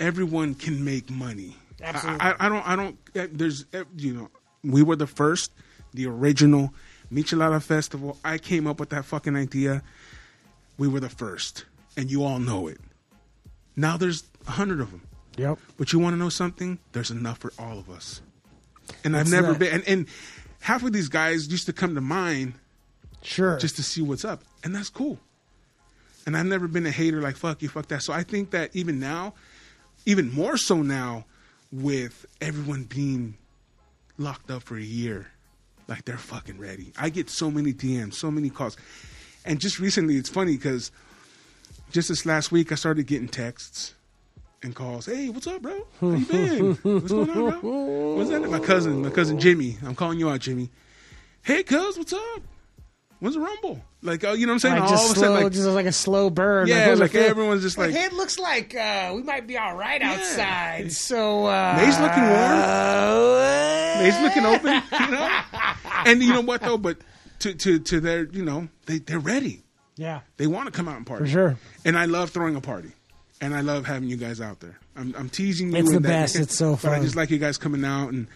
everyone 0.05 0.55
can 0.55 0.85
make 0.85 1.11
money. 1.11 1.57
Absolutely. 1.83 2.21
I, 2.21 2.31
I, 2.33 2.47
I 2.47 2.49
don't. 2.49 2.69
I 2.69 2.77
don't. 2.77 2.99
eh, 3.15 3.27
There's, 3.33 3.67
eh, 3.73 3.85
you 3.97 4.15
know, 4.15 4.31
we 4.63 4.83
were 4.83 4.97
the 4.97 5.07
first, 5.07 5.53
the 5.93 6.07
original 6.07 6.73
Michelada 7.13 7.63
Festival. 7.63 8.19
I 8.25 8.39
came 8.39 8.67
up 8.67 8.81
with 8.81 8.91
that 8.91 9.05
fucking 9.05 9.37
idea. 9.37 9.83
We 10.79 10.89
were 10.89 11.01
the 11.01 11.09
first, 11.09 11.65
and 11.97 12.11
you 12.11 12.25
all 12.25 12.39
know 12.39 12.69
it. 12.69 12.79
Now 13.77 13.97
there's 13.97 14.25
a 14.47 14.53
hundred 14.53 14.81
of 14.81 14.91
them. 14.91 15.03
Yep. 15.37 15.59
But 15.77 15.93
you 15.93 15.99
want 15.99 16.15
to 16.15 16.19
know 16.19 16.29
something? 16.29 16.79
There's 16.93 17.11
enough 17.11 17.39
for 17.39 17.53
all 17.59 17.79
of 17.79 17.91
us. 17.91 18.21
And 19.03 19.17
I've 19.17 19.31
never 19.31 19.53
that. 19.53 19.59
been. 19.59 19.75
And, 19.75 19.89
and 19.89 20.07
half 20.61 20.83
of 20.85 20.93
these 20.93 21.09
guys 21.09 21.49
used 21.49 21.67
to 21.67 21.73
come 21.73 21.95
to 21.97 22.01
mine 22.01 22.55
Sure. 23.23 23.59
just 23.59 23.77
to 23.77 23.83
see 23.83 24.01
what's 24.03 24.25
up, 24.25 24.43
and 24.63 24.75
that's 24.75 24.91
cool. 24.91 25.19
And 26.27 26.37
I've 26.37 26.47
never 26.47 26.69
been 26.69 26.87
a 26.87 26.91
hater 26.91 27.21
like 27.21 27.37
fuck 27.37 27.63
you, 27.63 27.69
fuck 27.69 27.89
that. 27.89 28.03
So 28.03 28.13
I 28.13 28.23
think 28.23 28.51
that 28.53 28.71
even 28.75 28.99
now, 29.01 29.35
even 30.07 30.33
more 30.33 30.57
so 30.57 30.83
now, 30.83 31.25
with 31.73 32.27
everyone 32.41 32.85
being 32.85 33.35
locked 34.19 34.51
up 34.51 34.63
for 34.63 34.77
a 34.77 34.83
year, 34.83 35.29
like 35.89 36.05
they're 36.05 36.17
fucking 36.17 36.59
ready. 36.59 36.93
I 36.99 37.11
get 37.11 37.29
so 37.29 37.51
many 37.51 37.73
DMs, 37.73 38.15
so 38.15 38.31
many 38.31 38.51
calls, 38.51 38.77
and 39.45 39.61
just 39.61 39.79
recently, 39.79 40.17
it's 40.17 40.29
funny 40.29 40.57
because 40.57 40.91
just 41.91 42.09
this 42.09 42.25
last 42.25 42.53
week, 42.53 42.73
I 42.73 42.77
started 42.77 43.07
getting 43.07 43.29
texts 43.29 43.95
and 44.63 44.75
calls. 44.75 45.07
Hey, 45.07 45.29
what's 45.29 45.47
up, 45.47 45.63
bro? 45.63 45.87
How 46.01 46.11
you 46.11 46.25
been? 46.27 46.75
What's 46.77 47.09
going 47.13 47.31
on, 47.31 47.61
bro? 47.61 48.15
What's 48.15 48.31
that? 48.31 48.49
My 48.49 48.59
cousin, 48.59 49.03
my 49.03 49.11
cousin 49.11 49.39
Jimmy. 49.39 49.77
I'm 49.85 49.95
calling 49.95 50.19
you 50.19 50.31
out, 50.31 50.41
Jimmy. 50.41 50.71
Hey, 51.43 51.63
cuz, 51.63 51.99
what's 51.99 52.13
up? 52.13 52.43
When's 53.25 53.37
the 53.37 53.41
rumble? 53.41 53.81
Like, 54.03 54.23
uh, 54.23 54.33
you 54.33 54.45
know 54.45 54.51
what 54.51 54.57
I'm 54.57 54.59
saying? 54.59 54.75
like 54.75 54.83
All 54.83 54.89
just 54.91 55.11
of 55.13 55.17
a 55.17 55.21
slow, 55.21 55.33
like, 55.45 55.53
just 55.55 55.67
like 55.69 55.87
a 55.87 55.93
slow 55.93 56.29
burn. 56.29 56.69
Yeah, 56.69 56.91
who's 56.91 57.01
like 57.01 57.15
everyone's 57.15 57.63
just 57.63 57.79
like- 57.79 57.95
it 57.95 58.13
looks 58.13 58.39
like 58.39 58.75
uh, 58.75 59.13
we 59.17 59.23
might 59.23 59.47
be 59.47 59.57
all 59.57 59.75
right 59.75 60.03
outside. 60.03 60.93
So 60.93 61.47
uh, 61.47 61.75
May's 61.79 61.99
looking 61.99 62.23
warm. 62.23 62.35
uh, 62.39 64.03
He's 64.05 64.21
looking 64.21 64.45
open, 64.45 64.83
you 65.01 65.11
know. 65.11 65.41
And 66.05 66.23
you 66.23 66.35
know 66.35 66.43
what 66.43 66.61
though? 66.61 66.77
But 66.77 66.99
to 67.39 67.55
to 67.55 67.79
to 67.79 68.01
their, 68.01 68.25
you 68.25 68.45
know, 68.45 68.69
they 68.85 68.99
they're 68.99 69.19
ready. 69.19 69.63
Yeah, 69.97 70.21
They 70.37 70.47
want 70.47 70.67
to 70.67 70.73
come 70.73 70.87
out 70.87 70.97
and 70.99 71.07
party 71.07 71.25
For 71.25 71.31
sure. 71.31 71.57
And 71.87 71.97
I 71.97 72.05
love 72.07 72.29
throwing 72.31 72.57
a 72.57 72.61
party, 72.61 72.91
and 73.41 73.55
I 73.55 73.61
love 73.63 73.87
having 73.87 74.09
you 74.11 74.17
guys 74.19 74.39
out 74.41 74.61
there. 74.61 74.79
I'm 74.97 75.15
I'm 75.17 75.31
teasing 75.31 75.71
you. 75.73 75.77
It's 75.79 75.89
and 75.89 75.97
the 76.05 76.09
that- 76.09 76.09
best. 76.09 76.37
It's 76.37 76.59
so 76.59 76.77
But 76.83 76.93
I 76.93 77.01
just 77.01 77.17
like 77.17 77.31
you 77.31 77.39
guys 77.39 77.57
coming 77.57 77.85
out 77.87 78.13
and. 78.13 78.27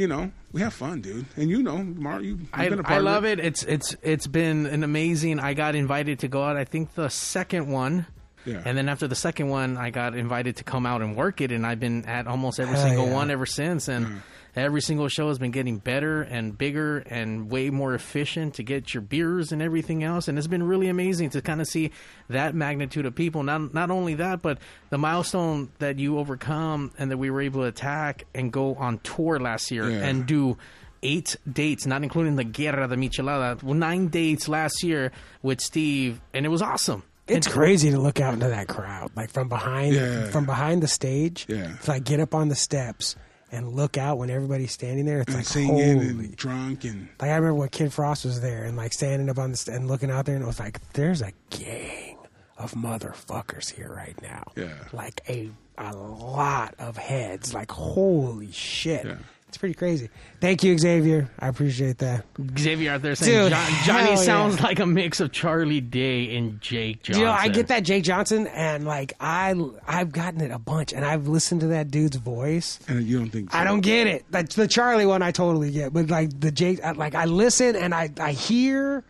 You 0.00 0.06
know, 0.06 0.32
we 0.50 0.62
have 0.62 0.72
fun, 0.72 1.02
dude, 1.02 1.26
and 1.36 1.50
you 1.50 1.62
know, 1.62 1.76
Mar, 1.84 2.22
you, 2.22 2.30
you've 2.38 2.48
I, 2.54 2.70
been 2.70 2.78
a 2.78 2.82
I 2.82 2.84
part 2.86 3.02
love 3.04 3.24
of 3.24 3.30
it. 3.32 3.38
It's 3.38 3.62
it's 3.64 3.94
it's 4.02 4.26
been 4.26 4.64
an 4.64 4.82
amazing. 4.82 5.38
I 5.38 5.52
got 5.52 5.74
invited 5.74 6.20
to 6.20 6.28
go 6.28 6.42
out. 6.42 6.56
I 6.56 6.64
think 6.64 6.94
the 6.94 7.10
second 7.10 7.68
one, 7.68 8.06
Yeah. 8.46 8.62
and 8.64 8.78
then 8.78 8.88
after 8.88 9.06
the 9.06 9.14
second 9.14 9.48
one, 9.50 9.76
I 9.76 9.90
got 9.90 10.16
invited 10.16 10.56
to 10.56 10.64
come 10.64 10.86
out 10.86 11.02
and 11.02 11.16
work 11.16 11.42
it, 11.42 11.52
and 11.52 11.66
I've 11.66 11.80
been 11.80 12.06
at 12.06 12.26
almost 12.26 12.58
every 12.58 12.76
Hell 12.76 12.84
single 12.86 13.06
yeah. 13.08 13.12
one 13.12 13.30
ever 13.30 13.44
since. 13.44 13.88
And 13.88 14.06
Mm. 14.06 14.18
Every 14.56 14.80
single 14.80 15.08
show 15.08 15.28
has 15.28 15.38
been 15.38 15.50
getting 15.50 15.78
better 15.78 16.22
and 16.22 16.56
bigger 16.56 16.98
and 16.98 17.50
way 17.50 17.70
more 17.70 17.94
efficient 17.94 18.54
to 18.54 18.62
get 18.62 18.92
your 18.94 19.00
beers 19.02 19.52
and 19.52 19.62
everything 19.62 20.02
else. 20.04 20.28
And 20.28 20.36
it's 20.38 20.46
been 20.46 20.62
really 20.62 20.88
amazing 20.88 21.30
to 21.30 21.42
kind 21.42 21.60
of 21.60 21.66
see 21.68 21.90
that 22.28 22.54
magnitude 22.54 23.06
of 23.06 23.14
people. 23.14 23.42
Not 23.42 23.72
not 23.74 23.90
only 23.90 24.14
that, 24.14 24.42
but 24.42 24.58
the 24.90 24.98
milestone 24.98 25.70
that 25.78 25.98
you 25.98 26.18
overcome 26.18 26.92
and 26.98 27.10
that 27.10 27.16
we 27.16 27.30
were 27.30 27.40
able 27.42 27.60
to 27.62 27.66
attack 27.66 28.24
and 28.34 28.52
go 28.52 28.74
on 28.74 28.98
tour 29.00 29.38
last 29.38 29.70
year 29.70 29.88
Yeah. 29.90 29.98
and 30.06 30.26
do 30.26 30.56
eight 31.02 31.36
dates, 31.50 31.86
not 31.86 32.02
including 32.02 32.36
the 32.36 32.44
Guerra 32.44 32.86
de 32.86 32.96
Michelada, 32.96 33.62
nine 33.62 34.08
dates 34.08 34.48
last 34.48 34.82
year 34.82 35.12
with 35.42 35.60
Steve, 35.60 36.20
and 36.34 36.44
it 36.44 36.50
was 36.50 36.60
awesome. 36.62 37.02
it's 37.26 37.46
crazy 37.46 37.90
to 37.92 37.98
look 37.98 38.20
out 38.20 38.34
into 38.34 38.48
that 38.48 38.66
crowd, 38.66 39.08
like 39.14 39.30
from 39.30 39.48
behind, 39.48 39.94
Yeah. 39.94 40.28
from 40.30 40.46
behind 40.46 40.82
the 40.82 40.88
stage. 40.88 41.46
Yeah. 41.48 41.76
to 41.84 41.90
like 41.90 42.02
get 42.04 42.18
up 42.18 42.34
on 42.34 42.48
the 42.48 42.56
steps 42.56 43.14
and 43.52 43.68
look 43.74 43.96
out 43.98 44.18
when 44.18 44.30
everybody's 44.30 44.72
standing 44.72 45.04
there. 45.06 45.20
It's 45.20 45.28
and 45.28 45.36
like 45.38 45.46
singing 45.46 45.96
holy. 45.98 46.08
and 46.08 46.36
drunk 46.36 46.84
and 46.84 47.08
Like 47.20 47.30
I 47.30 47.34
remember 47.36 47.54
when 47.54 47.68
Kid 47.70 47.92
Frost 47.92 48.24
was 48.24 48.40
there 48.40 48.64
and 48.64 48.76
like 48.76 48.92
standing 48.92 49.28
up 49.28 49.38
on 49.38 49.50
the 49.52 49.56
st- 49.56 49.76
and 49.76 49.88
looking 49.88 50.10
out 50.10 50.26
there, 50.26 50.34
and 50.36 50.44
it 50.44 50.46
was 50.46 50.60
like, 50.60 50.78
"There's 50.92 51.22
a 51.22 51.32
gang 51.50 52.16
of 52.58 52.72
motherfuckers 52.74 53.70
here 53.70 53.92
right 53.94 54.20
now." 54.22 54.44
Yeah. 54.56 54.74
like 54.92 55.20
a 55.28 55.50
a 55.78 55.94
lot 55.96 56.74
of 56.78 56.96
heads. 56.96 57.54
Like 57.54 57.70
holy 57.70 58.52
shit, 58.52 59.04
Yeah. 59.06 59.16
It's 59.50 59.58
pretty 59.58 59.74
crazy. 59.74 60.08
Thank 60.40 60.62
you, 60.62 60.78
Xavier. 60.78 61.28
I 61.40 61.48
appreciate 61.48 61.98
that. 61.98 62.24
Xavier 62.56 62.92
out 62.92 63.02
there 63.02 63.16
saying 63.16 63.36
Dude, 63.36 63.50
John, 63.50 63.70
Johnny 63.84 64.16
sounds 64.16 64.56
yeah. 64.58 64.62
like 64.62 64.78
a 64.78 64.86
mix 64.86 65.18
of 65.18 65.32
Charlie 65.32 65.80
Day 65.80 66.36
and 66.36 66.60
Jake 66.60 67.02
Johnson. 67.02 67.20
You 67.20 67.26
know, 67.26 67.32
I 67.32 67.48
get 67.48 67.66
that 67.66 67.80
Jake 67.80 68.04
Johnson, 68.04 68.46
and 68.46 68.84
like 68.84 69.14
I 69.18 69.52
I've 69.88 70.12
gotten 70.12 70.40
it 70.40 70.52
a 70.52 70.60
bunch, 70.60 70.92
and 70.92 71.04
I've 71.04 71.26
listened 71.26 71.62
to 71.62 71.66
that 71.66 71.90
dude's 71.90 72.16
voice. 72.16 72.78
and 72.86 73.02
you 73.02 73.18
don't 73.18 73.30
think 73.30 73.50
so. 73.50 73.58
I 73.58 73.64
don't 73.64 73.80
get 73.80 74.06
it. 74.06 74.24
That's 74.30 74.54
the 74.54 74.68
Charlie 74.68 75.04
one 75.04 75.20
I 75.20 75.32
totally 75.32 75.72
get, 75.72 75.92
but 75.92 76.08
like 76.10 76.38
the 76.38 76.52
Jake, 76.52 76.78
like 76.96 77.16
I 77.16 77.24
listen 77.24 77.74
and 77.74 77.92
I 77.92 78.10
I 78.20 78.30
hear 78.30 79.02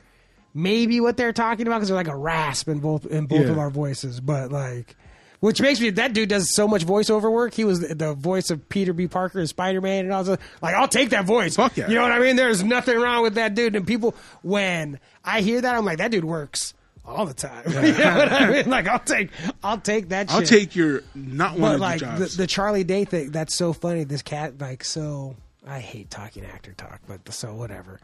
maybe 0.55 1.03
what 1.03 1.19
they're 1.19 1.35
talking 1.35 1.67
about 1.67 1.81
because 1.81 1.89
they're 1.89 1.99
like 1.99 2.09
a 2.09 2.17
rasp 2.17 2.67
in 2.69 2.79
both 2.79 3.05
in 3.05 3.27
both 3.27 3.43
Yeah. 3.43 3.51
of 3.51 3.59
our 3.59 3.69
voices, 3.69 4.21
but 4.21 4.51
like. 4.51 4.97
Which 5.41 5.61
makes 5.61 5.81
me 5.81 5.89
that 5.91 6.13
dude 6.13 6.29
does 6.29 6.55
so 6.55 6.69
much 6.69 6.85
voiceover 6.85 7.33
work. 7.33 7.55
He 7.55 7.65
was 7.65 7.81
the, 7.81 7.95
the 7.95 8.13
voice 8.15 8.51
of 8.51 8.69
Peter 8.69 8.93
B. 8.93 9.09
Parker 9.09 9.39
and 9.39 9.49
Spider 9.49 9.81
Man, 9.81 10.05
and 10.05 10.13
all 10.13 10.23
that. 10.25 10.41
Like, 10.61 10.75
I'll 10.75 10.89
take 10.89 11.11
that 11.11 11.25
voice. 11.25 11.57
Fuck 11.57 11.79
yeah. 11.79 11.89
You 11.89 11.95
know 11.95 12.03
what 12.03 12.13
I 12.13 12.19
mean? 12.19 12.37
There's 12.37 12.63
nothing 12.63 12.99
wrong 12.99 13.23
with 13.23 13.35
that 13.37 13.55
dude. 13.55 13.75
And 13.75 13.87
people, 13.87 14.15
when 14.43 15.01
I 15.25 15.41
hear 15.41 15.61
that, 15.61 15.75
I'm 15.75 15.85
like, 15.87 15.99
that 15.99 16.11
dude 16.11 16.25
works 16.25 16.75
all 17.07 17.25
the 17.25 17.35
time. 17.35 17.65
you 17.69 17.93
know 17.93 18.17
what 18.17 18.33
I 18.33 18.51
mean? 18.51 18.69
Like, 18.71 18.87
I'll 18.87 18.99
take, 18.99 19.31
I'll 19.65 19.81
take 19.81 20.11
that. 20.11 20.31
I'll 20.31 20.41
shit 20.41 20.49
take 20.49 20.77
your 20.77 21.03
not 21.15 21.53
one 21.53 21.61
but 21.61 21.75
of 21.77 21.81
like 21.81 22.01
the, 22.01 22.07
jobs. 22.07 22.37
the 22.37 22.47
Charlie 22.47 22.85
Day 22.85 23.05
thing, 23.05 23.31
that's 23.31 23.55
so 23.55 23.73
funny. 23.73 24.05
This 24.05 24.23
cat, 24.23 24.61
like, 24.61 24.85
so 24.85 25.37
I 25.67 25.81
hate 25.81 26.11
talking 26.11 26.45
actor 26.45 26.73
talk, 26.73 27.01
but 27.07 27.33
so 27.33 27.55
whatever. 27.55 28.01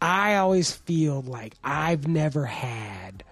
I 0.00 0.36
always 0.36 0.70
feel 0.70 1.22
like 1.22 1.54
I've 1.64 2.06
never 2.06 2.44
had. 2.44 3.24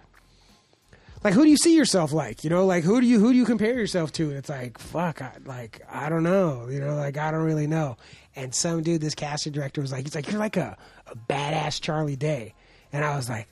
Like, 1.24 1.34
who 1.34 1.44
do 1.44 1.50
you 1.50 1.56
see 1.56 1.76
yourself 1.76 2.12
like? 2.12 2.42
You 2.44 2.50
know, 2.50 2.66
like 2.66 2.84
who 2.84 3.00
do 3.00 3.06
you 3.06 3.20
who 3.20 3.32
do 3.32 3.38
you 3.38 3.44
compare 3.44 3.74
yourself 3.74 4.12
to? 4.12 4.28
And 4.28 4.36
it's 4.36 4.48
like, 4.48 4.78
fuck, 4.78 5.22
I, 5.22 5.32
like 5.44 5.82
I 5.90 6.08
don't 6.08 6.22
know. 6.22 6.68
You 6.68 6.80
know, 6.80 6.96
like 6.96 7.16
I 7.16 7.30
don't 7.30 7.44
really 7.44 7.66
know. 7.66 7.96
And 8.34 8.54
some 8.54 8.82
dude, 8.82 9.00
this 9.00 9.14
casting 9.14 9.52
director 9.52 9.80
was 9.80 9.92
like, 9.92 10.04
he's 10.04 10.14
like, 10.14 10.30
you're 10.30 10.40
like 10.40 10.56
a, 10.56 10.76
a 11.06 11.16
badass 11.16 11.80
Charlie 11.80 12.16
Day, 12.16 12.54
and 12.92 13.04
I 13.04 13.16
was 13.16 13.28
like, 13.28 13.48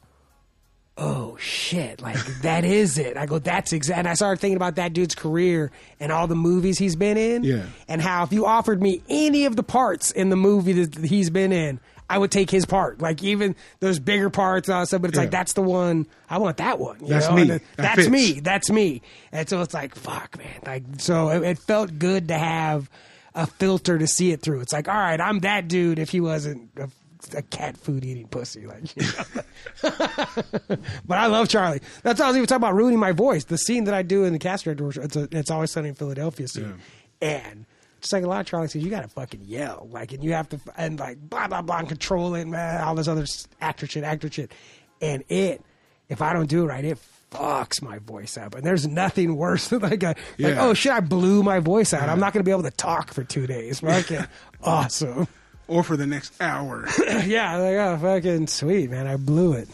oh 0.96 1.36
shit, 1.40 2.00
like 2.02 2.16
that 2.42 2.64
is 2.64 2.98
it. 2.98 3.16
I 3.16 3.26
go, 3.26 3.38
that's 3.38 3.72
exact. 3.72 3.98
And 4.00 4.08
I 4.08 4.14
started 4.14 4.40
thinking 4.40 4.56
about 4.56 4.76
that 4.76 4.92
dude's 4.92 5.14
career 5.14 5.70
and 5.98 6.12
all 6.12 6.26
the 6.26 6.36
movies 6.36 6.78
he's 6.78 6.96
been 6.96 7.16
in. 7.16 7.44
Yeah. 7.44 7.66
And 7.88 8.00
how 8.00 8.24
if 8.24 8.32
you 8.32 8.46
offered 8.46 8.82
me 8.82 9.02
any 9.08 9.46
of 9.46 9.56
the 9.56 9.62
parts 9.62 10.10
in 10.10 10.28
the 10.28 10.36
movie 10.36 10.84
that 10.84 11.04
he's 11.04 11.30
been 11.30 11.52
in, 11.52 11.80
I 12.10 12.18
would 12.18 12.32
take 12.32 12.50
his 12.50 12.66
part. 12.66 13.00
Like 13.00 13.22
even 13.22 13.54
those 13.78 14.00
bigger 14.00 14.30
parts 14.30 14.68
and 14.68 14.74
all 14.74 14.82
that 14.82 14.88
stuff, 14.88 15.00
but 15.00 15.10
it's 15.10 15.18
like 15.18 15.30
that's 15.30 15.52
the 15.52 15.62
one 15.62 16.06
I 16.28 16.38
want 16.38 16.56
that 16.56 16.80
one. 16.80 16.98
you 17.00 17.06
That's 17.06 17.28
know? 17.28 17.36
me. 17.36 17.44
That 17.44 17.62
that's 17.76 18.08
me. 18.08 18.40
That's 18.40 18.68
me. 18.70 19.02
And 19.30 19.48
so 19.48 19.62
it's 19.62 19.72
like, 19.72 19.94
fuck, 19.94 20.36
man. 20.36 20.60
Like 20.66 20.82
so 20.98 21.28
it, 21.28 21.42
it 21.44 21.58
felt 21.60 21.98
good 22.00 22.26
to 22.28 22.36
have 22.36 22.90
a 23.36 23.46
filter 23.46 23.96
to 23.96 24.08
see 24.08 24.32
it 24.32 24.42
through. 24.42 24.60
It's 24.60 24.72
like, 24.72 24.88
all 24.88 24.94
right, 24.94 25.20
I'm 25.20 25.38
that 25.40 25.68
dude 25.68 26.00
if 26.00 26.10
he 26.10 26.20
wasn't 26.20 26.68
a, 26.76 26.90
a 27.36 27.42
cat 27.42 27.76
food 27.76 28.04
eating 28.04 28.26
pussy. 28.26 28.66
Like 28.66 28.96
you 28.96 29.04
know? 29.04 29.42
But 31.06 31.18
I 31.18 31.26
love 31.26 31.48
Charlie. 31.48 31.80
That's 32.02 32.18
why 32.18 32.26
I 32.26 32.28
was 32.30 32.36
even 32.36 32.48
talking 32.48 32.62
about 32.64 32.74
ruining 32.74 32.98
my 32.98 33.12
voice. 33.12 33.44
The 33.44 33.56
scene 33.58 33.84
that 33.84 33.94
I 33.94 34.02
do 34.02 34.24
in 34.24 34.32
the 34.32 34.38
cast 34.40 34.64
director, 34.64 34.88
it's 35.00 35.14
a, 35.16 35.28
it's 35.30 35.50
always 35.50 35.70
sunny 35.70 35.90
in 35.90 35.94
Philadelphia 35.94 36.48
scene, 36.48 36.74
and 37.22 37.66
just 38.00 38.12
like 38.12 38.24
a 38.24 38.28
lot 38.28 38.40
of 38.40 38.46
Charlie 38.46 38.68
says, 38.68 38.82
you 38.82 38.90
got 38.90 39.02
to 39.02 39.08
fucking 39.08 39.42
yell, 39.44 39.88
like, 39.90 40.12
and 40.12 40.22
you 40.24 40.32
have 40.32 40.48
to 40.50 40.60
and 40.76 40.98
like 40.98 41.18
blah 41.18 41.48
blah 41.48 41.62
blah, 41.62 41.78
and 41.78 41.88
control 41.88 42.34
it, 42.34 42.46
man, 42.46 42.82
all 42.82 42.94
this 42.94 43.08
other 43.08 43.26
actor 43.60 43.86
shit, 43.86 44.04
actor 44.04 44.30
shit, 44.30 44.52
and 45.00 45.24
it. 45.28 45.62
If 46.08 46.22
I 46.22 46.32
don't 46.32 46.48
do 46.48 46.64
it 46.64 46.66
right, 46.66 46.84
it 46.84 46.98
fucks 47.30 47.80
my 47.80 47.98
voice 47.98 48.36
up, 48.36 48.54
and 48.54 48.64
there's 48.64 48.86
nothing 48.86 49.36
worse 49.36 49.68
than 49.70 49.80
like 49.80 50.02
a 50.02 50.14
like 50.38 50.56
oh 50.56 50.74
shit, 50.74 50.92
I 50.92 51.00
blew 51.00 51.42
my 51.42 51.60
voice 51.60 51.92
out. 51.92 52.08
I'm 52.08 52.20
not 52.20 52.32
going 52.32 52.44
to 52.44 52.48
be 52.48 52.52
able 52.52 52.64
to 52.64 52.70
talk 52.70 53.12
for 53.12 53.24
two 53.24 53.46
days. 53.46 53.80
Fucking 53.80 54.26
awesome. 54.64 55.28
or 55.68 55.82
for 55.82 55.96
the 55.96 56.06
next 56.06 56.40
hour. 56.40 56.86
yeah, 57.24 57.56
like 57.56 57.76
oh 57.76 57.98
fucking 58.00 58.46
sweet 58.48 58.90
man, 58.90 59.06
I 59.06 59.16
blew 59.16 59.52
it. 59.52 59.68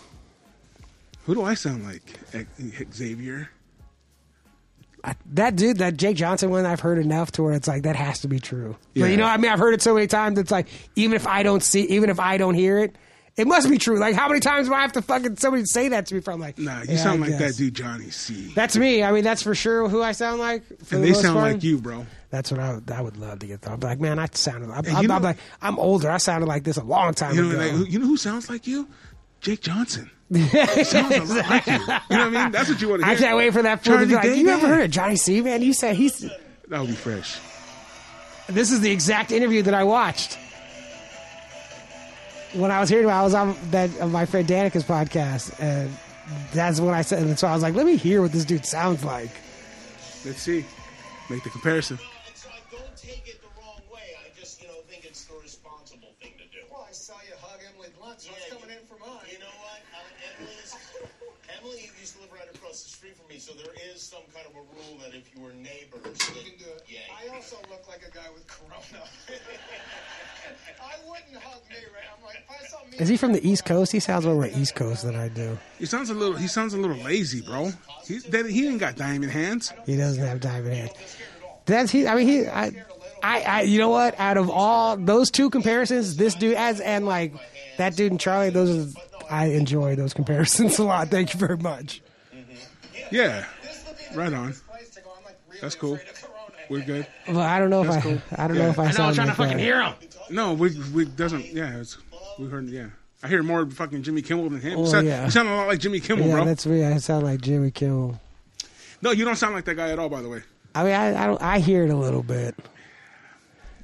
Who 1.24 1.34
do 1.34 1.42
I 1.42 1.54
sound 1.54 1.84
like? 1.84 2.02
Xavier. 2.92 3.50
I, 5.06 5.14
that 5.34 5.54
dude, 5.56 5.78
that 5.78 5.96
Jake 5.96 6.16
Johnson 6.16 6.50
one, 6.50 6.66
I've 6.66 6.80
heard 6.80 6.98
enough 6.98 7.30
to 7.32 7.42
where 7.44 7.52
it's 7.52 7.68
like 7.68 7.84
that 7.84 7.94
has 7.96 8.20
to 8.22 8.28
be 8.28 8.40
true. 8.40 8.76
But 8.94 9.00
Yeah. 9.02 9.06
you 9.06 9.16
know, 9.16 9.24
I 9.26 9.36
mean, 9.36 9.50
I've 9.52 9.58
heard 9.60 9.72
it 9.72 9.80
so 9.80 9.94
many 9.94 10.08
times. 10.08 10.38
It's 10.38 10.50
like 10.50 10.66
even 10.96 11.14
if 11.14 11.26
I 11.26 11.42
don't 11.44 11.62
see, 11.62 11.82
even 11.82 12.10
if 12.10 12.18
I 12.20 12.36
don't 12.38 12.54
hear 12.54 12.78
it, 12.80 12.96
it 13.36 13.46
must 13.46 13.68
be 13.70 13.78
true. 13.78 13.98
Like 13.98 14.14
how 14.16 14.26
many 14.28 14.40
times 14.40 14.66
do 14.66 14.74
I 14.74 14.80
have 14.80 14.92
to 14.94 15.02
fucking 15.02 15.36
somebody 15.36 15.64
say 15.66 15.88
that 15.90 16.06
to 16.06 16.14
me? 16.16 16.20
From 16.22 16.40
like, 16.40 16.58
Nah, 16.58 16.80
you 16.82 16.86
yeah, 16.90 16.96
sound 16.96 17.22
I 17.22 17.28
like 17.28 17.38
guess. 17.38 17.56
that 17.56 17.62
dude 17.62 17.74
Johnny 17.74 18.10
C. 18.10 18.52
That's 18.54 18.76
me. 18.76 19.02
I 19.04 19.12
mean, 19.12 19.22
that's 19.22 19.42
for 19.42 19.54
sure 19.54 19.88
who 19.88 20.02
I 20.02 20.10
sound 20.12 20.40
like. 20.40 20.64
for 20.84 20.96
and 20.96 21.04
the 21.04 21.08
they 21.08 21.14
sound 21.14 21.38
part. 21.38 21.52
like 21.52 21.62
you, 21.62 21.78
bro. 21.78 22.04
That's 22.30 22.50
what 22.50 22.58
I 22.60 22.74
would, 22.74 22.90
I 22.90 23.00
would 23.00 23.16
love 23.16 23.38
to 23.38 23.46
get. 23.46 23.60
Thought. 23.60 23.84
Like, 23.84 24.00
man, 24.00 24.18
I 24.18 24.26
sounded. 24.32 24.70
I'm, 24.70 24.78
I'm, 24.78 24.84
you 24.86 24.96
I'm 24.96 25.06
know- 25.06 25.18
like, 25.18 25.38
I'm 25.62 25.78
older. 25.78 26.10
I 26.10 26.16
sounded 26.16 26.46
like 26.46 26.64
this 26.64 26.76
a 26.78 26.82
long 26.82 27.14
time 27.14 27.36
You 27.36 27.44
know, 27.44 27.50
ago. 27.60 27.76
like, 27.76 27.90
you 27.92 27.98
know 28.00 28.06
who 28.06 28.16
sounds 28.16 28.50
like 28.50 28.66
you? 28.66 28.88
Jake 29.40 29.60
Johnson. 29.60 30.10
Sounds 30.32 31.30
a 31.30 31.34
lot 31.34 31.48
like 31.50 31.66
you. 31.66 31.72
You 31.74 31.78
know 31.78 31.88
what 31.88 32.10
I 32.10 32.28
mean? 32.30 32.52
That's 32.52 32.68
what 32.68 32.80
you 32.80 32.88
want 32.88 33.02
to 33.02 33.08
I 33.08 33.14
can't 33.14 33.36
wait 33.36 33.52
for 33.52 33.62
that. 33.62 33.84
fool 33.84 33.98
to 33.98 34.06
be 34.06 34.14
like, 34.14 34.36
you 34.36 34.48
ever 34.48 34.66
heard 34.66 34.84
of 34.84 34.90
Johnny 34.90 35.16
C? 35.16 35.40
Man, 35.40 35.62
you 35.62 35.72
said 35.72 35.96
he's 35.96 36.18
That 36.68 36.80
would 36.80 36.88
be 36.88 36.94
fresh. 36.94 37.38
This 38.48 38.70
is 38.72 38.80
the 38.80 38.90
exact 38.90 39.32
interview 39.32 39.62
that 39.62 39.74
I 39.74 39.84
watched 39.84 40.38
when 42.54 42.70
I 42.70 42.80
was 42.80 42.88
here. 42.88 43.08
I 43.10 43.22
was 43.22 43.34
on 43.34 43.56
that 43.70 43.90
on 44.00 44.12
my 44.12 44.24
friend 44.26 44.46
Danica's 44.46 44.84
podcast, 44.84 45.60
and 45.60 45.90
that's 46.52 46.80
what 46.80 46.94
I 46.94 47.02
said. 47.02 47.22
And 47.24 47.38
so 47.38 47.48
I 47.48 47.54
was 47.54 47.62
like, 47.62 47.74
"Let 47.74 47.86
me 47.86 47.96
hear 47.96 48.22
what 48.22 48.32
this 48.32 48.44
dude 48.44 48.64
sounds 48.64 49.04
like." 49.04 49.30
Let's 50.24 50.42
see. 50.42 50.64
Make 51.28 51.42
the 51.44 51.50
comparison. 51.50 51.98
So 52.34 52.48
I 52.48 52.58
don't 52.70 52.96
take 52.96 53.26
it 53.28 53.40
the 53.42 53.48
wrong 53.60 53.80
way. 53.92 54.14
I 54.24 54.30
just, 54.38 54.62
you 54.62 54.68
know, 54.68 54.74
think 54.88 55.04
it's 55.04 55.24
the 55.24 55.34
responsible 55.42 56.14
thing 56.22 56.32
to 56.38 56.44
do. 56.50 56.62
Well, 56.70 56.86
I 56.88 56.92
saw 56.92 57.14
you 57.26 57.34
hug 57.42 57.58
Emily 57.74 57.88
Blunt, 57.98 58.20
so 58.20 58.30
it's 58.34 58.46
Yeah, 58.46 58.54
coming 58.58 58.74
in 58.78 58.82
for 58.86 58.94
mine. 58.98 59.26
You 59.30 59.38
know 59.38 59.54
what? 59.58 59.78
Uh, 59.90 60.38
Emily's, 60.38 60.74
Emily 61.58 61.90
used 61.98 62.14
to 62.14 62.22
live 62.22 62.32
right 62.32 62.46
across 62.54 62.82
the 62.86 62.90
street 62.90 63.14
from 63.18 63.26
me, 63.28 63.38
so 63.38 63.54
there 63.54 63.74
is 63.90 64.02
some 64.02 64.22
kind 64.34 64.46
of 64.46 64.54
a 64.54 64.62
rule 64.74 64.98
that 65.02 65.14
if 65.14 65.30
you 65.34 65.35
were 65.46 65.52
neighbors, 65.54 66.18
You 66.34 66.42
can 66.50 66.58
do 66.58 66.64
it. 66.76 66.84
yeah. 66.88 66.98
I 67.30 67.34
also 67.34 67.56
look 67.70 67.86
like 67.88 68.00
a 68.06 68.10
guy 68.14 68.26
with 68.34 68.46
corona. 68.46 69.04
I 70.82 71.08
wouldn't 71.08 71.42
hug 71.42 71.60
me, 71.70 71.76
right? 71.94 72.04
I'm 72.16 72.24
like, 72.24 72.36
if 72.36 72.50
I 72.50 72.66
saw 72.66 72.78
me. 72.90 72.96
Is 72.98 73.08
he 73.08 73.16
from 73.16 73.32
the 73.32 73.46
East 73.48 73.64
Coast? 73.64 73.92
He 73.92 74.00
sounds 74.00 74.24
more 74.26 74.46
East 74.46 74.74
Coast 74.74 75.04
than 75.04 75.16
I 75.16 75.28
do. 75.28 75.58
He 75.78 75.86
sounds 75.86 76.10
a 76.10 76.14
little. 76.14 76.34
He 76.36 76.46
sounds 76.48 76.74
a 76.74 76.78
little 76.78 76.96
lazy, 76.98 77.40
bro. 77.40 77.72
He 78.06 78.18
that, 78.18 78.46
he 78.46 78.68
ain't 78.68 78.78
got 78.80 78.96
diamond 78.96 79.32
hands. 79.32 79.72
He 79.86 79.96
doesn't 79.96 80.22
have 80.24 80.40
diamond 80.40 80.74
hands. 80.74 80.92
That's 81.66 81.90
he. 81.90 82.06
I 82.06 82.14
mean, 82.14 82.26
he. 82.28 82.46
I, 82.46 82.84
I, 83.22 83.40
I. 83.42 83.62
You 83.62 83.78
know 83.78 83.88
what? 83.88 84.18
Out 84.20 84.36
of 84.36 84.50
all 84.50 84.96
those 84.96 85.30
two 85.30 85.50
comparisons, 85.50 86.16
this 86.16 86.34
dude 86.34 86.54
as 86.54 86.80
and 86.80 87.06
like 87.06 87.34
that 87.78 87.96
dude 87.96 88.12
and 88.12 88.20
Charlie, 88.20 88.50
those 88.50 88.96
are. 88.96 89.00
I 89.28 89.46
enjoy 89.46 89.96
those 89.96 90.14
comparisons 90.14 90.78
a 90.80 90.84
lot. 90.84 91.08
Thank 91.08 91.34
you 91.34 91.40
very 91.40 91.56
much. 91.56 92.00
Yeah, 93.10 93.44
This 93.62 93.84
would 93.86 93.96
be 93.98 94.04
the 94.12 94.18
right 94.18 94.32
on. 94.32 94.54
That's 95.60 95.74
cool. 95.74 95.94
afraid 95.94 96.08
of 96.10 96.22
corona. 96.22 96.32
We're 96.68 96.84
good. 96.84 97.06
Well, 97.28 97.40
I 97.40 97.58
don't 97.58 97.70
know 97.70 97.82
if 97.84 97.90
I. 97.90 98.00
cool. 98.00 98.18
I 98.36 98.48
don't 98.48 98.56
Yeah. 98.56 98.62
know 98.64 98.70
if 98.70 98.78
I, 98.78 98.84
I 98.86 98.92
know. 98.92 99.04
I'm 99.04 99.14
trying 99.14 99.26
like 99.28 99.36
to 99.36 99.42
fucking 99.42 99.56
that. 99.58 99.62
hear 99.62 99.82
him. 99.82 99.94
No, 100.30 100.52
we 100.54 100.78
we 100.92 101.04
doesn't. 101.04 101.46
Yeah, 101.52 101.78
it's, 101.78 101.96
we 102.38 102.48
heard. 102.48 102.68
Yeah, 102.68 102.86
I 103.22 103.28
hear 103.28 103.42
more 103.42 103.68
fucking 103.70 104.02
Jimmy 104.02 104.22
Kimmel 104.22 104.48
than 104.50 104.60
him. 104.60 104.78
Oh, 104.78 104.82
you, 104.84 104.90
sound, 104.90 105.06
yeah. 105.06 105.24
you 105.24 105.30
sound 105.30 105.48
a 105.48 105.54
lot 105.54 105.68
like 105.68 105.78
Jimmy 105.78 106.00
Kimmel, 106.00 106.26
Yeah, 106.26 106.34
bro. 106.34 106.44
that's 106.44 106.66
me. 106.66 106.84
I 106.84 106.96
sound 106.98 107.24
like 107.24 107.40
Jimmy 107.40 107.70
Kimmel. 107.70 108.20
No, 109.02 109.12
you 109.12 109.24
don't 109.24 109.36
sound 109.36 109.54
like 109.54 109.64
that 109.66 109.74
guy 109.76 109.90
at 109.90 109.98
all. 109.98 110.08
By 110.08 110.22
the 110.22 110.28
way. 110.28 110.42
I 110.74 110.82
mean, 110.84 110.92
I, 110.94 111.22
I 111.22 111.26
don't. 111.26 111.40
I 111.40 111.58
hear 111.60 111.84
it 111.84 111.90
a 111.90 111.96
little 111.96 112.22
bit. 112.24 112.54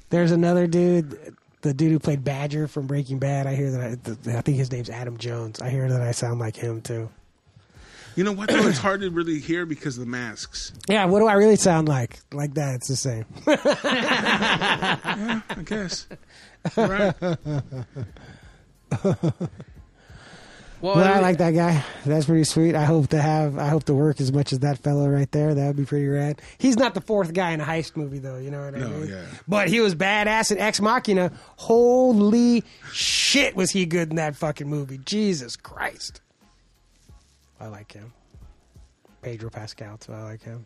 There's 0.09 0.31
another 0.31 0.67
dude, 0.67 1.35
the 1.61 1.73
dude 1.73 1.91
who 1.91 1.99
played 1.99 2.23
Badger 2.23 2.67
from 2.67 2.85
Breaking 2.87 3.17
Bad. 3.19 3.47
I 3.47 3.55
hear 3.55 3.71
that. 3.71 4.27
I, 4.27 4.37
I 4.37 4.41
think 4.41 4.57
his 4.57 4.71
name's 4.71 4.89
Adam 4.89 5.17
Jones. 5.17 5.59
I 5.61 5.69
hear 5.69 5.87
that 5.89 6.01
I 6.01 6.11
sound 6.11 6.39
like 6.39 6.55
him 6.55 6.81
too. 6.81 7.09
You 8.15 8.23
know 8.23 8.31
what? 8.31 8.49
Though 8.49 8.67
it's 8.67 8.77
hard 8.77 9.01
to 9.01 9.09
really 9.09 9.39
hear 9.39 9.65
because 9.65 9.97
of 9.97 10.05
the 10.05 10.09
masks. 10.09 10.71
Yeah, 10.87 11.05
what 11.05 11.19
do 11.19 11.27
I 11.27 11.33
really 11.33 11.55
sound 11.55 11.87
like? 11.87 12.19
Like 12.31 12.53
that, 12.55 12.75
it's 12.75 12.87
the 12.87 12.95
same. 12.95 13.25
I 13.47 15.41
guess. 15.65 16.07
You're 16.77 16.87
right. 16.87 17.15
Well, 20.81 20.95
Well, 20.97 21.13
I 21.15 21.19
like 21.21 21.37
that 21.37 21.51
guy. 21.51 21.81
That's 22.05 22.25
pretty 22.25 22.43
sweet. 22.43 22.75
I 22.75 22.83
hope 22.83 23.07
to 23.09 23.21
have. 23.21 23.57
I 23.57 23.69
hope 23.69 23.85
to 23.85 23.93
work 23.93 24.19
as 24.19 24.33
much 24.33 24.51
as 24.51 24.59
that 24.59 24.79
fellow 24.79 25.07
right 25.07 25.31
there. 25.31 25.53
That 25.55 25.67
would 25.67 25.77
be 25.77 25.85
pretty 25.85 26.07
rad. 26.07 26.41
He's 26.57 26.75
not 26.75 26.93
the 26.93 26.99
fourth 26.99 27.33
guy 27.33 27.51
in 27.51 27.61
a 27.61 27.65
heist 27.65 27.95
movie, 27.95 28.19
though. 28.19 28.37
You 28.37 28.51
know 28.51 28.65
what 28.65 28.75
I 28.75 28.79
No, 28.79 28.89
mean? 28.89 29.07
yeah. 29.09 29.23
But 29.47 29.69
he 29.69 29.79
was 29.79 29.95
badass 29.95 30.51
in 30.51 30.57
Ex 30.57 30.81
Machina. 30.81 31.31
Holy 31.55 32.65
shit, 32.91 33.55
was 33.55 33.71
he 33.71 33.85
good 33.85 34.09
in 34.09 34.17
that 34.17 34.35
fucking 34.35 34.67
movie? 34.67 34.97
Jesus 35.05 35.55
Christ. 35.55 36.19
I 37.59 37.67
like 37.67 37.91
him. 37.91 38.13
Pedro 39.21 39.49
Pascal, 39.49 39.97
too. 39.97 40.13
I 40.13 40.23
like 40.23 40.43
him. 40.43 40.65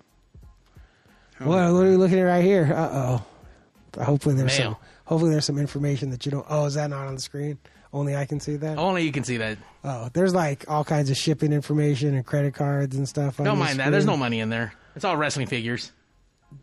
Hell 1.38 1.48
What, 1.48 1.74
what 1.74 1.86
are 1.86 1.90
we 1.90 1.96
looking 1.98 2.20
at 2.20 2.24
right 2.24 2.44
here? 2.44 2.74
Uh 2.74 2.90
oh. 2.92 3.26
Hopefully 4.04 4.36
there's 4.36 4.58
Mail. 4.58 4.74
some. 4.74 4.78
Hopefully 5.06 5.32
there's 5.32 5.46
some 5.46 5.58
information 5.58 6.10
that 6.12 6.26
you 6.26 6.32
don't. 6.32 6.46
Oh, 6.50 6.66
is 6.66 6.74
that 6.76 6.90
not 6.90 7.08
on 7.08 7.16
the 7.16 7.22
screen? 7.22 7.58
Only 7.94 8.16
I 8.16 8.26
can 8.26 8.40
see 8.40 8.56
that. 8.58 8.78
Only 8.78 9.04
you 9.04 9.12
can 9.12 9.24
see 9.24 9.38
that. 9.38 9.58
Oh, 9.84 10.10
there's 10.14 10.34
like 10.34 10.66
all 10.68 10.84
kinds 10.84 11.10
of 11.10 11.18
shipping 11.18 11.54
information 11.54 12.16
and 12.16 12.26
credit 12.26 12.54
cards 12.54 12.96
and 12.96 13.08
stuff. 13.08 13.38
Don't 13.38 13.46
the 13.46 13.56
mind 13.56 13.80
that. 13.80 13.92
There's 13.92 14.06
no 14.06 14.18
money 14.18 14.40
in 14.40 14.50
there. 14.50 14.74
It's 14.96 15.06
all 15.06 15.16
wrestling 15.18 15.48
figures. 15.48 15.92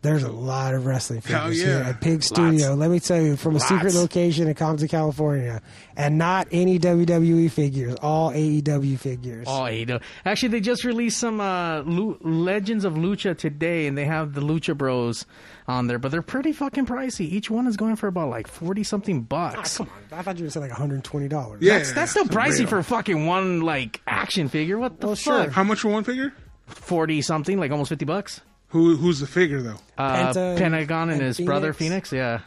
There's 0.01 0.23
a 0.23 0.31
lot 0.31 0.73
of 0.75 0.85
wrestling 0.85 1.21
figures 1.21 1.59
yeah. 1.59 1.65
here 1.65 1.77
at 1.77 2.01
Pig 2.01 2.21
Studio. 2.21 2.73
Let 2.75 2.91
me 2.91 2.99
tell 2.99 3.19
you, 3.21 3.35
from 3.35 3.55
a 3.55 3.59
secret 3.59 3.93
location 3.95 4.47
in 4.47 4.53
Compton, 4.53 4.87
California, 4.87 5.61
and 5.95 6.17
not 6.19 6.47
any 6.51 6.77
WWE 6.79 7.49
figures, 7.49 7.95
all 8.01 8.31
AEW 8.31 8.99
figures. 8.99 9.45
Oh, 9.47 9.61
AEW. 9.61 10.01
Actually, 10.25 10.49
they 10.49 10.59
just 10.59 10.83
released 10.83 11.17
some 11.19 11.39
uh, 11.39 11.79
Lu- 11.81 12.17
Legends 12.21 12.83
of 12.85 12.93
Lucha 12.93 13.35
today, 13.37 13.87
and 13.87 13.97
they 13.97 14.05
have 14.05 14.33
the 14.33 14.41
Lucha 14.41 14.77
Bros 14.77 15.25
on 15.67 15.87
there, 15.87 15.97
but 15.97 16.11
they're 16.11 16.21
pretty 16.21 16.51
fucking 16.51 16.85
pricey. 16.85 17.21
Each 17.21 17.49
one 17.49 17.65
is 17.65 17.77
going 17.77 17.95
for 17.95 18.07
about 18.07 18.29
like 18.29 18.47
forty 18.47 18.83
something 18.83 19.21
bucks. 19.23 19.77
Come 19.77 19.89
on, 20.11 20.19
I 20.19 20.21
thought 20.21 20.37
you 20.37 20.43
would 20.43 20.53
say 20.53 20.59
like 20.59 20.71
120 20.71 21.27
dollars. 21.27 21.61
Yeah, 21.61 21.77
That's 21.79 21.93
that's 21.93 22.11
still 22.11 22.25
for 22.25 22.33
pricey 22.33 22.59
real. 22.59 22.67
for 22.67 22.83
fucking 22.83 23.25
one 23.25 23.61
like 23.61 24.01
action 24.07 24.49
figure. 24.49 24.77
What 24.77 24.99
the 24.99 25.07
Well, 25.07 25.15
fuck? 25.15 25.43
sure. 25.45 25.49
How 25.51 25.63
much 25.63 25.79
for 25.79 25.89
one 25.89 26.03
figure? 26.03 26.33
Forty 26.67 27.21
something, 27.21 27.59
like 27.59 27.71
almost 27.71 27.89
fifty 27.89 28.05
bucks. 28.05 28.41
Who 28.75 28.97
who's 28.97 29.21
the 29.21 29.25
figure 29.27 29.61
though? 29.61 29.79
Uh, 29.97 30.33
Penta 30.33 30.57
Pentagon 30.57 31.03
and, 31.09 31.21
and 31.21 31.27
his 31.27 31.39
brother 31.39 31.71
Phoenix? 31.71 32.09
Phoenix. 32.09 32.11
Yeah. 32.11 32.41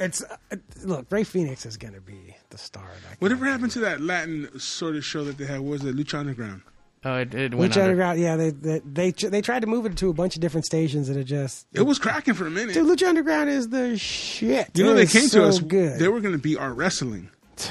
It's 0.00 0.20
uh, 0.24 0.56
look, 0.84 1.06
Rey 1.10 1.22
Fénix 1.22 1.64
is 1.64 1.76
going 1.76 1.94
to 1.94 2.00
be 2.00 2.34
the 2.50 2.58
star. 2.58 2.82
of 2.82 3.02
that 3.08 3.20
Whatever 3.20 3.46
happened 3.46 3.70
to 3.72 3.78
that 3.80 4.00
Latin 4.00 4.48
sort 4.58 4.96
of 4.96 5.04
show 5.04 5.22
that 5.22 5.38
they 5.38 5.44
had? 5.46 5.60
What 5.60 5.70
was 5.70 5.84
it 5.84 5.94
Lucha 5.94 6.18
Underground? 6.18 6.62
Oh, 7.04 7.18
it, 7.18 7.32
it 7.36 7.54
went 7.54 7.72
Lucha 7.72 7.76
under. 7.76 7.82
Underground, 7.82 8.18
yeah, 8.18 8.34
they, 8.34 8.50
they 8.50 8.80
they 8.80 9.10
they 9.12 9.40
tried 9.42 9.60
to 9.60 9.68
move 9.68 9.86
it 9.86 9.96
to 9.98 10.10
a 10.10 10.12
bunch 10.12 10.34
of 10.34 10.40
different 10.42 10.66
stations, 10.66 11.08
and 11.08 11.16
it 11.16 11.22
just 11.24 11.68
It 11.72 11.82
was 11.82 12.00
cracking 12.00 12.34
for 12.34 12.48
a 12.48 12.50
minute. 12.50 12.74
dude, 12.74 12.88
Lucha 12.88 13.06
Underground 13.06 13.48
is 13.48 13.68
the 13.68 13.96
shit. 13.96 14.70
you 14.74 14.82
know 14.82 14.90
It 14.92 14.96
they 14.96 15.06
came 15.06 15.28
so 15.28 15.42
to 15.42 15.46
us. 15.46 15.60
Good. 15.60 16.00
They 16.00 16.08
were 16.08 16.20
going 16.20 16.34
to 16.34 16.42
be 16.42 16.56
our 16.56 16.72
wrestling, 16.74 17.30
That 17.56 17.70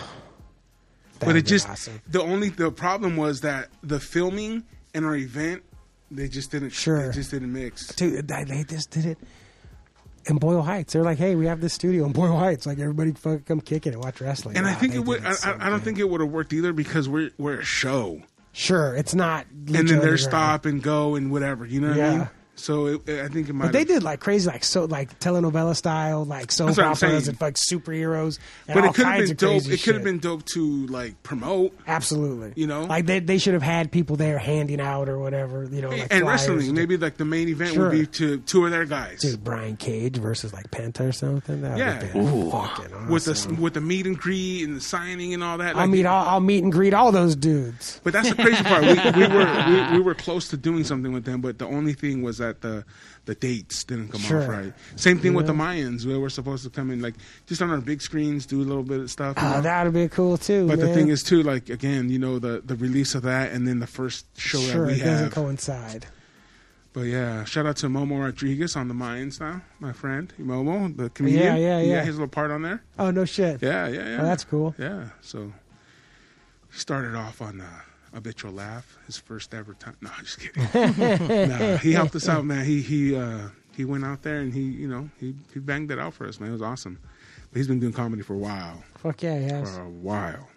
but 1.19 1.27
would've 1.27 1.43
it 1.43 1.47
just 1.47 1.67
awesome. 1.67 2.01
the 2.07 2.21
only 2.21 2.47
the 2.47 2.71
problem 2.71 3.17
was 3.17 3.41
that 3.41 3.67
the 3.83 3.99
filming 3.99 4.63
and 4.93 5.03
our 5.05 5.17
event 5.17 5.63
they 6.11 6.27
just 6.27 6.51
didn't 6.51 6.71
Sure. 6.71 7.07
they 7.07 7.13
just 7.13 7.31
didn't 7.31 7.51
mix. 7.53 7.87
Dude, 7.95 8.27
they 8.27 8.63
just 8.67 8.89
did 8.91 9.05
it 9.05 9.17
in 10.27 10.37
Boyle 10.37 10.61
Heights. 10.61 10.93
They're 10.93 11.03
like, 11.03 11.17
hey, 11.17 11.35
we 11.35 11.45
have 11.47 11.61
this 11.61 11.73
studio 11.73 12.05
in 12.05 12.11
Boyle 12.11 12.37
Heights. 12.37 12.65
Like 12.65 12.79
everybody, 12.79 13.11
fucking 13.13 13.43
come 13.43 13.61
kick 13.61 13.85
it 13.87 13.93
and 13.93 14.03
watch 14.03 14.21
wrestling. 14.21 14.57
And 14.57 14.65
I 14.67 14.73
think 14.73 14.95
it 14.95 14.99
would. 14.99 15.23
I, 15.25 15.33
so 15.33 15.49
I, 15.51 15.53
I 15.67 15.69
don't 15.69 15.79
good. 15.79 15.83
think 15.85 15.99
it 15.99 16.09
would 16.09 16.21
have 16.21 16.29
worked 16.31 16.53
either 16.53 16.73
because 16.73 17.07
we're 17.09 17.31
we're 17.37 17.59
a 17.59 17.63
show, 17.65 18.21
Sure, 18.51 18.95
it's 18.95 19.13
not. 19.13 19.45
and 19.51 19.67
then 19.87 19.99
they're 19.99 20.17
stop 20.17 20.65
and 20.65 20.81
go 20.81 21.15
and 21.15 21.31
whatever. 21.31 21.65
You 21.65 21.81
know 21.81 21.89
what 21.89 21.97
I 21.97 21.99
Yeah. 21.99 22.17
mean? 22.17 22.29
So 22.57 22.85
it, 22.87 23.01
I 23.09 23.27
think 23.27 23.49
it 23.49 23.53
might. 23.53 23.65
But 23.65 23.73
they 23.73 23.83
did 23.83 24.01
like 24.01 24.21
crazy, 24.21 24.47
like 24.49 24.63
so, 24.63 24.85
like 24.85 25.19
telenovela 25.19 25.75
style, 25.75 26.23
like 26.25 26.51
soap 26.51 26.67
That's 26.67 26.79
I'm 26.79 26.85
operas 26.85 26.99
saying. 27.25 27.29
and 27.29 27.41
like 27.41 27.55
superheroes. 27.55 28.39
And 28.67 28.75
But 28.75 28.83
all 28.85 28.89
it 28.91 28.93
could 28.95 29.05
have 29.05 29.27
been 29.27 29.35
dope. 29.35 29.65
It 29.67 29.83
could 29.83 29.95
have 29.95 30.03
been 30.03 30.19
dope 30.19 30.45
to 30.45 30.87
like 30.87 31.21
promote 31.23 31.73
absolutely. 31.85 32.53
You 32.55 32.67
know? 32.67 32.85
like 32.85 33.05
they 33.05 33.19
they 33.19 33.37
should 33.37 33.53
have 33.55 33.61
had 33.63 33.91
people 33.91 34.15
there 34.15 34.37
handing 34.37 34.79
out 34.79 35.09
or 35.09 35.19
whatever. 35.19 35.65
You 35.65 35.81
know, 35.81 35.89
like 35.89 36.01
and 36.11 36.21
flyers 36.23 36.47
wrestling. 36.47 36.73
Maybe 36.75 36.97
like 36.97 37.17
the 37.17 37.25
main 37.25 37.49
event 37.49 37.73
Sure. 37.73 37.89
would 37.89 37.91
be 37.91 38.05
to 38.07 38.37
two 38.39 38.65
of 38.65 38.71
their 38.71 38.85
guys. 38.85 39.19
Dude, 39.21 39.43
Brian 39.43 39.75
Cage 39.75 40.17
versus 40.17 40.53
like 40.53 40.71
Penta 40.71 41.09
or 41.09 41.11
something. 41.11 41.61
That 41.61 41.77
Yeah. 41.77 41.93
have 42.01 42.13
been 42.13 42.51
fucking 42.51 42.93
awesome. 42.93 43.09
with 43.09 43.25
the 43.25 43.57
with 43.61 43.73
the 43.73 43.81
meet 43.81 44.05
and 44.07 44.17
greet 44.17 44.63
and 44.63 44.77
the 44.77 44.81
signing 44.81 45.33
and 45.33 45.43
all 45.43 45.57
that. 45.57 45.75
I'll 45.75 45.81
like- 45.81 45.89
meet 45.89 46.05
I'll, 46.05 46.27
I'll 46.29 46.39
meet 46.39 46.63
and 46.63 46.71
greet 46.71 46.93
all 46.93 47.11
those 47.11 47.35
dudes. 47.35 47.99
But 48.03 48.13
that's 48.13 48.29
the 48.29 48.35
crazy 48.35 48.63
part. 48.63 48.81
We, 48.83 48.93
we 49.21 49.27
were 49.27 49.65
we, 49.91 49.97
we 49.97 50.01
were 50.03 50.15
close 50.15 50.47
to 50.49 50.57
doing 50.57 50.83
something 50.85 51.11
with 51.11 51.25
them, 51.25 51.41
but 51.41 51.57
the 51.59 51.65
only 51.67 51.93
thing 51.93 52.21
was 52.21 52.39
that 52.45 52.61
the 52.61 52.85
the 53.25 53.35
dates 53.35 53.83
didn't 53.83 54.09
come 54.09 54.21
Sure. 54.21 54.43
off 54.43 54.47
right. 54.49 54.73
Same 54.95 55.17
thing 55.19 55.33
with 55.33 55.47
the 55.47 55.53
Mayans. 55.53 56.05
We 56.05 56.15
were 56.17 56.29
supposed 56.29 56.63
to 56.63 56.69
come 56.69 56.91
in 56.91 57.01
like 57.01 57.15
just 57.47 57.61
on 57.61 57.69
our 57.71 57.81
big 57.81 58.01
screens, 58.01 58.45
do 58.45 58.61
a 58.61 58.67
little 58.71 58.83
bit 58.83 58.99
of 58.99 59.09
stuff. 59.09 59.35
Oh, 59.37 59.41
know? 59.51 59.61
that 59.61 59.83
would 59.85 59.93
be 59.93 60.07
cool 60.07 60.37
too. 60.37 60.67
but 60.67 60.79
the 60.79 60.93
thing 60.93 61.09
is 61.09 61.23
too, 61.23 61.41
like 61.43 61.69
again, 61.69 62.09
you 62.09 62.19
know, 62.19 62.37
the 62.39 62.61
the 62.63 62.75
release 62.75 63.15
of 63.15 63.23
that 63.23 63.51
and 63.51 63.67
then 63.67 63.79
the 63.79 63.87
first 63.87 64.25
show 64.37 64.59
sure, 64.59 64.85
that 64.85 64.87
we 64.87 65.01
it 65.01 65.03
doesn't 65.05 65.23
have. 65.25 65.33
coincide. 65.33 66.05
But 66.93 67.07
yeah, 67.07 67.43
shout 67.43 67.65
out 67.65 67.75
to 67.77 67.87
Momo 67.87 68.23
Rodriguez 68.23 68.77
on 68.77 68.87
the 68.87 68.93
Mayans 68.93 69.39
now, 69.41 69.61
my 69.81 69.91
friend 69.91 70.31
Momo, 70.39 70.95
the 70.95 71.09
comedian. 71.09 71.43
Yeah, 71.43 71.55
yeah, 71.57 71.79
He 71.81 71.87
got 71.89 71.93
yeah. 71.95 72.03
his 72.05 72.15
little 72.15 72.29
part 72.29 72.51
on 72.51 72.61
there. 72.61 72.83
Oh 72.97 73.11
no 73.11 73.25
shit. 73.25 73.61
Yeah, 73.61 73.87
yeah, 73.87 74.07
yeah. 74.11 74.21
Oh, 74.21 74.25
that's 74.25 74.45
cool. 74.45 74.73
Yeah, 74.77 75.09
so 75.21 75.51
started 76.71 77.15
off 77.15 77.41
on 77.41 77.59
uh, 77.61 77.65
Habitual 78.15 78.53
Laugh, 78.53 78.97
his 79.05 79.17
first 79.17 79.53
ever 79.53 79.73
time. 79.75 79.95
No, 80.01 80.09
I'm 80.17 80.25
just 80.25 80.39
kidding. 80.39 80.63
nah, 81.49 81.77
he 81.77 81.91
helped 81.91 82.15
us 82.15 82.27
out, 82.27 82.45
man. 82.45 82.65
He 82.65 82.81
he 82.81 83.15
uh, 83.15 83.49
he 83.75 83.85
went 83.85 84.05
out 84.05 84.23
there 84.23 84.39
and 84.39 84.51
he 84.53 84.61
you 84.61 84.87
know 84.87 85.09
he 85.19 85.35
he 85.53 85.59
banged 85.59 85.91
it 85.91 85.99
out 85.99 86.13
for 86.13 86.25
us, 86.27 86.39
man. 86.39 86.49
It 86.49 86.53
was 86.53 86.61
awesome. 86.61 86.97
But 87.51 87.57
he's 87.59 87.67
been 87.67 87.79
doing 87.79 87.93
comedy 87.93 88.23
for 88.23 88.33
a 88.33 88.37
while, 88.37 88.83
Fuck 88.97 89.21
yeah, 89.21 89.37
yes. 89.37 89.75
for 89.75 89.81
a 89.83 89.89
while, 89.89 90.47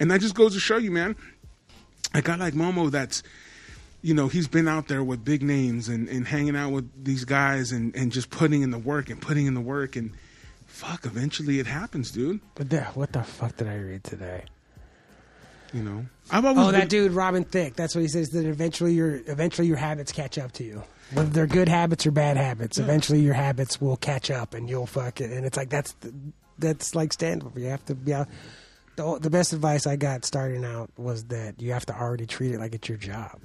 and 0.00 0.10
that 0.10 0.20
just 0.20 0.34
goes 0.34 0.54
to 0.54 0.60
show 0.60 0.76
you, 0.78 0.90
man. 0.90 1.14
A 2.14 2.22
guy 2.22 2.36
like 2.36 2.54
Momo, 2.54 2.90
that's 2.90 3.22
you 4.02 4.14
know 4.14 4.28
he's 4.28 4.48
been 4.48 4.66
out 4.66 4.88
there 4.88 5.04
with 5.04 5.24
big 5.24 5.42
names 5.42 5.88
and, 5.88 6.08
and 6.08 6.26
hanging 6.26 6.56
out 6.56 6.70
with 6.72 7.04
these 7.04 7.24
guys 7.24 7.70
and, 7.72 7.94
and 7.94 8.12
just 8.12 8.30
putting 8.30 8.62
in 8.62 8.70
the 8.70 8.78
work 8.78 9.10
and 9.10 9.20
putting 9.20 9.46
in 9.46 9.54
the 9.54 9.60
work 9.60 9.94
and 9.96 10.12
fuck 10.66 11.04
eventually 11.04 11.58
it 11.58 11.66
happens 11.66 12.10
dude 12.12 12.40
But 12.54 12.70
the, 12.70 12.82
what 12.94 13.12
the 13.12 13.22
fuck 13.24 13.56
did 13.56 13.66
I 13.68 13.74
read 13.76 14.04
today? 14.04 14.44
You 15.72 15.82
know, 15.82 16.06
I've 16.30 16.44
always 16.44 16.66
Oh, 16.66 16.70
been, 16.70 16.80
that 16.80 16.88
dude, 16.88 17.12
Robin 17.12 17.44
Thicke. 17.44 17.74
That's 17.76 17.94
what 17.94 18.02
he 18.02 18.08
says. 18.08 18.30
That 18.30 18.46
eventually 18.46 18.94
your 18.94 19.16
eventually 19.26 19.66
your 19.68 19.76
habits 19.76 20.12
catch 20.12 20.38
up 20.38 20.52
to 20.52 20.64
you. 20.64 20.82
Whether 21.12 21.30
they're 21.30 21.46
good 21.46 21.68
habits 21.68 22.06
or 22.06 22.10
bad 22.10 22.36
habits, 22.36 22.78
eventually 22.78 23.20
your 23.20 23.34
habits 23.34 23.80
will 23.80 23.96
catch 23.96 24.30
up, 24.30 24.54
and 24.54 24.68
you'll 24.68 24.86
fuck 24.86 25.20
it. 25.20 25.30
And 25.30 25.44
it's 25.46 25.56
like 25.56 25.68
that's 25.70 25.92
the, 26.00 26.12
that's 26.58 26.94
like 26.94 27.12
stand 27.12 27.42
up. 27.44 27.56
You 27.58 27.66
have 27.66 27.84
to 27.86 27.94
be. 27.94 28.14
out- 28.14 28.28
The, 28.98 29.16
the 29.20 29.30
best 29.30 29.52
advice 29.52 29.86
I 29.86 29.94
got 29.94 30.24
starting 30.24 30.64
out 30.64 30.90
was 30.96 31.22
that 31.26 31.62
you 31.62 31.72
have 31.72 31.86
to 31.86 31.96
already 31.96 32.26
treat 32.26 32.50
it 32.50 32.58
like 32.58 32.74
it's 32.74 32.88
your 32.88 32.98
job. 32.98 33.38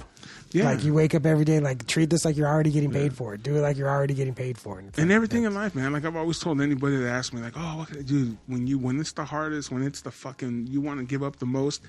yeah. 0.51 0.65
Like 0.65 0.83
you 0.83 0.95
wake 0.95 1.13
up 1.13 1.27
every 1.27 1.45
day, 1.45 1.59
like 1.59 1.85
treat 1.85 2.09
this 2.09 2.25
like 2.25 2.35
you're 2.35 2.47
already 2.47 2.71
getting 2.71 2.89
paid 2.91 3.15
for 3.15 3.35
it. 3.35 3.43
Do 3.43 3.55
it 3.55 3.61
like 3.61 3.77
you're 3.77 3.87
already 3.87 4.15
getting 4.15 4.33
paid 4.33 4.57
for 4.57 4.79
it. 4.79 4.85
It's 4.87 4.97
and 4.97 5.09
like, 5.09 5.15
everything 5.15 5.43
in 5.43 5.53
life, 5.53 5.75
man. 5.75 5.93
Like 5.93 6.05
I've 6.05 6.15
always 6.15 6.39
told 6.39 6.59
anybody 6.59 6.95
that 6.97 7.07
asks 7.07 7.33
me, 7.35 7.41
like, 7.41 7.53
"Oh, 7.55 7.77
what 7.77 7.89
can 7.89 7.99
I 7.99 8.01
do?" 8.01 8.35
When 8.47 8.65
you 8.65 8.79
when 8.79 8.99
it's 8.99 9.11
the 9.11 9.25
hardest, 9.25 9.69
when 9.69 9.83
it's 9.83 10.01
the 10.01 10.09
fucking 10.09 10.65
you 10.71 10.81
want 10.81 10.99
to 11.01 11.05
give 11.05 11.21
up 11.21 11.35
the 11.35 11.45
most, 11.45 11.83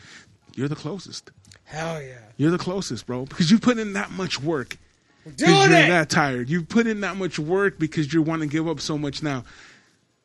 you're 0.54 0.68
the 0.68 0.76
closest. 0.76 1.30
Hell 1.64 2.02
yeah, 2.02 2.18
You're 2.36 2.50
the 2.50 2.58
closest, 2.58 3.06
bro, 3.06 3.24
because 3.24 3.50
you 3.50 3.58
put 3.58 3.78
in 3.78 3.94
that 3.94 4.10
much 4.10 4.38
work. 4.42 4.76
Because 5.24 5.38
doing 5.38 5.70
you're 5.70 5.80
it. 5.80 5.88
that 5.88 6.10
tired. 6.10 6.50
You 6.50 6.64
put 6.64 6.86
in 6.86 7.00
that 7.00 7.16
much 7.16 7.38
work 7.38 7.78
because 7.78 8.12
you 8.12 8.20
want 8.20 8.42
to 8.42 8.46
give 8.46 8.68
up 8.68 8.78
so 8.80 8.98
much 8.98 9.22
now. 9.22 9.44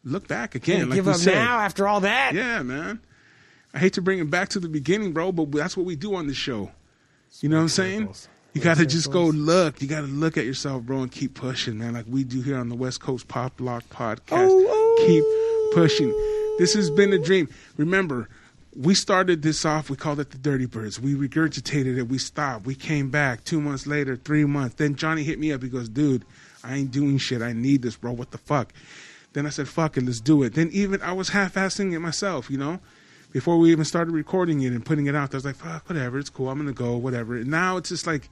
Look 0.04 0.28
back 0.28 0.56
again, 0.56 0.90
like 0.90 0.98
give 0.98 1.08
up 1.08 1.16
said. 1.16 1.36
now 1.36 1.60
after 1.60 1.88
all 1.88 2.02
that. 2.02 2.34
Yeah, 2.34 2.64
man. 2.64 3.00
I 3.74 3.80
hate 3.80 3.94
to 3.94 4.02
bring 4.02 4.20
it 4.20 4.30
back 4.30 4.50
to 4.50 4.60
the 4.60 4.70
beginning, 4.70 5.14
bro, 5.14 5.32
but 5.32 5.52
that's 5.52 5.78
what 5.78 5.86
we 5.86 5.96
do 5.96 6.16
on 6.16 6.28
the 6.28 6.34
show. 6.34 6.72
You 7.42 7.50
know 7.50 7.58
what 7.58 7.64
I'm 7.64 7.70
saying? 7.70 8.14
You 8.54 8.62
got 8.62 8.78
to 8.78 8.86
just 8.86 9.12
go 9.12 9.26
look. 9.26 9.82
You 9.82 9.88
got 9.88 10.02
to 10.02 10.08
look 10.08 10.38
at 10.38 10.46
yourself, 10.46 10.84
bro, 10.84 11.04
and 11.04 11.12
keep 11.12 11.36
pushing, 11.36 11.78
man, 11.78 11.94
like 11.94 12.06
we 12.08 12.24
do 12.24 12.42
here 12.42 12.58
on 12.58 12.70
the 12.70 12.76
West 12.76 13.00
Coast 13.00 13.28
Pop 13.28 13.62
Lock 13.62 13.84
Podcast. 13.90 14.50
Oh, 14.50 14.66
oh. 14.68 15.06
Keep 15.06 15.76
pushing. 15.76 16.10
This 16.58 16.74
has 16.74 16.90
been 16.90 17.14
a 17.14 17.20
dream. 17.20 17.48
Remember, 17.78 18.28
we 18.76 18.96
started 18.96 19.44
this 19.44 19.66
off, 19.66 19.90
we 19.90 19.96
called 19.96 20.20
it 20.20 20.32
the 20.32 20.38
Dirty 20.38 20.66
Birds. 20.66 21.00
We 21.00 21.14
regurgitated 21.14 21.98
it, 21.98 22.04
we 22.04 22.18
stopped, 22.18 22.66
we 22.66 22.76
came 22.76 23.10
back 23.10 23.44
two 23.44 23.62
months 23.62 23.86
later, 23.86 24.16
three 24.16 24.46
months. 24.46 24.76
Then 24.76 24.96
Johnny 24.96 25.24
hit 25.24 25.40
me 25.40 25.52
up. 25.52 25.62
He 25.62 25.70
goes, 25.70 25.90
dude, 25.90 26.26
I 26.64 26.76
ain't 26.76 26.92
doing 26.92 27.18
shit. 27.20 27.42
I 27.42 27.54
need 27.54 27.84
this, 27.84 27.98
bro. 27.98 28.12
What 28.12 28.32
the 28.32 28.40
fuck? 28.40 28.74
Then 29.34 29.46
I 29.46 29.50
said, 29.50 29.68
fuck 29.68 29.96
it, 29.96 30.06
let's 30.06 30.20
do 30.20 30.42
it. 30.42 30.56
Then 30.56 30.70
even 30.72 31.02
I 31.04 31.14
was 31.14 31.30
half 31.30 31.54
assing 31.54 31.94
it 31.94 32.00
myself, 32.00 32.50
you 32.50 32.58
know? 32.58 32.80
Before 33.32 33.58
we 33.58 33.72
even 33.72 33.86
started 33.86 34.12
recording 34.12 34.62
it 34.62 34.72
and 34.74 34.84
putting 34.84 35.06
it 35.06 35.14
out, 35.16 35.34
I 35.34 35.38
was 35.38 35.46
like, 35.46 35.56
fuck, 35.56 35.88
whatever, 35.88 36.18
it's 36.18 36.30
cool. 36.30 36.50
I'm 36.50 36.58
gonna 36.58 36.74
go, 36.74 36.98
whatever. 36.98 37.36
And 37.38 37.48
now 37.48 37.78
it's 37.78 37.90
just 37.90 38.08
like 38.08 38.30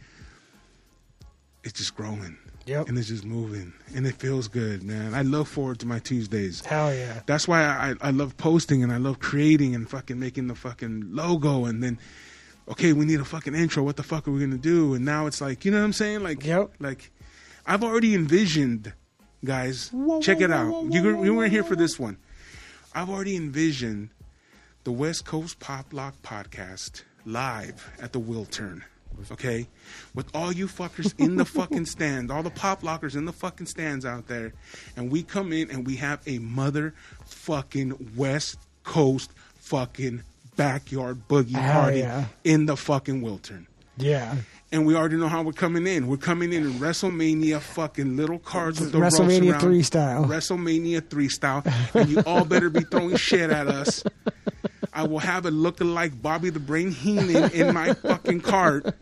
it's 1.63 1.73
just 1.77 1.95
growing. 1.95 2.37
Yep. 2.65 2.89
And 2.89 2.97
it's 2.97 3.07
just 3.07 3.23
moving. 3.23 3.71
And 3.95 4.05
it 4.05 4.15
feels 4.15 4.47
good, 4.49 4.83
man. 4.83 5.13
I 5.13 5.21
look 5.21 5.47
forward 5.47 5.79
to 5.79 5.85
my 5.85 5.99
Tuesdays. 5.99 6.65
Hell 6.65 6.93
yeah. 6.93 7.21
That's 7.25 7.47
why 7.47 7.63
I, 7.63 7.95
I 8.01 8.11
love 8.11 8.35
posting 8.37 8.83
and 8.83 8.91
I 8.91 8.97
love 8.97 9.19
creating 9.19 9.73
and 9.73 9.89
fucking 9.89 10.19
making 10.19 10.47
the 10.47 10.55
fucking 10.55 11.09
logo 11.13 11.65
and 11.65 11.81
then 11.81 11.97
okay, 12.69 12.91
we 12.91 13.05
need 13.05 13.21
a 13.21 13.25
fucking 13.25 13.55
intro. 13.55 13.83
What 13.83 13.95
the 13.95 14.03
fuck 14.03 14.27
are 14.27 14.31
we 14.31 14.41
gonna 14.41 14.57
do? 14.57 14.93
And 14.95 15.05
now 15.05 15.27
it's 15.27 15.39
like, 15.39 15.63
you 15.63 15.71
know 15.71 15.77
what 15.79 15.85
I'm 15.85 15.93
saying? 15.93 16.23
Like, 16.23 16.43
Yep. 16.45 16.71
like 16.79 17.11
I've 17.65 17.83
already 17.83 18.13
envisioned, 18.15 18.93
guys. 19.45 19.91
check 20.21 20.41
it 20.41 20.51
out. 20.51 20.85
you 20.91 21.23
you 21.23 21.33
weren't 21.35 21.51
here 21.51 21.63
for 21.63 21.75
this 21.75 21.97
one. 21.99 22.17
I've 22.93 23.09
already 23.09 23.35
envisioned 23.35 24.09
the 24.87 24.93
West 24.93 25.25
Coast 25.25 25.59
Pop 25.59 25.91
Lock 25.91 26.15
podcast 26.23 27.03
live 27.25 27.91
at 28.01 28.13
the 28.13 28.21
Wiltern. 28.21 28.83
Okay, 29.33 29.67
with 30.15 30.33
all 30.33 30.53
you 30.53 30.65
fuckers 30.65 31.13
in 31.19 31.35
the 31.35 31.43
fucking 31.57 31.85
stands, 31.85 32.31
all 32.31 32.41
the 32.41 32.49
pop 32.49 32.83
lockers 32.83 33.13
in 33.13 33.25
the 33.25 33.33
fucking 33.33 33.67
stands 33.67 34.05
out 34.05 34.29
there, 34.29 34.53
and 34.95 35.11
we 35.11 35.23
come 35.23 35.51
in 35.51 35.69
and 35.71 35.85
we 35.85 35.97
have 35.97 36.21
a 36.25 36.39
motherfucking 36.39 38.15
West 38.15 38.59
Coast 38.85 39.31
fucking 39.55 40.23
backyard 40.55 41.27
boogie 41.27 41.51
Hell 41.51 41.81
party 41.81 41.99
yeah. 41.99 42.27
in 42.45 42.65
the 42.65 42.77
fucking 42.77 43.21
Wiltern. 43.21 43.65
Yeah. 43.97 44.37
And 44.71 44.85
we 44.85 44.95
already 44.95 45.17
know 45.17 45.27
how 45.27 45.43
we're 45.43 45.51
coming 45.51 45.85
in. 45.85 46.07
We're 46.07 46.15
coming 46.15 46.53
in 46.53 46.65
in 46.65 46.73
WrestleMania 46.73 47.59
fucking 47.59 48.15
little 48.15 48.39
cards 48.39 48.79
with 48.79 48.93
the 48.93 48.99
WrestleMania 48.99 49.59
3 49.59 49.83
style. 49.83 50.23
WrestleMania 50.23 51.09
3 51.09 51.27
style. 51.27 51.63
And 51.93 52.09
you 52.09 52.23
all 52.25 52.45
better 52.45 52.69
be 52.69 52.81
throwing 52.81 53.17
shit 53.17 53.49
at 53.49 53.67
us. 53.67 54.03
I 54.97 55.03
will 55.03 55.19
have 55.19 55.45
it 55.45 55.51
looking 55.51 55.93
like 55.93 56.19
Bobby 56.23 56.49
the 56.49 56.59
Brain 56.59 56.89
Heenan 56.91 57.51
in 57.51 57.71
my 57.73 57.93
fucking 57.93 58.41
cart. 58.41 58.95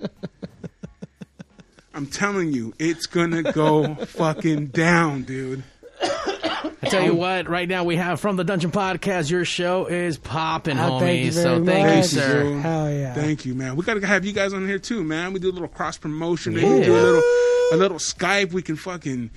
I'm 1.93 2.05
telling 2.07 2.51
you, 2.51 2.73
it's 2.77 3.05
gonna 3.05 3.53
go 3.53 3.95
fucking 3.95 4.67
down, 4.67 5.23
dude. 5.23 5.63
I 6.01 6.87
tell 6.89 7.01
you 7.03 7.15
what, 7.15 7.47
right 7.47 7.67
now 7.69 7.85
we 7.85 7.95
have 7.95 8.19
from 8.19 8.35
the 8.35 8.43
Dungeon 8.43 8.71
Podcast. 8.71 9.31
Your 9.31 9.45
show 9.45 9.85
is 9.85 10.17
popping, 10.17 10.77
Oh, 10.77 10.81
homie. 10.81 10.99
thank 10.99 11.25
you 11.25 11.31
so 11.31 11.61
very 11.61 11.65
thank 11.65 11.87
much. 11.87 11.97
you, 12.13 12.19
sir. 12.19 12.43
dude. 12.43 12.61
Hell 12.61 12.91
yeah. 12.91 13.13
Thank 13.13 13.45
you, 13.45 13.55
man. 13.55 13.77
We 13.77 13.85
gotta 13.85 14.05
have 14.05 14.25
you 14.25 14.33
guys 14.33 14.51
on 14.53 14.67
here 14.67 14.77
too, 14.79 15.01
man. 15.03 15.31
We 15.31 15.39
do 15.39 15.49
a 15.49 15.53
little 15.53 15.69
cross 15.69 15.97
promotion. 15.97 16.53
Maybe 16.55 16.67
Yeah. 16.67 16.83
do 16.85 16.93
a 16.93 16.99
little 17.01 17.23
a 17.71 17.77
little 17.77 17.97
Skype. 17.99 18.51
We 18.51 18.61
can 18.61 18.75
fucking 18.75 19.31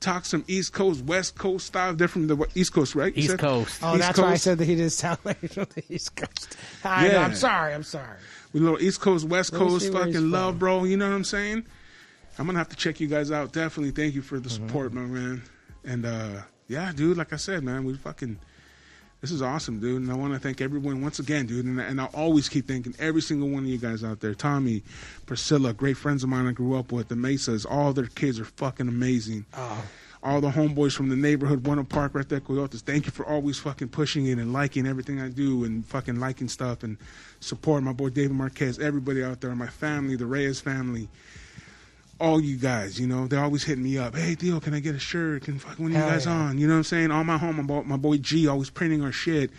talk 0.00 0.24
some 0.24 0.44
East 0.48 0.72
Coast, 0.72 1.04
West 1.04 1.36
Coast 1.36 1.66
style. 1.66 1.94
Different 1.94 2.28
from 2.28 2.38
the 2.38 2.46
East 2.54 2.72
Coast, 2.72 2.94
right? 2.94 3.12
East? 3.16 3.38
Coast. 3.38 3.80
Oh, 3.82 3.92
East 3.96 4.00
that's 4.00 4.18
why 4.18 4.32
I 4.32 4.36
said 4.36 4.58
that 4.58 4.66
he 4.66 4.74
didn't 4.76 4.92
sound 4.92 5.18
like 5.24 5.38
from 5.38 5.66
the 5.74 5.82
East 5.88 6.14
Coast. 6.16 6.56
I 6.84 7.08
know, 7.08 7.12
Yeah. 7.14 7.24
I'm 7.24 7.34
sorry. 7.34 7.74
I'm 7.74 7.82
sorry. 7.82 8.16
We 8.52 8.60
a 8.60 8.62
little 8.62 8.80
East 8.80 9.00
Coast, 9.00 9.24
West 9.26 9.52
Let 9.52 9.58
Coast 9.60 9.86
see 9.86 9.90
where 9.90 10.06
he's 10.06 10.14
fucking 10.14 10.30
love, 10.30 10.52
from. 10.54 10.58
bro. 10.58 10.84
You 10.84 10.96
know 10.96 11.08
what 11.08 11.14
I'm 11.16 11.24
saying? 11.24 11.64
I'm 12.38 12.46
gonna 12.46 12.58
have 12.58 12.68
to 12.70 12.76
check 12.76 13.00
you 13.00 13.06
guys 13.08 13.30
out. 13.30 13.52
Definitely, 13.52 13.92
thank 13.92 14.14
you 14.14 14.22
for 14.22 14.38
the 14.40 14.48
Mm-hmm. 14.48 14.66
support, 14.68 14.92
my 14.92 15.02
man. 15.02 15.42
And 15.84 16.04
uh 16.06 16.42
yeah, 16.68 16.92
dude, 16.94 17.16
like 17.16 17.32
I 17.32 17.36
said, 17.36 17.62
man, 17.62 17.84
we 17.84 17.94
fucking 17.94 18.38
this 19.24 19.30
is 19.30 19.40
awesome, 19.40 19.80
dude. 19.80 20.02
And 20.02 20.12
I 20.12 20.14
want 20.14 20.34
to 20.34 20.38
thank 20.38 20.60
everyone 20.60 21.00
once 21.00 21.18
again, 21.18 21.46
dude. 21.46 21.64
And, 21.64 21.80
and 21.80 21.98
I'll 21.98 22.10
always 22.12 22.46
keep 22.46 22.68
thanking 22.68 22.94
every 22.98 23.22
single 23.22 23.48
one 23.48 23.62
of 23.62 23.70
you 23.70 23.78
guys 23.78 24.04
out 24.04 24.20
there. 24.20 24.34
Tommy, 24.34 24.82
Priscilla, 25.24 25.72
great 25.72 25.96
friends 25.96 26.22
of 26.22 26.28
mine 26.28 26.46
I 26.46 26.52
grew 26.52 26.78
up 26.78 26.92
with. 26.92 27.08
The 27.08 27.16
Mesas, 27.16 27.64
all 27.64 27.94
their 27.94 28.04
kids 28.04 28.38
are 28.38 28.44
fucking 28.44 28.86
amazing. 28.86 29.46
Oh, 29.54 29.82
All 30.22 30.42
the 30.42 30.50
homeboys 30.50 30.94
from 30.94 31.08
the 31.08 31.16
neighborhood, 31.16 31.66
Winter 31.66 31.84
Park, 31.84 32.14
right 32.14 32.28
there, 32.28 32.40
Coyotes. 32.40 32.82
Thank 32.82 33.06
you 33.06 33.12
for 33.12 33.24
always 33.24 33.58
fucking 33.58 33.88
pushing 33.88 34.26
it 34.26 34.36
and 34.36 34.52
liking 34.52 34.86
everything 34.86 35.18
I 35.22 35.30
do 35.30 35.64
and 35.64 35.86
fucking 35.86 36.20
liking 36.20 36.48
stuff 36.48 36.82
and 36.82 36.98
supporting 37.40 37.86
my 37.86 37.94
boy 37.94 38.10
David 38.10 38.32
Marquez, 38.32 38.78
everybody 38.78 39.24
out 39.24 39.40
there, 39.40 39.54
my 39.56 39.68
family, 39.68 40.16
the 40.16 40.26
Reyes 40.26 40.60
family, 40.60 41.08
all 42.20 42.40
you 42.40 42.56
guys. 42.56 42.98
You 42.98 43.06
know, 43.06 43.26
they're 43.26 43.42
always 43.42 43.64
hitting 43.64 43.84
me 43.84 43.98
up. 43.98 44.16
Hey, 44.16 44.34
Dio, 44.34 44.60
can 44.60 44.74
I 44.74 44.80
get 44.80 44.94
a 44.94 44.98
shirt? 44.98 45.44
Can 45.44 45.58
fucking 45.58 45.84
when 45.84 45.94
are 45.96 45.98
you 45.98 46.10
guys 46.10 46.26
yeah. 46.26 46.32
on? 46.32 46.58
You 46.58 46.66
know 46.66 46.74
what 46.74 46.78
I'm 46.78 46.84
saying? 46.84 47.10
All 47.10 47.24
my 47.24 47.38
home, 47.38 47.56
my 47.56 47.62
boy, 47.62 47.82
my 47.82 47.96
boy 47.96 48.18
G 48.18 48.48
always 48.48 48.70
printing 48.70 49.02
our 49.02 49.12
shit. 49.12 49.50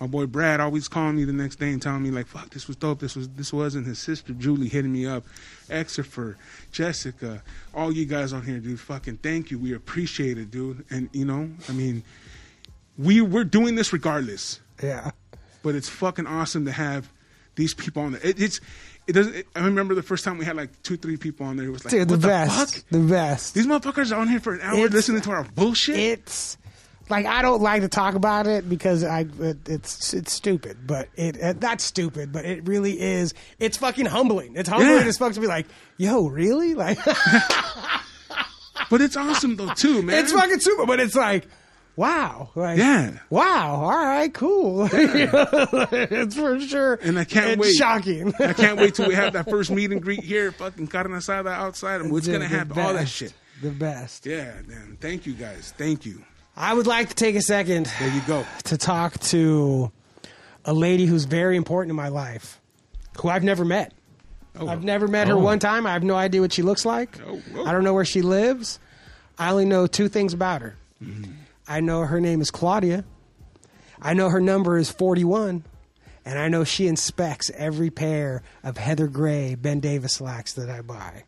My 0.00 0.06
boy 0.08 0.26
Brad 0.26 0.60
always 0.60 0.88
calling 0.88 1.16
me 1.16 1.24
the 1.24 1.32
next 1.32 1.56
day 1.56 1.70
and 1.70 1.80
telling 1.80 2.02
me 2.02 2.10
like, 2.10 2.26
"Fuck, 2.26 2.50
this 2.50 2.66
was 2.66 2.76
dope. 2.76 2.98
This 2.98 3.14
was 3.14 3.28
this 3.30 3.52
wasn't." 3.52 3.86
His 3.86 3.98
sister 3.98 4.32
Julie 4.32 4.68
hitting 4.68 4.92
me 4.92 5.06
up, 5.06 5.24
Xavier, 5.68 6.36
Jessica, 6.72 7.42
all 7.72 7.92
you 7.92 8.04
guys 8.04 8.32
on 8.32 8.42
here, 8.42 8.58
dude. 8.58 8.80
Fucking 8.80 9.18
thank 9.18 9.50
you. 9.52 9.58
We 9.58 9.72
appreciate 9.72 10.36
it, 10.36 10.50
dude. 10.50 10.84
And 10.90 11.08
you 11.12 11.24
know, 11.24 11.48
I 11.68 11.72
mean, 11.72 12.02
we 12.98 13.20
we're 13.20 13.44
doing 13.44 13.76
this 13.76 13.92
regardless 13.92 14.60
yeah. 14.82 15.10
but 15.62 15.74
it's 15.74 15.88
fucking 15.88 16.26
awesome 16.26 16.64
to 16.64 16.72
have 16.72 17.10
these 17.56 17.74
people 17.74 18.02
on 18.02 18.12
there. 18.12 18.20
It, 18.24 18.40
it's 18.40 18.60
it 19.06 19.12
doesn't. 19.12 19.34
It, 19.34 19.46
I 19.54 19.60
remember 19.64 19.94
the 19.94 20.02
first 20.02 20.24
time 20.24 20.38
we 20.38 20.44
had 20.44 20.56
like 20.56 20.82
two, 20.82 20.96
three 20.96 21.16
people 21.16 21.46
on 21.46 21.56
there. 21.56 21.66
It 21.66 21.70
was 21.70 21.84
like, 21.84 21.92
Dude, 21.92 22.08
the 22.08 22.14
what 22.14 22.20
the 22.22 22.28
best. 22.28 22.74
fuck? 22.76 22.84
The 22.90 22.98
best. 23.00 23.54
These 23.54 23.66
motherfuckers 23.66 24.12
are 24.12 24.20
on 24.20 24.28
here 24.28 24.40
for 24.40 24.54
an 24.54 24.60
hour 24.62 24.74
It's- 24.76 24.92
listening 24.92 25.20
to 25.22 25.30
our 25.30 25.44
bullshit. 25.44 25.96
it's 25.98 26.56
like 27.10 27.26
I 27.26 27.42
don't 27.42 27.60
like 27.60 27.82
to 27.82 27.88
talk 27.88 28.14
about 28.14 28.46
it 28.46 28.66
because 28.68 29.04
I 29.04 29.26
it, 29.40 29.68
it's 29.68 30.14
it's 30.14 30.32
stupid, 30.32 30.86
but 30.86 31.08
it, 31.16 31.36
uh, 31.36 31.48
it 31.48 31.60
that's 31.60 31.84
stupid, 31.84 32.32
but 32.32 32.44
it 32.46 32.66
really 32.66 32.98
is. 33.00 33.34
It's 33.58 33.76
fucking 33.76 34.06
humbling. 34.06 34.56
It's 34.56 34.68
humbling 34.70 34.90
Yeah. 34.90 35.04
as 35.06 35.18
fuck 35.18 35.34
to 35.34 35.40
be 35.40 35.46
like, 35.46 35.66
yo, 35.98 36.26
really? 36.28 36.74
Like 36.74 36.98
but 38.90 39.00
it's 39.00 39.16
awesome 39.16 39.56
though 39.56 39.72
too, 39.74 40.02
man. 40.02 40.22
it's 40.24 40.32
fucking 40.32 40.60
super, 40.60 40.86
but 40.86 41.00
it's 41.00 41.14
like. 41.14 41.46
Wow! 41.96 42.50
Like, 42.54 42.78
Yeah. 42.78 43.18
Wow! 43.30 43.82
All 43.84 43.90
right. 43.90 44.32
Cool. 44.32 44.88
it's 44.92 46.34
for 46.34 46.58
sure. 46.60 46.94
And 47.02 47.18
I 47.18 47.24
can't 47.24 47.52
it's 47.52 47.60
wait. 47.60 47.74
Shocking. 47.76 48.34
I 48.40 48.52
can't 48.52 48.78
wait 48.78 48.94
till 48.94 49.06
we 49.06 49.14
have 49.14 49.34
that 49.34 49.48
first 49.48 49.70
meet 49.70 49.92
and 49.92 50.02
greet 50.02 50.22
here, 50.24 50.50
fucking 50.52 50.88
carne 50.88 51.12
asada 51.12 51.52
outside, 51.52 52.00
and 52.00 52.10
what's 52.10 52.26
Dude, 52.26 52.34
gonna 52.34 52.48
happen? 52.48 52.78
All 52.78 52.94
that 52.94 53.08
shit. 53.08 53.32
The 53.62 53.70
best. 53.70 54.26
Yeah, 54.26 54.52
man. 54.66 54.98
Thank 55.00 55.26
you 55.26 55.34
guys. 55.34 55.72
Thank 55.76 56.04
you. 56.04 56.24
I 56.56 56.74
would 56.74 56.86
like 56.86 57.08
to 57.08 57.14
take 57.14 57.34
a 57.36 57.40
second 57.40 57.86
There 57.98 58.14
you 58.14 58.20
go. 58.26 58.44
to 58.64 58.76
talk 58.76 59.18
to 59.20 59.90
a 60.64 60.72
lady 60.72 61.06
who's 61.06 61.24
very 61.24 61.56
important 61.56 61.90
in 61.90 61.96
my 61.96 62.08
life, 62.08 62.60
who 63.20 63.28
I've 63.28 63.44
never 63.44 63.64
met. 63.64 63.92
Oh, 64.58 64.68
I've 64.68 64.84
never 64.84 65.08
met 65.08 65.28
her 65.28 65.34
oh. 65.34 65.38
one 65.38 65.58
time. 65.58 65.86
I 65.86 65.92
have 65.92 66.04
no 66.04 66.14
idea 66.14 66.40
what 66.40 66.52
she 66.52 66.62
looks 66.62 66.84
like. 66.84 67.18
Oh. 67.26 67.40
I 67.64 67.72
don't 67.72 67.82
know 67.82 67.94
where 67.94 68.04
she 68.04 68.22
lives. 68.22 68.78
I 69.36 69.50
only 69.50 69.64
know 69.64 69.86
two 69.86 70.08
things 70.08 70.32
about 70.32 70.62
her. 70.62 70.76
Mm-hmm. 71.02 71.32
I 71.66 71.80
know 71.80 72.02
her 72.02 72.20
name 72.20 72.40
is 72.40 72.50
Claudia. 72.50 73.04
I 74.00 74.14
know 74.14 74.28
her 74.28 74.40
number 74.40 74.76
is 74.76 74.90
41. 74.90 75.64
And 76.26 76.38
I 76.38 76.48
know 76.48 76.64
she 76.64 76.86
inspects 76.86 77.50
every 77.54 77.90
pair 77.90 78.42
of 78.62 78.78
Heather 78.78 79.08
Gray 79.08 79.54
Ben 79.56 79.80
Davis 79.80 80.14
slacks 80.14 80.54
that 80.54 80.70
I 80.70 80.80
buy. 80.80 81.24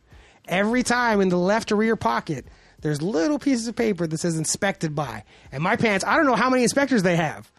Every 0.48 0.82
time 0.82 1.20
in 1.20 1.28
the 1.28 1.36
left 1.36 1.70
rear 1.70 1.96
pocket, 1.96 2.46
there's 2.80 3.02
little 3.02 3.38
pieces 3.38 3.68
of 3.68 3.76
paper 3.76 4.06
that 4.06 4.18
says 4.18 4.38
inspected 4.38 4.94
by. 4.94 5.24
And 5.52 5.62
my 5.62 5.76
pants, 5.76 6.04
I 6.04 6.16
don't 6.16 6.26
know 6.26 6.34
how 6.34 6.48
many 6.48 6.62
inspectors 6.62 7.02
they 7.02 7.16
have, 7.16 7.50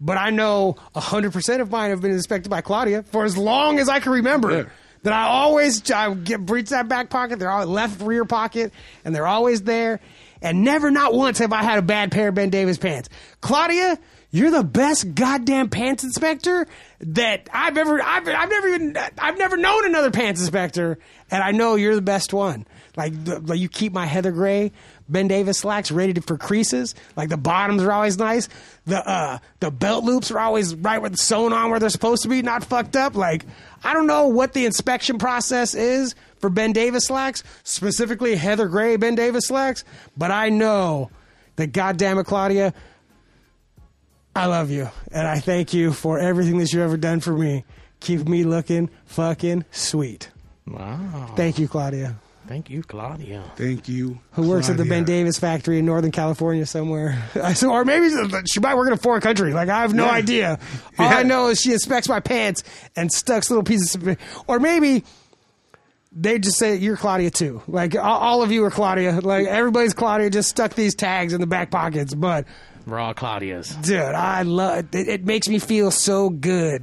but 0.00 0.16
I 0.16 0.30
know 0.30 0.76
hundred 0.94 1.32
percent 1.32 1.60
of 1.60 1.70
mine 1.70 1.90
have 1.90 2.00
been 2.00 2.12
inspected 2.12 2.48
by 2.50 2.60
Claudia 2.60 3.02
for 3.02 3.24
as 3.24 3.36
long 3.36 3.78
as 3.78 3.88
I 3.88 4.00
can 4.00 4.12
remember. 4.12 4.50
Yeah. 4.50 4.64
That 5.02 5.12
I 5.12 5.24
always 5.28 5.88
I 5.90 6.12
get 6.14 6.50
reach 6.50 6.70
that 6.70 6.88
back 6.88 7.10
pocket, 7.10 7.38
they're 7.38 7.50
all 7.50 7.66
left 7.66 8.00
rear 8.00 8.24
pocket, 8.24 8.72
and 9.04 9.14
they're 9.14 9.26
always 9.26 9.62
there. 9.62 10.00
And 10.42 10.64
never, 10.64 10.90
not 10.90 11.14
once, 11.14 11.38
have 11.38 11.52
I 11.52 11.62
had 11.62 11.78
a 11.78 11.82
bad 11.82 12.12
pair 12.12 12.28
of 12.28 12.34
Ben 12.34 12.50
Davis 12.50 12.78
pants. 12.78 13.08
Claudia, 13.40 13.98
you're 14.30 14.50
the 14.50 14.64
best 14.64 15.14
goddamn 15.14 15.70
pants 15.70 16.04
inspector 16.04 16.66
that 17.00 17.48
I've 17.52 17.76
ever. 17.76 18.02
I've, 18.02 18.28
I've 18.28 18.50
never 18.50 18.68
even. 18.68 18.96
I've 19.18 19.38
never 19.38 19.56
known 19.56 19.86
another 19.86 20.10
pants 20.10 20.40
inspector, 20.40 20.98
and 21.30 21.42
I 21.42 21.52
know 21.52 21.76
you're 21.76 21.94
the 21.94 22.02
best 22.02 22.32
one. 22.32 22.66
Like, 22.96 23.12
like 23.26 23.58
you 23.58 23.68
keep 23.68 23.92
my 23.92 24.06
Heather 24.06 24.32
Gray 24.32 24.72
Ben 25.08 25.28
Davis 25.28 25.58
slacks 25.58 25.90
ready 25.90 26.14
to, 26.14 26.20
for 26.20 26.36
creases. 26.36 26.94
Like 27.14 27.28
the 27.28 27.36
bottoms 27.36 27.82
are 27.82 27.92
always 27.92 28.18
nice. 28.18 28.48
The 28.86 29.08
uh, 29.08 29.38
the 29.60 29.70
belt 29.70 30.04
loops 30.04 30.30
are 30.30 30.38
always 30.38 30.74
right 30.74 31.00
with 31.00 31.16
sewn 31.16 31.52
on 31.52 31.70
where 31.70 31.78
they're 31.78 31.88
supposed 31.90 32.22
to 32.24 32.28
be, 32.28 32.42
not 32.42 32.64
fucked 32.64 32.96
up. 32.96 33.14
Like 33.14 33.44
I 33.84 33.94
don't 33.94 34.06
know 34.06 34.28
what 34.28 34.52
the 34.52 34.66
inspection 34.66 35.18
process 35.18 35.74
is 35.74 36.14
for 36.40 36.50
Ben 36.50 36.72
Davis 36.72 37.04
slacks, 37.06 37.42
specifically 37.64 38.36
Heather 38.36 38.66
Gray 38.68 38.96
Ben 38.96 39.14
Davis 39.14 39.46
slacks, 39.46 39.84
but 40.16 40.30
I 40.30 40.48
know 40.48 41.10
that 41.56 41.68
goddamn 41.72 42.18
it, 42.18 42.24
Claudia, 42.26 42.74
I 44.34 44.46
love 44.46 44.70
you 44.70 44.90
and 45.12 45.26
I 45.26 45.38
thank 45.40 45.72
you 45.72 45.92
for 45.92 46.18
everything 46.18 46.58
that 46.58 46.72
you've 46.72 46.82
ever 46.82 46.96
done 46.98 47.20
for 47.20 47.32
me. 47.32 47.64
Keep 48.00 48.28
me 48.28 48.44
looking 48.44 48.90
fucking 49.06 49.64
sweet. 49.70 50.30
Wow. 50.66 51.32
Thank 51.36 51.58
you, 51.58 51.68
Claudia 51.68 52.16
Thank 52.46 52.70
you, 52.70 52.82
Claudia. 52.84 53.42
Thank 53.56 53.88
you. 53.88 54.20
who 54.32 54.48
works 54.48 54.68
at 54.70 54.76
the 54.76 54.84
Ben 54.84 55.02
Davis 55.02 55.36
factory 55.36 55.80
in 55.80 55.84
Northern 55.86 56.12
California 56.12 56.64
somewhere. 56.64 57.20
So, 57.54 57.72
or 57.72 57.84
maybe 57.84 58.06
uh, 58.14 58.42
she 58.48 58.60
might 58.60 58.76
work 58.76 58.86
in 58.86 58.92
a 58.92 58.96
foreign 58.96 59.20
country. 59.20 59.52
Like 59.52 59.68
I 59.68 59.80
have 59.80 59.94
no 59.94 60.04
Yeah. 60.04 60.12
idea. 60.12 60.58
All 60.98 61.10
Yeah. 61.10 61.16
I 61.18 61.22
know 61.24 61.48
is 61.48 61.60
she 61.60 61.72
inspects 61.72 62.08
my 62.08 62.20
pants 62.20 62.62
and 62.94 63.10
stucks 63.10 63.50
little 63.50 63.64
pieces 63.64 63.96
of. 63.96 64.16
Or 64.46 64.60
maybe 64.60 65.02
they 66.18 66.38
just 66.38 66.58
say 66.58 66.76
you're 66.76 66.96
Claudia 66.96 67.30
too. 67.30 67.62
Like 67.68 67.94
all, 67.94 68.42
of 68.42 68.50
you 68.50 68.64
are 68.64 68.70
Claudia. 68.70 69.20
Like 69.20 69.46
everybody's 69.46 69.94
Claudia. 69.94 70.30
Just 70.30 70.48
stuck 70.48 70.74
these 70.74 70.94
tags 70.94 71.32
in 71.32 71.40
the 71.40 71.46
back 71.46 71.70
pockets. 71.70 72.14
But 72.14 72.46
We're 72.86 72.98
all 72.98 73.14
Claudia's. 73.14 73.68
dude, 73.76 74.00
I 74.00 74.42
love 74.42 74.86
it. 74.94 75.08
It 75.08 75.24
makes 75.24 75.48
me 75.48 75.58
feel 75.58 75.90
so 75.90 76.30
good. 76.30 76.82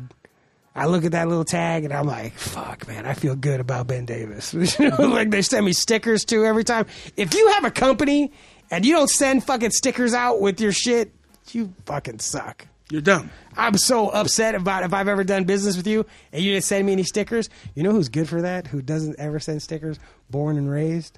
I 0.75 0.85
look 0.87 1.03
at 1.05 1.11
that 1.11 1.27
little 1.27 1.45
tag 1.45 1.83
and 1.83 1.93
I'm 1.93 2.05
like, 2.07 2.33
fuck, 2.33 2.87
man, 2.87 3.05
I 3.05 3.13
feel 3.13 3.35
good 3.35 3.59
about 3.59 3.87
Ben 3.87 4.05
Davis. 4.05 4.53
You 4.79 4.89
know, 4.89 4.97
like 5.07 5.29
they 5.29 5.41
send 5.41 5.65
me 5.65 5.73
stickers 5.73 6.25
too 6.25 6.45
every 6.45 6.63
time. 6.63 6.85
If 7.17 7.33
you 7.33 7.47
have 7.49 7.63
a 7.65 7.71
company 7.71 8.31
and 8.71 8.85
you 8.85 8.93
don't 8.95 9.09
send 9.09 9.43
fucking 9.43 9.71
stickers 9.71 10.13
out 10.13 10.41
with 10.41 10.59
your 10.61 10.71
shit, 10.71 11.11
you 11.51 11.73
fucking 11.85 12.19
suck. 12.19 12.67
You're 12.89 13.01
dumb. 13.01 13.29
I'm 13.57 13.77
so 13.77 14.09
upset 14.09 14.55
about 14.55 14.83
if 14.83 14.93
I've 14.93 15.07
ever 15.07 15.23
done 15.23 15.45
business 15.45 15.77
with 15.77 15.87
you 15.87 16.05
and 16.31 16.43
you 16.43 16.51
didn't 16.51 16.65
send 16.65 16.85
me 16.85 16.91
any 16.91 17.03
stickers. 17.03 17.49
You 17.75 17.83
know 17.83 17.91
who's 17.91 18.09
good 18.09 18.27
for 18.29 18.41
that? 18.41 18.67
Who 18.67 18.81
doesn't 18.81 19.17
ever 19.19 19.39
send 19.39 19.61
stickers? 19.61 19.99
Born 20.29 20.57
and 20.57 20.69
raised. 20.69 21.17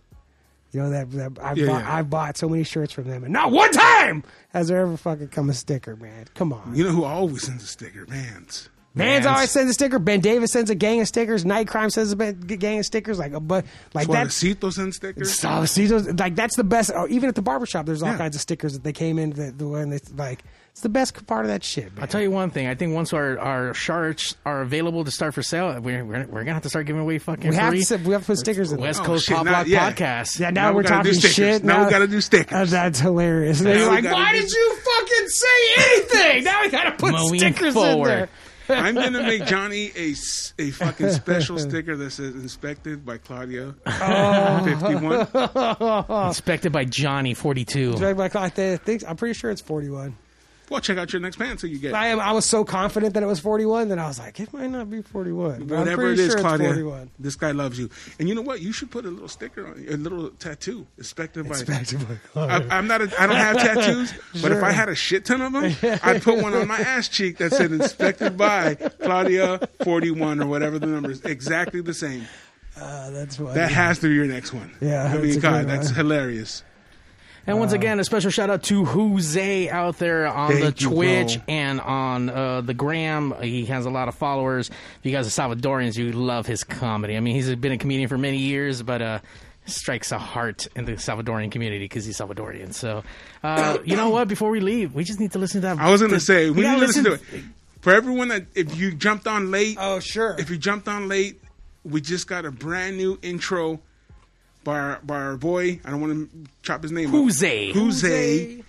You 0.72 0.82
know 0.82 0.90
that, 0.92 1.12
that 1.12 1.32
I've, 1.42 1.58
Yeah, 1.58 1.68
bought, 1.68 1.82
yeah. 1.84 1.96
I've 1.96 2.10
bought 2.10 2.38
so 2.38 2.50
many 2.50 2.64
shirts 2.64 2.92
from 2.92 3.06
them, 3.06 3.24
and 3.24 3.32
not 3.32 3.52
one 3.52 3.72
time 3.72 4.24
has 4.50 4.68
there 4.68 4.80
ever 4.82 4.98
fucking 4.98 5.30
come 5.30 5.50
a 5.50 5.54
sticker, 5.54 5.96
man. 5.96 6.26
Come 6.36 6.52
on. 6.52 6.76
You 6.76 6.84
know 6.84 6.92
who 6.92 7.04
always 7.06 7.44
sends 7.44 7.64
a 7.64 7.68
sticker? 7.68 8.06
Vans. 8.06 8.70
Vans 8.94 9.26
always 9.26 9.52
sends 9.52 9.72
a 9.72 9.74
sticker. 9.74 10.00
Ben 10.00 10.22
Davis 10.22 10.52
sends 10.54 10.70
a 10.70 10.76
gang 10.76 11.02
of 11.02 11.08
stickers. 11.08 11.44
Night 11.46 11.68
Crime 11.68 11.90
sends 11.90 12.12
a 12.14 12.34
gang 12.34 12.80
of 12.80 12.86
stickers. 12.86 13.20
Like, 13.20 13.34
a 13.34 13.40
but 13.42 13.66
like 13.94 14.08
that. 14.08 14.28
Suavecito 14.28 14.72
sends 14.72 14.96
stickers. 14.98 15.38
Suavecitos, 15.38 16.18
like 16.20 16.36
that's 16.36 16.56
the 16.56 16.64
best. 16.64 16.92
Or 16.94 17.08
even 17.10 17.28
at 17.28 17.36
the 17.36 17.42
barbershop, 17.42 17.86
there's 17.86 18.02
all 18.04 18.12
Yeah. 18.12 18.18
kinds 18.18 18.36
of 18.36 18.42
stickers 18.42 18.74
that 18.74 18.84
they 18.84 18.94
came 18.94 19.18
in 19.20 19.32
that 19.32 19.58
the 19.58 19.68
when 19.68 19.90
they 19.90 20.00
like. 20.16 20.44
It's 20.76 20.82
the 20.82 20.90
best 20.90 21.26
part 21.26 21.46
of 21.46 21.52
that 21.52 21.64
shit. 21.64 21.94
Man. 21.96 22.02
I'll 22.02 22.08
tell 22.10 22.20
you 22.20 22.30
one 22.30 22.50
thing. 22.50 22.68
I 22.68 22.76
think 22.76 22.94
once 22.94 23.14
our, 23.14 23.40
our 23.40 23.74
shirts 23.74 24.36
are 24.46 24.62
available 24.62 25.06
to 25.06 25.10
start 25.12 25.34
for 25.34 25.42
sale, 25.42 25.80
we're, 25.80 26.04
we're, 26.04 26.26
we're 26.26 26.42
gonna 26.42 26.52
have 26.52 26.64
to 26.64 26.70
start 26.70 26.86
giving 26.86 27.02
away 27.02 27.18
fucking 27.18 27.52
we 27.52 27.56
have 27.56 27.70
free 27.70 27.82
to 27.86 27.96
we 28.00 28.12
have 28.12 28.24
to 28.24 28.28
put 28.28 28.40
stickers 28.40 28.74
in. 28.74 28.82
West 28.82 29.00
there. 29.00 29.06
Oh, 29.06 29.14
Coast 29.14 29.26
shit, 29.26 29.38
Pop 29.38 29.46
now- 29.46 29.52
Lock 29.60 29.68
yeah. 29.70 29.94
podcast. 29.94 30.38
Yeah, 30.38 30.50
now, 30.50 30.64
Now 30.64 30.70
we 30.72 30.76
we're 30.76 30.84
gotta 30.84 30.96
talking 30.96 31.14
stickers. 31.14 31.34
shit. 31.34 31.64
Now 31.64 31.86
we 31.86 31.90
gotta 31.92 32.08
do 32.08 32.20
stickers. 32.20 32.74
Uh, 32.74 32.78
that's 32.78 33.00
hilarious. 33.00 33.62
They're 33.62 33.88
like, 33.88 34.04
why 34.04 34.34
do 34.34 34.42
did 34.42 34.52
you 34.52 34.76
fucking 34.76 35.28
say 35.30 35.48
anything? 35.78 36.44
now 36.44 36.62
we 36.62 36.70
gotta 36.70 36.92
put 36.92 37.14
Moving 37.14 37.40
stickers 37.40 37.74
forward. 37.74 38.10
in 38.10 38.28
there. 38.68 38.78
I'm 38.78 38.96
gonna 38.96 39.22
make 39.24 39.46
Johnny 39.48 39.92
a, 39.96 40.14
a 40.60 40.72
fucking 40.72 41.12
special 41.12 41.58
sticker 41.58 41.96
that 41.96 42.10
says 42.12 42.36
"Inspected 42.36 43.06
by 43.06 43.18
Claudia." 43.20 43.76
Fifty-one. 43.86 45.28
Inspected 46.28 46.74
by 46.74 46.84
Johnny 46.84 47.34
forty 47.34 47.64
two. 47.64 47.92
Like, 47.94 48.18
like, 48.18 48.36
I 48.36 48.50
think 48.50 49.04
I'm 49.08 49.16
pretty 49.16 49.36
sure 49.36 49.52
it's 49.52 49.62
41. 49.62 50.18
Well, 50.70 50.82
check 50.82 50.98
out 50.98 51.14
your 51.14 51.22
next 51.22 51.38
pants 51.38 51.62
so 51.62 51.68
you 51.68 51.78
get 51.78 51.94
I 51.94 52.08
am. 52.08 52.20
I 52.20 52.32
was 52.32 52.46
so 52.46 52.64
confident 52.66 53.14
that 53.14 53.24
it 53.24 53.28
was 53.28 53.40
41 53.40 53.90
that 53.90 54.00
I 54.00 54.08
was 54.08 54.20
like, 54.20 54.40
it 54.40 54.52
might 54.54 54.70
not 54.70 54.90
be 54.90 55.02
41. 55.02 55.66
But 55.66 55.78
whatever 55.78 56.12
it 56.12 56.20
is, 56.20 56.32
sure 56.32 56.42
Claudia. 56.42 56.68
41. 56.70 57.12
This 57.20 57.36
guy 57.36 57.52
loves 57.52 57.78
you, 57.78 57.90
and 58.20 58.28
you 58.28 58.36
know 58.36 58.42
what? 58.42 58.62
You 58.62 58.72
should 58.72 58.92
put 58.92 59.06
a 59.06 59.10
little 59.10 59.28
sticker 59.28 59.68
on, 59.68 59.86
a 59.88 59.98
little 59.98 60.30
tattoo, 60.32 60.88
inspected 60.98 61.48
by. 61.48 61.60
Inspected 61.60 62.08
by 62.08 62.16
Claudia. 62.32 62.68
I, 62.70 62.78
I'm 62.78 62.88
not. 62.88 63.02
A, 63.02 63.22
I 63.22 63.28
don't 63.28 63.36
have 63.36 63.58
tattoos, 63.58 64.14
but 64.42 64.52
if 64.52 64.64
I 64.64 64.72
had 64.72 64.90
a 64.90 64.96
shit 64.96 65.26
ton 65.26 65.42
of 65.42 65.54
them, 65.54 66.00
I'd 66.04 66.22
put 66.22 66.42
one 66.42 66.54
on 66.54 66.68
my 66.68 66.80
ass 66.80 67.08
cheek 67.08 67.38
that 67.38 67.52
said 67.52 67.72
"Inspected 67.72 68.38
by 68.38 68.76
Claudia 68.76 69.68
41" 69.84 70.42
or 70.42 70.48
whatever 70.48 70.80
the 70.80 70.88
number 70.88 71.12
is. 71.12 71.22
Exactly 71.22 71.82
the 71.82 71.94
same. 71.94 72.26
Uh, 72.78 73.10
that's 73.12 73.38
funny. 73.38 73.54
That 73.54 73.72
has 73.72 74.00
to 74.00 74.08
be 74.08 74.16
your 74.16 74.26
next 74.26 74.54
one. 74.54 74.72
Yeah, 74.82 75.06
I 75.06 75.18
that's 75.18 75.24
mean, 75.24 75.40
God, 75.40 75.68
that's 75.68 75.90
hilarious. 75.92 76.64
And 77.48 77.60
once 77.60 77.74
again, 77.74 78.00
a 78.00 78.04
special 78.04 78.32
shout 78.32 78.50
out 78.50 78.64
to 78.64 78.86
Jose 78.86 79.70
out 79.70 80.00
there 80.00 80.28
on 80.28 80.54
the 80.54 80.62
Thank 80.62 80.82
you, 80.82 80.90
Twitch 80.90 81.40
and 81.48 81.80
on 81.80 82.30
uh, 82.30 82.62
the 82.62 82.74
Gram. 82.74 83.36
He 83.42 83.66
has 83.66 83.86
a 83.86 83.92
lot 83.92 84.08
of 84.08 84.16
followers. 84.16 84.70
If 84.70 85.00
you 85.04 85.12
guys 85.12 85.28
are 85.28 85.42
Salvadorians, 85.42 85.96
you 85.96 86.12
love 86.12 86.48
his 86.48 86.64
comedy. 86.64 87.16
I 87.16 87.20
mean, 87.20 87.36
he's 87.36 87.54
been 87.56 87.72
a 87.72 87.78
comedian 87.78 88.10
for 88.10 88.18
many 88.18 88.38
years, 88.38 88.82
but 88.82 89.02
uh, 89.02 89.20
strikes 89.66 90.12
a 90.12 90.18
heart 90.18 90.68
in 90.76 90.86
the 90.86 90.94
Salvadorian 90.94 91.52
community 91.52 91.86
because 91.86 92.06
he's 92.06 92.18
Salvadorian. 92.18 92.74
So, 92.74 93.04
uh, 93.44 93.78
you 93.86 93.96
know 93.96 94.10
what? 94.10 94.28
Before 94.28 94.50
we 94.50 94.60
leave, 94.60 94.96
we 94.96 95.04
just 95.04 95.20
need 95.20 95.32
to 95.34 95.40
listen 95.40 95.62
to 95.62 95.68
that. 95.68 95.78
I 95.78 95.92
was 95.92 96.02
going 96.02 96.14
to 96.14 96.20
say 96.20 96.50
we 96.50 96.62
need 96.62 96.72
to 96.72 96.78
listen 96.78 97.04
to 97.04 97.14
it 97.14 97.22
for 97.82 97.94
everyone 97.94 98.30
that 98.30 98.48
if 98.56 98.76
you 98.76 98.92
jumped 98.92 99.28
on 99.28 99.52
late. 99.52 99.78
Oh, 99.80 100.00
sure. 100.00 100.36
If 100.40 100.50
you 100.50 100.58
jumped 100.58 100.88
on 100.88 101.08
late, 101.08 101.42
we 101.84 102.02
just 102.02 102.28
got 102.28 102.46
a 102.46 102.52
brand 102.52 102.98
new 102.98 103.20
intro 103.22 103.82
by 104.66 104.78
our, 104.78 105.00
by 105.04 105.16
our 105.16 105.38
boy. 105.38 105.80
I 105.86 105.92
don't 105.92 106.02
want 106.02 106.14
to 106.14 106.50
chop 106.62 106.84
his 106.84 106.92
name. 106.92 107.08
up. 107.08 107.14
Jose. 107.14 107.72
Jose. 107.72 108.64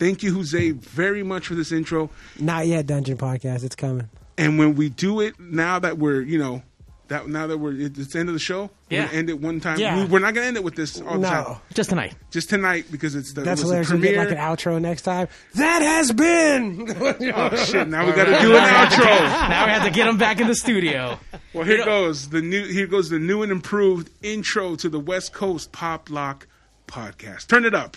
Thank 0.00 0.24
you, 0.24 0.34
Jose, 0.34 0.72
very 0.72 1.22
much 1.22 1.46
for 1.46 1.54
this 1.54 1.70
intro. 1.70 2.10
Not 2.40 2.66
yet, 2.66 2.86
Dungeon 2.86 3.16
Podcast. 3.16 3.62
It's 3.62 3.76
coming. 3.76 4.08
And 4.36 4.58
when 4.58 4.74
we 4.74 4.88
do 4.88 5.20
it, 5.20 5.38
now 5.38 5.78
that 5.78 5.98
we're 5.98 6.20
you 6.22 6.38
know 6.38 6.62
that 7.08 7.28
now 7.28 7.46
that 7.46 7.58
we're 7.58 7.72
it's 7.78 8.12
the 8.12 8.18
end 8.18 8.28
of 8.28 8.34
the 8.34 8.38
show, 8.38 8.70
we're 8.90 8.96
Yeah. 8.98 9.06
gonna 9.06 9.18
end 9.18 9.30
it 9.30 9.40
one 9.40 9.60
time. 9.60 9.78
Yeah. 9.78 9.96
We, 9.98 10.04
we're 10.06 10.18
not 10.20 10.34
gonna 10.34 10.46
end 10.46 10.56
it 10.56 10.64
with 10.64 10.74
this 10.74 11.00
all 11.00 11.18
the 11.18 11.28
time. 11.28 11.44
No. 11.44 11.60
Just 11.74 11.90
tonight. 11.90 12.14
Just 12.30 12.48
tonight 12.48 12.86
because 12.90 13.14
it's 13.14 13.32
the 13.34 13.42
That's 13.42 13.60
it 13.60 13.64
was 13.64 13.70
hilarious. 13.70 13.88
the 13.90 13.94
We 13.96 14.00
get 14.02 14.08
premiere. 14.14 14.24
like 14.30 14.38
an 14.38 14.56
outro 14.56 14.80
next 14.80 15.02
time. 15.02 15.28
That 15.54 15.82
has 15.82 16.12
been. 16.12 16.86
oh 17.34 17.56
shit! 17.64 17.88
Now 17.88 18.06
we 18.06 18.12
got 18.12 18.24
to 18.24 18.38
do 18.40 18.56
an 18.56 18.62
outro. 18.64 19.04
now 19.48 19.66
we 19.66 19.72
have 19.72 19.84
to 19.84 19.90
get 19.90 20.06
him 20.06 20.16
back 20.18 20.40
in 20.40 20.46
the 20.46 20.54
studio. 20.54 21.18
Well, 21.52 21.64
here 21.64 21.84
goes 21.84 22.30
the 22.30 22.40
new. 22.42 22.64
Here 22.66 22.86
goes 22.86 23.10
the 23.10 23.18
new 23.18 23.42
and 23.42 23.52
improved 23.52 24.10
intro 24.22 24.74
to 24.76 24.88
the 24.88 24.98
West 25.00 25.32
Coast 25.32 25.72
Pop 25.72 26.08
Lock 26.10 26.46
podcast. 26.86 27.46
Turn 27.48 27.64
it 27.64 27.74
up. 27.74 27.96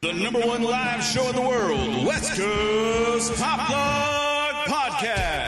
The 0.00 0.12
number 0.12 0.38
one 0.40 0.62
live 0.62 1.02
show 1.02 1.28
in 1.28 1.34
the 1.34 1.42
world, 1.42 2.06
West 2.06 2.38
Coast 2.40 3.34
Pop 3.34 3.68
Lock 3.68 4.66
Podcast. 4.68 5.47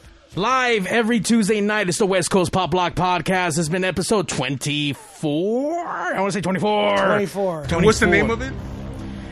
Live 0.35 0.87
every 0.87 1.19
Tuesday 1.19 1.59
night. 1.59 1.89
It's 1.89 1.97
the 1.97 2.05
West 2.05 2.31
Coast 2.31 2.53
Pop 2.53 2.73
Lock 2.73 2.93
Podcast. 2.95 3.59
It's 3.59 3.67
been 3.67 3.83
episode 3.83 4.29
24. 4.29 5.77
I 5.85 6.19
want 6.21 6.31
to 6.31 6.37
say 6.37 6.41
24. 6.41 6.97
24. 7.05 7.63
And 7.73 7.85
what's 7.85 7.99
the 7.99 8.07
name 8.07 8.29
of 8.31 8.41
it? 8.41 8.53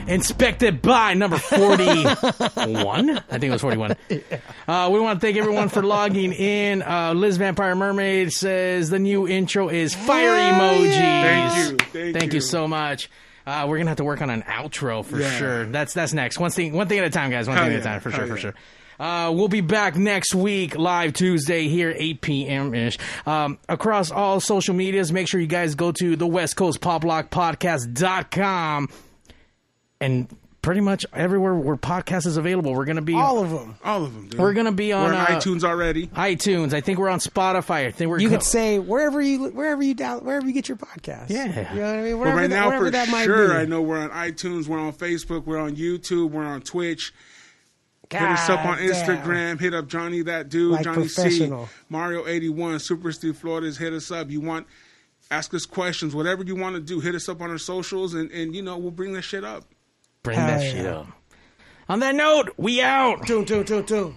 Inspected 0.08 0.82
by 0.82 1.14
number 1.14 1.38
41. 1.38 3.10
I 3.10 3.22
think 3.30 3.43
it 3.45 3.50
was 3.52 3.62
41. 3.62 3.95
Uh, 4.68 4.88
we 4.91 5.00
want 5.00 5.20
to 5.20 5.26
thank 5.26 5.36
everyone 5.36 5.68
for 5.70 5.82
logging 5.82 6.32
in. 6.32 6.84
Uh, 6.84 7.12
Liz 7.16 7.38
Vampire 7.38 7.74
Mermaid 7.76 8.32
says 8.32 8.91
the 8.91 9.00
new 9.00 9.28
intro 9.28 9.68
is 9.70 9.95
fire 9.95 10.30
emojis. 10.30 10.91
Thank 11.80 11.93
you. 11.95 12.14
Thank 12.14 12.34
you 12.34 12.38
you. 12.38 12.41
so 12.41 12.68
much. 12.68 13.10
Uh, 13.47 13.66
we're 13.68 13.80
gonna 13.80 13.89
have 13.89 13.97
to 13.97 14.04
work 14.04 14.22
on 14.22 14.30
an 14.30 14.43
outro 14.43 15.04
for 15.04 15.20
Yeah. 15.20 15.32
sure. 15.39 15.66
That's 15.66 15.93
that's 15.95 16.14
next. 16.14 16.38
One 16.38 16.52
thing, 16.52 16.74
one 16.74 16.88
thing 16.88 17.00
at 17.00 17.06
a 17.06 17.10
time, 17.10 17.32
guys. 17.32 17.47
One 17.47 17.58
Hell 17.58 17.66
thing 17.66 17.74
at 17.76 17.80
a 17.80 17.84
time, 17.84 18.00
for 18.00 18.12
Hell 18.12 18.20
sure, 18.20 18.28
for 18.28 18.38
sure. 18.38 18.54
Uh, 19.00 19.32
we'll 19.34 19.47
be 19.47 19.62
back 19.62 19.95
next 19.95 20.36
week, 20.36 20.78
live 20.78 21.14
Tuesday 21.14 21.68
here, 21.70 21.93
8 21.95 22.22
p.m. 22.22 22.74
ish. 22.74 22.97
Um, 23.26 23.58
across 23.70 24.12
all 24.12 24.39
social 24.39 24.76
medias, 24.76 25.12
make 25.14 25.28
sure 25.28 25.39
you 25.39 25.47
guys 25.47 25.76
go 25.76 25.91
to 25.93 26.16
the 26.16 26.28
West 26.28 26.56
Coast 26.56 26.82
Pop 26.82 27.04
Lock 27.04 27.30
Podcast.com 27.30 28.89
and 30.02 30.28
pretty 30.62 30.82
much 30.82 31.06
everywhere 31.14 31.56
where 31.56 31.78
podcast 31.78 32.26
is 32.26 32.36
available. 32.36 32.74
We're 32.74 32.84
going 32.86 32.97
to 32.97 33.02
be 33.02 33.14
All 33.16 33.39
of 33.41 33.50
them. 33.50 33.76
All 33.84 34.04
of 34.04 34.14
them. 34.14 34.28
Dude. 34.28 34.39
We're 34.39 34.54
gonna 34.54 34.72
be 34.74 34.91
on, 34.91 35.06
We're 35.12 35.18
on 35.18 35.26
uh, 35.26 35.39
iTunes 35.39 35.64
already. 35.64 36.08
iTunes. 36.08 36.74
I 36.74 36.82
think 36.82 37.00
we're 37.00 37.10
on 37.10 37.20
Spotify. 37.20 37.88
I 37.88 37.91
think 37.91 38.10
we're 38.10 38.20
You 38.20 38.28
co- 38.30 38.36
could 38.36 38.43
say 38.43 38.80
wherever 38.80 39.22
you 39.22 39.45
wherever 39.50 39.82
you 39.82 39.93
down 39.93 40.20
wherever 40.26 40.45
you 40.45 40.52
get 40.54 40.68
your 40.68 40.78
podcast. 40.78 41.30
Yeah. 41.30 41.74
you 41.74 41.80
know 41.80 41.86
what 41.88 41.95
I 41.95 42.02
mean. 42.02 42.12
But 42.14 42.18
Wherever, 42.20 42.38
right 42.38 42.50
that, 42.50 42.56
now, 42.56 42.68
wherever 42.68 42.86
for 42.86 42.91
that 42.91 43.10
might 43.10 43.24
sure, 43.24 43.47
be. 43.50 43.56
I 43.56 43.66
know 43.66 43.82
we're 43.82 44.00
on 44.00 44.10
iTunes, 44.10 44.68
we're 44.68 44.80
on 44.80 44.91
Facebook, 44.93 45.45
we're 45.45 45.58
on 45.60 45.76
YouTube, 45.78 46.32
we're 46.32 46.43
on 46.45 46.62
Twitch. 46.62 47.14
Hit 48.12 48.22
us 48.22 48.49
up 48.49 48.66
on 48.66 48.78
God 48.78 48.88
damn. 48.88 48.89
Instagram. 48.89 49.60
Hit 49.60 49.74
up 49.74 49.88
Johnny 49.88 50.22
that 50.24 50.49
dude, 50.49 50.72
Like 50.72 50.84
Johnny 50.84 51.07
C. 51.07 51.51
Mario 51.89 52.28
eighty 52.28 52.49
one, 52.49 52.80
Super 52.80 53.12
Steve 53.12 53.38
Flores. 53.38 53.78
Hit 53.78 53.93
us 53.93 54.12
up. 54.12 54.30
You 54.30 54.41
want 54.41 54.68
ask 55.32 55.53
us 55.53 55.66
questions, 55.66 56.16
whatever 56.16 56.43
you 56.43 56.55
want 56.55 56.76
to 56.76 56.82
do. 56.82 56.99
Hit 56.99 57.16
us 57.16 57.30
up 57.30 57.41
on 57.41 57.49
our 57.49 57.57
socials, 57.57 58.14
and 58.14 58.32
and 58.32 58.55
you 58.55 58.62
know 58.62 58.78
we'll 58.78 58.91
bring 58.91 59.14
that 59.14 59.22
shit 59.24 59.43
up. 59.43 59.66
bring 60.24 60.38
Hell 60.38 60.47
that 60.47 60.64
yeah. 60.64 60.72
shit 60.72 60.86
up. 60.86 61.07
On 61.88 61.99
that 61.99 62.16
note, 62.16 62.53
we 62.57 62.82
out. 62.82 63.26
Tune, 63.26 63.45
tune, 63.45 63.66
tune, 63.66 63.86
tune. 63.86 64.16